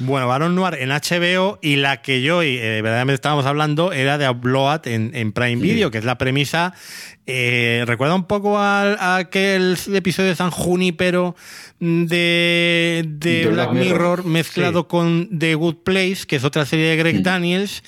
Bueno, 0.00 0.28
Baron 0.28 0.54
Noir 0.54 0.74
en 0.80 0.90
HBO 0.90 1.58
y 1.60 1.76
la 1.76 2.00
que 2.02 2.22
yo 2.22 2.42
y 2.42 2.56
eh, 2.56 2.80
verdaderamente 2.82 3.14
estábamos 3.16 3.44
hablando 3.46 3.92
era 3.92 4.16
de 4.16 4.28
Upload 4.28 4.86
en, 4.86 5.10
en 5.14 5.32
Prime 5.32 5.60
Video, 5.60 5.90
que 5.90 5.98
es 5.98 6.04
la 6.04 6.16
premisa. 6.18 6.72
eh, 7.26 7.82
recuerda 7.86 8.14
un 8.14 8.26
poco 8.26 8.58
al- 8.58 8.96
a, 9.00 9.16
aquel 9.16 9.76
episodio 9.92 10.30
de 10.30 10.36
San 10.36 10.50
Junipero 10.50 11.34
de, 11.80 13.04
de 13.06 13.30
De 13.42 13.46
Black 13.48 13.70
Black 13.70 13.72
Mirror. 13.72 13.84
Mirror 14.22 14.24
mezclado 14.24 14.80
Sí. 14.82 14.86
con 14.88 15.38
The 15.38 15.54
Good 15.56 15.76
Place, 15.84 16.18
que 16.26 16.36
es 16.36 16.44
otra 16.44 16.64
serie 16.64 16.86
de 16.90 16.96
Greg 16.96 17.20
Mm. 17.20 17.22
Daniels. 17.22 17.82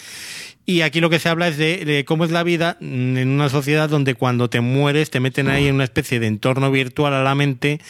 Y 0.71 0.83
aquí 0.83 1.01
lo 1.01 1.11
que 1.11 1.19
se 1.19 1.29
habla 1.29 1.49
es 1.49 1.59
de, 1.59 2.05
cómo 2.07 2.25
es 2.25 2.31
la 2.31 2.45
vida 2.45 2.77
en 2.81 3.27
una 3.27 3.49
sociedad 3.49 3.89
donde 3.89 4.15
cuando 4.15 4.49
te 4.49 4.61
mueres 4.61 5.11
te 5.11 5.19
meten 5.19 5.49
ahí 5.49 5.67
en 5.67 5.75
una 5.75 5.83
especie 5.83 6.21
de 6.21 6.29
entorno 6.29 6.71
virtual 6.71 7.13
a 7.13 7.25
la 7.25 7.35
mente, 7.35 7.81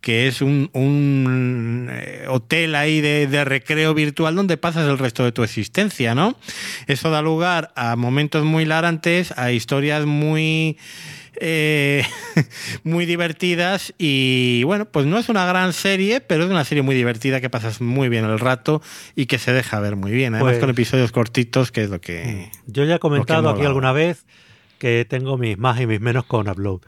que 0.00 0.26
es 0.26 0.40
un, 0.40 0.70
eh, 1.92 2.24
hotel 2.28 2.76
ahí 2.76 3.02
de, 3.02 3.26
de 3.26 3.44
recreo 3.44 3.92
virtual 3.92 4.36
donde 4.36 4.56
pasas 4.56 4.88
el 4.88 4.96
resto 4.96 5.22
de 5.22 5.32
tu 5.32 5.42
existencia, 5.42 6.14
¿no? 6.14 6.34
Eso 6.86 7.10
da 7.10 7.20
lugar 7.20 7.72
a 7.76 7.94
momentos 7.96 8.42
muy 8.42 8.62
hilarantes, 8.62 9.36
a 9.36 9.52
historias 9.52 10.06
muy... 10.06 10.78
eh, 11.40 12.04
muy 12.84 13.06
divertidas 13.06 13.92
y 13.98 14.62
bueno, 14.64 14.84
pues 14.86 15.06
no 15.06 15.18
es 15.18 15.28
una 15.28 15.44
gran 15.46 15.72
serie, 15.72 16.20
pero 16.20 16.44
es 16.44 16.50
una 16.50 16.64
serie 16.64 16.82
muy 16.82 16.94
divertida 16.94 17.40
que 17.40 17.50
pasas 17.50 17.80
muy 17.80 18.08
bien 18.08 18.24
el 18.24 18.38
rato 18.38 18.82
y 19.16 19.26
que 19.26 19.38
se 19.38 19.52
deja 19.52 19.80
ver 19.80 19.96
muy 19.96 20.12
bien, 20.12 20.34
además 20.34 20.52
Pues- 20.52 20.60
con 20.60 20.70
episodios 20.70 21.12
cortitos, 21.12 21.72
que 21.72 21.82
es 21.84 21.90
lo 21.90 22.00
que... 22.00 22.50
Yo 22.66 22.84
ya 22.84 22.96
he 22.96 22.98
comentado 22.98 23.48
aquí 23.50 23.64
alguna 23.64 23.92
vez 23.92 24.24
que 24.78 25.04
tengo 25.08 25.36
mis 25.38 25.58
más 25.58 25.80
y 25.80 25.86
mis 25.86 26.00
menos 26.00 26.24
con 26.24 26.48
Upload. 26.48 26.80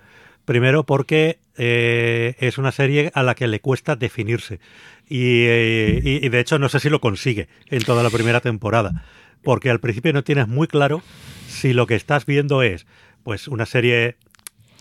Primero 0.45 0.85
porque 0.85 1.39
eh, 1.57 2.35
es 2.41 2.59
una 2.59 2.73
serie 2.73 3.11
a 3.15 3.23
la 3.23 3.35
que 3.35 3.47
le 3.47 3.61
cuesta 3.61 3.97
definirse. 3.97 4.61
Y, 5.09 5.45
eh, 5.47 6.01
y- 6.03 6.25
y 6.27 6.29
de 6.29 6.41
hecho 6.41 6.59
no 6.59 6.69
sé 6.69 6.81
si 6.81 6.89
lo 6.89 7.01
consigue 7.01 7.49
en 7.71 7.83
toda 7.83 8.03
la 8.03 8.11
primera 8.11 8.41
temporada. 8.41 9.05
Porque 9.43 9.71
al 9.71 9.81
principio 9.81 10.13
no 10.13 10.25
tienes 10.25 10.49
muy 10.49 10.67
claro 10.69 11.03
si 11.49 11.73
lo 11.73 11.87
que 11.87 11.95
estás 11.97 12.27
viendo 12.27 12.63
es 12.63 12.87
pues 13.25 13.47
una 13.49 13.67
serie 13.67 14.17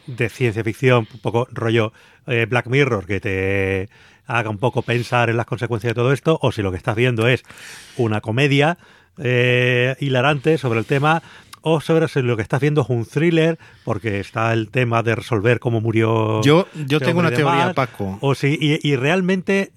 de 0.08 0.30
ciencia 0.30 0.64
ficción, 0.64 1.08
un 1.14 1.20
poco 1.20 1.48
rollo 1.52 1.94
eh, 2.28 2.46
Black 2.50 2.68
Mirror, 2.68 3.06
que 3.06 3.20
te 3.20 3.90
haga 4.26 4.50
un 4.50 4.58
poco 4.58 4.82
pensar 4.82 5.30
en 5.30 5.38
las 5.38 5.46
consecuencias 5.46 5.92
de 5.92 5.96
todo 5.96 6.14
esto, 6.14 6.40
o 6.42 6.52
si 6.52 6.62
lo 6.62 6.72
que 6.72 6.78
estás 6.78 6.96
viendo 6.96 7.28
es 7.28 7.44
una 7.98 8.22
comedia 8.22 8.78
eh, 9.18 9.96
hilarante 10.00 10.58
sobre 10.58 10.80
el 10.80 10.86
tema, 10.86 11.22
o 11.62 11.82
sobre 11.82 12.08
si 12.08 12.22
lo 12.22 12.36
que 12.36 12.42
estás 12.42 12.62
viendo 12.62 12.82
es 12.82 12.90
un 12.90 13.06
thriller, 13.06 13.60
porque 13.84 14.20
está 14.20 14.54
el 14.54 14.70
tema 14.70 15.04
de 15.04 15.16
resolver 15.16 15.60
cómo 15.60 15.82
murió. 15.82 16.42
Yo, 16.42 16.68
yo 16.74 16.98
este 16.98 17.08
tengo 17.08 17.20
una 17.20 17.32
teoría, 17.32 17.74
Paco. 17.74 18.18
O 18.22 18.36
si, 18.36 18.58
y, 18.60 18.80
y 18.82 18.96
realmente 18.96 19.72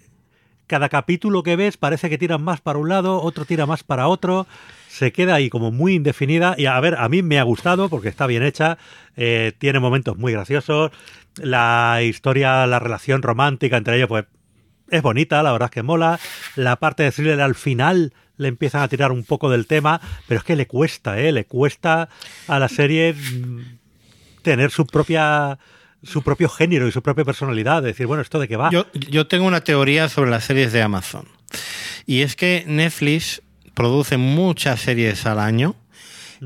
cada 0.66 0.88
capítulo 0.88 1.42
que 1.42 1.56
ves 1.56 1.76
parece 1.76 2.08
que 2.08 2.18
tiran 2.18 2.42
más 2.42 2.60
para 2.60 2.78
un 2.78 2.88
lado, 2.88 3.20
otro 3.20 3.44
tira 3.44 3.66
más 3.66 3.82
para 3.82 4.08
otro. 4.08 4.46
Se 4.94 5.10
queda 5.10 5.34
ahí 5.34 5.50
como 5.50 5.72
muy 5.72 5.94
indefinida. 5.94 6.54
Y 6.56 6.66
a 6.66 6.78
ver, 6.78 6.94
a 6.94 7.08
mí 7.08 7.20
me 7.20 7.40
ha 7.40 7.42
gustado 7.42 7.88
porque 7.88 8.08
está 8.08 8.28
bien 8.28 8.44
hecha. 8.44 8.78
eh, 9.16 9.50
tiene 9.58 9.80
momentos 9.80 10.16
muy 10.16 10.32
graciosos. 10.32 10.92
La 11.36 12.00
historia, 12.04 12.64
la 12.68 12.78
relación 12.78 13.20
romántica 13.20 13.76
entre 13.76 13.96
ellos, 13.96 14.06
pues 14.06 14.26
es 14.88 15.02
bonita, 15.02 15.42
la 15.42 15.50
verdad 15.50 15.66
es 15.66 15.72
que 15.72 15.82
mola. 15.82 16.20
La 16.54 16.76
parte 16.76 17.02
de 17.02 17.10
thriller 17.10 17.40
al 17.40 17.56
final 17.56 18.12
le 18.36 18.46
empiezan 18.46 18.82
a 18.82 18.88
tirar 18.88 19.10
un 19.10 19.24
poco 19.24 19.50
del 19.50 19.66
tema, 19.66 20.00
pero 20.28 20.38
es 20.38 20.44
que 20.44 20.54
le 20.54 20.68
cuesta, 20.68 21.18
¿eh? 21.18 21.32
Le 21.32 21.44
cuesta 21.44 22.08
a 22.46 22.58
la 22.60 22.68
serie 22.68 23.14
mm, 23.14 23.78
tener 24.42 24.70
su 24.70 24.86
propia 24.86 25.58
su 26.04 26.22
propio 26.22 26.48
género 26.48 26.86
y 26.86 26.92
su 26.92 27.02
propia 27.02 27.24
personalidad, 27.24 27.82
de 27.82 27.88
decir, 27.88 28.06
bueno, 28.06 28.22
¿esto 28.22 28.38
de 28.38 28.46
qué 28.46 28.56
va? 28.56 28.70
Yo 28.92 29.26
tengo 29.26 29.46
una 29.46 29.62
teoría 29.62 30.08
sobre 30.08 30.30
las 30.30 30.44
series 30.44 30.70
de 30.70 30.82
Amazon. 30.82 31.26
Y 32.06 32.20
es 32.20 32.36
que 32.36 32.64
Netflix 32.66 33.42
produce 33.74 34.16
muchas 34.16 34.80
series 34.80 35.26
al 35.26 35.38
año 35.38 35.76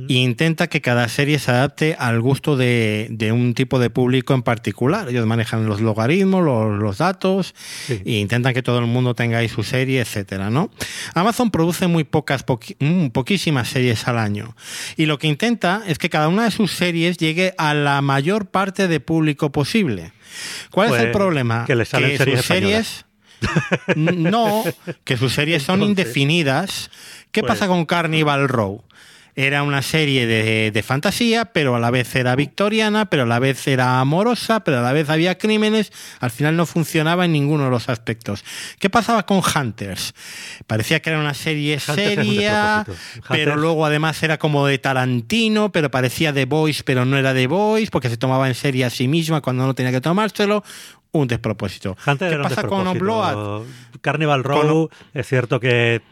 e 0.09 0.15
intenta 0.15 0.69
que 0.69 0.81
cada 0.81 1.09
serie 1.09 1.39
se 1.39 1.51
adapte 1.51 1.97
al 1.99 2.21
gusto 2.21 2.57
de, 2.57 3.09
un 3.33 3.55
tipo 3.55 3.79
de 3.79 3.91
público 3.91 4.35
en 4.35 4.43
particular. 4.43 5.09
Ellos 5.09 5.27
manejan 5.27 5.67
los 5.67 5.81
logaritmos, 5.81 6.45
los, 6.45 6.99
datos, 6.99 7.55
e 7.89 8.19
intentan 8.19 8.55
que 8.55 8.63
todo 8.63 8.79
el 8.79 8.87
mundo 8.87 9.15
tenga 9.15 9.39
ahí 9.39 9.49
su 9.49 9.63
serie, 9.63 10.01
etcétera, 10.01 10.51
¿no? 10.51 10.71
Amazon 11.15 11.51
produce 11.51 11.87
muy 11.87 12.05
pocas, 12.05 12.45
mm, 12.79 13.09
poquísimas 13.09 13.69
series 13.69 14.07
al 14.07 14.19
año. 14.19 14.55
Y 14.97 15.07
lo 15.07 15.19
que 15.19 15.27
intenta 15.27 15.83
es 15.87 15.99
que 15.99 16.11
cada 16.11 16.29
una 16.29 16.45
de 16.45 16.51
sus 16.51 16.73
series 16.73 17.17
llegue 17.17 17.55
a 17.59 17.75
la 17.75 18.01
mayor 18.03 18.47
parte 18.47 18.89
de 18.89 19.01
público 19.01 19.51
posible. 19.51 20.13
¿Cuál 20.71 20.89
es 20.89 21.01
el 21.01 21.11
pues, 21.11 21.17
problema? 21.17 21.65
Que, 21.67 21.75
les 21.75 21.89
salen 21.89 22.17
sus 22.19 22.45
series 22.45 23.05
no, 23.97 24.65
que 25.05 25.16
sus 25.16 25.32
series 25.32 25.62
son 25.62 25.82
indefinidas. 25.82 26.90
¿Qué 27.32 27.43
pues 27.43 27.52
pasa 27.52 27.69
con 27.69 27.85
Carnival 27.86 28.48
Row? 28.48 28.82
era 29.39 29.62
una 29.62 29.82
serie 29.82 30.27
de, 30.27 30.82
fantasía, 30.82 31.44
pero 31.44 31.77
a 31.77 31.78
la 31.78 31.93
vez 31.93 32.12
era 32.16 32.35
victoriana, 32.35 33.06
pero 33.09 33.23
a 33.23 33.27
la 33.27 33.39
vez 33.39 33.69
era 33.69 34.01
amorosa, 34.01 34.65
pero 34.65 34.81
a 34.81 34.82
la 34.82 34.93
vez 34.93 35.09
había 35.10 35.39
crímenes. 35.39 35.93
Al 36.19 36.32
final 36.32 36.56
no 36.56 36.66
funcionaba 36.66 37.24
en 37.24 37.31
ninguno 37.31 37.66
de 37.66 37.70
los 37.70 37.89
aspectos. 37.89 38.44
¿Qué 38.81 38.90
pasaba 38.90 39.27
con 39.27 39.40
Hunters? 39.40 40.12
Parecía 40.66 40.98
que 40.98 41.10
era 41.10 41.20
una 41.20 41.35
serie 41.35 41.78
seria, 41.78 42.85
pero 43.28 43.55
luego 43.55 43.86
además 43.86 44.20
era 44.24 44.39
como 44.39 44.66
de 44.66 44.78
Tarantino, 44.78 45.70
pero 45.70 45.89
parecía 45.89 46.32
de 46.32 46.44
Voice, 46.44 46.82
pero 46.85 47.05
no 47.05 47.16
era 47.16 47.32
de 47.32 47.47
Voice, 47.47 47.93
porque 47.93 48.10
se 48.10 48.16
tomaba 48.16 48.48
en 48.48 48.56
serie 48.56 48.86
a 48.86 48.90
sí 48.90 49.06
misma 49.06 49.40
cuando 49.40 49.65
no 49.66 49.74
tenía 49.77 49.93
que 49.93 50.01
tomárselo 50.01 50.65
un 51.13 51.29
despropósito. 51.29 51.97
¿Qué 52.19 52.39
pasa 52.43 52.65
con 52.65 52.87
Obload? 52.87 53.65
Carnival 54.01 54.45
Row, 54.45 54.91
es 55.15 55.27
cierto 55.27 55.61
que 55.61 56.03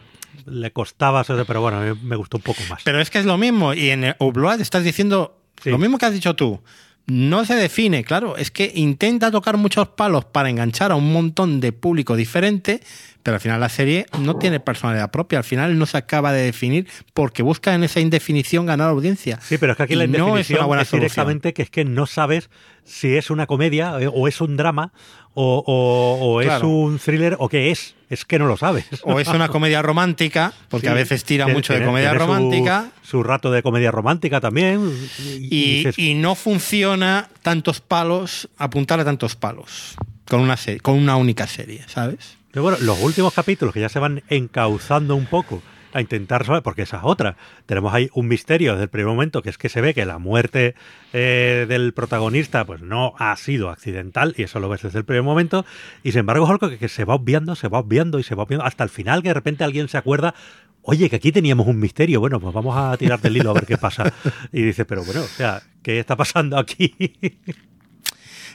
le 0.44 0.70
costaba, 0.73 1.24
pero 1.24 1.60
bueno, 1.60 1.78
a 1.78 1.81
mí 1.82 1.98
me 2.02 2.16
gustó 2.16 2.36
un 2.36 2.43
poco 2.43 2.60
más. 2.68 2.82
Pero 2.85 3.01
es 3.01 3.10
que 3.10 3.18
es 3.18 3.24
lo 3.24 3.39
mismo, 3.39 3.74
y 3.74 3.90
en 3.90 4.14
Upload 4.18 4.60
estás 4.60 4.85
diciendo 4.85 5.39
lo 5.64 5.78
mismo 5.78 5.98
que 5.98 6.06
has 6.06 6.12
dicho 6.12 6.36
tú. 6.36 6.60
No 7.06 7.44
se 7.44 7.54
define, 7.54 8.02
claro, 8.02 8.36
es 8.36 8.50
que 8.50 8.72
intenta 8.74 9.30
tocar 9.30 9.56
muchos 9.56 9.86
palos 9.88 10.24
para 10.24 10.50
enganchar 10.50 10.90
a 10.90 10.96
un 10.96 11.12
montón 11.12 11.60
de 11.60 11.70
público 11.70 12.16
diferente, 12.16 12.80
pero 13.22 13.36
al 13.36 13.40
final 13.40 13.60
la 13.60 13.68
serie 13.68 14.06
no 14.18 14.36
tiene 14.38 14.58
personalidad 14.58 15.12
propia, 15.12 15.38
al 15.38 15.44
final 15.44 15.78
no 15.78 15.86
se 15.86 15.98
acaba 15.98 16.32
de 16.32 16.42
definir 16.42 16.88
porque 17.14 17.44
busca 17.44 17.74
en 17.74 17.84
esa 17.84 18.00
indefinición 18.00 18.66
ganar 18.66 18.88
audiencia. 18.88 19.40
Sí, 19.40 19.56
pero 19.56 19.72
es 19.72 19.76
que 19.76 19.84
aquí 19.84 19.94
la 19.94 20.04
indefinición 20.04 20.38
es, 20.38 20.50
una 20.50 20.66
buena 20.66 20.82
es 20.82 20.90
directamente 20.90 21.52
que 21.52 21.62
es 21.62 21.70
que 21.70 21.84
no 21.84 22.06
sabes 22.06 22.50
si 22.84 23.16
es 23.16 23.30
una 23.30 23.46
comedia 23.46 24.00
eh, 24.00 24.08
o 24.12 24.26
es 24.26 24.40
un 24.40 24.56
drama 24.56 24.92
o, 25.38 26.40
es 26.40 26.62
un 26.62 26.98
thriller 26.98 27.36
o 27.38 27.48
qué 27.48 27.70
es. 27.70 27.94
Es 28.08 28.24
que 28.24 28.38
no 28.38 28.46
lo 28.46 28.56
sabes. 28.56 28.86
O 29.02 29.18
es 29.18 29.28
una 29.28 29.48
comedia 29.48 29.82
romántica, 29.82 30.52
porque 30.68 30.88
a 30.88 30.94
veces 30.94 31.24
tira 31.24 31.46
mucho 31.46 31.74
de 31.74 31.84
comedia 31.84 32.14
romántica. 32.14 32.90
Su, 33.02 33.22
rato 33.22 33.50
de 33.50 33.62
comedia 33.62 33.90
romántica 33.90 34.40
también. 34.40 34.92
Y, 35.40 36.14
no 36.16 36.34
funciona 36.34 37.28
tantos 37.42 37.80
palos, 37.80 38.48
apuntar 38.56 39.00
a 39.00 39.04
tantos 39.04 39.36
palos 39.36 39.96
con 40.28 40.40
una, 40.40 40.56
con 40.82 40.94
una 40.94 41.16
única 41.16 41.46
serie, 41.46 41.84
¿sabes? 41.86 42.36
Pero 42.50 42.62
bueno, 42.62 42.78
los 42.80 43.00
últimos 43.02 43.34
capítulos 43.34 43.74
que 43.74 43.80
ya 43.80 43.88
se 43.88 43.98
van 43.98 44.22
encauzando 44.28 45.14
un 45.14 45.26
poco 45.26 45.62
a 45.97 46.01
intentar 46.01 46.44
saber, 46.44 46.62
porque 46.62 46.82
esa 46.82 46.98
es 46.98 47.02
otra. 47.05 47.36
Tenemos 47.66 47.93
ahí 47.94 48.09
un 48.14 48.28
misterio 48.28 48.73
desde 48.73 48.85
el 48.85 48.90
primer 48.90 49.09
momento, 49.09 49.43
que 49.43 49.51
es 49.51 49.59
que 49.59 49.68
se 49.68 49.81
ve 49.81 49.94
que 49.94 50.05
la 50.05 50.18
muerte 50.18 50.74
eh, 51.12 51.66
del 51.68 51.93
protagonista 51.93 52.64
pues 52.64 52.82
no 52.82 53.14
ha 53.18 53.35
sido 53.36 53.70
accidental, 53.70 54.35
y 54.36 54.43
eso 54.43 54.60
lo 54.60 54.68
ves 54.68 54.82
desde 54.82 54.98
el 54.98 55.05
primer 55.05 55.23
momento, 55.23 55.64
y 56.02 56.12
sin 56.12 56.20
embargo 56.20 56.44
es 56.44 56.51
algo 56.51 56.78
que, 56.78 56.89
se 56.89 57.05
va 57.05 57.14
obviando, 57.14 57.55
se 57.55 57.68
va 57.68 57.78
obviando 57.78 58.18
y 58.18 58.23
se 58.23 58.35
va 58.35 58.44
obviando, 58.44 58.64
hasta 58.64 58.85
el 58.85 58.90
final 58.90 59.23
que 59.23 59.28
de 59.28 59.35
repente 59.35 59.64
alguien 59.64 59.89
se 59.89 59.98
acuerda, 59.98 60.35
oye, 60.82 61.10
que 61.10 61.16
aquí 61.16 61.32
teníamos 61.32 61.66
un 61.66 61.78
misterio, 61.78 62.20
bueno, 62.20 62.40
pues 62.40 62.55
vamos 62.55 62.77
a 62.77 62.97
tirar 62.97 63.20
del 63.20 63.36
hilo 63.36 63.51
a 63.51 63.55
ver 63.55 63.66
qué 63.66 63.77
pasa. 63.77 64.12
Y 64.52 64.62
dice, 64.62 64.85
pero 64.85 65.05
bueno, 65.05 65.23
o 65.23 65.27
sea, 65.27 65.62
¿qué 65.82 65.98
está 65.98 66.16
pasando 66.16 66.59
aquí? 66.59 66.94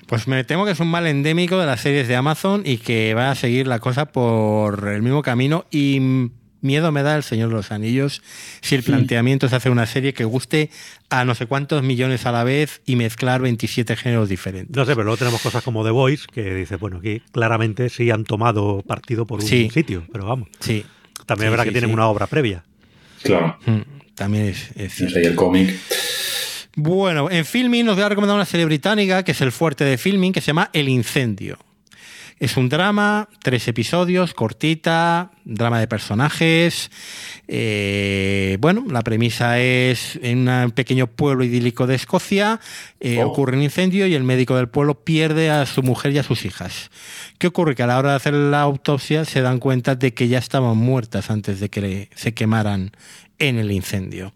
Pues 0.07 0.27
me 0.27 0.43
temo 0.43 0.65
que 0.65 0.71
es 0.71 0.79
un 0.81 0.89
mal 0.89 1.07
endémico 1.07 1.57
de 1.57 1.65
las 1.65 1.79
series 1.79 2.05
de 2.05 2.17
Amazon 2.17 2.63
y 2.65 2.79
que 2.79 3.13
va 3.13 3.31
a 3.31 3.35
seguir 3.35 3.65
la 3.65 3.79
cosa 3.79 4.07
por 4.07 4.89
el 4.89 5.01
mismo 5.01 5.21
camino 5.21 5.65
y 5.71 6.31
miedo 6.61 6.91
me 6.91 7.03
da 7.03 7.15
el 7.15 7.23
Señor 7.23 7.49
de 7.49 7.55
los 7.55 7.71
Anillos 7.71 8.21
si 8.61 8.75
el 8.75 8.83
planteamiento 8.83 9.45
es 9.45 9.53
hacer 9.53 9.71
una 9.71 9.85
serie 9.85 10.13
que 10.13 10.25
guste 10.25 10.69
a 11.09 11.25
no 11.25 11.35
sé 11.35 11.45
cuántos 11.45 11.83
millones 11.83 12.25
a 12.25 12.31
la 12.31 12.43
vez 12.43 12.81
y 12.85 12.95
mezclar 12.95 13.41
27 13.41 13.95
géneros 13.95 14.29
diferentes. 14.29 14.75
No 14.75 14.85
sé, 14.85 14.91
pero 14.91 15.03
luego 15.03 15.17
tenemos 15.17 15.41
cosas 15.41 15.63
como 15.63 15.83
The 15.83 15.91
Voice, 15.91 16.25
que 16.31 16.53
dice, 16.53 16.77
bueno, 16.77 16.97
aquí 16.97 17.21
claramente 17.31 17.89
sí 17.89 18.09
han 18.11 18.23
tomado 18.23 18.81
partido 18.81 19.25
por 19.25 19.41
un 19.41 19.47
sitio, 19.47 20.05
pero 20.11 20.25
vamos. 20.25 20.47
Sí. 20.59 20.85
También 21.25 21.47
es 21.47 21.51
verdad 21.51 21.65
que 21.65 21.71
tienen 21.71 21.91
una 21.91 22.07
obra 22.07 22.27
previa. 22.27 22.63
Claro. 23.23 23.57
Mm, 23.65 23.81
también 24.15 24.45
es, 24.45 24.71
es 24.75 24.93
cierto. 24.93 25.19
el 25.19 25.35
cómic. 25.35 25.75
Bueno, 26.75 27.29
en 27.29 27.45
Filming 27.45 27.85
nos 27.85 27.95
voy 27.95 28.05
a 28.05 28.09
recomendar 28.09 28.35
una 28.35 28.45
serie 28.45 28.65
británica 28.65 29.23
que 29.23 29.33
es 29.33 29.41
el 29.41 29.51
fuerte 29.51 29.83
de 29.83 29.97
Filming, 29.97 30.31
que 30.31 30.41
se 30.41 30.47
llama 30.47 30.69
El 30.73 30.87
Incendio. 30.87 31.57
Es 32.41 32.57
un 32.57 32.69
drama, 32.69 33.29
tres 33.43 33.67
episodios, 33.67 34.33
cortita, 34.33 35.29
drama 35.45 35.79
de 35.79 35.85
personajes. 35.85 36.89
Eh, 37.47 38.57
bueno, 38.59 38.83
la 38.89 39.03
premisa 39.03 39.59
es 39.59 40.17
en 40.23 40.49
un 40.49 40.71
pequeño 40.71 41.05
pueblo 41.05 41.43
idílico 41.43 41.85
de 41.85 41.93
Escocia, 41.93 42.59
eh, 42.99 43.21
oh. 43.21 43.27
ocurre 43.27 43.57
un 43.57 43.61
incendio 43.61 44.07
y 44.07 44.15
el 44.15 44.23
médico 44.23 44.55
del 44.55 44.69
pueblo 44.69 45.03
pierde 45.03 45.51
a 45.51 45.67
su 45.67 45.83
mujer 45.83 46.13
y 46.13 46.17
a 46.17 46.23
sus 46.23 46.43
hijas. 46.43 46.89
¿Qué 47.37 47.45
ocurre? 47.45 47.75
Que 47.75 47.83
a 47.83 47.87
la 47.87 47.99
hora 47.99 48.09
de 48.09 48.15
hacer 48.15 48.33
la 48.33 48.61
autopsia 48.61 49.23
se 49.23 49.41
dan 49.41 49.59
cuenta 49.59 49.93
de 49.93 50.15
que 50.15 50.27
ya 50.27 50.39
estaban 50.39 50.77
muertas 50.77 51.29
antes 51.29 51.59
de 51.59 51.69
que 51.69 52.09
se 52.15 52.33
quemaran 52.33 52.91
en 53.41 53.57
el 53.57 53.71
incendio. 53.71 54.33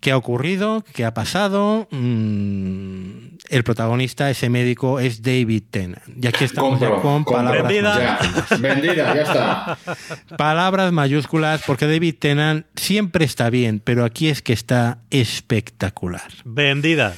¿Qué 0.00 0.12
ha 0.12 0.16
ocurrido? 0.16 0.84
¿Qué 0.92 1.04
ha 1.04 1.14
pasado? 1.14 1.88
Mm, 1.90 3.38
el 3.48 3.64
protagonista, 3.64 4.30
ese 4.30 4.50
médico, 4.50 5.00
es 5.00 5.22
David 5.22 5.62
Tennant. 5.70 6.02
Y 6.22 6.26
aquí 6.26 6.44
estamos 6.44 6.78
con 7.00 7.24
palabras 7.24 7.64
mayúsculas. 7.64 8.60
Vendida, 8.60 9.14
ya 9.14 9.22
está. 9.22 9.78
Palabras 10.36 10.92
mayúsculas, 10.92 11.62
porque 11.66 11.86
David 11.86 12.16
Tennant 12.18 12.66
siempre 12.76 13.24
está 13.24 13.48
bien, 13.48 13.80
pero 13.82 14.04
aquí 14.04 14.28
es 14.28 14.42
que 14.42 14.52
está 14.52 14.98
espectacular. 15.10 16.30
Vendida. 16.44 17.14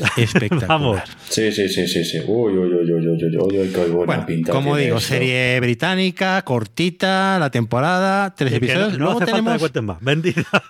Espectacular. 0.16 0.68
Vamos. 0.68 1.00
Sí, 1.28 1.52
sí, 1.52 1.68
sí, 1.68 1.86
sí, 1.86 2.04
sí. 2.04 2.18
Uy, 2.26 2.56
uy, 2.56 2.72
uy, 2.72 2.92
uy, 2.92 3.08
uy, 3.08 3.36
uy, 3.36 3.58
uy, 3.58 3.68
qué 3.68 3.78
buena 3.86 4.06
bueno, 4.06 4.26
pinta. 4.26 4.52
Como 4.52 4.76
digo, 4.76 5.00
serie 5.00 5.58
británica, 5.60 6.42
cortita, 6.42 7.38
la 7.38 7.50
temporada, 7.50 8.34
tres 8.34 8.52
episodios. 8.54 8.98
No, 8.98 9.12
hace 9.12 9.26
tenemos... 9.26 9.60
falta 9.60 9.72
que 9.72 9.80
más. 9.82 9.98
Bendita. 10.00 10.62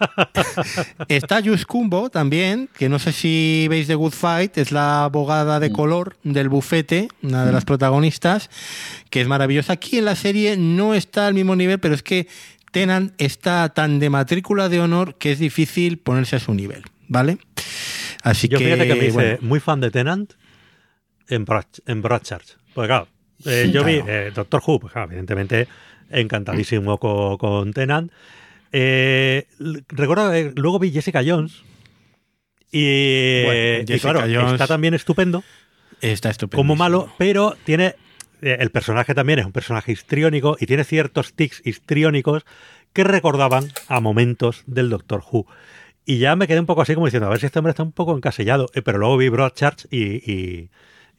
Está 1.09 1.43
Jus 1.43 1.67
Kumbo 1.67 2.11
también, 2.11 2.69
que 2.77 2.89
no 2.89 2.99
sé 2.99 3.13
si 3.13 3.67
veis 3.69 3.87
The 3.87 3.95
Good 3.95 4.13
Fight, 4.13 4.59
es 4.59 4.73
la 4.73 5.05
abogada 5.05 5.61
de 5.61 5.71
mm. 5.71 5.73
color 5.73 6.17
del 6.23 6.49
bufete, 6.49 7.09
una 7.23 7.45
de 7.45 7.53
las 7.53 7.65
mm. 7.65 7.67
protagonistas, 7.67 8.51
que 9.11 9.21
es 9.21 9.29
maravillosa. 9.29 9.75
Aquí 9.75 9.99
en 9.99 10.05
la 10.05 10.17
serie 10.17 10.57
no 10.57 10.95
está 10.95 11.27
al 11.27 11.35
mismo 11.35 11.57
nivel, 11.57 11.79
pero 11.79 11.95
es 11.95 12.03
que 12.03 12.27
Tenant 12.73 13.13
está 13.19 13.69
tan 13.69 13.99
de 13.99 14.11
matrícula 14.11 14.69
de 14.69 14.81
honor 14.81 15.15
que 15.17 15.31
es 15.31 15.39
difícil 15.39 15.99
ponerse 15.99 16.37
a 16.37 16.41
su 16.41 16.55
nivel, 16.55 16.83
¿vale? 17.07 17.39
Así 18.23 18.49
Yo 18.49 18.59
que, 18.59 18.65
fíjate 18.65 18.87
que 18.87 18.95
me 18.95 19.07
hice 19.07 19.39
muy 19.41 19.61
fan 19.61 19.81
de 19.81 19.91
Tenant 19.91 20.33
en, 21.29 21.45
en 21.87 22.03
Broadchurch. 22.03 22.57
Porque 22.75 22.89
claro, 22.89 23.09
eh, 23.45 23.71
yo 23.73 23.85
vi 23.85 24.01
eh, 24.07 24.33
Doctor 24.35 24.63
Who, 24.67 24.81
pues, 24.81 24.95
evidentemente 24.97 25.69
encantadísimo 26.11 26.99
con, 26.99 27.37
con 27.39 27.73
Tenant. 27.73 28.13
Eh, 28.71 29.47
recuerdo, 29.89 30.33
luego 30.55 30.79
vi 30.79 30.91
Jessica 30.91 31.23
Jones. 31.25 31.63
Y, 32.71 33.45
claro, 34.01 34.25
está 34.25 34.67
también 34.67 34.95
estupendo. 34.95 35.45
Está 36.01 36.31
estupendo. 36.31 36.57
Como 36.57 36.77
malo, 36.77 37.13
pero 37.19 37.57
tiene. 37.65 37.97
El 38.41 38.71
personaje 38.71 39.15
también 39.15 39.39
es 39.39 39.47
un 39.47 39.53
personaje 39.53 39.93
histriónico 39.93 40.57
y 40.59 40.67
tiene 40.67 40.83
ciertos 40.83 41.35
tics 41.35 41.63
histriónicos 41.65 42.45
que 42.93 43.05
recordaban 43.05 43.69
a 43.87 44.01
momentos 44.01 44.65
del 44.67 44.91
Doctor 44.91 45.23
Who. 45.31 45.47
Y 46.05 46.19
ya 46.19 46.35
me 46.35 46.49
quedé 46.49 46.59
un 46.59 46.67
poco 46.67 46.83
así 46.83 46.95
como 46.95 47.07
diciendo, 47.07 47.29
a 47.29 47.31
ver 47.31 47.39
si 47.39 47.47
este 47.47 47.59
hombre 47.59 47.71
está 47.71 47.83
un 47.83 47.93
poco 47.93 48.17
encasillado. 48.17 48.69
Eh, 48.75 48.83
pero 48.83 48.99
luego 48.99 49.17
vi 49.17 49.29
Broadchurch 49.29 49.87
y, 49.91 50.69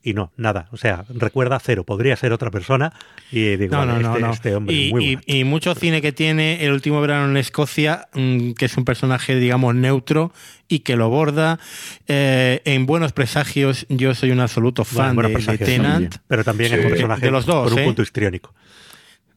y, 0.04 0.14
no, 0.14 0.34
nada. 0.36 0.68
O 0.72 0.78
sea, 0.78 1.06
recuerda 1.08 1.58
cero. 1.60 1.86
Podría 1.86 2.18
ser 2.18 2.34
otra 2.34 2.52
persona. 2.52 2.92
Y 3.32 3.56
digo, 3.56 3.78
no, 3.78 3.86
no, 3.86 4.16
este, 4.18 4.30
este, 4.30 4.56
hombre 4.56 4.76
y, 4.76 4.92
muy 4.92 5.20
y, 5.26 5.46
mucho 5.46 5.74
cine 5.76 6.02
que 6.02 6.12
tiene 6.12 6.66
El 6.66 6.74
último 6.74 7.00
verano 7.00 7.30
en 7.30 7.38
Escocia, 7.38 8.10
mm, 8.14 8.52
que 8.52 8.66
es 8.66 8.76
un 8.76 8.84
personaje, 8.84 9.36
digamos, 9.38 9.74
neutro 9.74 10.34
y 10.68 10.80
que 10.80 10.98
lo 10.98 11.10
borda. 11.10 11.60
Eh, 12.08 12.62
en 12.66 12.86
Buenos 12.86 13.14
Presagios, 13.14 13.86
yo 13.88 14.14
soy 14.16 14.32
un 14.32 14.42
absoluto 14.42 14.84
fan 14.84 15.16
de, 15.16 15.58
Tenant. 15.58 16.18
pero 16.28 16.44
también 16.44 16.74
es 16.74 16.84
un 16.84 16.92
personaje 16.92 17.26
de 17.26 17.32
los 17.32 17.46
dos, 17.46 17.70
con 17.70 17.74
un 17.74 17.80
¿eh? 17.80 17.86
punto 17.86 18.02
histriónico. 18.02 18.54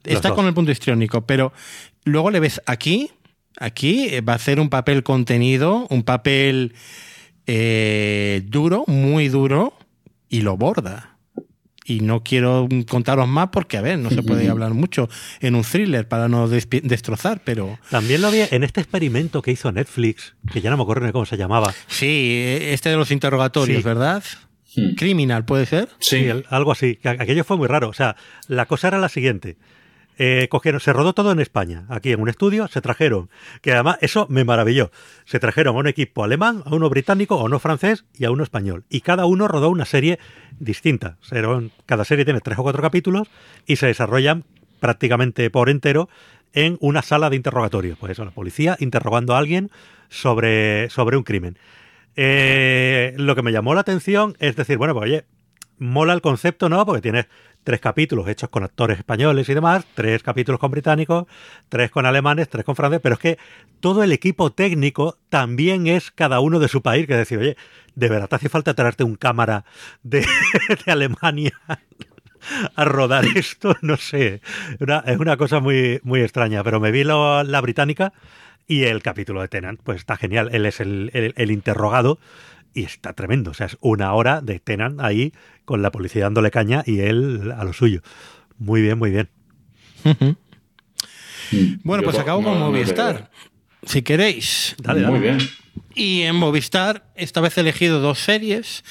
Está 0.02 0.32
con 0.32 0.46
el 0.46 0.54
punto 0.54 0.70
histriónico, 0.70 1.26
pero 1.26 1.52
luego 2.04 2.30
le 2.30 2.40
ves 2.40 2.62
aquí 2.66 3.10
Aquí 3.58 4.20
va 4.20 4.34
a 4.34 4.36
hacer 4.36 4.60
un 4.60 4.68
papel 4.68 5.02
contenido, 5.02 5.86
un 5.90 6.02
papel 6.02 6.74
eh, 7.46 8.42
duro, 8.46 8.84
muy 8.86 9.28
duro, 9.28 9.72
y 10.28 10.42
lo 10.42 10.56
borda. 10.56 11.16
Y 11.88 12.00
no 12.00 12.24
quiero 12.24 12.68
contaros 12.88 13.28
más 13.28 13.50
porque, 13.50 13.76
a 13.76 13.80
ver, 13.80 13.96
no 14.00 14.10
se 14.10 14.24
puede 14.24 14.48
hablar 14.48 14.74
mucho 14.74 15.08
en 15.40 15.54
un 15.54 15.62
thriller 15.62 16.08
para 16.08 16.28
no 16.28 16.48
destrozar, 16.48 17.42
pero... 17.44 17.78
También 17.90 18.22
lo 18.22 18.26
había 18.26 18.48
en 18.50 18.64
este 18.64 18.80
experimento 18.80 19.40
que 19.40 19.52
hizo 19.52 19.70
Netflix, 19.70 20.34
que 20.52 20.60
ya 20.60 20.70
no 20.70 20.76
me 20.76 20.82
acuerdo 20.82 21.06
ni 21.06 21.12
cómo 21.12 21.26
se 21.26 21.36
llamaba. 21.36 21.72
Sí, 21.86 22.58
este 22.60 22.88
de 22.88 22.96
los 22.96 23.12
interrogatorios, 23.12 23.84
¿verdad? 23.84 24.24
Hmm. 24.74 24.94
Criminal, 24.96 25.44
¿puede 25.44 25.64
ser? 25.64 25.88
Sí, 26.00 26.26
algo 26.50 26.72
así. 26.72 26.98
Aquello 27.04 27.44
fue 27.44 27.56
muy 27.56 27.68
raro. 27.68 27.88
O 27.88 27.94
sea, 27.94 28.16
la 28.48 28.66
cosa 28.66 28.88
era 28.88 28.98
la 28.98 29.08
siguiente. 29.08 29.56
Eh, 30.18 30.48
cogieron, 30.50 30.80
se 30.80 30.92
rodó 30.92 31.12
todo 31.12 31.30
en 31.30 31.40
España, 31.40 31.84
aquí 31.88 32.12
en 32.12 32.20
un 32.20 32.28
estudio, 32.28 32.68
se 32.68 32.80
trajeron, 32.80 33.28
que 33.60 33.72
además 33.72 33.98
eso 34.00 34.26
me 34.30 34.44
maravilló, 34.44 34.90
se 35.26 35.38
trajeron 35.38 35.76
a 35.76 35.78
un 35.78 35.86
equipo 35.86 36.24
alemán, 36.24 36.62
a 36.64 36.74
uno 36.74 36.88
británico, 36.88 37.38
a 37.38 37.44
uno 37.44 37.58
francés 37.58 38.06
y 38.14 38.24
a 38.24 38.30
uno 38.30 38.42
español. 38.42 38.84
Y 38.88 39.02
cada 39.02 39.26
uno 39.26 39.46
rodó 39.46 39.68
una 39.68 39.84
serie 39.84 40.18
distinta. 40.58 41.18
Cada 41.84 42.04
serie 42.04 42.24
tiene 42.24 42.40
tres 42.40 42.58
o 42.58 42.62
cuatro 42.62 42.82
capítulos 42.82 43.28
y 43.66 43.76
se 43.76 43.86
desarrollan 43.86 44.44
prácticamente 44.80 45.50
por 45.50 45.68
entero 45.68 46.08
en 46.52 46.78
una 46.80 47.02
sala 47.02 47.28
de 47.28 47.36
interrogatorio. 47.36 47.96
Pues 47.98 48.12
eso, 48.12 48.24
la 48.24 48.30
policía 48.30 48.76
interrogando 48.80 49.34
a 49.34 49.38
alguien 49.38 49.70
sobre, 50.08 50.88
sobre 50.90 51.16
un 51.16 51.22
crimen. 51.22 51.58
Eh, 52.16 53.14
lo 53.18 53.34
que 53.34 53.42
me 53.42 53.52
llamó 53.52 53.74
la 53.74 53.82
atención 53.82 54.36
es 54.38 54.56
decir, 54.56 54.78
bueno, 54.78 54.94
pues 54.94 55.04
oye, 55.04 55.24
mola 55.78 56.12
el 56.12 56.20
concepto, 56.20 56.68
¿no? 56.68 56.84
Porque 56.86 57.02
tienes 57.02 57.26
tres 57.66 57.80
capítulos 57.80 58.28
hechos 58.28 58.48
con 58.48 58.62
actores 58.62 58.96
españoles 58.96 59.48
y 59.48 59.54
demás, 59.54 59.84
tres 59.94 60.22
capítulos 60.22 60.60
con 60.60 60.70
británicos, 60.70 61.26
tres 61.68 61.90
con 61.90 62.06
alemanes, 62.06 62.48
tres 62.48 62.64
con 62.64 62.76
franceses, 62.76 63.02
pero 63.02 63.14
es 63.14 63.20
que 63.20 63.38
todo 63.80 64.04
el 64.04 64.12
equipo 64.12 64.52
técnico 64.52 65.18
también 65.28 65.88
es 65.88 66.12
cada 66.12 66.38
uno 66.38 66.60
de 66.60 66.68
su 66.68 66.80
país, 66.80 67.08
que 67.08 67.14
es 67.14 67.18
decir, 67.18 67.38
oye, 67.38 67.56
¿de 67.96 68.08
verdad 68.08 68.28
te 68.28 68.36
hace 68.36 68.48
falta 68.48 68.74
traerte 68.74 69.02
un 69.02 69.16
cámara 69.16 69.64
de, 70.04 70.24
Alemania? 70.86 71.60
a 72.76 72.84
rodar 72.84 73.24
esto, 73.34 73.76
no 73.82 73.96
sé. 73.96 74.40
es 74.78 75.18
una 75.18 75.36
cosa 75.36 75.58
muy, 75.58 75.98
muy 76.04 76.20
extraña, 76.20 76.62
pero 76.62 76.78
me 76.78 76.92
vi 76.92 77.02
la 77.02 77.60
británica 77.60 78.12
y 78.68 78.84
el 78.84 79.02
capítulo 79.02 79.40
de 79.40 79.48
Tenant, 79.48 79.80
pues 79.82 79.98
está 79.98 80.16
genial. 80.16 80.50
Él 80.52 80.66
es 80.66 80.78
el 80.78 81.50
interrogado 81.50 82.20
y 82.76 82.84
está 82.84 83.14
tremendo. 83.14 83.50
O 83.50 83.54
sea, 83.54 83.66
es 83.66 83.78
una 83.80 84.12
hora 84.12 84.42
de 84.42 84.60
Tenan 84.60 84.98
ahí 85.00 85.32
con 85.64 85.80
la 85.80 85.90
policía 85.90 86.24
dándole 86.24 86.50
caña 86.50 86.82
y 86.86 87.00
él 87.00 87.52
a 87.56 87.64
lo 87.64 87.72
suyo. 87.72 88.02
Muy 88.58 88.82
bien, 88.82 88.98
muy 88.98 89.10
bien. 89.10 89.28
bueno, 91.82 92.02
pues 92.02 92.18
acabo 92.18 92.42
con 92.42 92.58
Movistar. 92.60 93.30
Si 93.84 94.02
queréis. 94.02 94.76
Dale, 94.78 95.06
Muy 95.06 95.20
bien. 95.20 95.38
Y 95.94 96.22
en 96.22 96.36
Movistar, 96.36 97.06
esta 97.14 97.40
vez 97.40 97.56
he 97.56 97.62
elegido 97.62 98.00
dos 98.00 98.18
series. 98.18 98.84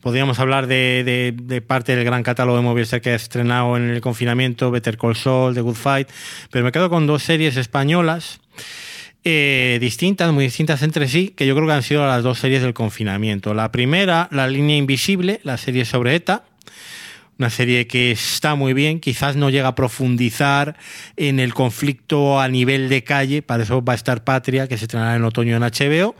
Podríamos 0.00 0.38
hablar 0.38 0.68
de, 0.68 1.32
de, 1.36 1.60
parte 1.60 1.96
del 1.96 2.04
gran 2.04 2.22
catálogo 2.22 2.56
de 2.56 2.62
Movistar 2.62 3.00
que 3.00 3.10
ha 3.10 3.14
estrenado 3.16 3.76
en 3.76 3.90
el 3.90 4.00
confinamiento, 4.00 4.70
Better 4.70 4.96
Call 4.96 5.16
Saul, 5.16 5.54
The 5.54 5.60
Good 5.62 5.74
Fight, 5.74 6.08
pero 6.50 6.64
me 6.64 6.70
quedo 6.70 6.88
con 6.88 7.08
dos 7.08 7.24
series 7.24 7.56
españolas 7.56 8.40
eh, 9.24 9.78
distintas, 9.80 10.32
muy 10.32 10.44
distintas 10.44 10.82
entre 10.82 11.08
sí, 11.08 11.30
que 11.30 11.46
yo 11.46 11.54
creo 11.54 11.66
que 11.66 11.72
han 11.72 11.82
sido 11.82 12.06
las 12.06 12.22
dos 12.22 12.38
series 12.38 12.62
del 12.62 12.74
confinamiento. 12.74 13.54
La 13.54 13.72
primera, 13.72 14.28
La 14.30 14.46
línea 14.46 14.76
invisible, 14.76 15.40
la 15.44 15.56
serie 15.56 15.84
sobre 15.84 16.14
ETA, 16.14 16.44
una 17.38 17.50
serie 17.50 17.86
que 17.86 18.10
está 18.10 18.54
muy 18.54 18.74
bien, 18.74 19.00
quizás 19.00 19.36
no 19.36 19.50
llega 19.50 19.68
a 19.68 19.74
profundizar 19.74 20.76
en 21.16 21.40
el 21.40 21.54
conflicto 21.54 22.40
a 22.40 22.48
nivel 22.48 22.88
de 22.88 23.02
calle, 23.02 23.42
para 23.42 23.64
eso 23.64 23.82
va 23.82 23.94
a 23.94 23.96
estar 23.96 24.24
Patria, 24.24 24.68
que 24.68 24.78
se 24.78 24.84
estrenará 24.84 25.16
en 25.16 25.24
otoño 25.24 25.56
en 25.56 25.62
HBO, 25.62 26.14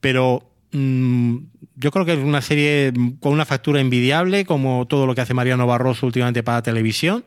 pero 0.00 0.50
mm, 0.72 1.36
yo 1.78 1.90
creo 1.90 2.06
que 2.06 2.14
es 2.14 2.18
una 2.18 2.40
serie 2.40 2.92
con 3.20 3.32
una 3.32 3.44
factura 3.44 3.80
envidiable, 3.80 4.46
como 4.46 4.86
todo 4.86 5.06
lo 5.06 5.14
que 5.14 5.20
hace 5.20 5.34
Mariano 5.34 5.66
Barroso 5.66 6.06
últimamente 6.06 6.42
para 6.42 6.62
televisión, 6.62 7.24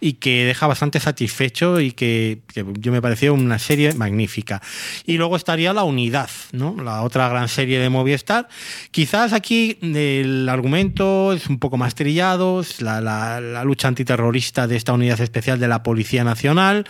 y 0.00 0.14
que 0.14 0.46
deja 0.46 0.66
bastante 0.66 0.98
satisfecho 0.98 1.78
y 1.78 1.92
que, 1.92 2.40
yo 2.78 2.90
me 2.90 3.02
pareció 3.02 3.34
una 3.34 3.58
serie 3.58 3.92
magnífica. 3.92 4.62
Y 5.04 5.18
luego 5.18 5.36
estaría 5.36 5.74
La 5.74 5.84
Unidad, 5.84 6.30
¿no? 6.52 6.74
la 6.82 7.02
otra 7.02 7.28
gran 7.28 7.48
serie 7.48 7.78
de 7.78 7.90
Movistar. 7.90 8.48
Quizás 8.90 9.34
aquí 9.34 9.76
el 9.82 10.48
argumento 10.48 11.34
es 11.34 11.48
un 11.48 11.58
poco 11.58 11.76
más 11.76 11.94
trillado, 11.94 12.64
la, 12.78 13.02
la, 13.02 13.64
lucha 13.64 13.88
antiterrorista 13.88 14.66
de 14.66 14.76
esta 14.76 14.94
unidad 14.94 15.20
especial 15.20 15.60
de 15.60 15.68
la 15.68 15.82
Policía 15.82 16.24
Nacional, 16.24 16.84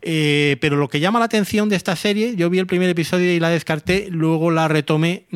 eh, 0.00 0.56
pero 0.62 0.76
lo 0.76 0.88
que 0.88 1.00
llama 1.00 1.18
la 1.18 1.26
atención 1.26 1.68
de 1.68 1.76
esta 1.76 1.94
serie, 1.94 2.36
yo 2.36 2.48
vi 2.48 2.58
el 2.58 2.66
primer 2.66 2.88
episodio 2.88 3.30
y 3.32 3.38
la 3.38 3.50
descarté, 3.50 4.08
luego 4.10 4.50
la 4.50 4.66
retomé. 4.66 5.26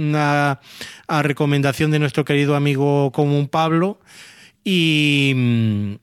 A 1.09 1.23
recomendación 1.23 1.91
de 1.91 1.99
nuestro 1.99 2.25
querido 2.25 2.57
amigo 2.57 3.13
común 3.13 3.49
Pablo. 3.49 4.01
Y, 4.65 5.99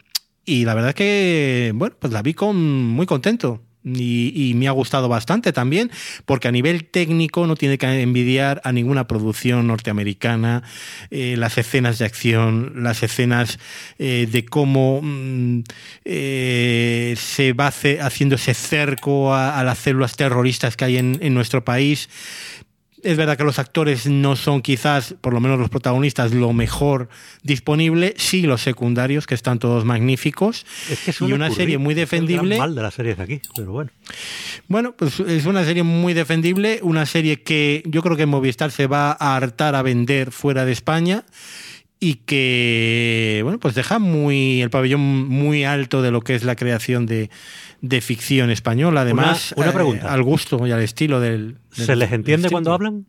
y 0.46 0.66
la 0.66 0.74
verdad 0.74 0.90
es 0.90 0.96
que, 0.96 1.72
bueno, 1.76 1.96
pues 2.00 2.12
la 2.14 2.22
vi 2.22 2.34
con, 2.34 2.58
muy 2.58 3.06
contento. 3.06 3.62
Y, 3.82 4.54
me 4.56 4.68
ha 4.68 4.72
gustado 4.72 5.08
bastante 5.08 5.54
también, 5.54 5.90
porque 6.26 6.50
a 6.50 6.52
nivel 6.52 6.84
técnico 6.86 7.48
no 7.48 7.56
tiene 7.56 7.78
que 7.78 8.02
envidiar 8.02 8.62
a 8.66 8.74
ninguna 8.74 9.08
producción 9.08 9.68
norteamericana. 9.68 10.64
Eh, 11.12 11.36
las 11.38 11.58
escenas 11.58 11.98
de 11.98 12.06
acción, 12.06 12.84
las 12.84 13.04
escenas 13.04 13.58
eh, 13.98 14.28
de 14.30 14.46
cómo 14.46 15.00
mm, 15.02 15.62
eh, 16.04 17.16
se 17.18 17.54
va 17.54 17.68
haciendo 17.68 18.36
ese 18.36 18.54
cerco 18.54 19.34
a, 19.34 19.64
las 19.64 19.80
células 19.80 20.18
terroristas 20.18 20.76
que 20.76 20.86
hay 20.86 20.98
en, 20.98 21.18
en 21.22 21.34
nuestro 21.34 21.64
país. 21.64 22.10
Es 23.04 23.18
verdad 23.18 23.38
que 23.38 23.44
los 23.44 23.60
actores 23.60 24.08
no 24.08 24.36
son 24.36 24.62
quizás, 24.62 25.16
por 25.22 25.34
lo 25.34 25.40
menos 25.40 25.60
los 25.60 25.70
protagonistas, 25.70 26.34
lo 26.34 26.52
mejor 26.54 27.10
disponible. 27.44 28.14
Sí, 28.18 28.42
los 28.42 28.62
secundarios, 28.62 29.26
que 29.26 29.36
están 29.36 29.60
todos 29.60 29.86
magníficos. 29.86 30.66
y 31.22 31.32
una 31.32 31.52
serie 31.52 31.78
muy 31.78 31.94
defendible. 31.94 32.58
mal 32.58 32.76
de 32.76 32.82
las 32.82 32.94
series 32.94 33.18
de 33.18 33.24
aquí, 33.24 33.42
pero 33.56 33.72
bueno. 33.72 33.92
Bueno, 34.68 34.96
pues 34.98 35.20
es 35.20 35.46
una 35.46 35.64
serie 35.64 35.84
muy 35.84 36.14
defendible, 36.14 36.80
una 36.84 37.06
serie 37.06 37.42
que 37.42 37.84
yo 37.86 38.02
creo 38.02 38.18
que 38.18 38.26
Movistar 38.26 38.72
se 38.72 38.88
va 38.88 39.12
a 39.12 39.36
hartar 39.36 39.76
a 39.76 39.82
vender 39.82 40.32
fuera 40.32 40.66
de 40.66 40.72
España 40.72 41.26
y 42.00 42.16
que, 42.26 43.42
bueno, 43.44 43.60
pues 43.60 43.76
deja 43.76 44.00
muy 44.00 44.62
el 44.62 44.70
pabellón 44.70 45.02
muy 45.28 45.66
alto 45.66 46.02
de 46.02 46.12
lo 46.12 46.22
que 46.22 46.36
es 46.36 46.44
la 46.44 46.56
creación 46.56 47.06
de, 47.06 47.30
de 47.82 48.02
ficción 48.02 48.50
española, 48.50 49.02
además, 49.02 49.54
una, 49.56 49.72
pregunta. 49.72 50.08
Eh, 50.08 50.10
al 50.10 50.24
gusto 50.24 50.66
y 50.68 50.72
al 50.72 50.82
estilo 50.82 51.20
del... 51.20 51.58
¿Se 51.72 51.96
les 51.96 52.12
entiende 52.12 52.50
cuando 52.50 52.74
hablan? 52.74 53.06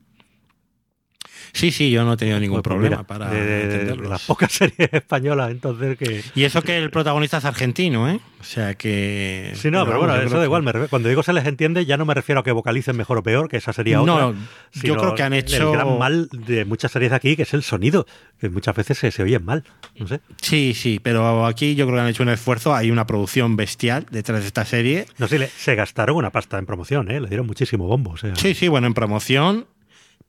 Sí, 1.53 1.71
sí, 1.71 1.91
yo 1.91 2.05
no 2.05 2.15
he 2.15 2.17
tenido 2.17 2.39
ningún 2.39 2.63
pues 2.63 2.75
problema 2.75 3.03
para 3.03 3.31
de, 3.31 3.97
Las 3.97 4.25
pocas 4.25 4.53
series 4.53 4.93
españolas, 4.93 5.51
entonces 5.51 5.97
que... 5.99 6.23
Y 6.35 6.45
eso 6.45 6.63
que 6.63 6.79
el 6.79 6.91
protagonista 6.91 7.39
es 7.39 7.45
argentino, 7.45 8.09
¿eh? 8.09 8.21
O 8.41 8.45
sea 8.45 8.75
que... 8.75 9.53
Sí, 9.55 9.71
no, 9.71 9.85
pero, 9.85 9.99
bueno, 9.99 10.17
eso 10.17 10.39
da 10.39 10.45
igual. 10.45 10.65
Cuando 10.89 11.09
digo 11.09 11.23
se 11.23 11.33
les 11.33 11.47
entiende, 11.47 11.85
ya 11.85 11.97
no 11.97 12.05
me 12.07 12.15
refiero 12.15 12.41
a 12.41 12.45
que 12.45 12.53
vocalicen 12.53 12.97
mejor 12.97 13.19
o 13.19 13.23
peor, 13.23 13.49
que 13.49 13.59
esa 13.59 13.73
sería 13.73 14.01
otra. 14.01 14.15
No, 14.15 14.35
yo 14.73 14.97
creo 14.97 15.15
que 15.15 15.23
han 15.23 15.35
hecho... 15.35 15.71
El 15.71 15.77
gran 15.77 15.99
mal 15.99 16.29
de 16.33 16.65
muchas 16.65 16.93
series 16.93 17.11
de 17.11 17.17
aquí, 17.17 17.37
que 17.37 17.43
es 17.43 17.55
el 17.55 17.63
sonido, 17.63 18.07
que 18.41 18.49
muchas 18.49 18.75
veces 18.75 18.99
se, 18.99 19.11
se 19.11 19.23
oyen 19.23 19.45
mal, 19.45 19.65
no 19.99 20.07
sé. 20.07 20.21
Sí, 20.41 20.73
sí, 20.75 21.01
pero 21.03 21.47
aquí 21.47 21.75
yo 21.75 21.87
creo 21.87 21.97
que 21.97 22.03
han 22.03 22.09
hecho 22.09 22.23
un 22.23 22.31
esfuerzo, 22.31 22.75
hay 22.75 22.91
una 22.91 23.07
producción 23.07 23.57
bestial 23.57 24.07
detrás 24.11 24.41
de 24.41 24.47
esta 24.47 24.65
serie. 24.65 25.07
No 25.19 25.29
sé, 25.29 25.47
se 25.49 25.75
gastaron 25.75 26.17
una 26.17 26.31
pasta 26.31 26.59
en 26.59 26.67
promoción, 26.67 27.11
¿eh? 27.11 27.21
Le 27.21 27.29
dieron 27.29 27.47
muchísimo 27.47 27.87
bombo. 27.87 28.15
Sí, 28.37 28.55
sí, 28.55 28.69
bueno, 28.69 28.87
en 28.87 28.95
promoción 28.95 29.67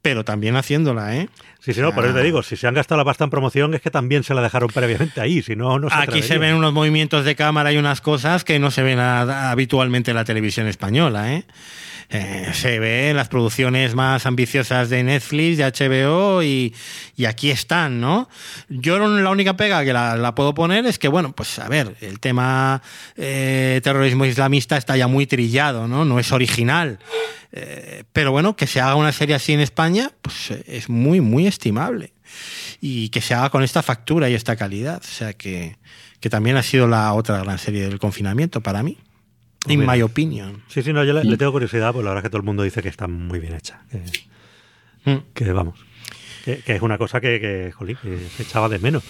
pero 0.02 0.26
también 0.26 0.56
haciéndola, 0.56 1.16
¿eh? 1.16 1.30
Sí, 1.60 1.74
sí, 1.74 1.82
no, 1.82 1.94
por 1.94 2.06
eso 2.06 2.16
te 2.16 2.24
digo, 2.24 2.42
si 2.42 2.56
se 2.56 2.68
han 2.68 2.74
gastado 2.74 2.98
la 2.98 3.06
pasta 3.06 3.24
en 3.24 3.30
promoción 3.30 3.76
es 3.76 3.82
que 3.82 3.92
también 3.92 4.24
se 4.24 4.34
la 4.34 4.42
dejaron 4.42 4.70
previamente 4.74 5.22
ahí, 5.22 5.44
si 5.44 5.56
no, 5.56 5.78
no 5.78 5.90
se 5.90 5.96
Aquí 5.96 6.24
se 6.24 6.40
ven 6.40 6.56
unos 6.56 6.74
movimientos 6.74 7.24
de 7.24 7.36
cámara 7.36 7.72
y 7.72 7.78
unas 7.78 8.02
cosas 8.02 8.44
que 8.44 8.58
no 8.58 8.72
se 8.72 8.82
ven 8.82 9.00
habitualmente 9.00 10.10
en 10.10 10.18
la 10.18 10.26
televisión 10.26 10.68
española, 10.68 11.34
¿eh? 11.34 11.46
Eh, 12.14 12.50
se 12.54 12.78
ve 12.80 13.14
las 13.14 13.30
producciones 13.30 13.96
más 13.96 14.26
ambiciosas 14.26 14.90
de 14.90 15.02
Netflix, 15.02 15.58
de 15.58 15.64
HBO 15.64 16.44
y, 16.44 16.76
aquí 17.26 17.52
están, 17.52 18.02
¿no? 18.02 18.28
Yo 18.68 19.00
la 19.08 19.30
única 19.30 19.56
pega 19.56 19.86
que 19.86 19.94
la, 19.94 20.36
puedo 20.36 20.54
poner 20.54 20.86
es 20.86 21.00
que, 21.00 21.08
bueno, 21.08 21.32
pues 21.32 21.58
a 21.60 21.70
ver, 21.70 21.96
el 22.02 22.20
tema 22.20 22.82
eh, 23.16 23.80
terrorismo 23.82 24.26
islamista 24.26 24.76
está 24.76 24.98
ya 24.98 25.08
muy 25.08 25.26
trillado, 25.26 25.88
¿no? 25.88 26.04
No 26.04 26.20
es 26.20 26.34
original. 26.34 27.00
Eh, 27.54 28.04
pero 28.12 28.32
bueno, 28.32 28.58
que 28.58 28.68
se 28.68 28.82
haga 28.82 28.96
una 28.96 29.14
serie 29.14 29.36
así 29.36 29.54
en 29.54 29.62
España, 29.62 30.12
pues 30.22 30.52
es 30.52 30.90
muy, 30.90 31.22
muy 31.22 31.48
estimable. 31.48 32.12
Y 32.82 33.08
que 33.10 33.22
se 33.22 33.36
haga 33.36 33.50
con 33.52 33.64
esta 33.64 33.84
factura 33.84 34.30
y 34.30 34.34
esta 34.34 34.58
calidad. 34.58 35.02
O 35.02 35.08
sea 35.08 35.32
que, 35.32 35.78
que 36.20 36.30
también 36.30 36.58
ha 36.58 36.64
sido 36.64 36.88
la 36.88 37.14
otra 37.14 37.42
gran 37.42 37.58
serie 37.58 37.84
del 37.84 38.00
confinamiento 38.00 38.60
para 38.60 38.84
mí. 38.84 38.98
In 39.68 39.86
my 39.86 40.02
opinion. 40.02 40.64
Sí, 40.68 40.82
sí, 40.82 40.92
no, 40.92 41.04
yo 41.04 41.14
le, 41.14 41.38
tengo 41.38 41.52
curiosidad, 41.52 41.94
pues 41.94 42.04
la 42.04 42.12
verdad 42.12 42.24
que 42.24 42.30
todo 42.30 42.40
el 42.40 42.46
mundo 42.46 42.64
dice 42.64 42.82
que 42.82 42.90
está 42.90 43.08
muy 43.08 43.40
bien 43.40 43.54
hecha. 43.54 43.82
Que, 45.04 45.46
mm. 45.46 45.54
vamos. 45.54 45.80
Que, 46.44 46.64
es 46.66 46.82
una 46.82 46.98
cosa 46.98 47.22
que, 47.22 47.40
que, 47.40 48.08
se 48.36 48.44
echaba 48.44 48.70
de 48.70 48.80
menos. 48.80 49.04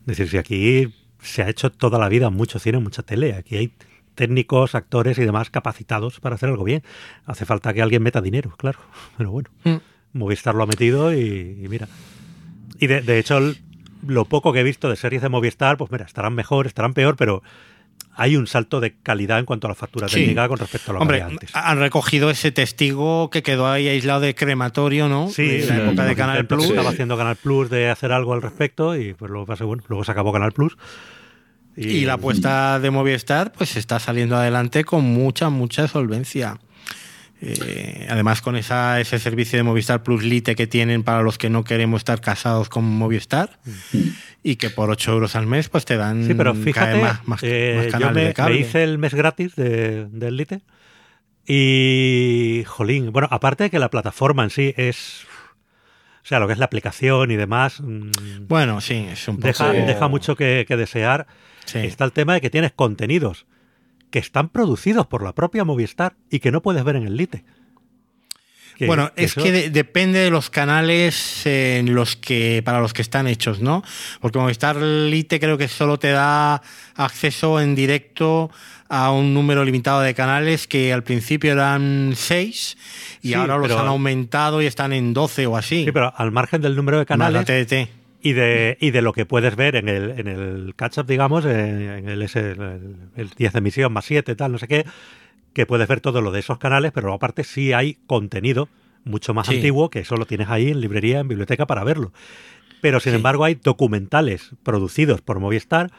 Es 0.00 0.06
decir, 0.18 0.28
si 0.28 0.36
aquí 0.36 0.94
se 1.20 1.42
ha 1.42 1.48
hecho 1.48 1.72
toda 1.72 1.98
la 1.98 2.10
vida 2.10 2.28
mucho 2.28 2.58
cine, 2.58 2.78
mucha 2.78 3.02
tele, 3.02 3.34
aquí 3.34 3.56
hay 3.56 3.72
técnicos, 4.14 4.74
actores 4.74 5.18
y 5.18 5.24
demás 5.24 5.48
capacitados 5.48 6.20
para 6.20 6.34
hacer 6.34 6.50
algo 6.50 6.64
bien. 6.64 6.82
Hace 7.24 7.46
falta 7.46 7.72
que 7.72 7.80
alguien 7.80 8.02
meta 8.02 8.20
dinero, 8.20 8.54
claro. 8.58 8.80
Pero 9.16 9.30
bueno, 9.30 9.50
mm. 9.64 9.76
Movistar 10.12 10.54
lo 10.54 10.64
ha 10.64 10.66
metido 10.66 11.14
y, 11.14 11.66
mira. 11.68 11.88
Y 12.78 12.88
de, 12.88 13.00
de 13.00 13.18
hecho, 13.18 13.40
lo 14.06 14.26
poco 14.26 14.52
que 14.52 14.60
he 14.60 14.64
visto 14.64 14.90
de 14.90 14.96
series 14.96 15.22
de 15.22 15.30
Movistar, 15.30 15.78
pues 15.78 15.90
mira, 15.90 16.04
estarán 16.04 16.34
mejor, 16.34 16.66
estarán 16.66 16.92
peor, 16.92 17.16
pero 17.16 17.42
hay 18.16 18.36
un 18.36 18.46
salto 18.46 18.80
de 18.80 18.94
calidad 18.94 19.38
en 19.40 19.44
cuanto 19.44 19.66
a 19.66 19.70
la 19.70 19.74
factura 19.74 20.06
técnica 20.06 20.46
con 20.48 20.58
respecto 20.58 20.92
a 20.92 20.94
lo 20.94 21.00
Hombre, 21.00 21.18
que 21.18 21.22
había 21.24 21.34
antes. 21.34 21.50
han 21.54 21.78
recogido 21.78 22.30
ese 22.30 22.52
testigo 22.52 23.28
que 23.30 23.42
quedó 23.42 23.66
ahí 23.66 23.88
aislado 23.88 24.20
de 24.20 24.34
crematorio, 24.34 25.08
¿no? 25.08 25.28
Sí, 25.28 25.46
de 25.46 25.66
la 25.66 25.76
época 25.78 26.04
de 26.04 26.14
Canal 26.14 26.46
Plus. 26.46 26.66
Estaba 26.66 26.90
haciendo 26.90 27.16
Canal 27.16 27.36
Plus 27.36 27.70
de 27.70 27.90
hacer 27.90 28.12
algo 28.12 28.32
al 28.32 28.42
respecto 28.42 28.96
y 28.96 29.14
pues 29.14 29.30
luego 29.30 29.46
pasó, 29.46 29.66
bueno, 29.66 29.82
luego 29.88 30.04
se 30.04 30.12
acabó 30.12 30.32
Canal 30.32 30.52
Plus. 30.52 30.76
Y 31.76 32.04
la 32.04 32.14
apuesta 32.14 32.78
de 32.78 32.90
Movistar 32.92 33.50
pues 33.50 33.76
está 33.76 33.98
saliendo 33.98 34.36
adelante 34.36 34.84
con 34.84 35.02
mucha, 35.04 35.50
mucha 35.50 35.88
solvencia. 35.88 36.60
Eh, 37.40 38.06
además 38.08 38.40
con 38.40 38.54
esa, 38.56 39.00
ese 39.00 39.18
servicio 39.18 39.58
de 39.58 39.64
Movistar 39.64 40.04
Plus 40.04 40.22
Lite 40.22 40.54
que 40.54 40.68
tienen 40.68 41.02
para 41.02 41.22
los 41.22 41.36
que 41.36 41.50
no 41.50 41.64
queremos 41.64 42.00
estar 42.00 42.20
casados 42.20 42.68
con 42.68 42.84
Movistar 42.84 43.58
y 44.44 44.56
que 44.56 44.70
por 44.70 44.90
8 44.90 45.12
euros 45.12 45.34
al 45.34 45.46
mes 45.48 45.68
pues 45.68 45.84
te 45.84 45.96
dan 45.96 46.24
Sí, 46.26 46.34
pero 46.34 46.54
fíjate, 46.54 47.00
más, 47.00 47.26
más, 47.26 47.40
eh, 47.42 47.74
más 47.76 47.86
yo 47.86 47.90
canales 47.92 48.14
me, 48.14 48.20
de 48.20 48.28
me 48.28 48.34
cable. 48.34 48.58
hice 48.60 48.84
el 48.84 48.98
mes 48.98 49.14
gratis 49.14 49.56
de, 49.56 50.06
del 50.06 50.36
Lite 50.36 50.60
y, 51.46 52.64
jolín, 52.66 53.12
bueno, 53.12 53.28
aparte 53.30 53.64
de 53.64 53.70
que 53.70 53.78
la 53.78 53.90
plataforma 53.90 54.44
en 54.44 54.50
sí 54.50 54.72
es, 54.76 55.26
o 56.22 56.26
sea, 56.26 56.38
lo 56.40 56.46
que 56.46 56.54
es 56.54 56.58
la 56.58 56.64
aplicación 56.66 57.30
y 57.30 57.36
demás, 57.36 57.80
mm, 57.82 58.46
Bueno, 58.48 58.80
sí, 58.80 59.06
es 59.10 59.28
un 59.28 59.36
poco... 59.36 59.48
deja, 59.48 59.72
deja 59.72 60.08
mucho 60.08 60.36
que, 60.36 60.64
que 60.66 60.76
desear. 60.76 61.26
Sí. 61.66 61.78
Está 61.80 62.04
el 62.04 62.12
tema 62.12 62.34
de 62.34 62.40
que 62.40 62.50
tienes 62.50 62.72
contenidos 62.72 63.46
que 64.10 64.18
están 64.20 64.48
producidos 64.48 65.06
por 65.06 65.22
la 65.22 65.34
propia 65.34 65.64
Movistar 65.64 66.16
y 66.30 66.38
que 66.38 66.52
no 66.52 66.62
puedes 66.62 66.84
ver 66.84 66.96
en 66.96 67.06
el 67.06 67.16
Lite. 67.16 67.44
Bueno, 68.80 69.12
es 69.16 69.32
eso- 69.32 69.42
que 69.42 69.52
de- 69.52 69.70
depende 69.70 70.18
de 70.18 70.30
los 70.30 70.50
canales 70.50 71.46
en 71.46 71.94
los 71.94 72.16
que 72.16 72.62
para 72.64 72.80
los 72.80 72.92
que 72.92 73.02
están 73.02 73.26
hechos, 73.26 73.60
¿no? 73.60 73.82
Porque 74.20 74.38
Movistar 74.38 74.76
Lite 74.76 75.38
creo 75.40 75.56
que 75.58 75.68
solo 75.68 75.98
te 75.98 76.08
da 76.10 76.60
acceso 76.96 77.60
en 77.60 77.74
directo 77.74 78.50
a 78.88 79.10
un 79.12 79.32
número 79.34 79.64
limitado 79.64 80.00
de 80.02 80.14
canales 80.14 80.66
que 80.66 80.92
al 80.92 81.02
principio 81.02 81.52
eran 81.52 82.12
6 82.14 82.76
y 83.22 83.28
Sí, 83.28 83.34
ahora 83.34 83.56
los 83.56 83.68
pero- 83.68 83.80
han 83.80 83.86
aumentado 83.86 84.60
y 84.62 84.66
están 84.66 84.92
en 84.92 85.14
12 85.14 85.46
o 85.46 85.56
así. 85.56 85.84
Sí, 85.84 85.92
pero 85.92 86.12
al 86.16 86.30
margen 86.32 86.60
del 86.60 86.76
número 86.76 86.98
de 86.98 87.06
canales 87.06 87.44
TDT. 87.46 87.88
y 88.22 88.32
de, 88.32 88.76
y 88.80 88.90
de 88.90 89.02
lo 89.02 89.12
que 89.12 89.26
puedes 89.26 89.54
ver 89.56 89.76
en 89.76 89.88
el, 89.88 90.10
en 90.18 90.28
el 90.28 90.74
catch-up, 90.76 91.06
digamos, 91.06 91.44
en, 91.44 91.50
en 91.90 92.08
el, 92.08 92.22
el, 92.22 92.96
el 93.16 93.30
10 93.36 93.52
de 93.52 93.58
emisión 93.58 93.92
más 93.92 94.04
7, 94.06 94.34
tal, 94.34 94.52
no 94.52 94.58
sé 94.58 94.66
qué, 94.68 94.84
que 95.54 95.64
puedes 95.66 95.88
ver 95.88 96.00
todo 96.00 96.20
lo 96.20 96.30
de 96.32 96.40
esos 96.40 96.58
canales, 96.58 96.92
pero 96.92 97.06
luego 97.06 97.16
aparte 97.16 97.44
sí 97.44 97.72
hay 97.72 97.94
contenido 98.06 98.68
mucho 99.04 99.32
más 99.34 99.46
Sí. 99.46 99.56
antiguo 99.56 99.88
que 99.90 100.00
eso 100.00 100.16
lo 100.16 100.26
tienes 100.26 100.48
ahí 100.50 100.68
en 100.68 100.80
librería, 100.80 101.20
en 101.20 101.28
biblioteca 101.28 101.66
para 101.66 101.84
verlo. 101.84 102.12
Pero 102.80 103.00
sin 103.00 103.12
Sí. 103.12 103.16
embargo 103.16 103.44
hay 103.44 103.54
documentales 103.54 104.50
producidos 104.62 105.20
por 105.22 105.40
Movistar 105.40 105.90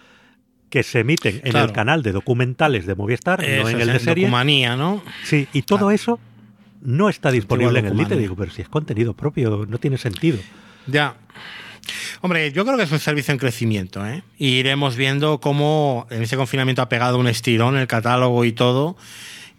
que 0.70 0.84
se 0.84 1.00
emiten 1.00 1.42
en 1.44 1.52
Claro. 1.52 1.68
el 1.68 1.72
canal 1.72 2.04
de 2.04 2.12
documentales 2.12 2.86
de 2.86 2.96
Movistar, 2.96 3.40
no 3.40 3.70
en 3.70 3.80
el 3.82 3.88
de 3.94 4.00
serie. 4.00 4.26
Documanía, 4.26 4.76
¿no? 4.76 5.02
Sí, 5.24 5.48
y 5.54 5.62
todo 5.62 5.80
Claro. 5.80 5.92
eso 5.92 6.20
no 6.82 7.10
está 7.10 7.32
disponible 7.32 7.80
en 7.80 7.86
el. 7.88 7.98
Lite. 7.98 8.18
Digo, 8.18 8.36
pero 8.36 8.52
si 8.52 8.62
es 8.62 8.70
contenido 8.70 9.14
propio, 9.14 9.66
no 9.68 9.78
tiene 9.78 9.98
sentido. 9.98 10.38
Ya. 10.88 11.16
Hombre, 12.22 12.52
yo 12.52 12.66
creo 12.66 12.78
que 12.78 12.84
es 12.84 12.92
un 12.92 13.00
servicio 13.00 13.32
en 13.32 13.38
crecimiento, 13.38 14.06
¿eh? 14.06 14.24
Y 14.38 14.56
iremos 14.58 14.96
viendo 14.96 15.40
cómo 15.40 16.08
en 16.10 16.24
ese 16.24 16.36
confinamiento 16.36 16.82
ha 16.82 16.90
pegado 16.90 17.20
un 17.20 17.28
estirón 17.28 17.78
el 17.78 17.88
catálogo 17.88 18.44
y 18.46 18.52
todo. 18.52 18.98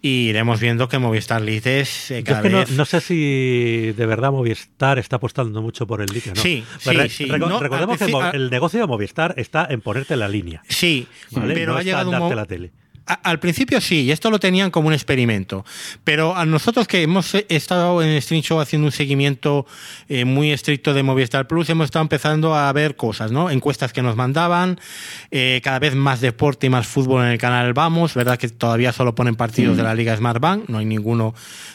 Y 0.07 0.29
iremos 0.29 0.61
viendo 0.61 0.89
que 0.89 0.99
Movistar 0.99 1.41
Lite 1.43 1.81
es 1.81 2.11
eh, 2.13 2.19
es 2.19 2.25
cada 2.25 2.43
que 2.43 2.49
vez... 2.49 2.71
no 2.71 2.85
sé 2.85 3.01
si 3.01 3.93
de 3.93 4.07
verdad 4.07 4.31
Movistar 4.31 4.99
está 4.99 5.17
apostando 5.17 5.61
mucho 5.63 5.87
por 5.87 6.01
el 6.01 6.07
Lite, 6.07 6.31
¿no? 6.31 6.41
Sí, 6.41 6.65
Pero 6.85 7.03
sí, 7.05 7.09
sí. 7.09 7.25
reco- 7.27 7.49
No, 7.49 7.59
recordemos 7.61 7.99
que 7.99 8.05
el, 8.05 8.11
principio- 8.13 8.33
el 8.35 8.51
negocio 8.51 8.81
de 8.81 8.87
Movistar 8.87 9.35
está 9.37 9.67
en 9.69 9.81
ponerte 9.81 10.15
la 10.17 10.29
línea, 10.29 10.63
Sí, 10.69 11.07
¿vale? 11.33 11.55
pero 11.55 11.73
no 11.73 11.79
ha 11.79 11.81
está 11.81 11.85
llegado 11.91 12.11
un 12.11 12.37
la 12.37 12.45
tele. 12.47 12.71
A- 13.07 13.15
Al 13.23 13.39
principio 13.39 13.81
sí, 13.81 14.03
y 14.03 14.11
esto 14.11 14.31
lo 14.31 14.39
tenían 14.41 14.71
como 14.71 14.89
un 14.89 14.95
experimento. 14.95 15.65
Pero 16.05 16.37
a 16.37 16.45
nosotros 16.45 16.89
que 16.89 17.03
hemos 17.03 17.35
estado 17.49 18.03
en 18.03 18.21
Stream 18.21 18.43
Show 18.43 18.61
haciendo 18.61 18.87
un 18.87 18.93
seguimiento 18.93 19.67
eh, 20.09 20.25
muy 20.25 20.51
estricto 20.51 20.93
de 20.93 21.03
Movistar 21.03 21.47
Plus, 21.47 21.69
hemos 21.71 21.85
estado 21.87 22.03
empezando 22.03 22.55
a 22.55 22.73
ver 22.73 22.97
cosas, 22.97 23.31
¿no? 23.33 23.51
Encuestas 23.51 23.93
que 23.93 24.03
nos 24.03 24.17
mandaban, 24.17 24.81
eh, 25.31 25.61
cada 25.63 25.79
vez 25.79 25.95
más 25.95 26.21
deporte 26.21 26.67
y 26.67 26.71
más 26.71 26.87
fútbol 26.87 27.25
en 27.25 27.31
el 27.31 27.39
canal 27.39 27.73
Vamos, 27.75 28.15
¿verdad? 28.15 28.39
Que 28.39 28.49
todavía 28.49 28.93
solo 28.93 29.15
ponen 29.15 29.37
partidos 29.37 29.77
de 29.77 29.83
la 29.83 29.95
Liga 29.95 30.17
Smart 30.17 30.41
Bank, 30.41 30.65
no 30.69 30.79
hay 30.79 30.85
ninguno 30.85 31.35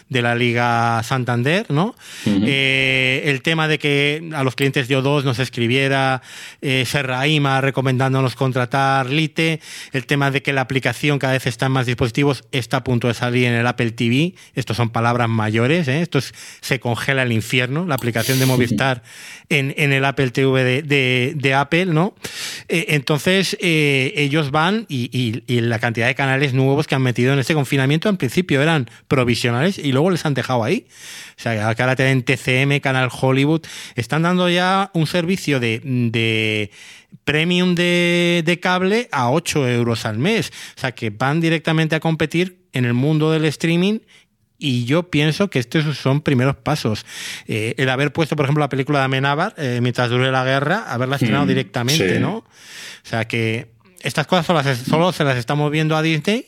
de 0.10 0.22
la 0.22 0.36
Liga 0.36 1.02
Santander, 1.04 1.66
¿no? 1.70 1.96
Eh, 2.26 3.24
el 3.28 3.42
tema 3.42 3.68
de 3.70 3.80
que 3.80 4.30
a 4.36 4.44
los 4.44 4.56
clientes 4.56 4.88
de 4.90 4.98
O2 4.98 5.24
nos 5.24 5.40
escribiera 5.40 6.22
eh, 6.62 6.84
Serraima 6.86 7.62
recomendándonos 7.62 8.36
contratar 8.36 9.10
Lite, 9.10 9.62
el 9.94 10.06
tema 10.06 10.30
de 10.32 10.42
que 10.42 10.52
la 10.52 10.62
aplicación 10.62 11.20
cada 11.22 11.34
vez 11.34 11.48
está 11.48 11.68
en 11.68 11.72
más 11.72 11.86
dispositivos, 11.86 12.44
está 12.52 12.78
a 12.78 12.84
punto 12.84 13.08
de 13.08 13.14
salir 13.14 13.46
en 13.46 13.54
el 13.54 13.66
Apple 13.66 13.92
TV, 13.92 14.34
estos 14.56 14.76
son 14.76 14.90
palabras 14.90 15.30
mayores, 15.30 15.88
¿eh? 15.88 16.02
esto 16.02 16.18
es, 16.18 16.34
se 16.60 16.82
congela 16.82 17.24
el 17.24 17.32
infierno, 17.32 17.86
la 17.86 17.96
aplicación 17.96 18.40
de 18.40 18.46
Movistar 18.46 19.04
en, 19.48 19.74
en 19.78 19.94
el 19.94 20.04
Apple 20.04 20.32
TV 20.32 20.64
de, 20.66 20.82
de- 20.82 21.34
de 21.36 21.54
Apple, 21.54 21.86
¿no? 21.86 22.14
Eh, 22.68 22.88
entonces, 22.90 23.56
eh, 23.62 24.14
ellos 24.18 24.52
van 24.52 24.86
y, 24.90 25.10
y- 25.18 25.44
y 25.48 25.62
la 25.62 25.80
cantidad 25.80 26.08
de 26.08 26.16
canales 26.16 26.54
nuevos 26.54 26.88
que 26.88 26.96
han 26.96 27.02
metido 27.04 27.32
en 27.32 27.40
este 27.40 27.54
confinamiento, 27.54 28.10
en 28.10 28.18
principio 28.18 28.62
eran 28.62 28.90
provisionales 29.08 29.78
y 29.78 29.92
luego 29.92 30.10
les 30.12 30.26
han 30.26 30.34
dejado 30.34 30.64
ahí. 30.64 30.88
O 31.42 31.44
sea, 31.44 31.74
que 31.74 31.82
ahora 31.82 31.96
tienen 31.96 32.22
TCM, 32.22 32.80
Canal 32.82 33.10
Hollywood, 33.12 33.62
están 33.96 34.22
dando 34.22 34.48
ya 34.48 34.92
un 34.94 35.08
servicio 35.08 35.60
de, 35.60 35.82
de 35.84 36.70
premium 37.24 37.74
de, 37.74 38.44
de 38.46 38.60
cable 38.60 39.10
a 39.12 39.32
8 39.32 39.68
euros 39.70 40.06
al 40.06 40.20
mes. 40.20 40.52
O 40.78 40.80
sea, 40.80 40.92
que 40.92 41.10
van 41.10 41.42
directamente 41.42 41.96
a 41.96 42.00
competir 42.00 42.60
en 42.74 42.86
el 42.86 42.94
mundo 42.94 43.32
del 43.32 43.46
streaming 43.46 44.02
y 44.60 44.86
yo 44.86 45.10
pienso 45.10 45.50
que 45.50 45.58
estos 45.58 45.98
son 45.98 46.22
primeros 46.22 46.56
pasos. 46.58 47.08
Eh, 47.48 47.74
el 47.78 47.90
haber 47.90 48.14
puesto, 48.14 48.36
por 48.36 48.46
ejemplo, 48.46 48.62
la 48.62 48.70
película 48.70 49.00
de 49.00 49.06
Amenábar, 49.06 49.56
eh, 49.58 49.80
mientras 49.82 50.12
dure 50.12 50.32
la 50.32 50.46
guerra, 50.46 50.86
haberla 50.94 51.16
estrenado 51.16 51.46
Mm, 51.46 51.48
directamente, 51.48 52.14
sí. 52.14 52.20
¿no? 52.20 52.36
O 52.38 52.46
sea 53.02 53.26
que 53.28 53.72
estas 54.02 54.28
cosas 54.28 54.78
solo 54.78 55.12
se 55.12 55.24
las 55.24 55.38
estamos 55.38 55.72
viendo 55.72 55.98
a 55.98 56.04
Disney, 56.04 56.46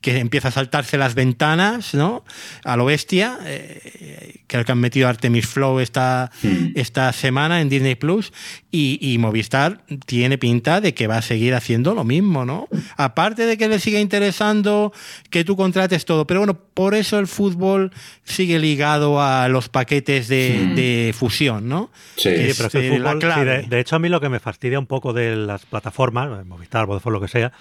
que 0.00 0.18
empieza 0.18 0.48
a 0.48 0.50
saltarse 0.50 0.96
las 0.96 1.14
ventanas, 1.14 1.92
¿no? 1.94 2.24
A 2.64 2.76
lo 2.76 2.86
bestia. 2.86 3.38
Eh, 3.44 4.40
creo 4.46 4.64
que 4.64 4.72
han 4.72 4.78
metido 4.78 5.08
Artemis 5.08 5.46
Flow 5.46 5.78
esta, 5.80 6.30
Mm. 6.42 6.68
esta 6.74 7.12
semana 7.12 7.60
en 7.60 7.68
Disney 7.68 7.96
Plus. 7.96 8.32
Y, 8.70 8.98
y 9.00 9.18
Movistar 9.18 9.82
tiene 10.06 10.38
pinta 10.38 10.80
de 10.80 10.94
que 10.94 11.06
va 11.06 11.18
a 11.18 11.22
seguir 11.22 11.54
haciendo 11.54 11.94
lo 11.94 12.04
mismo, 12.04 12.44
¿no? 12.46 12.68
Aparte 12.96 13.44
de 13.46 13.58
que 13.58 13.68
le 13.68 13.78
sigue 13.78 14.00
interesando 14.00 14.92
que 15.28 15.44
tú 15.44 15.56
contrates 15.56 16.04
todo. 16.04 16.26
Pero 16.26 16.40
bueno, 16.40 16.54
por 16.54 16.94
eso 16.94 17.18
el 17.18 17.26
fútbol 17.26 17.92
sigue 18.24 18.58
ligado 18.58 19.20
a 19.20 19.48
los 19.48 19.68
paquetes 19.68 20.28
de, 20.28 20.66
Mm. 20.70 20.74
de 20.76 21.14
fusión, 21.18 21.68
¿no? 21.68 21.90
Sí. 22.16 22.30
Que 22.30 22.54
pero 22.56 22.66
es 22.68 22.72
que 22.72 22.78
el 22.88 22.92
eh, 22.94 22.98
la 23.00 23.10
fútbol, 23.10 23.18
clave. 23.20 23.44
de, 23.44 23.62
de 23.68 23.80
hecho, 23.80 23.96
a 23.96 23.98
mí 23.98 24.08
lo 24.08 24.20
que 24.20 24.28
me 24.28 24.40
fastidia 24.40 24.78
un 24.78 24.86
poco 24.86 25.12
de 25.12 25.36
las 25.36 25.66
plataformas, 25.66 26.46
Movistar, 26.46 26.86
Vodafone, 26.86 27.12
lo 27.14 27.20
que 27.20 27.28
sea, 27.28 27.52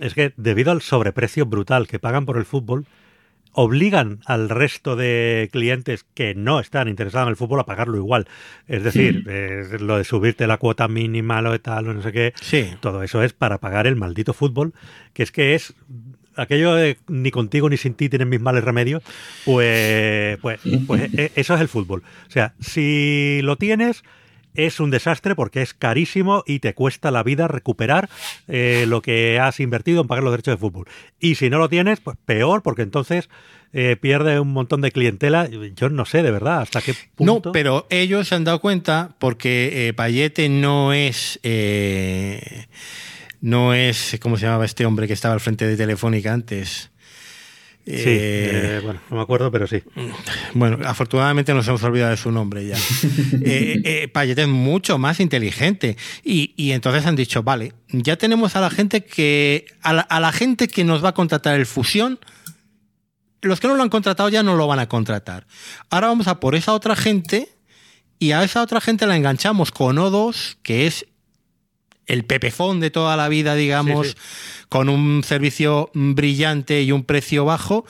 es 0.00 0.14
que 0.14 0.32
debido 0.36 0.70
al 0.72 0.82
sobreprecio 0.82 1.46
brutal 1.46 1.86
que 1.86 1.98
pagan 1.98 2.26
por 2.26 2.36
el 2.38 2.44
fútbol, 2.44 2.86
obligan 3.52 4.20
al 4.26 4.48
resto 4.50 4.94
de 4.94 5.48
clientes 5.52 6.04
que 6.14 6.34
no 6.34 6.60
están 6.60 6.86
interesados 6.86 7.26
en 7.26 7.30
el 7.30 7.36
fútbol 7.36 7.58
a 7.60 7.64
pagarlo 7.66 7.96
igual. 7.96 8.28
Es 8.68 8.84
decir, 8.84 9.24
eh, 9.28 9.78
lo 9.80 9.96
de 9.96 10.04
subirte 10.04 10.46
la 10.46 10.58
cuota 10.58 10.86
mínima, 10.86 11.42
lo 11.42 11.52
de 11.52 11.58
tal, 11.58 11.88
o 11.88 11.94
no 11.94 12.02
sé 12.02 12.12
qué, 12.12 12.32
Sí. 12.40 12.70
todo 12.80 13.02
eso 13.02 13.22
es 13.22 13.32
para 13.32 13.58
pagar 13.58 13.86
el 13.86 13.96
maldito 13.96 14.32
fútbol, 14.32 14.74
que 15.12 15.22
es 15.24 15.32
que 15.32 15.54
es 15.54 15.74
aquello 16.36 16.74
de 16.74 16.98
ni 17.08 17.32
contigo 17.32 17.68
ni 17.68 17.76
sin 17.76 17.94
ti 17.94 18.08
tienen 18.08 18.28
mis 18.28 18.40
males 18.40 18.62
remedios, 18.62 19.02
pues, 19.44 20.38
pues, 20.40 20.60
pues 20.86 21.12
eh, 21.14 21.32
eso 21.34 21.54
es 21.54 21.60
el 21.60 21.68
fútbol. 21.68 22.04
O 22.28 22.30
sea, 22.30 22.54
si 22.60 23.40
lo 23.42 23.56
tienes, 23.56 24.04
es 24.58 24.80
un 24.80 24.90
desastre 24.90 25.34
porque 25.34 25.62
es 25.62 25.72
carísimo 25.72 26.42
y 26.46 26.58
te 26.58 26.74
cuesta 26.74 27.10
la 27.10 27.22
vida 27.22 27.48
recuperar 27.48 28.08
eh, 28.48 28.84
lo 28.88 29.00
que 29.02 29.38
has 29.38 29.60
invertido 29.60 30.02
en 30.02 30.08
pagar 30.08 30.24
los 30.24 30.32
derechos 30.32 30.54
de 30.54 30.58
fútbol. 30.58 30.86
Y 31.18 31.36
si 31.36 31.48
no 31.48 31.58
lo 31.58 31.68
tienes, 31.68 32.00
pues 32.00 32.16
peor, 32.26 32.62
porque 32.62 32.82
entonces 32.82 33.30
eh, 33.72 33.96
pierde 34.00 34.40
un 34.40 34.52
montón 34.52 34.80
de 34.80 34.90
clientela. 34.90 35.48
Yo 35.76 35.88
no 35.90 36.04
sé 36.04 36.22
de 36.22 36.30
verdad 36.30 36.60
hasta 36.60 36.80
qué 36.82 36.94
punto. 37.14 37.48
No, 37.48 37.52
pero 37.52 37.86
ellos 37.90 38.28
se 38.28 38.34
han 38.34 38.44
dado 38.44 38.60
cuenta 38.60 39.14
porque 39.18 39.88
eh, 39.88 39.92
Payete 39.92 40.48
no 40.48 40.92
es. 40.92 41.38
eh, 41.42 42.66
no 43.40 43.74
es. 43.74 44.18
¿Cómo 44.20 44.36
se 44.36 44.46
llamaba 44.46 44.64
este 44.64 44.86
hombre 44.86 45.06
que 45.06 45.12
estaba 45.12 45.34
al 45.34 45.40
frente 45.40 45.66
de 45.66 45.76
Telefónica 45.76 46.32
antes? 46.32 46.90
Sí, 47.88 48.04
Eh, 48.06 48.76
eh, 48.76 48.80
bueno, 48.84 49.00
no 49.08 49.16
me 49.16 49.22
acuerdo, 49.22 49.50
pero 49.50 49.66
sí. 49.66 49.82
Bueno, 50.52 50.78
afortunadamente 50.84 51.54
nos 51.54 51.66
hemos 51.68 51.82
olvidado 51.82 52.10
de 52.10 52.18
su 52.18 52.30
nombre 52.30 52.66
ya. 52.66 52.76
eh, 53.42 53.80
eh, 53.82 54.08
Payet 54.08 54.38
es 54.38 54.48
mucho 54.48 54.98
más 54.98 55.20
inteligente. 55.20 55.96
Y, 56.22 56.52
y 56.56 56.72
entonces 56.72 57.06
han 57.06 57.16
dicho, 57.16 57.42
vale, 57.42 57.72
ya 57.88 58.16
tenemos 58.16 58.56
a 58.56 58.60
la 58.60 58.68
gente 58.68 59.04
que. 59.04 59.64
A 59.80 59.94
la, 59.94 60.02
a 60.02 60.20
la 60.20 60.32
gente 60.32 60.68
que 60.68 60.84
nos 60.84 61.02
va 61.02 61.10
a 61.10 61.14
contratar 61.14 61.58
el 61.58 61.64
fusión. 61.64 62.18
Los 63.40 63.60
que 63.60 63.68
no 63.68 63.74
lo 63.74 63.82
han 63.82 63.88
contratado 63.88 64.28
ya 64.28 64.42
no 64.42 64.56
lo 64.56 64.66
van 64.66 64.80
a 64.80 64.88
contratar. 64.88 65.46
Ahora 65.88 66.08
vamos 66.08 66.26
a 66.26 66.40
por 66.40 66.56
esa 66.56 66.74
otra 66.74 66.94
gente 66.94 67.48
y 68.18 68.32
a 68.32 68.42
esa 68.42 68.62
otra 68.62 68.80
gente 68.80 69.06
la 69.06 69.16
enganchamos 69.16 69.70
con 69.70 69.96
O2, 69.96 70.56
que 70.62 70.86
es 70.86 71.06
el 72.08 72.24
pepefón 72.24 72.80
de 72.80 72.90
toda 72.90 73.16
la 73.16 73.28
vida, 73.28 73.54
digamos, 73.54 74.16
con 74.68 74.88
un 74.88 75.22
servicio 75.22 75.90
brillante 75.94 76.82
y 76.82 76.90
un 76.90 77.04
precio 77.04 77.44
bajo. 77.44 77.86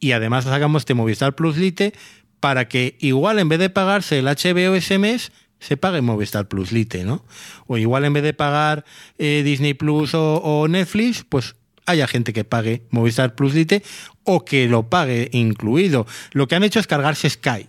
Y 0.00 0.12
además 0.12 0.44
sacamos 0.44 0.82
este 0.82 0.94
Movistar 0.94 1.34
Plus 1.34 1.56
Lite 1.56 1.92
para 2.40 2.68
que 2.68 2.96
igual 3.00 3.38
en 3.38 3.48
vez 3.48 3.58
de 3.58 3.70
pagarse 3.70 4.18
el 4.18 4.24
HBO 4.24 4.74
ese 4.74 4.98
mes, 4.98 5.30
se 5.60 5.76
pague 5.76 6.00
Movistar 6.00 6.48
Plus 6.48 6.72
Lite, 6.72 7.04
¿no? 7.04 7.22
O 7.66 7.76
igual 7.76 8.06
en 8.06 8.14
vez 8.14 8.22
de 8.22 8.32
pagar 8.32 8.84
eh, 9.18 9.42
Disney 9.44 9.74
Plus 9.74 10.12
o, 10.14 10.66
Netflix, 10.68 11.24
pues 11.28 11.54
haya 11.84 12.06
gente 12.06 12.32
que 12.32 12.44
pague 12.44 12.82
Movistar 12.90 13.34
Plus 13.34 13.54
Lite 13.54 13.82
o 14.24 14.44
que 14.44 14.68
lo 14.68 14.88
pague 14.88 15.28
incluido. 15.32 16.06
Lo 16.32 16.48
que 16.48 16.54
han 16.54 16.64
hecho 16.64 16.80
es 16.80 16.86
cargarse 16.86 17.28
Sky. 17.28 17.66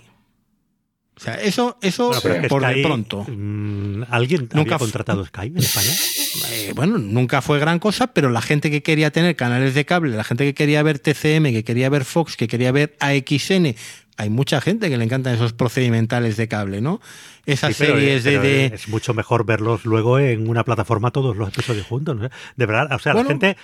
O 1.22 1.24
sea, 1.24 1.36
eso, 1.36 1.78
eso 1.82 2.12
por 2.50 2.66
de 2.66 2.82
pronto. 2.82 3.24
Mm, 3.28 4.06
¿Alguien 4.10 4.50
nunca 4.54 4.78
ha 4.78 4.80
contratado 4.80 5.24
Sky 5.24 5.48
en 5.48 5.58
España? 5.60 5.92
Eh, 6.50 6.74
bueno, 6.76 6.98
nunca 6.98 7.44
fue 7.44 7.60
gran 7.60 7.78
cosa, 7.78 8.08
pero 8.08 8.32
la 8.32 8.42
gente 8.42 8.72
que 8.72 8.82
quería 8.82 9.12
tener 9.12 9.36
canales 9.36 9.76
de 9.76 9.86
cable, 9.86 10.18
la 10.18 10.24
gente 10.24 10.46
que 10.46 10.56
quería 10.56 10.82
ver 10.82 10.98
TCM, 10.98 11.52
que 11.52 11.64
quería 11.64 11.90
ver 11.90 12.06
Fox, 12.06 12.36
que 12.36 12.48
quería 12.48 12.72
ver 12.72 12.96
AXN, 13.00 13.76
hay 14.18 14.30
mucha 14.32 14.62
gente 14.62 14.90
que 14.90 14.98
le 14.98 15.04
encantan 15.04 15.36
esos 15.36 15.54
procedimentales 15.54 16.38
de 16.38 16.48
cable, 16.48 16.82
¿no? 16.82 17.02
Esas 17.46 17.76
series 17.76 18.24
de, 18.24 18.66
Es 18.66 18.88
mucho 18.88 19.14
mejor 19.14 19.46
verlos 19.46 19.86
luego 19.86 20.18
en 20.18 20.50
una 20.50 20.64
plataforma 20.64 21.12
todos 21.12 21.38
los 21.38 21.50
episodios 21.50 21.86
juntos, 21.86 22.18
¿no? 22.18 22.30
De 22.56 22.66
verdad, 22.66 22.92
o 22.94 23.00
sea, 23.00 23.14
la 23.14 23.26
gente 23.26 23.58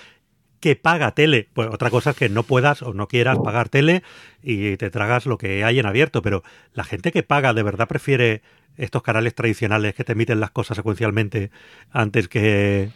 que 0.60 0.76
paga 0.76 1.12
tele. 1.12 1.48
Pues 1.52 1.68
otra 1.72 1.90
cosa 1.90 2.10
es 2.10 2.16
que 2.16 2.28
no 2.28 2.42
puedas 2.42 2.82
o 2.82 2.92
no 2.92 3.08
quieras 3.08 3.38
pagar 3.42 3.68
tele 3.68 4.02
y 4.42 4.76
te 4.76 4.90
tragas 4.90 5.26
lo 5.26 5.38
que 5.38 5.64
hay 5.64 5.78
en 5.78 5.86
abierto, 5.86 6.22
pero 6.22 6.42
la 6.74 6.84
gente 6.84 7.12
que 7.12 7.22
paga 7.22 7.54
de 7.54 7.62
verdad 7.62 7.88
prefiere 7.88 8.42
estos 8.76 9.02
canales 9.02 9.34
tradicionales 9.34 9.94
que 9.94 10.04
te 10.04 10.12
emiten 10.12 10.40
las 10.40 10.50
cosas 10.50 10.76
secuencialmente 10.76 11.50
antes 11.90 12.28
que, 12.28 12.90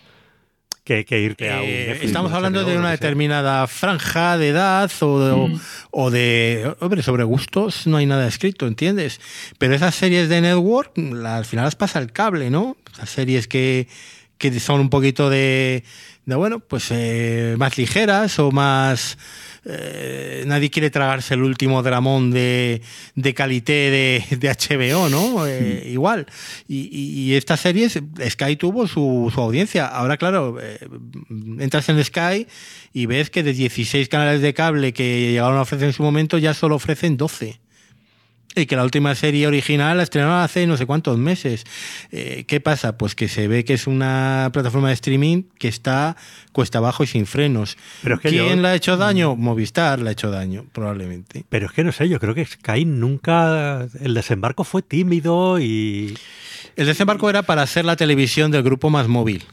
que, 0.84 1.20
irte 1.20 1.50
a 1.50 1.60
un 1.60 1.68
eh, 1.68 1.98
Estamos 2.02 2.32
hablando 2.32 2.64
de 2.64 2.76
una 2.76 2.90
determinada 2.90 3.66
franja 3.66 4.38
de 4.38 4.48
edad 4.48 4.90
o 5.00 5.20
de, 5.20 5.34
mm. 5.34 5.60
o, 5.90 6.10
de, 6.10 6.74
Hombre, 6.80 7.02
sobre 7.02 7.24
gustos 7.24 7.86
no 7.86 7.96
hay 7.96 8.06
nada 8.06 8.26
escrito, 8.26 8.66
¿entiendes? 8.66 9.20
Pero 9.58 9.74
esas 9.74 9.94
series 9.94 10.28
de 10.28 10.40
network, 10.40 10.92
al 10.98 11.44
final 11.44 11.64
las 11.64 11.76
pasa 11.76 11.98
el 11.98 12.12
cable, 12.12 12.50
¿no? 12.50 12.76
Esas 12.92 13.10
series 13.10 13.48
que, 13.48 13.88
que 14.38 14.58
son 14.60 14.80
un 14.80 14.90
poquito 14.90 15.30
de 15.30 15.84
de 16.24 16.36
bueno, 16.36 16.60
pues 16.60 16.88
eh, 16.90 17.56
más 17.58 17.76
ligeras 17.78 18.38
o 18.38 18.50
más... 18.50 19.18
Eh, 19.64 20.42
nadie 20.46 20.70
quiere 20.70 20.90
tragarse 20.90 21.34
el 21.34 21.42
último 21.42 21.84
dramón 21.84 22.32
de, 22.32 22.82
de 23.14 23.34
calité 23.34 23.72
de, 23.72 24.36
de 24.36 24.48
HBO, 24.48 25.08
¿no? 25.08 25.46
Eh, 25.46 25.88
igual. 25.88 26.26
Y, 26.66 26.88
y, 26.92 27.34
estas 27.34 27.60
series, 27.60 28.00
Sky 28.28 28.56
tuvo 28.56 28.88
su, 28.88 29.30
su 29.32 29.40
audiencia. 29.40 29.86
Ahora, 29.86 30.16
claro, 30.16 30.58
entras 31.60 31.88
en 31.88 32.02
Sky 32.02 32.48
y 32.92 33.06
ves 33.06 33.30
que 33.30 33.44
de 33.44 33.52
16 33.52 34.08
canales 34.08 34.42
de 34.42 34.52
cable 34.52 34.92
que 34.92 35.30
llegaron 35.30 35.58
a 35.58 35.62
ofrecer 35.62 35.88
en 35.88 35.92
su 35.92 36.02
momento, 36.02 36.38
ya 36.38 36.54
solo 36.54 36.74
ofrecen 36.74 37.16
12. 37.16 37.61
Y 38.54 38.66
que 38.66 38.76
la 38.76 38.84
última 38.84 39.14
serie 39.14 39.46
original 39.46 39.96
la 39.96 40.02
estrenaron 40.02 40.36
hace 40.36 40.66
no 40.66 40.76
sé 40.76 40.84
cuántos 40.86 41.16
meses. 41.18 41.64
Eh, 42.10 42.44
¿Qué 42.46 42.60
pasa? 42.60 42.98
Pues 42.98 43.14
que 43.14 43.28
se 43.28 43.48
ve 43.48 43.64
que 43.64 43.74
es 43.74 43.86
una 43.86 44.50
plataforma 44.52 44.88
de 44.88 44.94
streaming 44.94 45.44
que 45.58 45.68
está 45.68 46.16
cuesta 46.52 46.78
abajo 46.78 47.02
y 47.02 47.06
sin 47.06 47.26
frenos. 47.26 47.78
Pero 48.02 48.20
¿Quién 48.20 48.62
la 48.62 48.70
ha 48.70 48.74
hecho 48.74 48.96
daño? 48.96 49.36
Movistar 49.36 50.00
la 50.00 50.10
ha 50.10 50.12
hecho 50.12 50.30
daño, 50.30 50.66
probablemente. 50.72 51.44
Pero 51.48 51.66
es 51.66 51.72
que 51.72 51.82
no 51.84 51.92
sé, 51.92 52.08
yo 52.08 52.20
creo 52.20 52.34
que 52.34 52.44
Sky 52.44 52.84
nunca. 52.84 53.86
El 54.00 54.14
desembarco 54.14 54.64
fue 54.64 54.82
tímido 54.82 55.58
y. 55.58 56.18
El 56.76 56.86
desembarco 56.86 57.30
era 57.30 57.42
para 57.42 57.62
hacer 57.62 57.84
la 57.84 57.96
televisión 57.96 58.50
del 58.50 58.62
grupo 58.62 58.90
más 58.90 59.08
móvil 59.08 59.44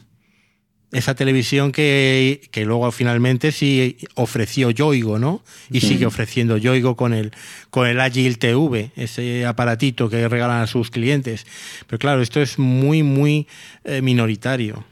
esa 0.92 1.14
televisión 1.14 1.70
que, 1.72 2.48
que, 2.50 2.64
luego 2.64 2.90
finalmente 2.90 3.52
sí 3.52 3.96
ofreció 4.14 4.70
Yoigo, 4.70 5.18
¿no? 5.18 5.42
Y 5.70 5.80
sigue 5.80 6.06
ofreciendo 6.06 6.56
Yoigo 6.56 6.96
con 6.96 7.14
el, 7.14 7.32
con 7.70 7.86
el 7.86 8.00
Agile 8.00 8.34
TV, 8.34 8.90
ese 8.96 9.46
aparatito 9.46 10.10
que 10.10 10.28
regalan 10.28 10.62
a 10.62 10.66
sus 10.66 10.90
clientes. 10.90 11.46
Pero 11.86 11.98
claro, 11.98 12.22
esto 12.22 12.40
es 12.40 12.58
muy, 12.58 13.02
muy 13.02 13.46
eh, 13.84 14.02
minoritario 14.02 14.84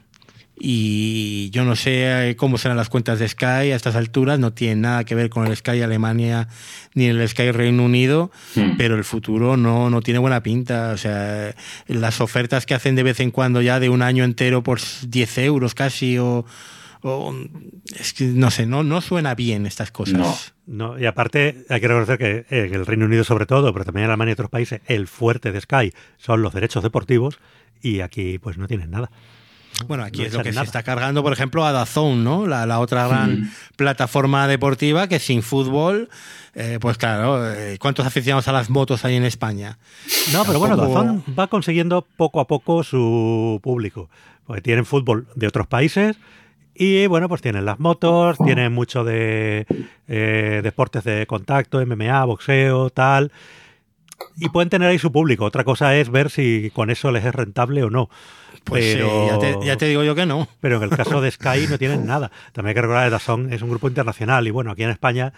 y 0.59 1.49
yo 1.51 1.63
no 1.63 1.75
sé 1.75 2.29
eh, 2.29 2.35
cómo 2.35 2.57
serán 2.57 2.75
las 2.75 2.89
cuentas 2.89 3.17
de 3.19 3.27
Sky 3.27 3.45
a 3.45 3.75
estas 3.75 3.95
alturas, 3.95 4.39
no 4.39 4.51
tiene 4.51 4.75
nada 4.75 5.03
que 5.05 5.15
ver 5.15 5.29
con 5.29 5.47
el 5.47 5.55
Sky 5.55 5.81
Alemania 5.81 6.49
ni 6.93 7.05
el 7.05 7.27
Sky 7.27 7.51
Reino 7.51 7.85
Unido, 7.85 8.29
hmm. 8.55 8.77
pero 8.77 8.95
el 8.95 9.05
futuro 9.05 9.55
no, 9.55 9.89
no 9.89 10.01
tiene 10.01 10.19
buena 10.19 10.43
pinta. 10.43 10.91
O 10.91 10.97
sea, 10.97 11.55
las 11.87 12.19
ofertas 12.19 12.65
que 12.65 12.73
hacen 12.73 12.95
de 12.95 13.03
vez 13.03 13.19
en 13.21 13.31
cuando 13.31 13.61
ya 13.61 13.79
de 13.79 13.89
un 13.89 14.01
año 14.01 14.23
entero 14.25 14.61
por 14.61 14.79
10 15.07 15.37
euros 15.39 15.75
casi 15.75 16.17
o... 16.17 16.45
es 17.97 18.13
que 18.13 18.25
no 18.25 18.51
sé, 18.51 18.65
no, 18.65 18.83
no 18.83 18.99
suena 18.99 19.35
bien 19.35 19.65
estas 19.65 19.91
cosas. 19.91 20.53
No. 20.67 20.99
y 20.99 21.05
aparte 21.05 21.65
hay 21.69 21.79
que 21.79 21.87
reconocer 21.87 22.17
que 22.17 22.45
en 22.49 22.73
el 22.73 22.85
Reino 22.85 23.05
Unido 23.05 23.23
sobre 23.23 23.45
todo, 23.45 23.71
pero 23.71 23.85
también 23.85 24.05
en 24.05 24.11
Alemania 24.11 24.31
y 24.31 24.33
otros 24.33 24.49
países, 24.49 24.81
el 24.87 25.07
fuerte 25.07 25.53
de 25.53 25.61
Sky 25.61 25.93
son 26.17 26.41
los 26.41 26.53
derechos 26.53 26.83
deportivos 26.83 27.39
y 27.81 28.01
aquí 28.01 28.39
pues 28.39 28.57
no 28.57 28.67
tienen 28.67 28.91
nada. 28.91 29.09
Bueno, 29.87 30.03
aquí 30.03 30.23
es 30.23 30.33
lo 30.33 30.43
que 30.43 30.53
se 30.53 30.61
está 30.61 30.83
cargando, 30.83 31.23
por 31.23 31.33
ejemplo, 31.33 31.65
a 31.65 31.71
Dazón, 31.71 32.23
¿no? 32.23 32.47
La, 32.47 32.79
otra 32.79 33.07
gran 33.07 33.51
plataforma 33.75 34.47
deportiva 34.47 35.07
que 35.07 35.19
sin 35.19 35.41
fútbol, 35.41 36.09
eh, 36.55 36.77
pues 36.81 36.97
claro, 36.97 37.51
eh, 37.53 37.77
¿cuántos 37.79 38.05
aficionados 38.05 38.47
a 38.47 38.51
las 38.51 38.69
motos 38.69 39.05
hay 39.05 39.15
en 39.15 39.23
España? 39.23 39.77
No, 40.33 40.45
pero 40.45 40.59
bueno, 40.59 40.75
Dazón 40.75 41.23
va 41.37 41.47
consiguiendo 41.47 42.05
poco 42.17 42.39
a 42.39 42.47
poco 42.47 42.83
su 42.83 43.59
público. 43.63 44.09
Porque 44.45 44.61
tienen 44.63 44.85
fútbol 44.85 45.27
de 45.35 45.45
otros 45.45 45.67
países 45.67 46.17
y 46.81 47.07
bueno, 47.07 47.27
pues 47.27 47.41
tienen 47.41 47.65
las 47.65 47.77
motos, 47.77 48.37
tienen 48.37 48.71
mucho 48.71 49.03
de 49.03 49.67
eh, 50.07 50.61
deportes 50.63 51.03
de 51.03 51.27
contacto, 51.27 51.85
MMA, 51.85 52.23
boxeo, 52.23 52.89
tal. 52.89 53.33
Y 54.37 54.49
pueden 54.49 54.69
tener 54.69 54.89
ahí 54.89 54.99
su 54.99 55.11
público. 55.11 55.45
Otra 55.45 55.63
cosa 55.63 55.95
es 55.95 56.09
ver 56.09 56.29
si 56.29 56.71
con 56.73 56.89
eso 56.89 57.11
les 57.11 57.25
es 57.25 57.33
rentable 57.33 57.83
o 57.83 57.89
no. 57.89 58.09
Pues 58.63 58.95
pero, 58.95 59.63
ya, 59.63 59.77
te, 59.77 59.87
digo 59.87 60.03
yo 60.03 60.15
que 60.15 60.25
no. 60.25 60.47
Pero 60.59 60.77
en 60.77 60.83
el 60.83 60.89
caso 60.89 61.21
de 61.21 61.31
Sky 61.31 61.67
no 61.69 61.77
tienen 61.77 62.05
nada. 62.05 62.31
También 62.51 62.69
hay 62.69 62.75
que 62.75 62.81
recordar 62.81 63.05
que 63.05 63.11
Dazón 63.11 63.53
es 63.53 63.61
un 63.61 63.69
grupo 63.69 63.87
internacional 63.87 64.47
y 64.47 64.51
bueno, 64.51 64.71
aquí 64.71 64.83
en 64.83 64.89
España 64.91 65.33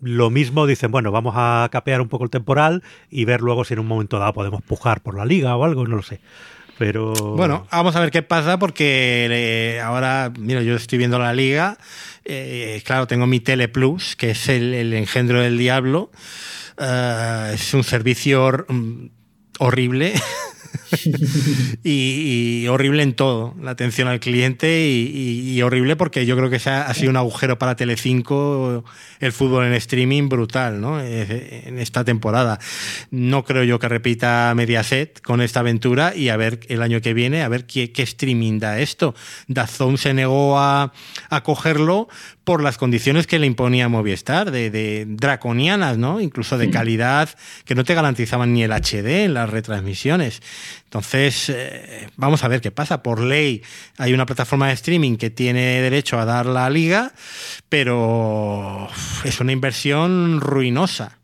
lo 0.00 0.30
mismo 0.30 0.66
dicen, 0.66 0.90
bueno, 0.90 1.10
vamos 1.10 1.34
a 1.36 1.68
capear 1.70 2.00
un 2.00 2.08
poco 2.08 2.24
el 2.24 2.30
temporal 2.30 2.82
y 3.10 3.24
ver 3.24 3.40
luego 3.40 3.64
si 3.64 3.74
en 3.74 3.80
un 3.80 3.86
momento 3.86 4.18
dado 4.18 4.32
podemos 4.32 4.62
pujar 4.62 5.00
por 5.00 5.16
la 5.16 5.24
liga 5.24 5.56
o 5.56 5.64
algo, 5.64 5.86
no 5.86 5.96
lo 5.96 6.02
sé. 6.02 6.20
Pero 6.78 7.12
bueno, 7.12 7.66
vamos 7.70 7.94
a 7.94 8.00
ver 8.00 8.10
qué 8.10 8.22
pasa 8.22 8.58
porque 8.58 9.28
eh, 9.30 9.80
ahora, 9.80 10.32
mira, 10.36 10.62
yo 10.62 10.74
estoy 10.74 10.98
viendo 10.98 11.18
la 11.18 11.32
liga. 11.32 11.78
Eh, 12.24 12.82
claro, 12.84 13.06
tengo 13.06 13.26
mi 13.26 13.40
Tele 13.40 13.68
Plus, 13.68 14.16
que 14.16 14.30
es 14.30 14.48
el, 14.48 14.92
engendro 14.92 15.40
del 15.40 15.56
diablo. 15.56 16.10
Eh, 16.78 17.50
es 17.54 17.74
un 17.74 17.84
servicio 17.84 18.66
mm, 18.68 19.06
horrible. 19.58 20.14
y, 21.84 22.66
horrible 22.68 23.02
en 23.02 23.14
todo, 23.14 23.54
la 23.60 23.72
atención 23.72 24.08
al 24.08 24.20
cliente 24.20 24.86
y, 24.88 25.60
horrible 25.62 25.96
porque 25.96 26.26
yo 26.26 26.36
creo 26.36 26.50
que 26.50 26.60
ha, 26.68 26.82
ha 26.82 26.94
sido 26.94 27.10
un 27.10 27.16
agujero 27.16 27.58
para 27.58 27.76
Telecinco 27.76 28.84
el 29.20 29.32
fútbol 29.32 29.66
en 29.66 29.74
streaming 29.74 30.28
brutal, 30.28 30.80
¿no? 30.80 31.00
En 31.00 31.78
esta 31.78 32.04
temporada. 32.04 32.58
No 33.10 33.44
creo 33.44 33.64
yo 33.64 33.78
que 33.78 33.88
repita 33.88 34.52
Mediaset 34.54 35.20
con 35.22 35.40
esta 35.40 35.60
aventura 35.60 36.14
y 36.14 36.28
a 36.28 36.36
ver 36.36 36.60
el 36.68 36.82
año 36.82 37.00
que 37.00 37.14
viene, 37.14 37.42
a 37.42 37.48
ver 37.48 37.66
qué, 37.66 37.92
qué 37.92 38.02
streaming 38.02 38.58
da 38.58 38.80
esto. 38.80 39.14
Dazón 39.48 39.96
se 39.98 40.12
negó 40.12 40.58
a, 40.58 40.92
a 41.30 41.42
cogerlo 41.42 42.08
por 42.44 42.62
las 42.62 42.76
condiciones 42.76 43.26
que 43.26 43.38
le 43.38 43.46
imponía 43.46 43.88
Movistar, 43.88 44.50
de, 44.50 45.06
draconianas, 45.08 45.96
¿no? 45.96 46.20
Incluso 46.20 46.58
de 46.58 46.70
calidad 46.70 47.30
que 47.64 47.74
no 47.74 47.84
te 47.84 47.94
garantizaban 47.94 48.52
ni 48.52 48.62
el 48.62 48.72
HD 48.72 49.24
en 49.24 49.34
las 49.34 49.48
retransmisiones. 49.48 50.42
Entonces, 50.84 51.48
eh, 51.48 52.08
vamos 52.16 52.44
a 52.44 52.48
ver 52.48 52.60
qué 52.60 52.70
pasa. 52.70 53.02
Por 53.02 53.20
ley 53.20 53.62
hay 53.98 54.14
una 54.14 54.26
plataforma 54.26 54.68
de 54.68 54.74
streaming 54.74 55.16
que 55.16 55.30
tiene 55.30 55.80
derecho 55.82 56.18
a 56.18 56.24
dar 56.24 56.46
la 56.46 56.70
liga, 56.70 57.12
pero 57.68 58.88
es 59.24 59.40
una 59.40 59.52
inversión 59.52 60.40
ruinosa. 60.40 61.18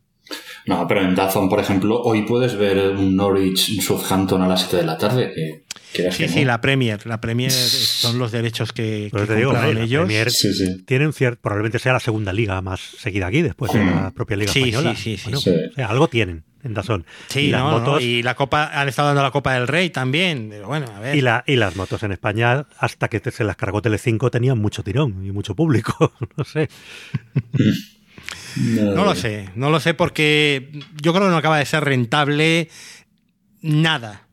No, 0.67 0.87
pero 0.87 1.03
en 1.03 1.15
Dazón, 1.15 1.49
por 1.49 1.61
ejemplo, 1.61 2.01
hoy 2.03 2.23
puedes 2.23 2.57
ver 2.57 2.91
un 2.91 3.17
Norwich 3.17 3.81
Southampton 3.81 4.43
a 4.43 4.49
las 4.49 4.61
7 4.61 4.77
de 4.77 4.85
la 4.85 4.99
tarde. 4.99 5.65
Sí, 5.93 6.29
sí, 6.29 6.45
la 6.45 6.61
Premier. 6.61 7.07
La 7.07 7.21
Premier 7.21 7.51
son 7.51 8.19
los 8.19 8.33
derechos 8.33 8.73
que, 8.73 9.11
que 9.13 9.35
digo, 9.35 9.57
ellos. 9.57 10.05
Premier 10.05 10.29
Tienen 10.87 11.13
probablemente 11.41 11.79
sea 11.79 11.93
la 11.93 12.01
segunda 12.01 12.33
liga 12.33 12.61
más 12.61 12.81
seguida 12.81 13.27
aquí 13.27 13.43
después 13.43 13.73
de 13.73 13.85
la 13.85 14.11
propia 14.11 14.37
liga 14.37 14.53
española. 14.53 14.95
Sí, 14.97 15.17
sí, 15.17 15.33
sí. 15.37 15.83
algo 15.83 16.09
tienen 16.09 16.45
en 16.63 16.75
Dazón. 16.75 17.07
Sí, 17.29 17.41
y, 17.41 17.51
las 17.51 17.63
motos, 17.63 18.03
y 18.03 18.23
la 18.23 18.35
Copa, 18.35 18.71
han 18.73 18.89
estado 18.89 19.09
dando 19.09 19.23
la 19.23 19.31
Copa 19.31 19.55
del 19.55 19.67
Rey 19.67 19.91
también. 19.91 20.53
Bueno, 20.67 20.87
a 20.95 21.01
ver. 21.01 21.17
Y, 21.17 21.21
la, 21.21 21.45
y 21.47 21.57
las 21.57 21.77
motos 21.77 22.03
en 22.03 22.13
España, 22.13 22.67
hasta 22.79 23.09
que 23.09 23.21
se 23.31 23.45
las 23.45 23.57
cargó 23.57 23.83
Telecinco, 23.83 24.31
tenían 24.31 24.59
mucho 24.59 24.83
tirón 24.83 25.25
y 25.25 25.33
mucho 25.33 25.55
público. 25.55 26.13
no 26.37 26.45
sé. 26.45 26.69
No, 28.57 29.05
lo 29.05 29.15
sé, 29.15 29.49
no 29.55 29.71
lo 29.71 29.81
sé 29.81 29.95
porque 29.95 30.71
yo 31.01 31.13
creo 31.13 31.27
que 31.27 31.31
no 31.31 31.37
acaba 31.37 31.59
de 31.59 31.67
ser 31.67 31.85
rentable 31.85 32.69
nada. 33.63 34.27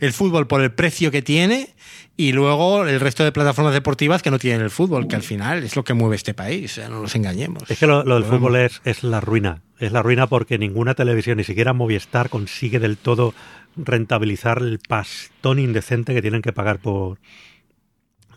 El 0.00 0.12
fútbol 0.12 0.46
por 0.46 0.60
el 0.60 0.72
precio 0.72 1.10
que 1.10 1.22
tiene 1.22 1.74
y 2.16 2.32
luego 2.32 2.84
el 2.84 3.00
resto 3.00 3.24
de 3.24 3.32
plataformas 3.32 3.74
deportivas 3.74 4.22
que 4.22 4.30
no 4.30 4.38
tienen 4.38 4.60
el 4.60 4.70
fútbol, 4.70 5.06
que 5.06 5.16
al 5.16 5.22
final 5.22 5.62
es 5.62 5.76
lo 5.76 5.84
que 5.84 5.94
mueve 5.94 6.16
este 6.16 6.34
país, 6.34 6.80
no 6.88 7.02
nos 7.02 7.14
engañemos. 7.14 7.62
Es 7.70 7.78
que 7.78 7.86
lo, 7.86 8.02
del 8.02 8.24
fútbol 8.24 8.56
es, 8.56 8.80
es 8.84 9.04
la 9.04 9.20
ruina. 9.20 9.62
Es 9.78 9.92
la 9.92 10.02
ruina 10.02 10.26
porque 10.26 10.58
ninguna 10.58 10.94
televisión, 10.94 11.38
ni 11.38 11.44
siquiera 11.44 11.72
Movistar, 11.72 12.28
consigue 12.28 12.80
del 12.80 12.96
todo 12.96 13.34
rentabilizar 13.76 14.58
el 14.58 14.80
pastón 14.80 15.58
indecente 15.60 16.14
que 16.14 16.22
tienen 16.22 16.42
que 16.42 16.52
pagar 16.52 16.80
por, 16.80 17.18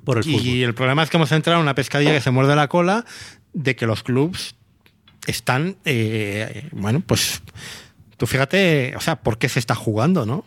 por 0.04 0.18
el 0.18 0.24
fútbol. 0.24 0.42
Y 0.42 0.64
el 0.64 0.74
problema 0.76 1.04
es 1.04 1.10
que 1.10 1.18
hemos 1.18 1.32
entrado 1.32 1.60
en 1.60 1.64
una 1.64 1.76
pescadilla 1.76 2.14
que 2.14 2.22
se 2.22 2.32
muerde 2.32 2.56
la 2.56 2.68
cola 2.68 3.06
de 3.54 3.76
que 3.76 3.88
los 3.88 4.04
clubs 4.04 4.56
están, 5.28 5.78
eh, 5.86 6.70
bueno, 6.72 7.02
pues 7.06 7.42
tú 8.18 8.28
fíjate, 8.28 8.94
o 8.96 9.02
sea, 9.02 9.18
¿por 9.22 9.38
qué 9.38 9.50
se 9.50 9.60
está 9.60 9.76
jugando, 9.76 10.26
no? 10.26 10.46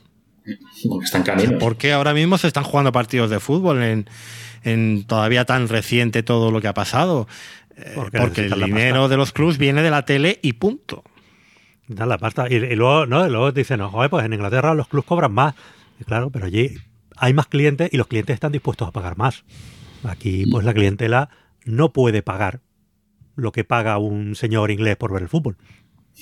Porque 0.89 1.05
están 1.05 1.23
caninos. 1.23 1.55
¿Por 1.55 1.77
qué 1.77 1.93
ahora 1.93 2.15
mismo 2.15 2.39
se 2.39 2.47
están 2.47 2.65
jugando 2.65 2.93
partidos 2.93 3.31
de 3.31 3.41
fútbol 3.41 3.83
en, 3.83 5.05
todavía 5.05 5.45
tan 5.45 5.69
reciente 5.69 6.23
todo 6.23 6.51
lo 6.51 6.61
que 6.61 6.69
ha 6.69 6.75
pasado? 6.75 7.27
Eh, 7.77 7.93
porque, 7.95 8.47
el 8.47 8.65
dinero 8.65 9.09
de 9.09 9.17
los 9.17 9.33
clubs 9.33 9.59
viene 9.59 9.83
de 9.83 9.91
la 9.91 10.05
tele 10.05 10.39
y 10.43 10.55
punto. 10.55 11.03
Da 11.89 12.07
la 12.07 12.19
pasta. 12.19 12.47
Y, 12.49 12.77
luego, 12.77 13.07
¿no? 13.07 13.29
luego 13.29 13.53
dicen, 13.53 13.79
no, 13.79 13.91
joder, 13.91 14.11
pues 14.11 14.25
en 14.25 14.33
Inglaterra 14.33 14.75
los 14.75 14.89
clubs 14.89 15.07
cobran 15.07 15.33
más. 15.33 15.55
claro, 16.07 16.31
pero 16.31 16.47
allí 16.47 16.77
hay 17.17 17.33
más 17.33 17.47
clientes 17.47 17.89
y 17.93 17.97
los 17.97 18.07
clientes 18.07 18.35
están 18.35 18.53
dispuestos 18.53 18.89
a 18.89 18.91
pagar 18.93 19.17
más. 19.17 19.45
Aquí, 20.05 20.45
pues 20.51 20.65
la 20.65 20.75
clientela 20.75 21.31
no 21.65 21.93
puede 21.93 22.23
pagar 22.23 22.61
lo 23.37 23.53
que 23.53 23.65
paga 23.65 23.99
un 23.99 24.37
señor 24.37 24.71
inglés 24.71 24.97
por 24.97 25.13
ver 25.13 25.23
el 25.23 25.29
fútbol. 25.29 25.57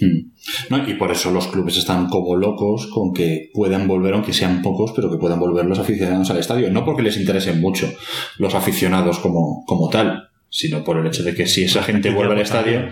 Hmm. 0.01 0.89
y 0.89 0.95
por 0.95 1.13
eso 1.13 1.31
los 1.31 1.49
clubes 1.49 1.77
están 1.77 2.09
como 2.09 2.35
locos 2.35 2.87
con 2.87 3.13
que 3.13 3.51
puedan 3.53 3.87
volver, 3.87 4.15
aunque 4.15 4.33
sean 4.33 4.63
pocos, 4.63 4.93
pero 4.97 5.11
que 5.11 5.19
puedan 5.19 5.39
volver 5.39 5.67
los 5.67 5.79
aficionados 5.79 6.31
al 6.31 6.39
estadio. 6.39 6.71
No 6.71 6.85
porque 6.85 7.03
les 7.03 7.19
interesen 7.19 7.61
mucho 7.61 7.93
los 8.39 8.55
aficionados 8.55 9.19
como, 9.19 9.65
como 9.67 9.91
tal, 9.91 10.31
sino 10.49 10.83
por 10.83 10.99
el 10.99 11.07
hecho 11.07 11.23
de 11.23 11.35
que 11.35 11.47
si 11.47 11.65
esa 11.65 11.83
gente 11.83 12.11
vuelve 12.11 12.35
al 12.35 12.41
estadio. 12.41 12.89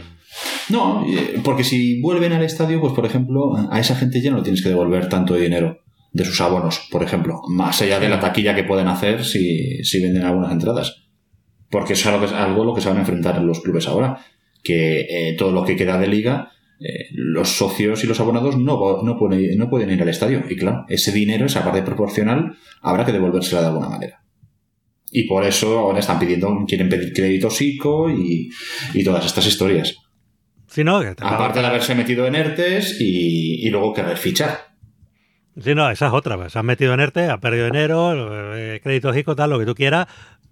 No, 0.68 1.04
porque 1.42 1.64
si 1.64 2.00
vuelven 2.00 2.32
al 2.32 2.44
estadio, 2.44 2.80
pues 2.80 2.92
por 2.92 3.06
ejemplo, 3.06 3.54
a 3.70 3.80
esa 3.80 3.96
gente 3.96 4.20
ya 4.20 4.30
no 4.30 4.42
tienes 4.42 4.62
que 4.62 4.68
devolver 4.68 5.08
tanto 5.08 5.34
de 5.34 5.42
dinero 5.42 5.80
de 6.12 6.24
sus 6.24 6.40
abonos, 6.40 6.88
por 6.90 7.02
ejemplo, 7.02 7.40
más 7.48 7.80
allá 7.82 8.00
de 8.00 8.08
la 8.08 8.20
taquilla 8.20 8.54
que 8.54 8.64
pueden 8.64 8.88
hacer 8.88 9.24
si, 9.24 9.82
si 9.84 10.02
venden 10.02 10.24
algunas 10.24 10.52
entradas. 10.52 11.04
Porque 11.70 11.92
eso 11.92 12.24
es 12.24 12.32
algo, 12.32 12.64
lo 12.64 12.74
que 12.74 12.80
se 12.80 12.88
van 12.88 12.98
a 12.98 13.00
enfrentar 13.00 13.40
los 13.42 13.60
clubes 13.60 13.86
ahora, 13.86 14.18
que 14.62 15.00
eh, 15.08 15.36
todo 15.38 15.52
lo 15.52 15.64
que 15.64 15.76
queda 15.76 15.98
de 15.98 16.08
liga 16.08 16.50
eh, 16.80 17.08
los 17.12 17.50
socios 17.50 18.02
y 18.02 18.06
los 18.06 18.18
abonados 18.20 18.56
no, 18.56 19.02
no, 19.02 19.18
pueden, 19.18 19.58
no 19.58 19.68
pueden 19.68 19.90
ir 19.90 20.00
al 20.00 20.08
estadio. 20.08 20.42
Y 20.48 20.56
claro, 20.56 20.86
ese 20.88 21.12
dinero, 21.12 21.44
esa 21.44 21.62
parte 21.62 21.82
proporcional, 21.82 22.56
habrá 22.80 23.04
que 23.04 23.12
devolvérsela 23.12 23.60
de 23.60 23.66
alguna 23.66 23.90
manera. 23.90 24.22
Y 25.10 25.24
por 25.24 25.44
eso 25.44 25.78
ahora 25.78 25.98
están 25.98 26.18
pidiendo, 26.18 26.64
quieren 26.66 26.88
pedir 26.88 27.12
crédito 27.12 27.50
psico 27.50 28.08
y, 28.10 28.50
todas 29.04 29.26
estas 29.26 29.46
historias. 29.46 29.96
Aparte 31.20 31.60
de 31.60 31.66
haberse 31.66 31.94
metido 31.94 32.26
en 32.26 32.36
ERTES 32.36 32.98
y, 33.00 33.68
luego 33.68 33.92
querer 33.92 34.16
fichar. 34.16 34.70
Sí, 35.60 35.74
no, 35.74 35.90
esa 35.90 36.06
es 36.06 36.12
otra. 36.12 36.36
Pues, 36.36 36.52
se 36.52 36.58
han 36.60 36.66
metido 36.66 36.94
en 36.94 37.00
ERTE, 37.00 37.28
ha 37.28 37.40
perdido 37.40 37.66
dinero, 37.66 38.56
eh, 38.56 38.80
crédito 38.82 39.12
psico, 39.12 39.36
tal, 39.36 39.50
lo 39.50 39.58
que 39.58 39.66
tú 39.66 39.74
quieras, 39.74 40.06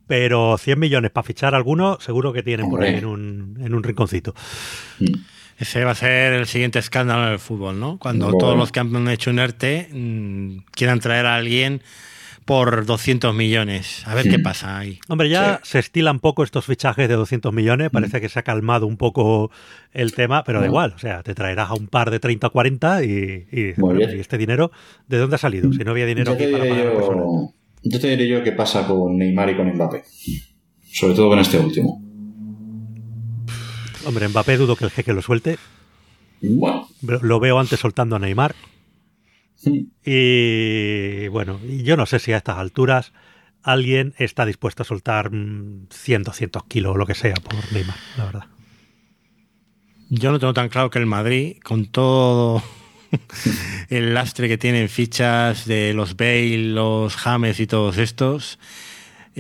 pero 0.09 0.59
100 0.59 0.79
millones 0.79 1.13
para 1.13 1.25
fichar 1.25 1.55
alguno, 1.55 1.99
seguro 2.01 2.33
que 2.33 2.43
tienen 2.43 2.69
por 2.69 2.83
ahí 2.83 2.97
en 2.97 3.07
un, 3.07 3.59
en 3.63 3.75
un 3.75 3.83
rinconcito. 3.83 4.35
Mm. 4.99 5.07
Ese 5.59 5.85
va 5.85 5.91
a 5.91 5.95
ser 5.97 6.35
el 6.35 6.47
siguiente 6.47 6.79
escándalo 6.79 7.27
en 7.27 7.33
el 7.33 7.39
fútbol, 7.39 7.81
¿no? 7.81 7.99
Cuando 7.99 8.33
todos 8.33 8.57
los 8.57 8.71
que 8.71 8.81
han 8.81 9.09
hecho 9.09 9.31
un 9.31 9.41
ERTE 9.41 9.89
mm, 9.93 10.59
quieran 10.71 11.01
traer 11.01 11.27
a 11.27 11.35
alguien 11.35 11.83
por 12.49 12.87
200 12.87 13.35
millones. 13.35 14.07
A 14.07 14.15
ver 14.15 14.27
qué 14.31 14.39
pasa 14.39 14.79
ahí. 14.79 15.01
Hombre, 15.09 15.29
ya 15.29 15.61
se 15.65 15.81
estilan 15.81 16.19
poco 16.19 16.45
estos 16.45 16.65
fichajes 16.65 17.07
de 17.07 17.15
200 17.15 17.53
millones. 17.53 17.91
Parece 17.91 18.17
mm. 18.17 18.21
que 18.23 18.29
se 18.31 18.39
ha 18.39 18.43
calmado 18.43 18.87
un 18.87 18.97
poco 18.97 19.51
el 19.93 20.15
tema, 20.15 20.45
pero 20.45 20.61
da 20.61 20.67
igual. 20.67 20.95
O 20.97 20.99
sea, 20.99 21.23
te 21.23 21.35
traerás 21.35 21.69
a 21.69 21.75
un 21.75 21.89
par 21.89 22.11
de 22.11 22.21
30 22.21 22.47
o 22.47 22.51
40 22.51 23.05
y, 23.05 23.75
este 24.19 24.39
dinero, 24.39 24.71
¿de 25.09 25.19
dónde 25.19 25.37
ha 25.37 25.39
salido? 25.39 25.71
Si 25.75 25.81
no 25.81 25.91
había 25.91 26.07
dinero 26.07 26.33
aquí 26.33 26.47
para 26.47 26.65
pagar 26.65 26.85
yo, 26.95 27.53
yo 27.83 28.01
te 28.01 28.09
diré 28.09 28.29
yo 28.29 28.43
qué 28.43 28.53
pasa 28.53 28.87
con 28.87 29.19
Neymar 29.19 29.51
y 29.51 29.57
con 29.57 29.69
Mbappé. 29.71 30.05
Sobre 30.91 31.15
todo 31.15 31.29
con 31.29 31.41
este 31.41 31.59
último. 31.59 32.08
Hombre, 34.09 34.27
Mbappé 34.27 34.57
dudo 34.57 34.75
que 34.75 34.87
el 34.87 34.91
jeque 34.91 35.13
lo 35.13 35.21
suelte. 35.21 35.59
Lo 37.21 37.41
veo 37.41 37.59
antes 37.59 37.79
soltando 37.79 38.17
a 38.17 38.19
Neymar. 38.19 38.55
Y 40.03 41.29
bueno, 41.29 41.61
yo 41.63 41.95
no 41.99 42.07
sé 42.07 42.19
si 42.19 42.33
a 42.33 42.39
estas 42.39 42.57
alturas 42.57 43.13
alguien 43.63 44.15
está 44.17 44.47
dispuesto 44.47 44.83
a 44.83 44.87
soltar 44.87 45.31
100, 45.31 46.23
200 46.23 46.65
kilos 46.65 46.95
o 46.95 46.97
lo 46.97 47.05
que 47.05 47.15
sea 47.15 47.35
por 47.35 47.55
Neymar, 47.71 47.97
la 48.17 48.25
verdad. 48.25 48.45
Yo 50.09 50.33
no 50.33 50.39
tengo 50.39 50.55
tan 50.55 50.71
claro 50.71 50.89
que 50.89 50.99
el 50.99 51.05
Madrid, 51.05 51.59
con 51.63 51.85
todo 51.85 52.63
el 53.91 54.15
lastre 54.15 54.49
que 54.49 54.57
tienen 54.57 54.89
fichas 54.89 55.67
de 55.67 55.93
los 55.93 56.17
Bale, 56.17 56.73
los 56.73 57.15
James 57.15 57.61
y 57.61 57.67
todos 57.67 57.99
estos, 57.99 58.59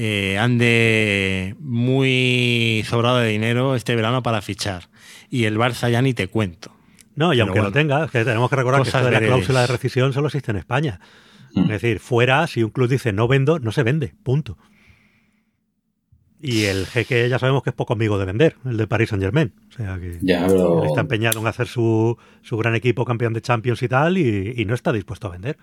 eh, 0.00 0.38
ande 0.38 1.56
muy 1.58 2.84
sobrado 2.86 3.18
de 3.18 3.30
dinero 3.30 3.74
este 3.74 3.96
verano 3.96 4.22
para 4.22 4.40
fichar. 4.42 4.84
Y 5.28 5.44
el 5.44 5.58
Barça 5.58 5.90
ya 5.90 6.00
ni 6.02 6.14
te 6.14 6.28
cuento. 6.28 6.70
No, 7.16 7.34
y 7.34 7.40
aunque 7.40 7.60
lo 7.60 7.72
tenga, 7.72 8.06
que 8.06 8.24
tenemos 8.24 8.48
que 8.48 8.54
recordar 8.54 8.84
que 8.84 9.10
la 9.10 9.18
cláusula 9.18 9.62
de 9.62 9.66
rescisión 9.66 10.12
solo 10.12 10.28
existe 10.28 10.52
en 10.52 10.58
España. 10.58 11.00
Mm. 11.52 11.62
Es 11.62 11.68
decir, 11.68 11.98
fuera, 11.98 12.46
si 12.46 12.62
un 12.62 12.70
club 12.70 12.88
dice 12.88 13.12
no 13.12 13.26
vendo, 13.26 13.58
no 13.58 13.72
se 13.72 13.82
vende, 13.82 14.14
punto. 14.22 14.56
Y 16.40 16.66
el 16.66 16.86
jeque 16.86 17.28
ya 17.28 17.40
sabemos 17.40 17.64
que 17.64 17.70
es 17.70 17.76
poco 17.76 17.94
amigo 17.94 18.20
de 18.20 18.24
vender, 18.24 18.54
el 18.66 18.76
de 18.76 18.86
Paris 18.86 19.08
Saint 19.08 19.24
Germain. 19.24 19.52
O 19.68 19.72
sea 19.72 19.98
que 19.98 20.20
está 20.86 21.00
empeñado 21.00 21.40
en 21.40 21.46
hacer 21.48 21.66
su, 21.66 22.16
su, 22.42 22.56
gran 22.56 22.76
equipo 22.76 23.04
campeón 23.04 23.32
de 23.32 23.42
Champions 23.42 23.82
y 23.82 23.88
tal, 23.88 24.16
y 24.16 24.64
no 24.64 24.76
está 24.76 24.92
dispuesto 24.92 25.26
a 25.26 25.30
vender 25.30 25.58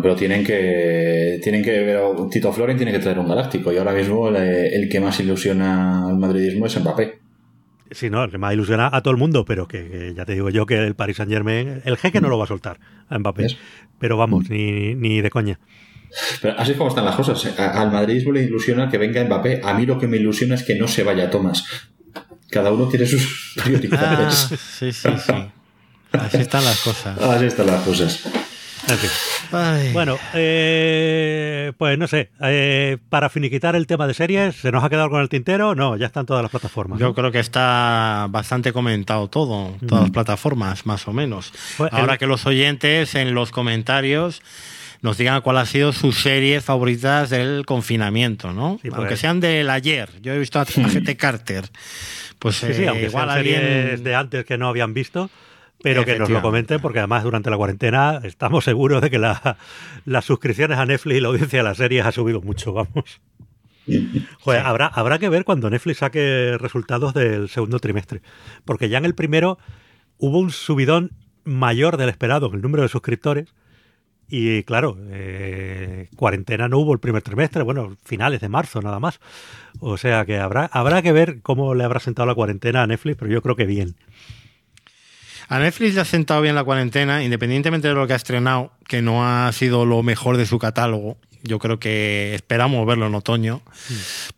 pero 0.00 0.14
tienen 0.14 0.44
que, 0.44 1.40
tienen 1.42 1.62
que 1.62 1.80
ver, 1.80 2.00
Tito 2.30 2.52
Floren 2.52 2.76
tiene 2.76 2.92
que 2.92 2.98
traer 2.98 3.18
un 3.18 3.28
galáctico 3.28 3.72
y 3.72 3.76
ahora 3.76 3.92
mismo 3.92 4.28
el, 4.28 4.88
que 4.88 5.00
más 5.00 5.18
ilusiona 5.20 6.06
al 6.08 6.16
madridismo 6.16 6.66
es 6.66 6.80
Mbappé. 6.80 7.18
Sí, 7.90 8.08
no, 8.08 8.24
el 8.24 8.30
que 8.30 8.38
más 8.38 8.54
ilusiona 8.54 8.88
a 8.90 9.02
todo 9.02 9.12
el 9.12 9.18
mundo, 9.18 9.44
pero 9.44 9.68
que, 9.68 10.14
ya 10.16 10.24
te 10.24 10.32
digo 10.32 10.48
yo 10.48 10.64
que 10.64 10.78
el 10.78 10.94
Paris 10.94 11.18
Saint 11.18 11.30
Germain, 11.30 11.82
el 11.84 11.96
jeque 11.98 12.20
no 12.20 12.28
lo 12.28 12.38
va 12.38 12.44
a 12.44 12.46
soltar 12.48 12.78
a 13.08 13.18
Mbappé, 13.18 13.48
pero 13.98 14.16
vamos, 14.16 14.48
ni, 14.48 14.94
ni 14.94 15.20
de 15.20 15.28
coña. 15.30 15.58
Pero 16.40 16.58
así 16.58 16.72
es 16.72 16.76
como 16.76 16.88
están 16.90 17.04
las 17.04 17.16
cosas. 17.16 17.58
al 17.58 17.90
madridismo 17.90 18.32
le 18.32 18.42
ilusiona 18.42 18.88
que 18.88 18.98
venga 18.98 19.24
Mbappé. 19.24 19.60
A 19.64 19.74
mí 19.74 19.86
lo 19.86 19.98
que 19.98 20.06
me 20.06 20.18
ilusiona 20.18 20.54
es 20.54 20.62
que 20.62 20.74
no 20.74 20.86
se 20.86 21.02
vaya 21.02 21.30
Tomás. 21.30 21.64
Cada 22.50 22.70
uno 22.70 22.86
tiene 22.88 23.06
sus 23.06 23.54
prioridades. 23.62 24.48
Ah, 24.52 24.56
sí, 24.56 24.92
sí, 24.92 25.08
sí. 25.18 25.32
Así 26.12 26.36
están 26.36 26.64
las 26.64 26.80
cosas. 26.80 27.18
Así 27.18 27.46
están 27.46 27.66
las 27.66 27.82
cosas. 27.82 28.28
Bueno, 29.92 30.18
eh, 30.34 31.72
pues 31.76 31.98
no 31.98 32.06
sé, 32.06 32.30
eh, 32.40 32.98
para 33.08 33.28
finiquitar 33.28 33.76
el 33.76 33.86
tema 33.86 34.06
de 34.06 34.14
series, 34.14 34.56
¿se 34.56 34.72
nos 34.72 34.82
ha 34.82 34.90
quedado 34.90 35.10
con 35.10 35.20
el 35.20 35.28
tintero? 35.28 35.74
No, 35.74 35.96
ya 35.96 36.06
están 36.06 36.26
todas 36.26 36.42
las 36.42 36.50
plataformas. 36.50 36.98
Yo 36.98 37.14
creo 37.14 37.30
que 37.30 37.38
está 37.38 38.26
bastante 38.30 38.72
comentado 38.72 39.28
todo, 39.28 39.76
todas 39.86 40.04
las 40.04 40.10
plataformas, 40.10 40.86
más 40.86 41.06
o 41.06 41.12
menos. 41.12 41.52
Pues 41.76 41.92
Ahora 41.92 42.18
que 42.18 42.26
los 42.26 42.46
oyentes 42.46 43.14
en 43.14 43.34
los 43.34 43.50
comentarios 43.50 44.42
nos 45.02 45.18
digan 45.18 45.40
cuál 45.42 45.58
ha 45.58 45.66
sido 45.66 45.92
sus 45.92 46.20
series 46.20 46.64
favoritas 46.64 47.30
del 47.30 47.66
confinamiento, 47.66 48.52
¿no? 48.52 48.78
Pues. 48.80 48.94
Aunque 48.94 49.16
sean 49.16 49.40
del 49.40 49.68
ayer. 49.68 50.08
Yo 50.22 50.32
he 50.32 50.38
visto 50.38 50.60
a, 50.60 50.64
GT 50.64 51.16
Carter. 51.16 51.64
Pues 52.38 52.56
sí, 52.56 52.72
sí, 52.72 52.86
aunque 52.86 53.06
igual 53.06 53.28
sean 53.28 53.44
series 53.44 54.04
de 54.04 54.14
antes 54.14 54.44
que 54.44 54.58
no 54.58 54.68
habían 54.68 54.94
visto 54.94 55.28
pero 55.82 56.04
que 56.04 56.18
nos 56.18 56.30
lo 56.30 56.42
comenten 56.42 56.80
porque 56.80 56.98
además 56.98 57.24
durante 57.24 57.50
la 57.50 57.56
cuarentena 57.56 58.20
estamos 58.24 58.64
seguros 58.64 59.02
de 59.02 59.10
que 59.10 59.18
las 59.18 60.24
suscripciones 60.24 60.78
a 60.78 60.86
Netflix 60.86 61.16
y 61.16 61.20
la 61.20 61.28
audiencia 61.28 61.58
de 61.58 61.64
las 61.64 61.76
series 61.76 62.06
ha 62.06 62.12
subido 62.12 62.40
mucho, 62.40 62.72
vamos. 62.72 63.20
Joder, 64.40 64.60
habrá, 64.60 64.86
habrá 64.86 65.18
que 65.18 65.28
ver 65.28 65.44
cuando 65.44 65.68
Netflix 65.68 65.98
saque 65.98 66.56
resultados 66.58 67.14
del 67.14 67.48
segundo 67.48 67.80
trimestre, 67.80 68.22
porque 68.64 68.88
ya 68.88 68.98
en 68.98 69.04
el 69.04 69.14
primero 69.14 69.58
hubo 70.18 70.38
un 70.38 70.50
subidón 70.50 71.10
mayor 71.44 71.96
del 71.96 72.08
esperado 72.08 72.46
en 72.48 72.54
el 72.54 72.62
número 72.62 72.84
de 72.84 72.88
suscriptores 72.88 73.54
y 74.34 74.62
claro, 74.62 74.96
eh, 75.10 76.08
cuarentena 76.16 76.66
no 76.66 76.78
hubo 76.78 76.94
el 76.94 77.00
primer 77.00 77.22
trimestre, 77.22 77.62
bueno, 77.64 77.98
finales 78.02 78.40
de 78.40 78.48
marzo 78.48 78.80
nada 78.80 78.98
más. 78.98 79.20
O 79.78 79.98
sea 79.98 80.24
que 80.24 80.38
habrá, 80.38 80.64
habrá 80.72 81.02
que 81.02 81.12
ver 81.12 81.42
cómo 81.42 81.74
le 81.74 81.84
habrá 81.84 82.00
sentado 82.00 82.26
la 82.26 82.34
cuarentena 82.34 82.82
a 82.82 82.86
Netflix, 82.86 83.18
pero 83.18 83.30
yo 83.30 83.42
creo 83.42 83.56
que 83.56 83.66
bien. 83.66 83.94
A 85.54 85.58
Netflix 85.58 85.94
le 85.94 86.00
ha 86.00 86.04
sentado 86.04 86.40
bien 86.40 86.54
la 86.54 86.64
cuarentena, 86.64 87.22
independientemente 87.22 87.88
de 87.88 87.94
lo 87.94 88.06
que 88.06 88.14
ha 88.14 88.16
estrenado, 88.16 88.72
que 88.88 89.02
no 89.02 89.26
ha 89.26 89.52
sido 89.52 89.84
lo 89.84 90.02
mejor 90.02 90.36
de 90.38 90.46
su 90.46 90.58
catálogo. 90.58 91.18
Yo 91.44 91.58
creo 91.58 91.80
que 91.80 92.34
esperamos 92.36 92.86
verlo 92.86 93.08
en 93.08 93.14
otoño, 93.16 93.62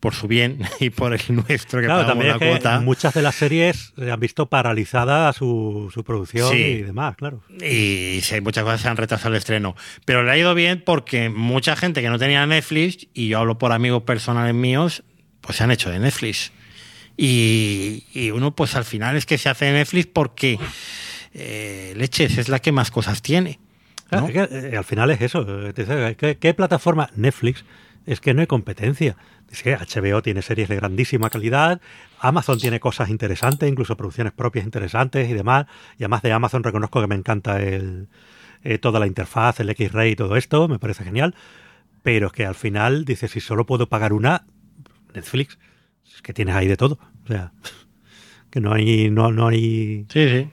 por 0.00 0.14
su 0.14 0.26
bien 0.26 0.60
y 0.80 0.88
por 0.90 1.12
el 1.12 1.20
nuestro 1.28 1.80
que 1.80 1.86
Claro, 1.86 2.00
pagamos 2.00 2.06
también 2.08 2.28
la 2.28 2.34
es 2.34 2.38
que 2.40 2.48
cuota. 2.48 2.80
muchas 2.80 3.12
de 3.14 3.20
las 3.22 3.34
series 3.34 3.92
se 3.96 4.10
han 4.10 4.18
visto 4.18 4.46
paralizada 4.48 5.32
su, 5.34 5.90
su 5.92 6.02
producción 6.02 6.50
Sí. 6.50 6.56
y 6.58 6.82
demás, 6.82 7.14
claro. 7.16 7.42
Y 7.62 8.20
sí, 8.22 8.40
muchas 8.40 8.64
cosas 8.64 8.80
se 8.80 8.88
han 8.88 8.96
retrasado 8.96 9.28
el 9.34 9.38
estreno. 9.38 9.76
Pero 10.06 10.22
le 10.24 10.32
ha 10.32 10.38
ido 10.38 10.54
bien 10.54 10.82
porque 10.84 11.28
mucha 11.28 11.76
gente 11.76 12.00
que 12.02 12.08
no 12.08 12.18
tenía 12.18 12.44
Netflix, 12.46 13.06
y 13.14 13.28
yo 13.28 13.38
hablo 13.38 13.58
por 13.58 13.70
amigos 13.72 14.02
personales 14.04 14.54
míos, 14.54 15.04
pues 15.42 15.58
se 15.58 15.64
han 15.64 15.70
hecho 15.70 15.90
de 15.90 15.98
Netflix. 15.98 16.52
Y, 17.16 18.04
y 18.12 18.30
uno, 18.30 18.56
pues 18.56 18.74
al 18.74 18.84
final 18.84 19.16
es 19.16 19.26
que 19.26 19.38
se 19.38 19.48
hace 19.48 19.66
de 19.66 19.72
Netflix 19.74 20.06
porque 20.12 20.58
eh, 21.34 21.92
leches 21.96 22.38
es 22.38 22.48
la 22.48 22.60
que 22.60 22.72
más 22.72 22.90
cosas 22.90 23.20
tiene. 23.22 23.58
Claro, 24.08 24.28
¿no? 24.28 24.28
es 24.28 24.48
que, 24.48 24.68
eh, 24.68 24.76
al 24.76 24.84
final 24.84 25.10
es 25.10 25.20
eso. 25.20 25.44
dice, 25.44 26.16
¿Qué, 26.16 26.38
qué 26.38 26.54
plataforma? 26.54 27.10
Netflix. 27.16 27.64
Es 28.06 28.20
que 28.20 28.34
no 28.34 28.40
hay 28.40 28.46
competencia. 28.46 29.16
Que 29.62 29.76
HBO 29.76 30.22
tiene 30.22 30.42
series 30.42 30.68
de 30.68 30.76
grandísima 30.76 31.30
calidad, 31.30 31.80
Amazon 32.18 32.58
tiene 32.58 32.80
cosas 32.80 33.08
interesantes, 33.08 33.68
incluso 33.68 33.96
producciones 33.96 34.32
propias 34.32 34.64
interesantes 34.64 35.28
y 35.28 35.32
demás. 35.32 35.66
Y 35.98 36.04
además 36.04 36.22
de 36.22 36.32
Amazon 36.32 36.64
reconozco 36.64 37.00
que 37.00 37.06
me 37.06 37.14
encanta 37.14 37.62
el, 37.62 38.08
eh, 38.62 38.78
toda 38.78 38.98
la 38.98 39.06
interfaz, 39.06 39.60
el 39.60 39.70
X-Ray 39.70 40.12
y 40.12 40.16
todo 40.16 40.36
esto, 40.36 40.68
me 40.68 40.78
parece 40.78 41.04
genial. 41.04 41.34
Pero 42.02 42.28
es 42.28 42.32
que 42.32 42.46
al 42.46 42.54
final 42.54 43.04
dices, 43.04 43.30
si 43.30 43.40
solo 43.40 43.66
puedo 43.66 43.88
pagar 43.88 44.12
una, 44.12 44.46
Netflix, 45.14 45.58
es 46.12 46.22
que 46.22 46.32
tienes 46.32 46.54
ahí 46.56 46.66
de 46.66 46.76
todo. 46.76 46.98
O 47.24 47.28
sea, 47.28 47.52
que 48.50 48.60
no 48.60 48.72
hay, 48.72 49.10
no, 49.10 49.30
no 49.30 49.48
hay 49.48 50.06
Sí, 50.08 50.28
sí. 50.28 50.48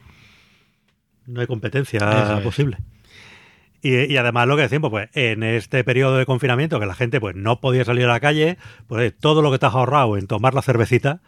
No 1.26 1.42
hay 1.42 1.48
competencia 1.48 2.36
es. 2.38 2.44
posible. 2.44 2.78
Y, 3.82 4.12
y 4.14 4.18
además 4.18 4.48
lo 4.48 4.56
que 4.56 4.64
decimos, 4.64 4.92
pues 4.92 5.10
en 5.14 5.44
este 5.44 5.84
periodo 5.84 6.18
de 6.18 6.26
confinamiento 6.26 6.80
que 6.80 6.86
la 6.86 6.94
gente 6.94 7.20
pues 7.20 7.36
no 7.36 7.60
podía 7.60 7.84
salir 7.84 8.06
a 8.06 8.10
la 8.10 8.20
calle, 8.20 8.58
pues 8.88 9.14
todo 9.18 9.42
lo 9.42 9.52
que 9.52 9.58
te 9.58 9.66
has 9.66 9.74
ahorrado 9.74 10.18
en 10.18 10.28
tomar 10.28 10.54
la 10.54 10.62
cervecita, 10.62 11.22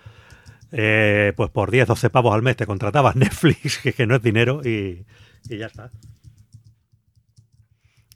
eh, 0.72 1.34
pues 1.36 1.49
por 1.49 1.72
10, 1.72 1.88
12 1.88 2.10
pavos 2.10 2.34
al 2.34 2.41
mes 2.41 2.56
te 2.56 2.65
contratabas 2.65 3.15
Netflix, 3.18 3.80
que, 3.80 3.94
que 3.94 4.06
no 4.06 4.15
es 4.15 4.22
dinero, 4.22 4.61
y, 4.64 5.06
y 5.49 5.57
ya 5.57 5.68
está. 5.68 5.90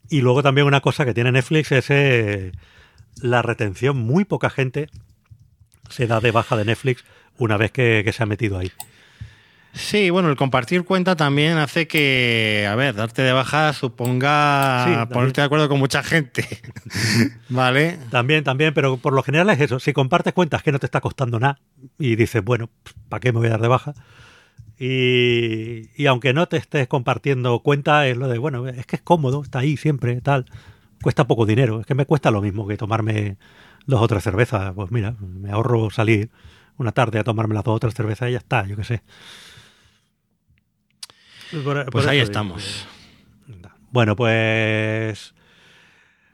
Y 0.10 0.22
luego 0.22 0.44
también 0.44 0.68
una 0.68 0.82
cosa 0.82 1.06
que 1.06 1.14
tiene 1.14 1.32
Netflix 1.32 1.72
es 1.72 1.90
eh, 1.90 2.52
la 3.22 3.42
retención. 3.42 3.98
Muy 3.98 4.26
poca 4.26 4.50
gente 4.50 4.90
se 5.90 6.08
da 6.08 6.20
de 6.20 6.32
baja 6.32 6.56
de 6.56 6.66
Netflix 6.66 7.04
una 7.38 7.58
vez 7.58 7.72
que, 7.72 8.02
que 8.06 8.14
se 8.14 8.24
ha 8.24 8.26
metido 8.26 8.58
ahí. 8.58 8.72
Sí, 9.78 10.10
bueno, 10.10 10.30
el 10.30 10.36
compartir 10.36 10.84
cuenta 10.84 11.16
también 11.16 11.58
hace 11.58 11.88
que, 11.88 12.68
a 12.70 12.76
ver, 12.76 12.96
darte 12.96 13.22
de 13.22 13.32
baja 13.32 13.74
suponga 13.74 14.86
Sí, 14.86 15.14
ponerte 15.14 15.42
de 15.42 15.46
acuerdo 15.46 15.70
con 15.70 15.80
mucha 15.80 16.04
gente. 16.04 16.46
¿Vale? 17.50 18.00
También, 18.10 18.44
también, 18.44 18.74
pero 18.74 18.98
por 18.98 19.14
lo 19.14 19.22
general 19.24 19.50
es 19.52 19.62
eso. 19.62 19.80
Si 19.80 19.94
compartes 19.94 20.34
cuentas 20.34 20.64
que 20.64 20.72
no 20.72 20.80
te 20.80 20.88
está 20.88 21.00
costando 21.00 21.40
nada 21.40 21.60
y 22.00 22.16
dices, 22.16 22.44
bueno, 22.44 22.70
¿para 23.08 23.20
qué 23.20 23.32
me 23.32 23.40
voy 23.40 23.48
a 23.48 23.52
dar 23.52 23.62
de 23.62 23.68
baja? 23.68 23.94
Y, 24.80 25.90
y 25.96 26.06
aunque 26.08 26.34
no 26.34 26.48
te 26.48 26.58
estés 26.58 26.88
compartiendo 26.88 27.60
cuenta, 27.60 28.08
es 28.08 28.18
lo 28.18 28.28
de, 28.28 28.38
bueno, 28.38 28.68
es 28.68 28.86
que 28.86 28.96
es 28.96 29.02
cómodo, 29.02 29.44
está 29.44 29.60
ahí 29.60 29.78
siempre, 29.78 30.20
tal. 30.22 30.46
Cuesta 31.04 31.28
poco 31.28 31.46
dinero. 31.46 31.80
Es 31.80 31.86
que 31.86 31.96
me 31.96 32.06
cuesta 32.06 32.32
lo 32.32 32.42
mismo 32.42 32.68
que 32.68 32.78
tomarme 32.78 33.38
dos 33.86 34.02
o 34.02 34.08
tres 34.08 34.24
cervezas. 34.24 34.74
Pues 34.74 34.92
mira, 34.92 35.16
me 35.20 35.52
ahorro 35.52 35.90
salir 35.92 36.30
una 36.78 36.92
tarde 36.92 37.20
a 37.20 37.24
tomarme 37.24 37.56
las 37.56 37.64
dos 37.64 37.76
o 37.76 37.80
tres 37.80 37.94
cervezas 37.94 38.30
y 38.30 38.34
ya 38.34 38.38
está, 38.40 38.66
yo 38.66 38.76
qué 38.76 38.84
sé. 38.84 39.02
Por- 41.52 41.64
por 41.64 41.90
Pues 41.92 42.08
ahí 42.08 42.20
estamos. 42.20 42.88
bueno, 43.92 44.16
pues. 44.16 45.34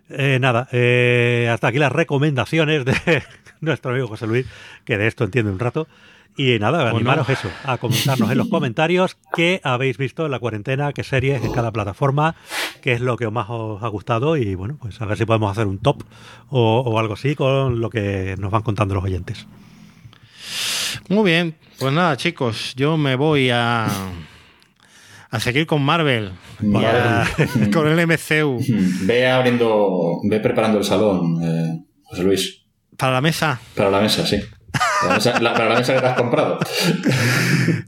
eh, 0.10 0.38
nada, 0.42 0.68
eh, 0.72 1.50
hasta 1.52 1.68
aquí 1.68 1.80
las 1.80 1.92
recomendaciones 1.92 2.86
de 2.86 3.24
nuestro 3.62 3.92
amigo 3.92 4.08
José 4.08 4.28
Luis, 4.28 4.46
que 4.86 4.98
de 4.98 5.08
esto 5.08 5.24
entiende 5.24 5.52
un 5.52 5.60
rato. 5.60 5.88
Y 6.36 6.58
nada, 6.58 6.80
Bueno. 6.82 6.96
animaros 6.98 7.30
eso, 7.30 7.48
a 7.64 7.78
comentarnos 7.78 8.32
en 8.32 8.38
los 8.40 8.48
comentarios 8.48 9.18
qué 9.36 9.62
habéis 9.64 10.00
visto 10.00 10.26
en 10.26 10.32
la 10.32 10.40
cuarentena, 10.40 10.92
qué 10.92 11.04
series 11.04 11.44
en 11.44 11.52
cada 11.54 11.72
plataforma, 11.72 12.34
qué 12.82 12.94
es 12.94 13.02
lo 13.02 13.18
que 13.18 13.30
más 13.30 13.46
os 13.50 13.84
ha 13.84 13.88
gustado 13.88 14.36
y 14.36 14.56
bueno, 14.56 14.76
pues 14.82 15.00
a 15.00 15.06
ver 15.06 15.16
si 15.16 15.26
podemos 15.26 15.52
hacer 15.52 15.68
un 15.68 15.78
top 15.78 16.02
o, 16.50 16.80
o 16.80 16.98
algo 16.98 17.14
así 17.14 17.36
con 17.36 17.80
lo 17.82 17.92
que 17.92 18.36
nos 18.40 18.50
van 18.50 18.64
contando 18.64 18.96
los 18.96 19.04
oyentes. 19.04 19.46
Muy 21.08 21.24
bien, 21.30 21.56
pues 21.78 21.94
nada, 21.94 22.18
chicos, 22.18 22.74
yo 22.76 22.98
me 22.98 23.16
voy 23.16 23.52
a, 23.52 23.86
a 25.34 25.40
seguir 25.40 25.66
con 25.66 25.82
Marvel, 25.82 26.32
a- 26.76 27.26
con 27.74 27.88
el 27.88 28.08
MCU. 28.08 28.60
Mm, 28.60 29.08
Ve 29.08 29.28
abriendo, 29.30 30.20
ve 30.24 30.40
preparando 30.40 30.78
el 30.78 30.84
salón, 30.86 31.40
eh, 31.44 31.84
José 32.04 32.24
Luis, 32.24 32.60
Para 32.98 33.14
la 33.14 33.22
mesa, 33.22 33.60
para 33.76 33.90
la 33.90 34.00
mesa, 34.00 34.26
sí. 34.26 34.38
La 35.08 35.16
mesa- 35.16 35.40
la- 35.40 35.54
para 35.54 35.70
la 35.70 35.80
mesa 35.80 35.94
que 35.96 36.00
te 36.00 36.06
has 36.08 36.16
comprado. 36.18 36.60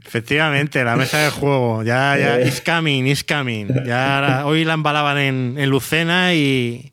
efectivamente, 0.06 0.82
la 0.84 0.96
mesa 0.96 1.18
del 1.18 1.30
juego. 1.30 1.82
Ya, 1.82 2.16
ya, 2.18 2.38
Eh. 2.40 2.48
it's 2.48 2.60
coming, 2.60 3.04
it's 3.06 3.24
coming. 3.24 3.66
Ya 3.86 4.42
hoy 4.44 4.64
la 4.64 4.74
embalaban 4.74 5.18
en, 5.18 5.54
en 5.58 5.68
Lucena 5.70 6.34
y 6.34 6.92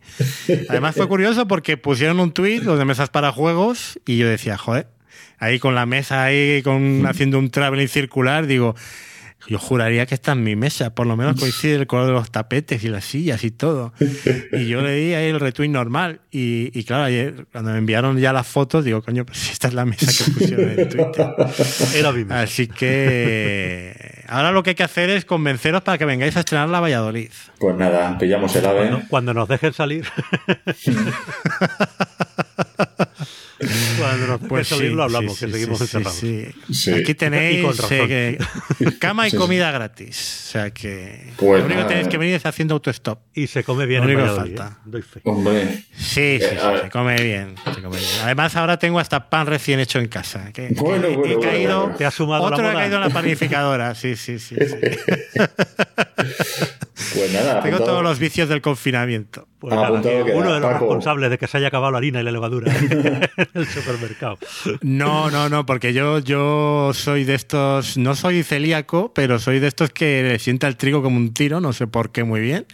además 0.70 0.96
fue 0.96 1.08
curioso 1.08 1.48
porque 1.48 1.78
pusieron 1.78 2.20
un 2.20 2.32
tuit, 2.32 2.64
los 2.64 2.78
de 2.78 2.86
mesas 2.86 3.10
para 3.10 3.32
juegos, 3.32 4.00
y 4.06 4.18
yo 4.18 4.28
decía, 4.28 4.58
joder, 4.58 4.88
ahí 5.40 5.60
con 5.60 5.76
la 5.76 5.86
mesa 5.86 6.24
ahí 6.24 6.62
con, 6.64 7.06
haciendo 7.08 7.38
un 7.40 7.50
traveling 7.50 7.88
circular, 7.88 8.46
digo, 8.48 8.76
yo 9.48 9.60
juraría 9.60 10.06
que 10.06 10.16
esta 10.16 10.32
es 10.32 10.38
mi 10.38 10.56
mesa, 10.56 10.94
por 10.96 11.08
lo 11.08 11.16
menos 11.18 11.36
coincide 11.40 11.76
el 11.76 11.88
color 11.88 12.08
de 12.08 12.14
los 12.14 12.32
tapetes 12.32 12.84
y 12.84 12.90
las 12.90 13.06
sillas 13.06 13.44
y 13.44 13.52
todo. 13.52 13.94
Y 14.52 14.68
yo 14.68 14.82
le 14.82 14.96
di 14.96 15.14
ahí 15.14 15.30
el 15.30 15.40
retweet 15.40 15.70
normal. 15.70 16.22
Y, 16.32 16.78
y 16.78 16.84
claro, 16.84 17.04
ayer 17.04 17.46
cuando 17.52 17.72
me 17.72 17.78
enviaron 17.78 18.18
ya 18.18 18.34
las 18.34 18.48
fotos, 18.48 18.86
digo, 18.86 19.02
coño, 19.02 19.26
pues 19.26 19.52
esta 19.52 19.68
es 19.68 19.74
la 19.74 19.86
mesa 19.86 20.12
que 20.26 20.32
pusieron 20.32 20.70
en 20.70 20.90
Twitter. 20.90 21.28
Era 21.96 22.12
mi 22.12 22.26
mesa. 22.26 22.42
Así 22.42 22.68
que 22.68 24.24
ahora 24.28 24.52
lo 24.52 24.64
que 24.64 24.72
hay 24.72 24.76
que 24.76 24.84
hacer 24.84 25.10
es 25.10 25.26
convenceros 25.26 25.82
para 25.82 25.98
que 25.98 26.06
vengáis 26.06 26.36
a 26.38 26.42
estrenar 26.42 26.70
la 26.70 26.80
Valladolid. 26.80 27.32
Pues 27.60 27.76
nada, 27.78 28.18
pillamos 28.18 28.56
el 28.56 28.66
ave. 28.66 28.88
Cuando, 28.90 29.08
cuando 29.10 29.34
nos 29.34 29.48
dejen 29.48 29.74
salir. 29.74 30.06
cuando 34.00 34.28
nos 34.28 34.42
dejen 34.42 34.66
salir 34.66 34.90
sí, 34.90 34.96
lo 34.96 35.04
hablamos, 35.04 35.34
sí, 35.38 35.40
que 35.40 35.46
sí, 35.46 35.52
seguimos 35.54 35.78
sí, 35.78 35.84
encerrados. 35.84 36.14
sí, 36.18 36.46
sí. 36.68 36.74
Sí. 36.74 36.92
Aquí 36.94 37.14
tenéis 37.14 37.66
eh, 37.92 38.38
que- 38.80 38.98
cama 39.00 39.28
y 39.28 39.30
Sí, 39.30 39.38
sí. 39.38 39.42
comida 39.42 39.72
gratis. 39.72 40.44
O 40.48 40.52
sea 40.54 40.72
que 40.72 41.32
Pues 41.38 41.60
lo 41.62 41.66
único 41.68 41.82
que 41.82 41.88
tenéis 41.88 42.08
que 42.08 42.18
venir 42.18 42.36
es 42.36 42.46
haciendo 42.46 42.74
autostop. 42.76 43.20
Y 43.34 43.48
se 43.48 43.64
come 43.64 43.86
bien 43.86 44.02
Lo 44.06 44.14
único 44.20 44.36
falta. 44.36 44.80
¿eh? 44.94 45.20
Hombre, 45.24 45.84
Sí, 45.98 46.40
sí, 46.40 46.40
Eh, 46.42 46.60
se 46.84 46.90
come 46.90 47.16
bien, 47.22 47.56
se 47.74 47.82
come 47.82 47.98
bien. 47.98 48.10
Además, 48.24 48.56
ahora 48.56 48.78
tengo 48.78 49.00
hasta 49.00 49.30
pan 49.30 49.48
recién 49.48 49.80
hecho 49.80 50.00
en 50.00 50.08
casa. 50.08 50.52
Que, 50.52 50.70
Bueno, 50.76 51.08
he- 51.08 51.16
bueno, 51.16 51.32
he 51.32 51.36
bueno, 51.38 51.52
caído, 51.52 51.82
bueno. 51.82 51.96
¿Te 51.98 52.06
ha 52.06 52.12
sumado 52.12 52.44
otro 52.44 52.64
la 52.64 52.72
ha 52.72 52.74
caído 52.74 52.96
en 52.98 53.02
la 53.02 53.10
panificadora. 53.10 53.96
Sí, 53.96 54.16
sí, 54.16 54.40
sí. 54.40 54.56
pues 57.14 57.34
nada. 57.34 57.62
Tengo 57.62 57.76
apuntado. 57.78 57.86
todos 57.86 58.04
los 58.04 58.20
vicios 58.20 58.50
del 58.50 58.62
confinamiento. 58.62 59.48
Pues 59.60 59.74
Ah, 59.74 59.90
nada, 59.90 59.92
uno 60.34 60.54
de 60.54 60.60
los 60.60 60.72
Paco. 60.74 60.80
responsables 60.80 61.30
de 61.30 61.38
que 61.38 61.48
se 61.48 61.58
haya 61.58 61.68
acabado 61.70 61.92
la 61.94 61.98
harina 62.00 62.20
y 62.20 62.24
la 62.24 62.32
levadura 62.32 62.76
en 62.76 63.30
el 63.54 63.66
supermercado. 63.66 64.38
No, 64.82 65.32
no, 65.32 65.48
no, 65.48 65.66
porque 65.66 65.94
yo, 65.94 66.20
yo 66.20 66.92
soy 66.94 67.24
de 67.24 67.36
estos, 67.36 67.98
no 67.98 68.14
soy 68.16 68.44
celíaco, 68.44 69.14
pero 69.14 69.40
soy 69.40 69.60
de 69.60 69.68
estos 69.68 69.90
que 69.92 70.22
le 70.24 70.40
sienta 70.40 70.68
el 70.68 70.76
trigo 70.76 71.02
como 71.02 71.16
un 71.16 71.34
tiro, 71.34 71.62
no 71.62 71.72
sé 71.72 71.88
por 71.88 72.12
qué 72.12 72.26
muy 72.26 72.42
bien, 72.42 72.66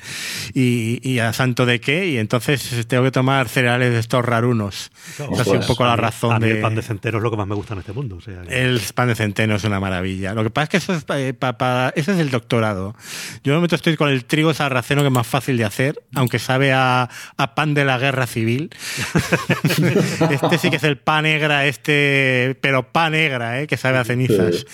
y, 0.56 1.00
y 1.08 1.20
a 1.20 1.32
santo 1.34 1.68
de 1.68 1.80
qué, 1.80 2.08
y 2.08 2.18
entonces 2.18 2.88
tengo 2.88 3.04
que 3.04 3.12
tomar 3.12 3.48
cereales 3.50 3.94
de 3.94 4.00
estos 4.00 4.26
rarunos. 4.26 4.90
Esa 5.14 5.26
ha 5.26 5.28
sido 5.28 5.44
pues, 5.44 5.60
un 5.62 5.68
poco 5.68 5.86
la 5.86 5.94
A 5.94 5.96
mí- 5.96 6.02
razón 6.02 6.34
a 6.34 6.40
mí 6.40 6.48
de... 6.48 6.56
el 6.56 6.62
pan 6.62 6.74
de 6.76 6.82
centeno 6.82 7.18
es 7.18 7.24
lo 7.24 7.30
que 7.30 7.38
más 7.38 7.48
me 7.48 7.54
gusta 7.56 7.74
en 7.76 7.82
este 7.82 7.94
mundo. 7.94 8.16
O 8.18 8.22
sea, 8.22 8.41
que- 8.41 8.62
El 8.66 8.82
pan 8.96 9.10
de 9.10 9.16
centeno 9.16 9.56
es 9.56 9.64
una 9.64 9.80
maravilla. 9.80 10.34
Lo 10.34 10.44
que 10.44 10.50
pasa 10.50 10.64
es 10.64 10.70
que 10.70 10.78
eso 10.78 10.94
es, 10.94 11.06
eh, 11.20 11.34
pa- 11.36 11.58
pa- 11.58 11.94
ese 11.96 12.14
es 12.14 12.18
el 12.20 12.32
doctorado. 12.32 12.96
Yo 13.44 13.52
de 13.54 13.58
momento 13.58 13.76
estoy 13.76 13.96
con 13.96 14.09
el 14.10 14.26
trigo 14.26 14.53
sarraceno 14.53 15.02
que 15.02 15.07
es 15.07 15.14
más 15.14 15.27
fácil 15.27 15.57
de 15.57 15.65
hacer, 15.65 16.02
aunque 16.15 16.40
sabe 16.40 16.73
a, 16.73 17.10
a 17.38 17.56
pan 17.56 17.73
de 17.73 17.86
la 17.86 17.98
guerra 17.98 18.27
civil. 18.27 18.69
este 20.31 20.57
sí 20.57 20.69
que 20.69 20.77
es 20.77 20.84
el 20.84 20.98
pan 20.98 21.23
negra, 21.23 21.65
este, 21.65 22.57
pero 22.61 22.91
pan 22.91 23.14
negra, 23.14 23.61
eh, 23.61 23.68
que 23.68 23.77
sabe 23.77 23.98
a 23.98 24.03
cenizas. 24.03 24.65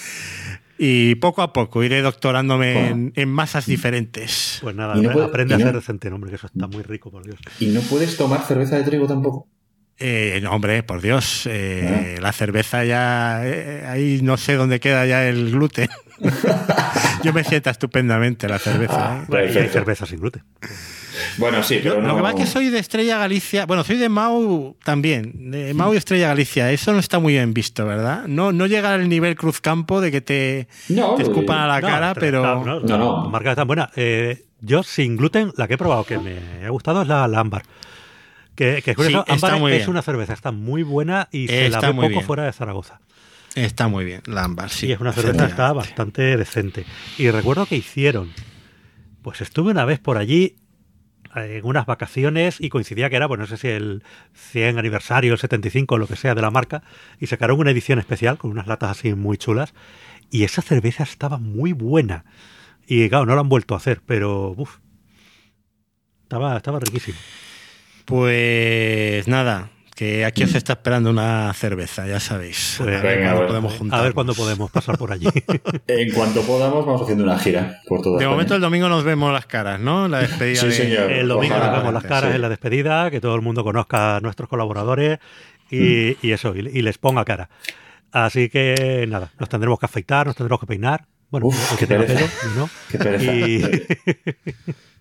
Y 0.77 1.15
poco 1.15 1.41
a 1.41 1.53
poco 1.53 1.83
iré 1.83 2.01
doctorándome 2.01 2.89
en, 2.89 3.13
en 3.15 3.29
masas 3.29 3.65
diferentes. 3.65 4.59
pues 4.61 4.75
nada, 4.75 4.95
no 4.95 5.09
puede- 5.11 5.25
aprende 5.27 5.53
a 5.53 5.57
no- 5.57 5.67
hacer 5.69 5.81
centeno, 5.81 6.15
hombre, 6.15 6.31
que 6.31 6.35
eso 6.35 6.47
está 6.47 6.67
muy 6.67 6.83
rico, 6.83 7.09
por 7.11 7.23
Dios. 7.23 7.37
¿Y 7.59 7.67
no 7.67 7.79
puedes 7.81 8.17
tomar 8.17 8.41
cerveza 8.45 8.75
de 8.75 8.83
trigo 8.83 9.07
tampoco? 9.07 9.47
Eh, 9.97 10.41
no, 10.43 10.51
hombre, 10.51 10.83
por 10.83 11.01
Dios, 11.01 11.43
eh, 11.49 12.17
la 12.21 12.33
cerveza 12.33 12.83
ya, 12.83 13.39
eh, 13.47 13.85
ahí 13.87 14.19
no 14.21 14.35
sé 14.35 14.55
dónde 14.55 14.81
queda 14.81 15.05
ya 15.05 15.25
el 15.29 15.51
gluten. 15.51 15.87
Yo 17.23 17.33
me 17.33 17.43
sienta 17.43 17.69
estupendamente 17.71 18.47
la 18.47 18.59
cerveza. 18.59 19.17
¿eh? 19.21 19.25
Bueno, 19.27 19.53
y 19.53 19.57
hay 19.57 19.67
cerveza 19.69 20.05
sin 20.05 20.19
gluten. 20.19 20.43
Bueno, 21.37 21.63
sí, 21.63 21.79
pero 21.81 22.01
Lo 22.01 22.07
no... 22.07 22.15
que 22.17 22.21
pasa 22.21 22.37
es 22.37 22.43
que 22.45 22.51
soy 22.51 22.69
de 22.69 22.79
Estrella 22.79 23.17
Galicia. 23.17 23.65
Bueno, 23.65 23.83
soy 23.83 23.97
de 23.97 24.09
Mau 24.09 24.75
también. 24.83 25.51
De 25.51 25.73
Mau 25.73 25.93
y 25.93 25.97
Estrella 25.97 26.27
Galicia. 26.27 26.71
Eso 26.71 26.93
no 26.93 26.99
está 26.99 27.19
muy 27.19 27.33
bien 27.33 27.53
visto, 27.53 27.85
¿verdad? 27.85 28.23
No, 28.27 28.51
no 28.51 28.65
llega 28.67 28.93
al 28.93 29.07
nivel 29.09 29.35
Cruzcampo 29.35 30.01
de 30.01 30.11
que 30.11 30.21
te, 30.21 30.67
No, 30.89 31.15
te 31.15 31.23
escupan 31.23 31.59
a 31.59 31.67
la 31.67 31.81
No, 31.81 31.87
cara, 31.87 32.13
pero. 32.13 32.63
No, 32.65 32.79
no. 32.79 33.21
Las 33.23 33.31
marcas 33.31 33.51
están 33.51 33.67
buenas. 33.67 33.89
Eh, 33.95 34.45
yo, 34.61 34.83
sin 34.83 35.15
gluten, 35.17 35.51
la 35.57 35.67
que 35.67 35.75
he 35.75 35.77
probado 35.77 36.03
que 36.05 36.17
me 36.17 36.65
ha 36.65 36.69
gustado 36.69 37.01
es 37.01 37.07
la, 37.07 37.27
la 37.27 37.39
ámbar. 37.39 37.63
Que, 38.55 38.81
que 38.81 38.91
es 38.91 38.97
curioso, 38.97 39.25
Sí, 39.27 39.33
está 39.33 39.53
ámbar 39.53 39.71
es 39.71 39.77
bien. 39.79 39.89
una 39.89 40.01
cerveza, 40.01 40.33
está 40.33 40.51
muy 40.51 40.83
buena 40.83 41.27
y 41.31 41.47
se 41.47 41.69
la 41.69 41.77
Está 41.77 41.87
ve 41.87 41.93
muy 41.93 42.03
poco 42.05 42.09
bien. 42.15 42.25
fuera 42.25 42.43
de 42.45 42.53
Zaragoza. 42.53 42.99
Está 43.55 43.87
muy 43.87 44.03
bien, 44.03 44.21
la 44.25 44.43
ámbar, 44.43 44.69
sí. 44.69 44.87
y 44.87 44.91
es 44.91 44.99
una 44.99 45.13
cerveza 45.13 45.71
bastante 45.71 46.35
decente. 46.35 46.85
Y 47.17 47.31
recuerdo 47.31 47.65
que 47.65 47.77
hicieron, 47.77 48.33
pues 49.21 49.39
estuve 49.39 49.71
una 49.71 49.85
vez 49.85 49.99
por 49.99 50.17
allí 50.17 50.57
en 51.35 51.65
unas 51.65 51.85
vacaciones 51.85 52.59
y 52.59 52.69
coincidía 52.69 53.09
que 53.09 53.15
era, 53.15 53.27
pues 53.27 53.39
no 53.39 53.47
sé 53.47 53.57
si 53.57 53.67
el 53.67 54.03
100 54.33 54.77
aniversario, 54.77 55.33
el 55.33 55.39
75, 55.39 55.97
lo 55.97 56.07
que 56.07 56.15
sea 56.15 56.35
de 56.35 56.41
la 56.41 56.51
marca, 56.51 56.83
y 57.19 57.27
sacaron 57.27 57.59
una 57.59 57.71
edición 57.71 57.99
especial 57.99 58.37
con 58.37 58.51
unas 58.51 58.67
latas 58.67 58.91
así 58.91 59.13
muy 59.13 59.37
chulas. 59.37 59.73
Y 60.31 60.43
esa 60.43 60.61
cerveza 60.61 61.03
estaba 61.03 61.37
muy 61.37 61.73
buena. 61.73 62.25
Y 62.87 63.07
claro, 63.09 63.25
no 63.25 63.35
lo 63.35 63.41
han 63.41 63.49
vuelto 63.49 63.73
a 63.73 63.77
hacer, 63.77 64.01
pero 64.05 64.53
uf, 64.57 64.77
estaba, 66.23 66.57
estaba 66.57 66.79
riquísimo. 66.79 67.17
Pues 68.05 69.27
nada, 69.27 69.69
que 69.95 70.25
aquí 70.25 70.43
os 70.43 70.53
está 70.53 70.73
esperando 70.73 71.09
una 71.09 71.53
cerveza, 71.53 72.05
ya 72.05 72.19
sabéis. 72.19 72.75
Pues 72.77 72.99
a 72.99 73.01
ver 73.01 73.17
venga, 73.17 73.31
cuándo 73.31 73.47
podemos 73.47 73.73
A 73.73 73.77
juntarnos. 73.77 74.03
ver 74.05 74.13
cuándo 74.13 74.33
podemos 74.35 74.71
pasar 74.71 74.97
por 74.97 75.11
allí. 75.13 75.25
En 75.87 76.11
cuanto 76.13 76.41
podamos, 76.41 76.85
vamos 76.85 77.01
haciendo 77.01 77.23
una 77.23 77.39
gira 77.39 77.79
por 77.87 78.01
toda 78.01 78.17
De 78.17 78.23
España. 78.23 78.29
momento 78.31 78.55
el 78.55 78.61
domingo 78.61 78.89
nos 78.89 79.03
vemos 79.05 79.31
las 79.31 79.45
caras, 79.45 79.79
¿no? 79.79 80.07
La 80.09 80.19
despedida 80.19 80.59
Sí, 80.61 80.67
de- 80.67 80.71
señor. 80.73 81.11
El 81.11 81.27
domingo 81.29 81.55
Ojalá, 81.55 81.71
nos 81.71 81.77
vemos 81.79 81.93
las 81.93 82.03
caras 82.03 82.29
sí. 82.31 82.35
en 82.35 82.41
la 82.41 82.49
despedida, 82.49 83.09
que 83.09 83.21
todo 83.21 83.35
el 83.35 83.41
mundo 83.41 83.63
conozca 83.63 84.17
a 84.17 84.19
nuestros 84.19 84.49
colaboradores 84.49 85.19
y, 85.71 86.17
y 86.27 86.31
eso, 86.33 86.53
y, 86.55 86.59
y 86.59 86.81
les 86.81 86.97
ponga 86.97 87.23
cara. 87.23 87.49
Así 88.11 88.49
que 88.49 89.05
nada, 89.07 89.31
nos 89.39 89.47
tendremos 89.49 89.79
que 89.79 89.85
afeitar, 89.85 90.27
nos 90.27 90.35
tendremos 90.35 90.59
que 90.59 90.67
peinar. 90.67 91.05
Bueno, 91.29 91.47
Uf, 91.47 91.71
que 91.71 91.77
qué 91.79 91.87
tenga 91.87 92.05
pereza. 92.05 92.25
pelo, 92.41 92.53
y 92.53 92.57
no. 92.59 92.69
Qué 92.91 92.97
pereza. 92.97 93.33
Y, 93.33 93.61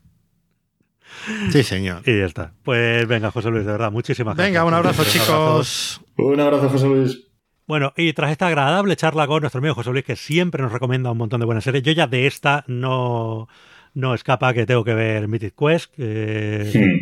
Sí, 1.50 1.62
señor. 1.62 2.02
y 2.06 2.18
ya 2.18 2.26
está. 2.26 2.52
Pues 2.62 3.06
venga, 3.06 3.30
José 3.30 3.50
Luis, 3.50 3.64
de 3.64 3.72
verdad, 3.72 3.90
muchísimas 3.90 4.36
gracias. 4.36 4.52
Venga, 4.52 4.64
un 4.64 4.74
abrazo, 4.74 5.02
Un 5.02 5.08
chicos. 5.08 6.00
Un 6.16 6.40
abrazo, 6.40 6.68
José 6.68 6.86
Luis. 6.86 7.20
Bueno, 7.66 7.92
y 7.96 8.12
tras 8.12 8.30
esta 8.30 8.46
agradable 8.46 8.94
charla 8.96 9.26
con 9.26 9.40
nuestro 9.40 9.58
amigo 9.58 9.74
José 9.74 9.90
Luis, 9.90 10.04
que 10.04 10.16
siempre 10.16 10.62
nos 10.62 10.72
recomienda 10.72 11.10
un 11.10 11.18
montón 11.18 11.40
de 11.40 11.46
buenas 11.46 11.64
series, 11.64 11.82
yo 11.82 11.92
ya 11.92 12.06
de 12.06 12.26
esta 12.26 12.64
no, 12.66 13.48
no 13.94 14.14
escapa 14.14 14.52
que 14.52 14.66
tengo 14.66 14.84
que 14.84 14.92
ver 14.94 15.28
Mythic 15.28 15.54
Quest, 15.58 15.94
que 15.94 17.00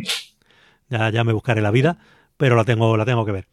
ya, 0.89 1.11
ya 1.11 1.25
me 1.25 1.33
buscaré 1.33 1.61
la 1.63 1.73
vida, 1.73 1.99
pero 2.37 2.55
la 2.55 2.65
tengo, 2.65 2.97
la 2.97 3.05
tengo 3.05 3.25
que 3.27 3.33
ver. 3.33 3.49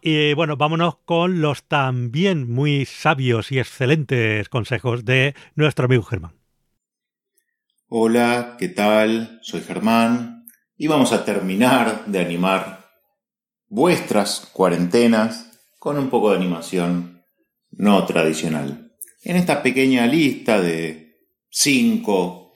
Y 0.00 0.34
bueno, 0.34 0.56
vámonos 0.56 0.98
con 1.04 1.40
los 1.40 1.64
también 1.64 2.48
muy 2.48 2.84
sabios 2.84 3.50
y 3.50 3.58
excelentes 3.58 4.48
consejos 4.48 5.04
de 5.04 5.34
nuestro 5.56 5.86
amigo 5.86 6.04
Germán. 6.04 6.32
Hola, 7.88 8.56
¿qué 8.58 8.68
tal? 8.68 9.38
Soy 9.42 9.60
Germán 9.60 10.44
y 10.76 10.88
vamos 10.88 11.12
a 11.12 11.24
terminar 11.24 12.06
de 12.06 12.18
animar 12.18 12.90
vuestras 13.68 14.48
cuarentenas 14.52 15.56
con 15.78 15.96
un 15.96 16.10
poco 16.10 16.30
de 16.30 16.36
animación 16.38 17.22
no 17.70 18.04
tradicional. 18.04 18.92
En 19.22 19.36
esta 19.36 19.62
pequeña 19.62 20.04
lista 20.08 20.60
de 20.60 21.14
cinco 21.48 22.54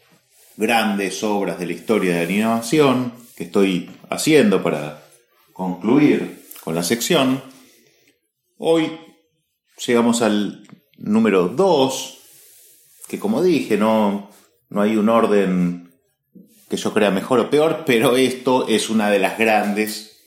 grandes 0.57 1.23
obras 1.23 1.61
de 1.61 1.66
la 1.66 1.74
historia 1.74 2.15
de 2.15 2.19
la 2.24 2.28
animación 2.28 3.12
que 3.36 3.44
estoy 3.44 3.89
haciendo 4.09 4.65
para 4.65 5.07
concluir 5.52 6.44
con 6.65 6.74
la 6.74 6.82
sección, 6.82 7.40
hoy 8.59 8.98
llegamos 9.86 10.23
al 10.23 10.66
número 10.98 11.47
2, 11.47 12.19
que 13.07 13.20
como 13.20 13.44
dije, 13.44 13.77
no, 13.77 14.28
no 14.70 14.82
hay 14.82 14.97
un 14.97 15.09
orden 15.09 15.92
que 16.68 16.76
yo 16.76 16.94
crea 16.94 17.10
mejor 17.10 17.40
o 17.40 17.51
peor, 17.51 17.82
pero 17.84 18.16
esto 18.16 18.68
es 18.68 18.88
una 18.88 19.10
de 19.10 19.18
las 19.18 19.36
grandes 19.36 20.22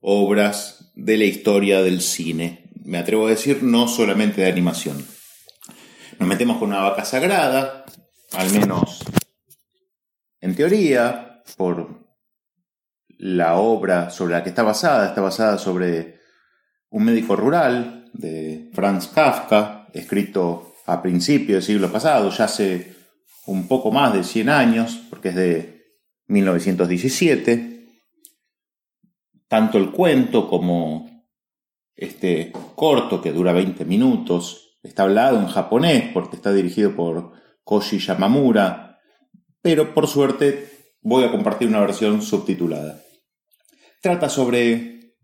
obras 0.00 0.92
de 0.94 1.18
la 1.18 1.24
historia 1.24 1.82
del 1.82 2.00
cine. 2.00 2.70
Me 2.84 2.98
atrevo 2.98 3.26
a 3.26 3.30
decir, 3.30 3.62
no 3.62 3.88
solamente 3.88 4.40
de 4.40 4.50
animación. 4.50 5.04
Nos 6.18 6.28
metemos 6.28 6.58
con 6.58 6.68
una 6.68 6.82
vaca 6.82 7.04
sagrada, 7.04 7.84
al 8.32 8.50
menos 8.52 9.00
en 10.40 10.54
teoría, 10.54 11.42
por 11.56 12.02
la 13.18 13.56
obra 13.56 14.10
sobre 14.10 14.34
la 14.34 14.42
que 14.42 14.50
está 14.50 14.62
basada. 14.62 15.08
Está 15.08 15.20
basada 15.20 15.58
sobre 15.58 16.20
un 16.90 17.04
médico 17.04 17.34
rural 17.34 18.10
de 18.12 18.70
Franz 18.74 19.08
Kafka, 19.08 19.88
escrito 19.92 20.74
a 20.86 21.00
principios 21.00 21.66
del 21.66 21.76
siglo 21.76 21.92
pasado, 21.92 22.30
ya 22.30 22.44
hace 22.44 23.01
un 23.46 23.68
poco 23.68 23.90
más 23.90 24.12
de 24.12 24.24
100 24.24 24.48
años, 24.48 25.00
porque 25.10 25.30
es 25.30 25.34
de 25.34 25.82
1917. 26.26 27.86
Tanto 29.48 29.78
el 29.78 29.90
cuento 29.90 30.48
como 30.48 31.26
este 31.94 32.52
corto, 32.74 33.20
que 33.20 33.32
dura 33.32 33.52
20 33.52 33.84
minutos, 33.84 34.78
está 34.82 35.04
hablado 35.04 35.38
en 35.38 35.46
japonés 35.46 36.10
porque 36.12 36.36
está 36.36 36.52
dirigido 36.52 36.94
por 36.96 37.32
Koji 37.64 37.98
Yamamura, 37.98 38.98
pero 39.60 39.94
por 39.94 40.06
suerte 40.08 40.94
voy 41.00 41.24
a 41.24 41.30
compartir 41.30 41.68
una 41.68 41.80
versión 41.80 42.22
subtitulada. 42.22 43.00
Trata 44.00 44.28
sobre 44.28 45.16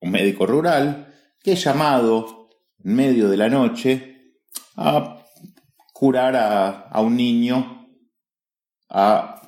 un 0.00 0.10
médico 0.10 0.46
rural 0.46 1.12
que 1.42 1.52
es 1.52 1.64
llamado 1.64 2.48
en 2.84 2.94
medio 2.94 3.28
de 3.28 3.36
la 3.36 3.48
noche 3.48 4.36
a 4.76 5.23
curar 5.94 6.34
a, 6.34 6.68
a 6.88 7.00
un 7.00 7.16
niño 7.16 7.86
a 8.90 9.40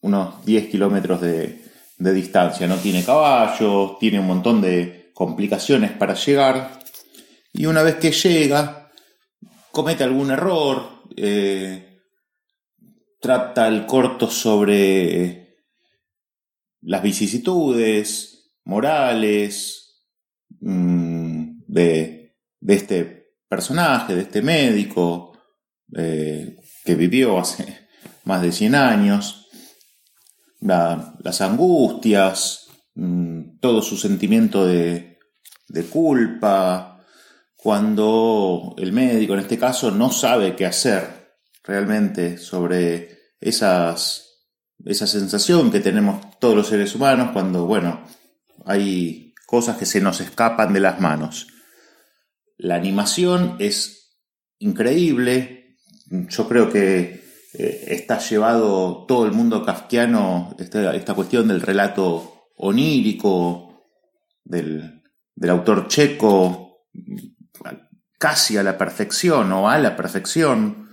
unos 0.00 0.44
10 0.44 0.68
kilómetros 0.68 1.20
de, 1.20 1.64
de 1.98 2.12
distancia. 2.12 2.66
No 2.66 2.76
tiene 2.76 3.04
caballo, 3.04 3.98
tiene 4.00 4.18
un 4.18 4.26
montón 4.26 4.60
de 4.62 5.10
complicaciones 5.14 5.92
para 5.92 6.14
llegar. 6.14 6.80
Y 7.52 7.66
una 7.66 7.82
vez 7.82 7.96
que 7.96 8.10
llega, 8.10 8.90
comete 9.70 10.02
algún 10.02 10.30
error, 10.30 11.02
eh, 11.14 12.00
trata 13.20 13.68
el 13.68 13.84
corto 13.84 14.30
sobre 14.30 15.58
las 16.80 17.02
vicisitudes 17.02 18.54
morales 18.64 20.02
mm, 20.58 21.64
de, 21.66 22.34
de 22.60 22.74
este 22.74 23.34
personaje, 23.46 24.14
de 24.14 24.22
este 24.22 24.40
médico 24.40 25.31
eh, 25.96 26.56
que 26.84 26.94
vivió 26.94 27.38
hace 27.38 27.88
más 28.24 28.42
de 28.42 28.52
100 28.52 28.74
años, 28.74 29.48
la- 30.60 31.14
las 31.22 31.40
angustias, 31.40 32.66
mm, 32.94 33.58
todo 33.60 33.82
su 33.82 33.96
sentimiento 33.96 34.66
de, 34.66 35.18
de 35.68 35.84
culpa, 35.84 36.88
cuando 37.56 38.74
el 38.78 38.92
médico 38.92 39.34
en 39.34 39.40
este 39.40 39.58
caso 39.58 39.90
no 39.92 40.10
sabe 40.10 40.56
qué 40.56 40.66
hacer 40.66 41.36
realmente 41.62 42.36
sobre 42.38 43.18
esas, 43.40 44.48
esa 44.84 45.06
sensación 45.06 45.70
que 45.70 45.78
tenemos 45.80 46.38
todos 46.40 46.56
los 46.56 46.66
seres 46.68 46.94
humanos 46.94 47.30
cuando, 47.32 47.66
bueno, 47.66 48.04
hay 48.66 49.32
cosas 49.46 49.76
que 49.76 49.86
se 49.86 50.00
nos 50.00 50.20
escapan 50.20 50.72
de 50.72 50.80
las 50.80 51.00
manos. 51.00 51.46
La 52.56 52.74
animación 52.76 53.56
es 53.60 54.16
increíble. 54.58 55.61
Yo 56.12 56.46
creo 56.46 56.70
que 56.70 57.24
eh, 57.54 57.84
está 57.88 58.18
llevado 58.18 59.06
todo 59.06 59.24
el 59.24 59.32
mundo 59.32 59.64
kafkiano, 59.64 60.54
esta, 60.58 60.94
esta 60.94 61.14
cuestión 61.14 61.48
del 61.48 61.62
relato 61.62 62.50
onírico, 62.56 63.86
del, 64.44 65.02
del 65.34 65.50
autor 65.50 65.88
checo, 65.88 66.84
casi 68.18 68.58
a 68.58 68.62
la 68.62 68.76
perfección 68.76 69.50
o 69.52 69.70
a 69.70 69.78
la 69.78 69.96
perfección. 69.96 70.90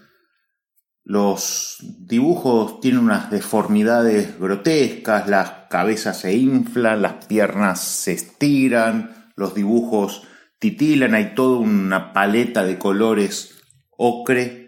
Los 1.03 1.77
dibujos 1.81 2.79
tienen 2.79 3.01
unas 3.01 3.29
deformidades 3.29 4.39
grotescas, 4.39 5.27
las 5.27 5.51
cabezas 5.69 6.17
se 6.17 6.33
inflan, 6.33 7.01
las 7.01 7.25
piernas 7.25 7.81
se 7.81 8.13
estiran, 8.13 9.31
los 9.35 9.53
dibujos 9.53 10.23
titilan, 10.59 11.13
hay 11.13 11.35
toda 11.35 11.59
una 11.59 12.13
paleta 12.13 12.63
de 12.63 12.77
colores 12.79 13.59
ocre 14.01 14.58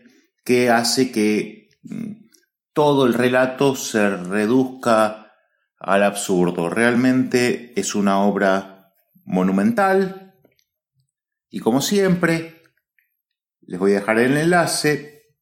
que 0.52 0.70
hace 0.70 1.14
que 1.14 1.70
mm, 1.84 2.28
todo 2.74 3.06
el 3.06 3.14
relato 3.14 3.74
se 3.74 4.18
reduzca 4.18 5.32
al 5.80 6.04
absurdo. 6.04 6.70
Realmente 6.70 7.72
es 7.80 7.96
una 7.96 8.20
obra 8.20 8.92
monumental 9.24 10.36
y 11.50 11.60
como 11.60 11.80
siempre 11.80 12.64
les 13.62 13.80
voy 13.80 13.94
a 13.94 14.02
dejar 14.02 14.20
el 14.20 14.36
enlace 14.36 15.38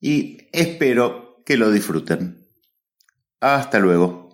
y 0.00 0.36
espero 0.52 1.42
que 1.46 1.56
lo 1.56 1.70
disfruten. 1.70 2.46
Hasta 3.40 3.78
luego. 3.78 4.28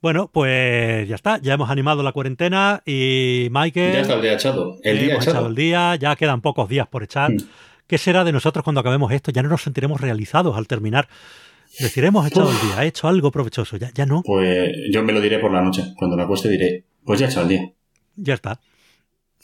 Bueno, 0.00 0.30
pues 0.32 1.06
ya 1.06 1.14
está, 1.14 1.36
ya 1.42 1.52
hemos 1.52 1.68
animado 1.68 2.02
la 2.02 2.12
cuarentena 2.12 2.82
y 2.86 3.48
Michael... 3.50 3.92
Ya 3.92 4.00
está 4.00 4.14
el 4.14 4.22
día 4.22 4.32
echado. 4.32 4.78
El 4.82 4.98
día 4.98 5.12
hemos 5.12 5.26
echado 5.26 5.48
el 5.48 5.54
día, 5.54 5.94
ya 5.96 6.16
quedan 6.16 6.40
pocos 6.40 6.70
días 6.70 6.88
por 6.88 7.02
echar. 7.02 7.32
Mm. 7.32 7.40
¿Qué 7.90 7.98
será 7.98 8.22
de 8.22 8.30
nosotros 8.32 8.62
cuando 8.62 8.80
acabemos 8.80 9.10
esto? 9.12 9.32
Ya 9.32 9.42
no 9.42 9.48
nos 9.48 9.62
sentiremos 9.62 10.00
realizados 10.00 10.56
al 10.56 10.68
terminar. 10.68 11.08
Deciremos 11.80 12.24
echado 12.26 12.48
Uf. 12.48 12.62
el 12.62 12.68
día, 12.68 12.84
he 12.84 12.86
hecho 12.86 13.08
algo 13.08 13.32
provechoso, 13.32 13.76
ya, 13.76 13.90
ya 13.92 14.06
no, 14.06 14.22
Pues 14.24 14.70
yo 14.92 15.02
me 15.02 15.12
lo 15.12 15.20
diré 15.20 15.40
por 15.40 15.52
la 15.52 15.60
noche. 15.60 15.92
Cuando 15.96 16.16
me 16.16 16.22
acueste 16.22 16.48
diré, 16.48 16.84
pues 17.04 17.18
ya 17.18 17.26
he 17.26 17.30
echado 17.30 17.42
el 17.42 17.48
día. 17.48 17.72
ya 18.14 18.34
está. 18.34 18.60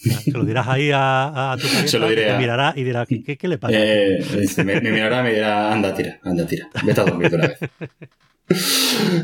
Ya, 0.04 0.12
Se 0.20 0.30
lo 0.30 0.44
dirás 0.44 0.68
ahí 0.68 0.90
a, 0.92 1.52
a 1.52 1.56
tu 1.56 1.62
parienta, 1.66 1.88
Se 1.90 1.98
lo 1.98 2.08
diré 2.08 2.24
que 2.26 2.32
te 2.32 2.38
mirará 2.38 2.72
y 2.76 2.84
dirá, 2.84 3.04
¿qué, 3.06 3.22
qué, 3.24 3.36
qué 3.36 3.48
le 3.48 3.58
pasa? 3.58 3.74
Eh, 3.76 4.18
dice, 4.40 4.62
me, 4.62 4.80
me 4.80 4.90
mirará 4.92 5.20
y 5.20 5.22
me 5.24 5.34
dirá, 5.34 5.72
anda, 5.72 5.92
tira, 5.94 6.20
anda, 6.22 6.46
tira. 6.46 6.68
Vete 6.84 7.00
a 7.00 7.04
dormir 7.04 7.30
de 7.30 7.36
una 7.36 7.46
vez. 7.48 7.58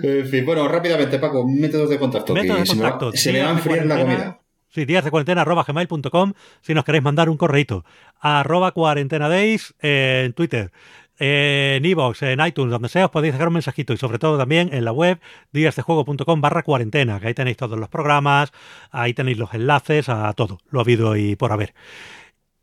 En 0.02 0.26
fin, 0.26 0.44
bueno, 0.44 0.66
rápidamente, 0.66 1.18
Paco, 1.20 1.46
métodos 1.46 1.88
de 1.90 1.98
contacto. 1.98 2.34
Métodos 2.34 2.60
de 2.60 2.66
se 2.66 2.74
me 2.74 2.82
va- 2.82 2.90
contacto, 2.98 3.16
se 3.16 3.32
me 3.32 3.38
va 3.40 3.44
a 3.44 3.48
de 3.52 3.54
enfriar 3.58 3.86
la 3.86 3.98
comida. 4.00 4.38
Sí, 4.68 4.84
días 4.84 5.04
de 5.04 5.10
cuarentena 5.10 5.42
arroba 5.42 5.64
gmail.com 5.68 6.32
si 6.62 6.74
nos 6.74 6.84
queréis 6.84 7.04
mandar 7.04 7.28
un 7.28 7.36
correito. 7.36 7.84
Arroba 8.24 8.70
cuarentena 8.72 9.28
days 9.28 9.74
eh, 9.82 10.22
en 10.26 10.32
Twitter, 10.32 10.70
en 11.18 11.84
iVoox, 11.84 12.22
en 12.22 12.40
iTunes, 12.46 12.70
donde 12.70 12.88
sea, 12.88 13.06
os 13.06 13.10
podéis 13.10 13.34
dejar 13.34 13.48
un 13.48 13.54
mensajito 13.54 13.92
y 13.92 13.96
sobre 13.96 14.18
todo 14.18 14.38
también 14.38 14.70
en 14.72 14.84
la 14.84 14.92
web 14.92 15.20
díasdejuego.com 15.52 16.40
barra 16.40 16.62
cuarentena, 16.62 17.18
que 17.20 17.26
ahí 17.28 17.34
tenéis 17.34 17.56
todos 17.56 17.78
los 17.78 17.88
programas, 17.88 18.52
ahí 18.92 19.12
tenéis 19.12 19.38
los 19.38 19.52
enlaces 19.54 20.08
a 20.08 20.32
todo, 20.34 20.58
lo 20.70 20.80
habido 20.80 21.16
y 21.16 21.34
por 21.36 21.50
haber. 21.52 21.74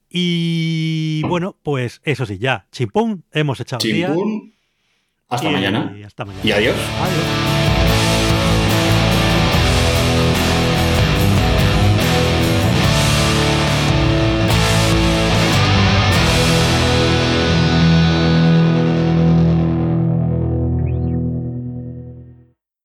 Y 0.09 1.21
bueno, 1.27 1.55
pues 1.61 2.01
eso 2.03 2.25
sí, 2.25 2.39
ya, 2.39 2.65
chimpún, 2.71 3.25
hemos 3.31 3.59
echado 3.59 3.85
el 3.85 3.93
día. 3.93 4.07
Chimpún. 4.07 4.53
Hasta 5.27 5.49
y- 5.49 5.53
mañana. 5.53 5.95
y 5.99 6.03
hasta 6.03 6.25
mañana. 6.25 6.43
Y 6.43 6.51
adiós. 6.51 6.75
Adiós. 6.75 7.58